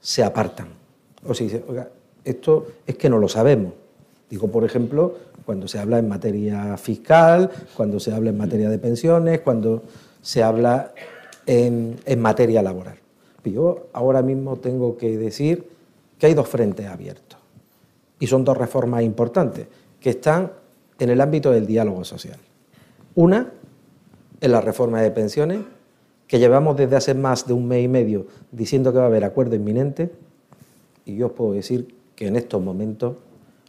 se 0.00 0.24
apartan. 0.24 0.85
O 1.28 1.34
si 1.34 1.44
dice, 1.44 1.64
oiga, 1.68 1.88
esto 2.24 2.66
es 2.86 2.96
que 2.96 3.08
no 3.08 3.18
lo 3.18 3.28
sabemos. 3.28 3.72
Digo, 4.28 4.48
por 4.48 4.64
ejemplo, 4.64 5.14
cuando 5.44 5.68
se 5.68 5.78
habla 5.78 5.98
en 5.98 6.08
materia 6.08 6.76
fiscal, 6.76 7.50
cuando 7.76 8.00
se 8.00 8.12
habla 8.12 8.30
en 8.30 8.36
materia 8.36 8.68
de 8.68 8.78
pensiones, 8.78 9.40
cuando 9.40 9.82
se 10.20 10.42
habla 10.42 10.92
en, 11.46 11.96
materia 12.18 12.62
laboral. 12.62 12.96
Yo 13.44 13.86
ahora 13.92 14.22
mismo 14.22 14.56
tengo 14.56 14.96
que 14.96 15.16
decir 15.16 15.68
que 16.18 16.26
hay 16.26 16.34
dos 16.34 16.48
frentes 16.48 16.86
abiertos. 16.86 17.38
Y 18.18 18.26
son 18.26 18.44
dos 18.44 18.56
reformas 18.56 19.04
importantes 19.04 19.68
que 20.00 20.10
están 20.10 20.50
en 20.98 21.10
el 21.10 21.20
ámbito 21.20 21.52
del 21.52 21.66
diálogo 21.66 22.04
social. 22.04 22.38
Una 23.14 23.52
es 24.40 24.50
la 24.50 24.60
reforma 24.60 25.00
de 25.00 25.12
pensiones, 25.12 25.60
que 26.26 26.40
llevamos 26.40 26.76
desde 26.76 26.96
hace 26.96 27.14
más 27.14 27.46
de 27.46 27.52
un 27.52 27.68
mes 27.68 27.84
y 27.84 27.88
medio 27.88 28.26
diciendo 28.50 28.92
que 28.92 28.98
va 28.98 29.04
a 29.04 29.06
haber 29.06 29.24
acuerdo 29.24 29.54
inminente 29.54 30.10
y 31.06 31.16
yo 31.16 31.26
os 31.26 31.32
puedo 31.32 31.52
decir 31.52 31.94
que 32.14 32.26
en 32.26 32.36
estos 32.36 32.62
momentos 32.62 33.16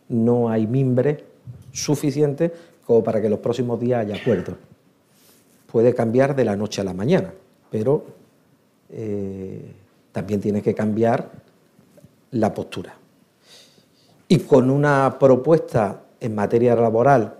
no 0.10 0.50
hay 0.50 0.68
mimbre 0.68 1.24
suficiente 1.72 2.52
como 2.86 3.04
para 3.04 3.22
que 3.22 3.30
los 3.30 3.40
próximos 3.40 3.80
días 3.80 4.02
haya 4.02 4.16
acuerdo. 4.16 4.58
Puede 5.72 5.94
cambiar 5.94 6.36
de 6.36 6.46
la 6.46 6.56
noche 6.56 6.82
a 6.82 6.84
la 6.84 6.94
mañana, 6.94 7.34
pero 7.70 8.06
eh, 8.90 9.72
también 10.12 10.42
tiene 10.42 10.62
que 10.62 10.74
cambiar 10.74 11.30
la 12.32 12.54
postura. 12.54 12.96
Y 14.28 14.40
con 14.40 14.70
una 14.70 15.18
propuesta 15.20 16.04
en 16.20 16.34
materia 16.34 16.76
laboral, 16.76 17.36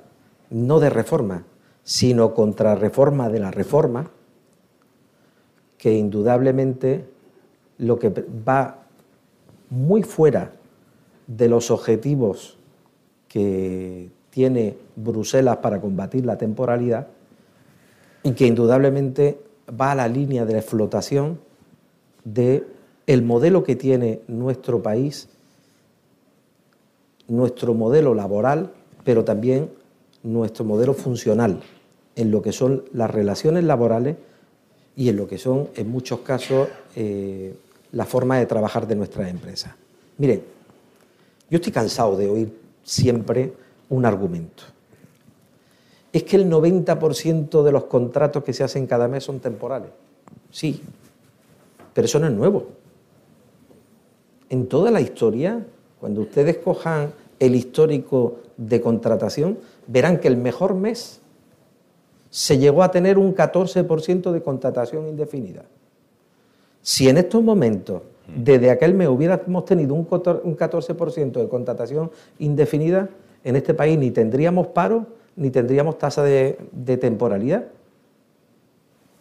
no 0.52 0.80
de 0.80 0.90
reforma, 0.90 1.44
sino 1.84 2.34
contra 2.34 2.76
reforma 2.76 3.30
de 3.30 3.40
la 3.40 3.52
reforma, 3.52 4.12
que 5.78 5.94
indudablemente 5.94 7.06
lo 7.78 7.98
que 7.98 8.10
va 8.48 8.87
muy 9.70 10.04
fuera 10.04 10.54
de 11.28 11.50
los 11.50 11.72
objetivos 11.72 12.58
que 13.28 14.10
tiene 14.30 14.78
Bruselas 14.96 15.58
para 15.58 15.82
combatir 15.82 16.26
la 16.26 16.38
temporalidad 16.38 17.08
y 18.24 18.32
que 18.32 18.48
indudablemente 18.48 19.40
va 19.70 19.92
a 19.92 19.96
la 19.96 20.08
línea 20.08 20.46
de 20.46 20.54
la 20.54 20.60
explotación 20.60 21.40
de 22.24 22.66
el 23.08 23.24
modelo 23.24 23.64
que 23.64 23.76
tiene 23.76 24.22
nuestro 24.28 24.82
país, 24.82 25.30
nuestro 27.28 27.74
modelo 27.74 28.14
laboral, 28.14 28.72
pero 29.04 29.24
también 29.24 29.70
nuestro 30.24 30.66
modelo 30.66 30.94
funcional 30.94 31.62
en 32.16 32.32
lo 32.32 32.42
que 32.42 32.52
son 32.52 32.84
las 32.94 33.10
relaciones 33.10 33.64
laborales 33.64 34.18
y 34.96 35.10
en 35.10 35.18
lo 35.18 35.28
que 35.28 35.38
son, 35.38 35.70
en 35.76 35.90
muchos 35.90 36.22
casos, 36.22 36.68
eh, 36.96 37.56
la 37.98 38.06
forma 38.06 38.38
de 38.38 38.46
trabajar 38.46 38.86
de 38.86 38.96
nuestras 38.96 39.28
empresas. 39.28 39.74
Miren, 40.20 40.44
yo 41.50 41.56
estoy 41.56 41.72
cansado 41.72 42.16
de 42.16 42.30
oír 42.30 42.56
siempre 42.84 43.54
un 43.90 44.06
argumento. 44.06 44.62
Es 46.14 46.22
que 46.22 46.36
el 46.36 46.48
90% 46.48 47.64
de 47.64 47.72
los 47.72 47.86
contratos 47.86 48.44
que 48.44 48.54
se 48.54 48.64
hacen 48.64 48.86
cada 48.86 49.08
mes 49.08 49.24
son 49.24 49.40
temporales. 49.40 49.90
Sí, 50.52 50.80
pero 51.92 52.06
eso 52.06 52.20
no 52.20 52.28
es 52.28 52.34
nuevo. 52.34 52.68
En 54.52 54.68
toda 54.68 54.92
la 54.92 55.02
historia, 55.02 55.66
cuando 56.00 56.22
ustedes 56.22 56.60
cojan 56.60 57.12
el 57.40 57.56
histórico 57.56 58.42
de 58.58 58.80
contratación, 58.80 59.58
verán 59.88 60.20
que 60.20 60.28
el 60.28 60.38
mejor 60.38 60.76
mes 60.76 61.20
se 62.30 62.60
llegó 62.60 62.84
a 62.84 62.92
tener 62.92 63.18
un 63.18 63.34
14% 63.34 64.32
de 64.32 64.44
contratación 64.44 65.08
indefinida. 65.08 65.64
Si 66.82 67.10
en 67.10 67.18
estos 67.18 67.44
momentos, 67.44 68.02
desde 68.36 68.70
aquel 68.70 68.94
mes, 68.94 69.08
hubiéramos 69.08 69.66
tenido 69.66 69.94
un 69.94 70.08
14% 70.08 71.32
de 71.32 71.48
contratación 71.48 72.12
indefinida, 72.40 73.10
en 73.44 73.56
este 73.56 73.74
país 73.74 73.98
ni 73.98 74.12
tendríamos 74.12 74.68
paro 74.68 75.06
ni 75.36 75.52
tendríamos 75.52 75.98
tasa 75.98 76.24
de, 76.24 76.58
de 76.72 76.98
temporalidad. 76.98 77.66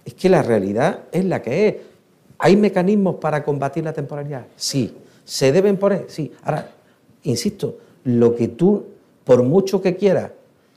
Es 0.04 0.14
que 0.14 0.28
la 0.28 0.42
realidad 0.42 1.00
es 1.12 1.24
la 1.24 1.42
que 1.42 1.68
es. 1.68 1.74
¿Hay 2.38 2.56
mecanismos 2.56 3.16
para 3.16 3.44
combatir 3.44 3.84
la 3.84 3.92
temporalidad? 3.92 4.46
Sí. 4.56 4.94
¿Se 5.24 5.52
deben 5.52 5.76
poner? 5.76 6.06
Sí. 6.08 6.32
Ahora, 6.42 6.70
insisto, 7.24 7.76
lo 8.04 8.34
que 8.34 8.48
tú, 8.48 8.86
por 9.24 9.42
mucho 9.42 9.82
que 9.82 9.96
quieras, 9.96 10.30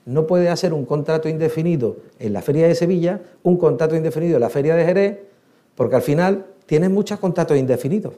no 0.06 0.26
puedes 0.26 0.50
hacer 0.50 0.74
un 0.74 0.86
contrato 0.86 1.30
indefinido 1.30 1.98
en 2.18 2.34
la 2.34 2.42
Feria 2.42 2.68
de 2.68 2.74
Sevilla, 2.74 3.22
un 3.44 3.58
contrato 3.58 3.96
indefinido 3.96 4.36
en 4.36 4.42
la 4.42 4.50
Feria 4.50 4.76
de 4.76 4.84
Jerez, 4.84 5.20
porque 5.76 5.96
al 5.96 6.02
final 6.02 6.46
tienes 6.70 6.92
muchos 6.92 7.18
contratos 7.18 7.58
indefinidos. 7.58 8.14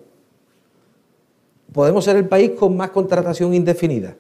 Podemos 1.72 2.04
ser 2.04 2.18
el 2.18 2.28
país 2.28 2.52
con 2.52 2.76
más 2.76 2.90
contratación 2.90 3.54
indefinida, 3.54 4.14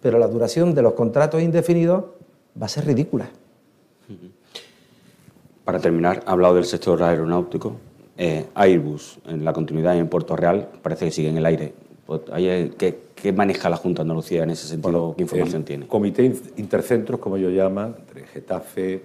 pero 0.00 0.18
la 0.18 0.26
duración 0.26 0.74
de 0.74 0.80
los 0.80 0.94
contratos 0.94 1.42
indefinidos 1.42 2.04
va 2.60 2.64
a 2.64 2.68
ser 2.70 2.86
ridícula. 2.86 3.28
Para 5.62 5.78
terminar, 5.78 6.22
ha 6.24 6.32
hablado 6.32 6.54
del 6.54 6.64
sector 6.64 7.02
aeronáutico. 7.02 7.76
Eh, 8.16 8.46
Airbus, 8.54 9.18
en 9.26 9.44
la 9.44 9.52
continuidad 9.52 9.94
en 9.98 10.08
Puerto 10.08 10.34
Real, 10.36 10.70
parece 10.80 11.04
que 11.04 11.10
sigue 11.10 11.28
en 11.28 11.36
el 11.36 11.44
aire. 11.44 11.74
Pues, 12.06 12.22
¿Qué, 12.78 13.32
maneja 13.34 13.68
la 13.68 13.76
Junta 13.76 13.98
de 13.98 14.02
Andalucía 14.04 14.44
en 14.44 14.50
ese 14.50 14.68
sentido? 14.68 15.12
¿Qué 15.14 15.24
información 15.24 15.64
tiene? 15.64 15.86
Comité 15.86 16.32
intercentros, 16.56 17.20
como 17.20 17.36
ellos 17.36 17.52
llaman, 17.52 17.94
entre 17.98 18.24
Getafe, 18.26 19.02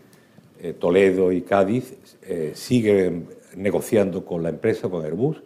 eh, 0.61 0.73
Toledo 0.79 1.33
y 1.33 1.41
Cádiz, 1.41 1.93
eh, 2.21 2.53
sigue 2.55 3.40
negociando 3.55 4.25
con 4.25 4.43
la 4.43 4.49
empresa, 4.49 4.89
con 4.89 5.03
Airbus. 5.05 5.41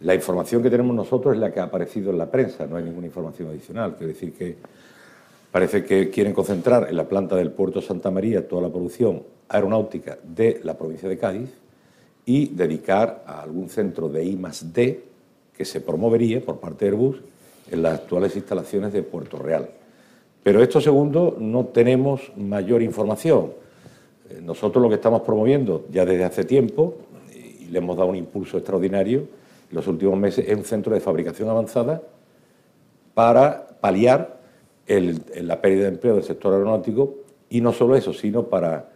La 0.00 0.14
información 0.14 0.62
que 0.62 0.70
tenemos 0.70 0.96
nosotros 0.96 1.34
es 1.34 1.40
la 1.40 1.52
que 1.52 1.60
ha 1.60 1.64
aparecido 1.64 2.10
en 2.10 2.18
la 2.18 2.30
prensa, 2.30 2.66
no 2.66 2.76
hay 2.76 2.84
ninguna 2.84 3.06
información 3.06 3.48
adicional. 3.48 3.96
Quiere 3.96 4.14
decir 4.14 4.32
que 4.32 4.56
parece 5.52 5.84
que 5.84 6.10
quieren 6.10 6.32
concentrar 6.32 6.88
en 6.88 6.96
la 6.96 7.08
planta 7.08 7.36
del 7.36 7.50
puerto 7.50 7.82
Santa 7.82 8.10
María 8.10 8.48
toda 8.48 8.62
la 8.62 8.70
producción 8.70 9.22
aeronáutica 9.48 10.18
de 10.22 10.60
la 10.64 10.78
provincia 10.78 11.08
de 11.08 11.18
Cádiz 11.18 11.50
y 12.24 12.48
dedicar 12.48 13.24
a 13.26 13.42
algún 13.42 13.68
centro 13.68 14.08
de 14.08 14.24
I 14.24 14.38
D 14.72 15.04
que 15.56 15.64
se 15.64 15.80
promovería 15.80 16.40
por 16.40 16.60
parte 16.60 16.84
de 16.84 16.92
Airbus 16.92 17.16
en 17.70 17.82
las 17.82 18.00
actuales 18.00 18.36
instalaciones 18.36 18.92
de 18.92 19.02
Puerto 19.02 19.38
Real. 19.38 19.68
Pero 20.42 20.62
esto 20.62 20.80
segundo 20.80 21.36
no 21.38 21.66
tenemos 21.66 22.32
mayor 22.36 22.80
información. 22.80 23.52
Eh, 24.30 24.40
nosotros 24.42 24.82
lo 24.82 24.88
que 24.88 24.94
estamos 24.94 25.20
promoviendo 25.22 25.84
ya 25.90 26.06
desde 26.06 26.24
hace 26.24 26.44
tiempo, 26.44 26.94
le 27.70 27.78
hemos 27.78 27.96
dado 27.96 28.08
un 28.08 28.16
impulso 28.16 28.58
extraordinario 28.58 29.20
en 29.70 29.76
los 29.76 29.86
últimos 29.86 30.18
meses, 30.18 30.44
es 30.48 30.56
un 30.56 30.64
centro 30.64 30.92
de 30.92 31.00
fabricación 31.00 31.48
avanzada 31.48 32.02
para 33.14 33.68
paliar 33.80 34.40
la 34.86 35.60
pérdida 35.60 35.82
de 35.82 35.88
empleo 35.88 36.14
del 36.14 36.24
sector 36.24 36.52
aeronáutico 36.52 37.14
y 37.48 37.60
no 37.60 37.72
solo 37.72 37.94
eso, 37.94 38.12
sino 38.12 38.44
para 38.44 38.90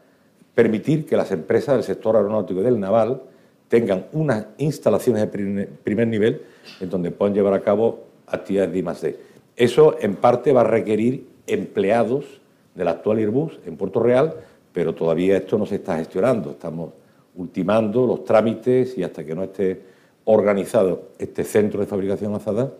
permitir 0.54 1.06
que 1.06 1.16
las 1.16 1.30
empresas 1.30 1.76
del 1.76 1.84
sector 1.84 2.16
aeronáutico 2.16 2.60
y 2.60 2.64
del 2.64 2.80
naval 2.80 3.22
tengan 3.68 4.06
unas 4.12 4.46
instalaciones 4.58 5.22
de 5.30 5.68
primer 5.84 6.08
nivel 6.08 6.42
en 6.80 6.90
donde 6.90 7.10
puedan 7.10 7.34
llevar 7.34 7.54
a 7.54 7.62
cabo 7.62 8.04
actividades 8.26 8.72
de 8.72 8.78
I+.D. 8.78 9.18
Eso 9.56 9.96
en 10.00 10.16
parte 10.16 10.52
va 10.52 10.62
a 10.62 10.64
requerir 10.64 11.26
empleados 11.46 12.40
del 12.74 12.88
actual 12.88 13.18
Airbus 13.18 13.60
en 13.66 13.76
Puerto 13.76 14.00
Real, 14.00 14.34
pero 14.72 14.94
todavía 14.94 15.36
esto 15.36 15.58
no 15.58 15.66
se 15.66 15.76
está 15.76 15.96
gestionando. 15.98 16.50
Estamos 16.50 16.90
ultimando 17.36 18.06
los 18.06 18.24
trámites 18.24 18.96
y 18.96 19.02
hasta 19.02 19.24
que 19.24 19.34
no 19.34 19.44
esté 19.44 19.82
organizado 20.24 21.10
este 21.18 21.44
centro 21.44 21.80
de 21.80 21.86
fabricación 21.86 22.30
avanzada, 22.30 22.72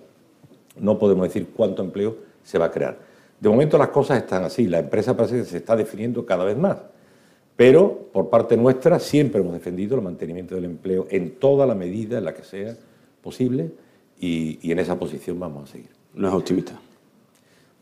no 0.78 0.98
podemos 0.98 1.26
decir 1.26 1.48
cuánto 1.54 1.82
empleo 1.82 2.16
se 2.42 2.58
va 2.58 2.66
a 2.66 2.70
crear. 2.70 2.98
De 3.40 3.48
momento 3.48 3.76
las 3.78 3.88
cosas 3.88 4.18
están 4.18 4.44
así, 4.44 4.66
la 4.66 4.78
empresa 4.78 5.16
parece 5.16 5.38
que 5.38 5.44
se 5.44 5.58
está 5.58 5.76
definiendo 5.76 6.24
cada 6.24 6.44
vez 6.44 6.56
más, 6.56 6.78
pero 7.56 8.08
por 8.12 8.30
parte 8.30 8.56
nuestra 8.56 8.98
siempre 8.98 9.40
hemos 9.40 9.52
defendido 9.52 9.96
el 9.96 10.02
mantenimiento 10.02 10.54
del 10.54 10.64
empleo 10.64 11.06
en 11.10 11.32
toda 11.36 11.66
la 11.66 11.74
medida 11.74 12.18
en 12.18 12.24
la 12.24 12.34
que 12.34 12.44
sea 12.44 12.76
posible 13.22 13.70
y, 14.18 14.70
en 14.70 14.78
esa 14.78 14.98
posición 14.98 15.38
vamos 15.38 15.68
a 15.68 15.72
seguir. 15.72 15.90
¿No 16.14 16.28
es 16.28 16.34
optimista? 16.34 16.80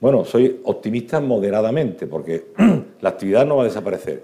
Bueno, 0.01 0.25
soy 0.25 0.61
optimista 0.65 1.21
moderadamente 1.21 2.07
porque 2.07 2.47
la 3.01 3.11
actividad 3.11 3.47
no 3.47 3.57
va 3.57 3.63
a 3.63 3.67
desaparecer 3.67 4.23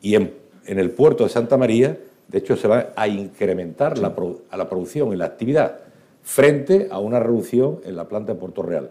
y 0.00 0.16
en, 0.16 0.32
el 0.66 0.90
puerto 0.90 1.24
de 1.24 1.30
Santa 1.30 1.56
María, 1.56 1.98
de 2.28 2.38
hecho, 2.38 2.56
se 2.56 2.68
va 2.68 2.88
a 2.96 3.08
incrementar 3.08 3.98
la, 3.98 4.14
a 4.50 4.56
la 4.56 4.68
producción 4.68 5.12
y 5.12 5.16
la 5.16 5.26
actividad 5.26 5.78
frente 6.22 6.88
a 6.90 6.98
una 6.98 7.18
reducción 7.20 7.80
en 7.84 7.96
la 7.96 8.08
planta 8.08 8.32
de 8.32 8.38
Puerto 8.38 8.62
Real. 8.62 8.90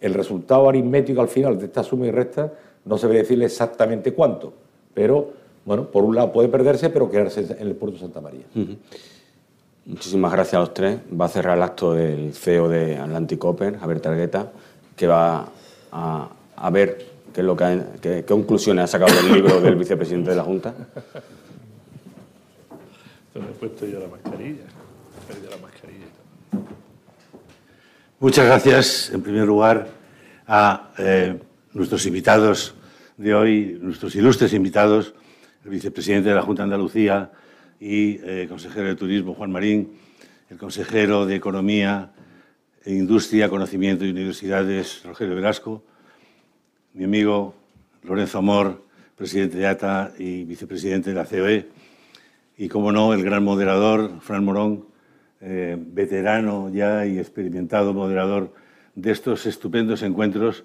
El 0.00 0.14
resultado 0.14 0.68
aritmético 0.68 1.20
al 1.20 1.28
final 1.28 1.58
de 1.58 1.66
esta 1.66 1.82
suma 1.82 2.06
y 2.06 2.10
resta 2.10 2.52
no 2.84 2.98
se 2.98 3.06
ve 3.06 3.18
decirle 3.18 3.44
exactamente 3.44 4.12
cuánto, 4.12 4.52
pero 4.92 5.30
bueno, 5.64 5.84
por 5.84 6.04
un 6.04 6.16
lado 6.16 6.32
puede 6.32 6.48
perderse, 6.48 6.90
pero 6.90 7.08
quedarse 7.08 7.40
en 7.58 7.68
el 7.68 7.76
puerto 7.76 7.94
de 7.94 8.00
Santa 8.00 8.20
María. 8.20 8.44
Muchísimas 9.84 10.32
gracias 10.32 10.54
a 10.54 10.60
los 10.60 10.74
tres. 10.74 10.98
Va 11.18 11.26
a 11.26 11.28
cerrar 11.28 11.56
el 11.56 11.62
acto 11.62 11.94
del 11.94 12.34
CEO 12.34 12.68
de 12.68 12.96
Atlantic 12.96 13.44
Open, 13.44 13.78
Javier 13.78 14.00
Targueta, 14.00 14.50
que 14.96 15.06
va 15.06 15.48
a, 15.92 16.70
ver 16.72 17.11
qué, 17.32 17.42
lo 17.42 17.56
que, 17.56 18.24
conclusiones 18.26 18.84
ha 18.84 18.86
sacado 18.86 19.14
del 19.14 19.32
libro 19.32 19.60
del 19.60 19.76
vicepresidente 19.76 20.30
de 20.30 20.36
la 20.36 20.44
Junta. 20.44 20.74
he 23.34 23.40
puesto 23.58 23.86
yo 23.86 24.00
la 24.00 24.08
mascarilla. 24.08 24.64
la 25.50 25.56
mascarilla. 25.56 26.06
Muchas 28.20 28.46
gracias, 28.46 29.10
en 29.10 29.22
primer 29.22 29.46
lugar, 29.46 29.88
a 30.46 30.92
eh, 30.98 31.38
nuestros 31.72 32.06
invitados 32.06 32.74
de 33.16 33.34
hoy, 33.34 33.78
nuestros 33.80 34.14
ilustres 34.14 34.52
invitados, 34.52 35.14
el 35.64 35.70
vicepresidente 35.70 36.28
de 36.28 36.34
la 36.34 36.42
Junta 36.42 36.62
de 36.62 36.64
Andalucía 36.64 37.32
y 37.80 38.18
el 38.18 38.28
eh, 38.28 38.46
consejero 38.48 38.88
de 38.88 38.96
Turismo, 38.96 39.34
Juan 39.34 39.50
Marín, 39.50 39.92
el 40.50 40.58
consejero 40.58 41.26
de 41.26 41.36
Economía, 41.36 42.12
e 42.84 42.92
Industria, 42.94 43.48
Conocimiento 43.48 44.04
y 44.04 44.10
Universidades, 44.10 45.02
Rogelio 45.04 45.36
Velasco, 45.36 45.84
mi 46.94 47.04
amigo 47.04 47.54
Lorenzo 48.02 48.38
Amor, 48.38 48.84
presidente 49.16 49.56
de 49.56 49.66
ATA 49.66 50.12
y 50.18 50.44
vicepresidente 50.44 51.10
de 51.10 51.16
la 51.16 51.24
COE, 51.24 51.68
y, 52.58 52.68
como 52.68 52.92
no, 52.92 53.14
el 53.14 53.24
gran 53.24 53.42
moderador, 53.42 54.20
Fran 54.20 54.44
Morón, 54.44 54.84
eh, 55.40 55.76
veterano 55.78 56.70
ya 56.70 57.06
y 57.06 57.18
experimentado 57.18 57.94
moderador 57.94 58.52
de 58.94 59.10
estos 59.10 59.46
estupendos 59.46 60.02
encuentros 60.02 60.64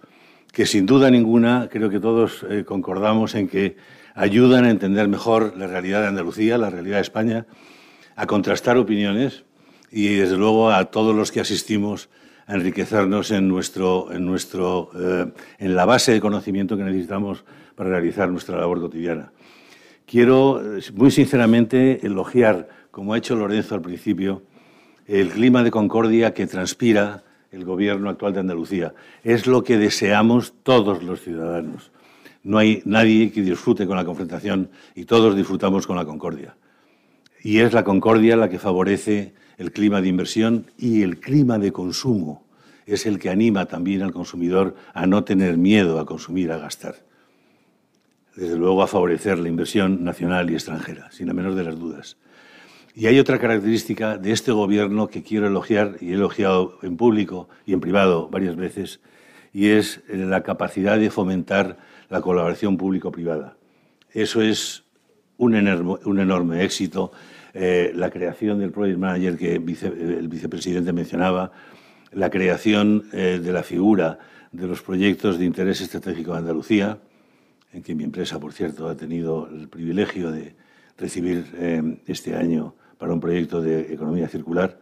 que, 0.52 0.66
sin 0.66 0.86
duda 0.86 1.10
ninguna, 1.10 1.70
creo 1.72 1.90
que 1.90 2.00
todos 2.00 2.46
eh, 2.50 2.66
concordamos 2.66 3.34
en 3.36 3.48
que 3.48 3.78
ayudan 4.14 4.66
a 4.66 4.70
entender 4.70 5.08
mejor 5.08 5.56
la 5.56 5.68
realidad 5.68 6.02
de 6.02 6.08
Andalucía, 6.08 6.58
la 6.58 6.70
realidad 6.70 6.98
de 6.98 7.04
España, 7.04 7.46
a 8.18 8.26
contrastar 8.26 8.78
opiniones 8.78 9.46
y, 9.92 10.16
desde 10.16 10.36
luego, 10.36 10.72
a 10.72 10.86
todos 10.86 11.16
los 11.16 11.32
que 11.32 11.40
asistimos 11.40 12.10
enriquecernos 12.48 13.32
en, 13.32 13.48
nuestro, 13.48 14.12
en, 14.12 14.26
nuestro, 14.26 14.90
eh, 14.96 15.32
en 15.60 15.76
la 15.76 15.86
base 15.86 16.14
de 16.14 16.22
conocimiento 16.22 16.78
que 16.78 16.84
necesitamos 16.84 17.44
para 17.76 17.90
realizar 17.90 18.30
nuestra 18.30 18.58
labor 18.58 18.80
cotidiana. 18.80 19.32
Quiero, 20.06 20.78
eh, 20.78 20.82
muy 20.94 21.12
sinceramente, 21.12 22.06
elogiar, 22.06 22.70
como 22.92 23.14
ha 23.14 23.18
hecho 23.18 23.36
Lorenzo 23.36 23.76
al 23.76 23.82
principio, 23.82 24.44
el 25.06 25.30
clima 25.30 25.64
de 25.64 25.72
concordia 25.72 26.34
que 26.34 26.48
transpira 26.48 27.24
el 27.52 27.66
gobierno 27.66 28.10
actual 28.10 28.34
de 28.34 28.40
Andalucía. 28.40 28.94
Es 29.24 29.48
lo 29.48 29.64
que 29.64 29.78
deseamos 29.78 30.54
todos 30.64 31.04
los 31.04 31.22
ciudadanos. 31.22 31.92
No 32.44 32.58
hay 32.58 32.82
nadie 32.86 33.32
que 33.32 33.42
disfrute 33.42 33.86
con 33.86 33.98
la 33.98 34.06
confrontación 34.06 34.70
y 34.96 35.06
todos 35.06 35.36
disfrutamos 35.36 35.86
con 35.86 35.98
la 35.98 36.06
concordia. 36.06 36.56
Y 37.42 37.60
es 37.60 37.74
la 37.74 37.84
concordia 37.84 38.36
la 38.36 38.50
que 38.50 38.60
favorece 38.60 39.34
el 39.58 39.72
clima 39.72 40.02
de 40.02 40.08
inversión 40.08 40.68
y 40.78 41.02
el 41.04 41.20
clima 41.20 41.58
de 41.58 41.72
consumo. 41.72 42.46
Es 42.86 43.06
el 43.06 43.20
que 43.20 43.30
anima 43.30 43.66
también 43.66 44.02
al 44.02 44.14
consumidor 44.14 44.76
a 44.94 45.06
no 45.06 45.24
tener 45.24 45.58
miedo 45.58 46.00
a 46.00 46.06
consumir, 46.06 46.52
a 46.52 46.58
gastar. 46.58 46.96
Desde 48.36 48.56
luego 48.56 48.82
a 48.84 48.88
favorecer 48.88 49.40
la 49.40 49.50
inversión 49.50 50.04
nacional 50.04 50.50
y 50.50 50.54
extranjera, 50.54 51.12
sin 51.12 51.28
la 51.28 51.34
menor 51.34 51.56
de 51.56 51.64
las 51.64 51.78
dudas. 51.78 52.18
Y 52.96 53.08
hay 53.08 53.20
otra 53.20 53.40
característica 53.40 54.18
de 54.18 54.32
este 54.32 54.52
gobierno 54.52 55.08
que 55.08 55.22
quiero 55.22 55.48
elogiar, 55.48 55.98
y 56.02 56.12
he 56.12 56.14
elogiado 56.14 56.80
en 56.82 56.98
público 56.98 57.48
y 57.66 57.74
en 57.74 57.80
privado 57.80 58.28
varias 58.30 58.56
veces, 58.56 59.02
y 59.54 59.68
es 59.68 60.02
la 60.10 60.42
capacidad 60.44 60.98
de 60.98 61.10
fomentar 61.10 61.78
la 62.10 62.22
colaboración 62.22 62.78
público-privada. 62.78 63.58
Eso 64.14 64.42
es 64.42 64.84
un 65.38 65.56
enorme, 65.56 65.96
un 66.06 66.20
enorme 66.20 66.64
éxito. 66.64 67.12
Eh, 67.54 67.92
la 67.96 68.10
creación 68.10 68.60
del 68.60 68.72
Project 68.72 69.00
Manager 69.00 69.38
que 69.38 69.56
el 69.56 70.28
vicepresidente 70.28 70.94
mencionaba, 70.94 71.52
la 72.12 72.30
creación 72.30 73.06
eh, 73.14 73.40
de 73.44 73.52
la 73.52 73.64
figura 73.64 74.20
de 74.52 74.68
los 74.68 74.82
proyectos 74.82 75.40
de 75.40 75.46
interés 75.46 75.82
estratégico 75.82 76.34
de 76.34 76.40
Andalucía, 76.40 77.00
en 77.74 77.84
que 77.84 77.96
mi 77.96 78.04
empresa, 78.04 78.40
por 78.40 78.54
cierto, 78.54 78.88
ha 78.88 78.96
tenido 78.96 79.50
el 79.52 79.68
privilegio 79.68 80.32
de 80.32 80.56
recibir 80.98 81.46
eh, 81.56 81.98
este 82.08 82.36
año 82.36 82.76
para 82.98 83.14
un 83.14 83.20
proyecto 83.20 83.62
de 83.62 83.94
economía 83.94 84.28
circular. 84.28 84.80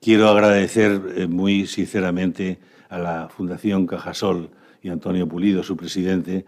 quiero 0.00 0.28
agradecer 0.28 1.28
muy 1.28 1.66
sinceramente 1.66 2.58
a 2.88 2.98
la 2.98 3.28
Fundación 3.28 3.86
Cajasol 3.86 4.50
y 4.82 4.88
Antonio 4.88 5.26
Pulido, 5.26 5.62
su 5.62 5.76
presidente, 5.76 6.46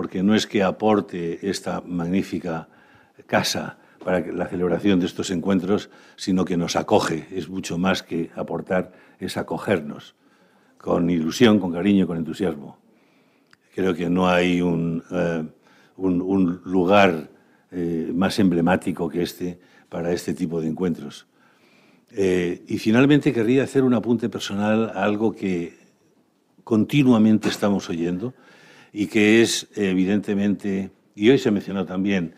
porque 0.00 0.22
no 0.22 0.34
es 0.34 0.46
que 0.46 0.62
aporte 0.62 1.46
esta 1.50 1.82
magnífica 1.82 2.68
casa 3.26 3.76
para 4.02 4.20
la 4.32 4.46
celebración 4.46 4.98
de 4.98 5.04
estos 5.04 5.30
encuentros, 5.30 5.90
sino 6.16 6.46
que 6.46 6.56
nos 6.56 6.74
acoge. 6.74 7.26
Es 7.30 7.50
mucho 7.50 7.76
más 7.76 8.02
que 8.02 8.30
aportar, 8.34 8.92
es 9.18 9.36
acogernos 9.36 10.14
con 10.78 11.10
ilusión, 11.10 11.60
con 11.60 11.74
cariño, 11.74 12.06
con 12.06 12.16
entusiasmo. 12.16 12.78
Creo 13.74 13.92
que 13.92 14.08
no 14.08 14.26
hay 14.26 14.62
un, 14.62 15.04
eh, 15.10 15.44
lugar 15.98 17.28
eh, 17.70 18.10
más 18.14 18.38
emblemático 18.38 19.06
que 19.06 19.20
este 19.20 19.60
para 19.90 20.12
este 20.12 20.32
tipo 20.32 20.62
de 20.62 20.68
encuentros. 20.68 21.26
Eh, 22.12 22.64
y 22.68 22.78
finalmente 22.78 23.34
querría 23.34 23.64
hacer 23.64 23.82
un 23.82 23.92
apunte 23.92 24.30
personal 24.30 24.92
a 24.94 25.04
algo 25.04 25.32
que 25.32 25.76
continuamente 26.64 27.50
estamos 27.50 27.90
oyendo 27.90 28.32
y 28.92 29.06
que 29.06 29.42
es 29.42 29.68
evidentemente, 29.76 30.90
y 31.14 31.30
hoy 31.30 31.38
se 31.38 31.50
mencionó 31.50 31.84
también, 31.84 32.34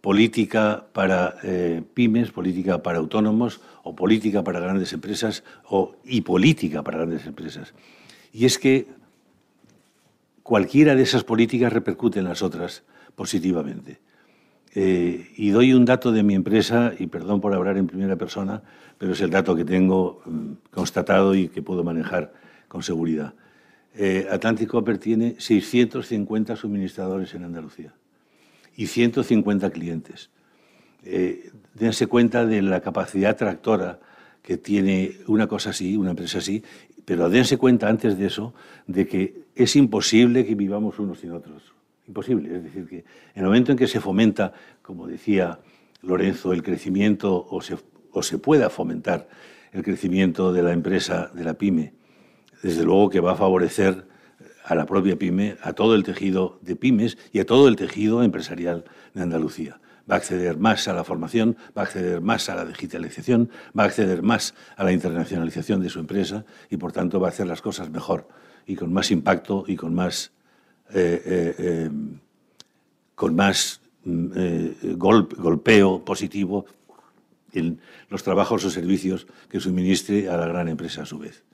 política 0.00 0.86
para 0.92 1.34
eh, 1.42 1.82
pymes, 1.94 2.30
política 2.30 2.82
para 2.82 2.98
autónomos 2.98 3.60
o 3.82 3.96
política 3.96 4.44
para 4.44 4.60
grandes 4.60 4.92
empresas 4.92 5.42
o, 5.68 5.96
y 6.04 6.20
política 6.20 6.82
para 6.82 6.98
grandes 6.98 7.26
empresas. 7.26 7.74
Y 8.32 8.44
es 8.44 8.58
que 8.58 8.86
cualquiera 10.42 10.94
de 10.94 11.02
esas 11.02 11.24
políticas 11.24 11.72
repercute 11.72 12.20
en 12.20 12.26
las 12.26 12.42
otras 12.42 12.84
positivamente. 13.16 13.98
Eh, 14.74 15.32
y 15.36 15.50
doy 15.50 15.72
un 15.72 15.84
dato 15.84 16.12
de 16.12 16.22
mi 16.22 16.34
empresa, 16.34 16.92
y 16.98 17.08
perdón 17.08 17.40
por 17.40 17.54
hablar 17.54 17.78
en 17.78 17.86
primera 17.86 18.14
persona, 18.14 18.62
pero 18.98 19.14
es 19.14 19.20
el 19.22 19.30
dato 19.30 19.56
que 19.56 19.64
tengo 19.64 20.22
mm, 20.26 20.70
constatado 20.70 21.34
y 21.34 21.48
que 21.48 21.62
puedo 21.62 21.82
manejar 21.82 22.32
con 22.68 22.82
seguridad 22.82 23.34
eh, 23.96 24.26
Atlantic 24.30 24.68
Copper 24.68 24.98
tiene 24.98 25.36
650 25.38 26.56
suministradores 26.56 27.34
en 27.34 27.44
Andalucía 27.44 27.94
y 28.76 28.86
150 28.86 29.70
clientes. 29.70 30.30
Eh, 31.02 31.50
dense 31.74 32.06
cuenta 32.06 32.44
de 32.44 32.62
la 32.62 32.80
capacidad 32.80 33.36
tractora 33.36 34.00
que 34.42 34.58
tiene 34.58 35.18
una 35.26 35.46
cosa 35.46 35.70
así, 35.70 35.96
una 35.96 36.10
empresa 36.10 36.38
así, 36.38 36.62
pero 37.04 37.30
dense 37.30 37.56
cuenta 37.56 37.88
antes 37.88 38.18
de 38.18 38.26
eso 38.26 38.54
de 38.86 39.06
que 39.06 39.46
es 39.54 39.76
imposible 39.76 40.44
que 40.44 40.54
vivamos 40.54 40.98
unos 40.98 41.20
sin 41.20 41.32
otros. 41.32 41.72
Imposible. 42.06 42.54
Es 42.54 42.64
decir, 42.64 42.86
que 42.86 42.98
en 42.98 43.04
el 43.34 43.44
momento 43.44 43.72
en 43.72 43.78
que 43.78 43.86
se 43.86 44.00
fomenta, 44.00 44.52
como 44.82 45.06
decía 45.06 45.58
Lorenzo, 46.02 46.52
el 46.52 46.62
crecimiento 46.62 47.46
o 47.48 47.60
se, 47.62 47.76
o 48.12 48.22
se 48.22 48.38
pueda 48.38 48.68
fomentar 48.68 49.28
el 49.72 49.82
crecimiento 49.82 50.52
de 50.52 50.62
la 50.62 50.72
empresa, 50.72 51.30
de 51.34 51.44
la 51.44 51.54
pyme, 51.54 51.95
desde 52.66 52.82
luego 52.82 53.10
que 53.10 53.20
va 53.20 53.32
a 53.32 53.36
favorecer 53.36 54.08
a 54.64 54.74
la 54.74 54.86
propia 54.86 55.16
pyme, 55.16 55.56
a 55.62 55.72
todo 55.72 55.94
el 55.94 56.02
tejido 56.02 56.58
de 56.62 56.74
pymes 56.74 57.16
y 57.32 57.38
a 57.38 57.46
todo 57.46 57.68
el 57.68 57.76
tejido 57.76 58.24
empresarial 58.24 58.84
de 59.14 59.22
Andalucía. 59.22 59.78
Va 60.10 60.16
a 60.16 60.18
acceder 60.18 60.58
más 60.58 60.88
a 60.88 60.92
la 60.92 61.04
formación, 61.04 61.56
va 61.78 61.82
a 61.82 61.84
acceder 61.84 62.20
más 62.20 62.48
a 62.48 62.56
la 62.56 62.64
digitalización, 62.64 63.50
va 63.78 63.84
a 63.84 63.86
acceder 63.86 64.22
más 64.22 64.54
a 64.76 64.82
la 64.82 64.90
internacionalización 64.90 65.80
de 65.80 65.90
su 65.90 66.00
empresa 66.00 66.44
y, 66.68 66.76
por 66.76 66.90
tanto, 66.90 67.20
va 67.20 67.28
a 67.28 67.30
hacer 67.30 67.46
las 67.46 67.62
cosas 67.62 67.88
mejor 67.88 68.26
y 68.66 68.74
con 68.74 68.92
más 68.92 69.12
impacto 69.12 69.64
y 69.68 69.76
con 69.76 69.94
más, 69.94 70.32
eh, 70.92 71.22
eh, 71.24 71.54
eh, 71.58 71.90
con 73.14 73.36
más 73.36 73.80
mm, 74.04 74.96
golpeo 74.96 76.04
positivo 76.04 76.66
en 77.52 77.80
los 78.10 78.24
trabajos 78.24 78.64
o 78.64 78.70
servicios 78.70 79.28
que 79.48 79.60
suministre 79.60 80.28
a 80.28 80.36
la 80.36 80.48
gran 80.48 80.66
empresa 80.66 81.02
a 81.02 81.06
su 81.06 81.18
vez. 81.18 81.44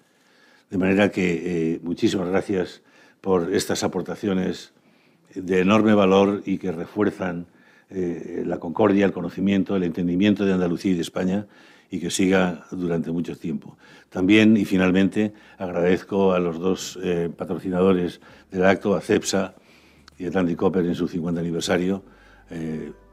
De 0.73 0.79
manera 0.79 1.11
que 1.11 1.75
eh, 1.75 1.81
muchísimas 1.83 2.31
gracias 2.31 2.81
por 3.21 3.55
estas 3.55 3.85
aportaciones 3.85 4.73
de 5.35 5.61
enorme 5.61 5.93
valor 5.93 6.43
y 6.47 6.57
que 6.57 6.73
refuerzan 6.73 7.45
eh, 7.91 8.43
la 8.47 8.59
concordia, 8.59 9.05
el 9.05 9.13
conocimiento, 9.13 9.77
el 9.77 9.83
entendimiento 9.83 10.47
de 10.47 10.55
Andalucía 10.55 10.93
y 10.93 10.95
de 10.95 11.03
España 11.03 11.47
y 11.91 12.01
que 12.01 12.11
siga 12.11 12.65
durante 12.71 13.11
mucho 13.11 13.37
tiempo. 13.37 13.77
También 14.09 14.57
y 14.57 14.65
finalmente 14.65 15.35
agradezco 15.59 16.33
a 16.33 16.41
los 16.41 16.59
dos 16.59 16.99
eh, 17.03 17.29
patrocinadores 17.37 18.23
del 18.51 18.65
acto, 18.65 18.95
a 18.95 19.03
CEPSA 19.03 19.55
y 20.17 20.25
Atlantic 20.25 20.57
Copper 20.57 20.87
en 20.87 20.95
su 20.95 21.07
50 21.07 21.39
aniversario. 21.39 22.03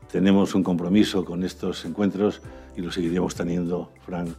tenemos 0.10 0.56
un 0.56 0.64
compromiso 0.64 1.26
con 1.26 1.44
estos 1.44 1.84
encuentros 1.84 2.42
y 2.78 2.82
lo 2.82 2.90
seguiremos 2.90 3.36
teniendo, 3.36 3.92
Frank, 4.06 4.30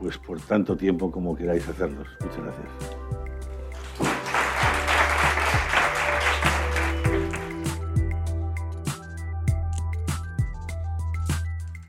pues 0.00 0.18
por 0.18 0.40
tanto 0.40 0.76
tiempo 0.76 1.10
como 1.10 1.36
queráis 1.36 1.68
hacerlos. 1.68 2.08
Muchas 2.20 2.42
gracias. 2.42 3.00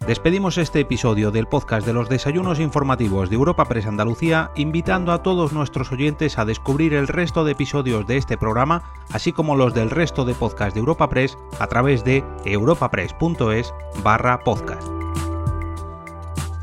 Despedimos 0.08 0.58
este 0.58 0.82
episodio 0.82 1.32
del 1.32 1.48
podcast 1.48 1.88
de 1.88 1.94
los 1.94 2.10
desayunos 2.10 2.60
informativos 2.60 3.30
de 3.30 3.36
Europa 3.38 3.64
Press 3.66 3.86
Andalucía, 3.86 4.52
invitando 4.56 5.14
a 5.14 5.24
todos 5.24 5.54
nuestros 5.54 5.92
oyentes 5.94 6.38
a 6.38 6.44
descubrir 6.44 6.94
el 6.96 7.08
resto 7.08 7.46
de 7.46 7.54
episodios 7.54 8.06
de 8.08 8.18
este 8.18 8.38
programa, 8.38 8.84
así 9.14 9.32
como 9.32 9.56
los 9.56 9.74
del 9.74 9.90
resto 9.90 10.26
de 10.26 10.34
podcasts 10.34 10.74
de 10.74 10.82
Europa 10.82 11.08
Press 11.08 11.38
a 11.60 11.68
través 11.68 12.04
de 12.04 12.26
europapress.es 12.44 13.74
barra 14.04 14.40
podcast. 14.40 14.86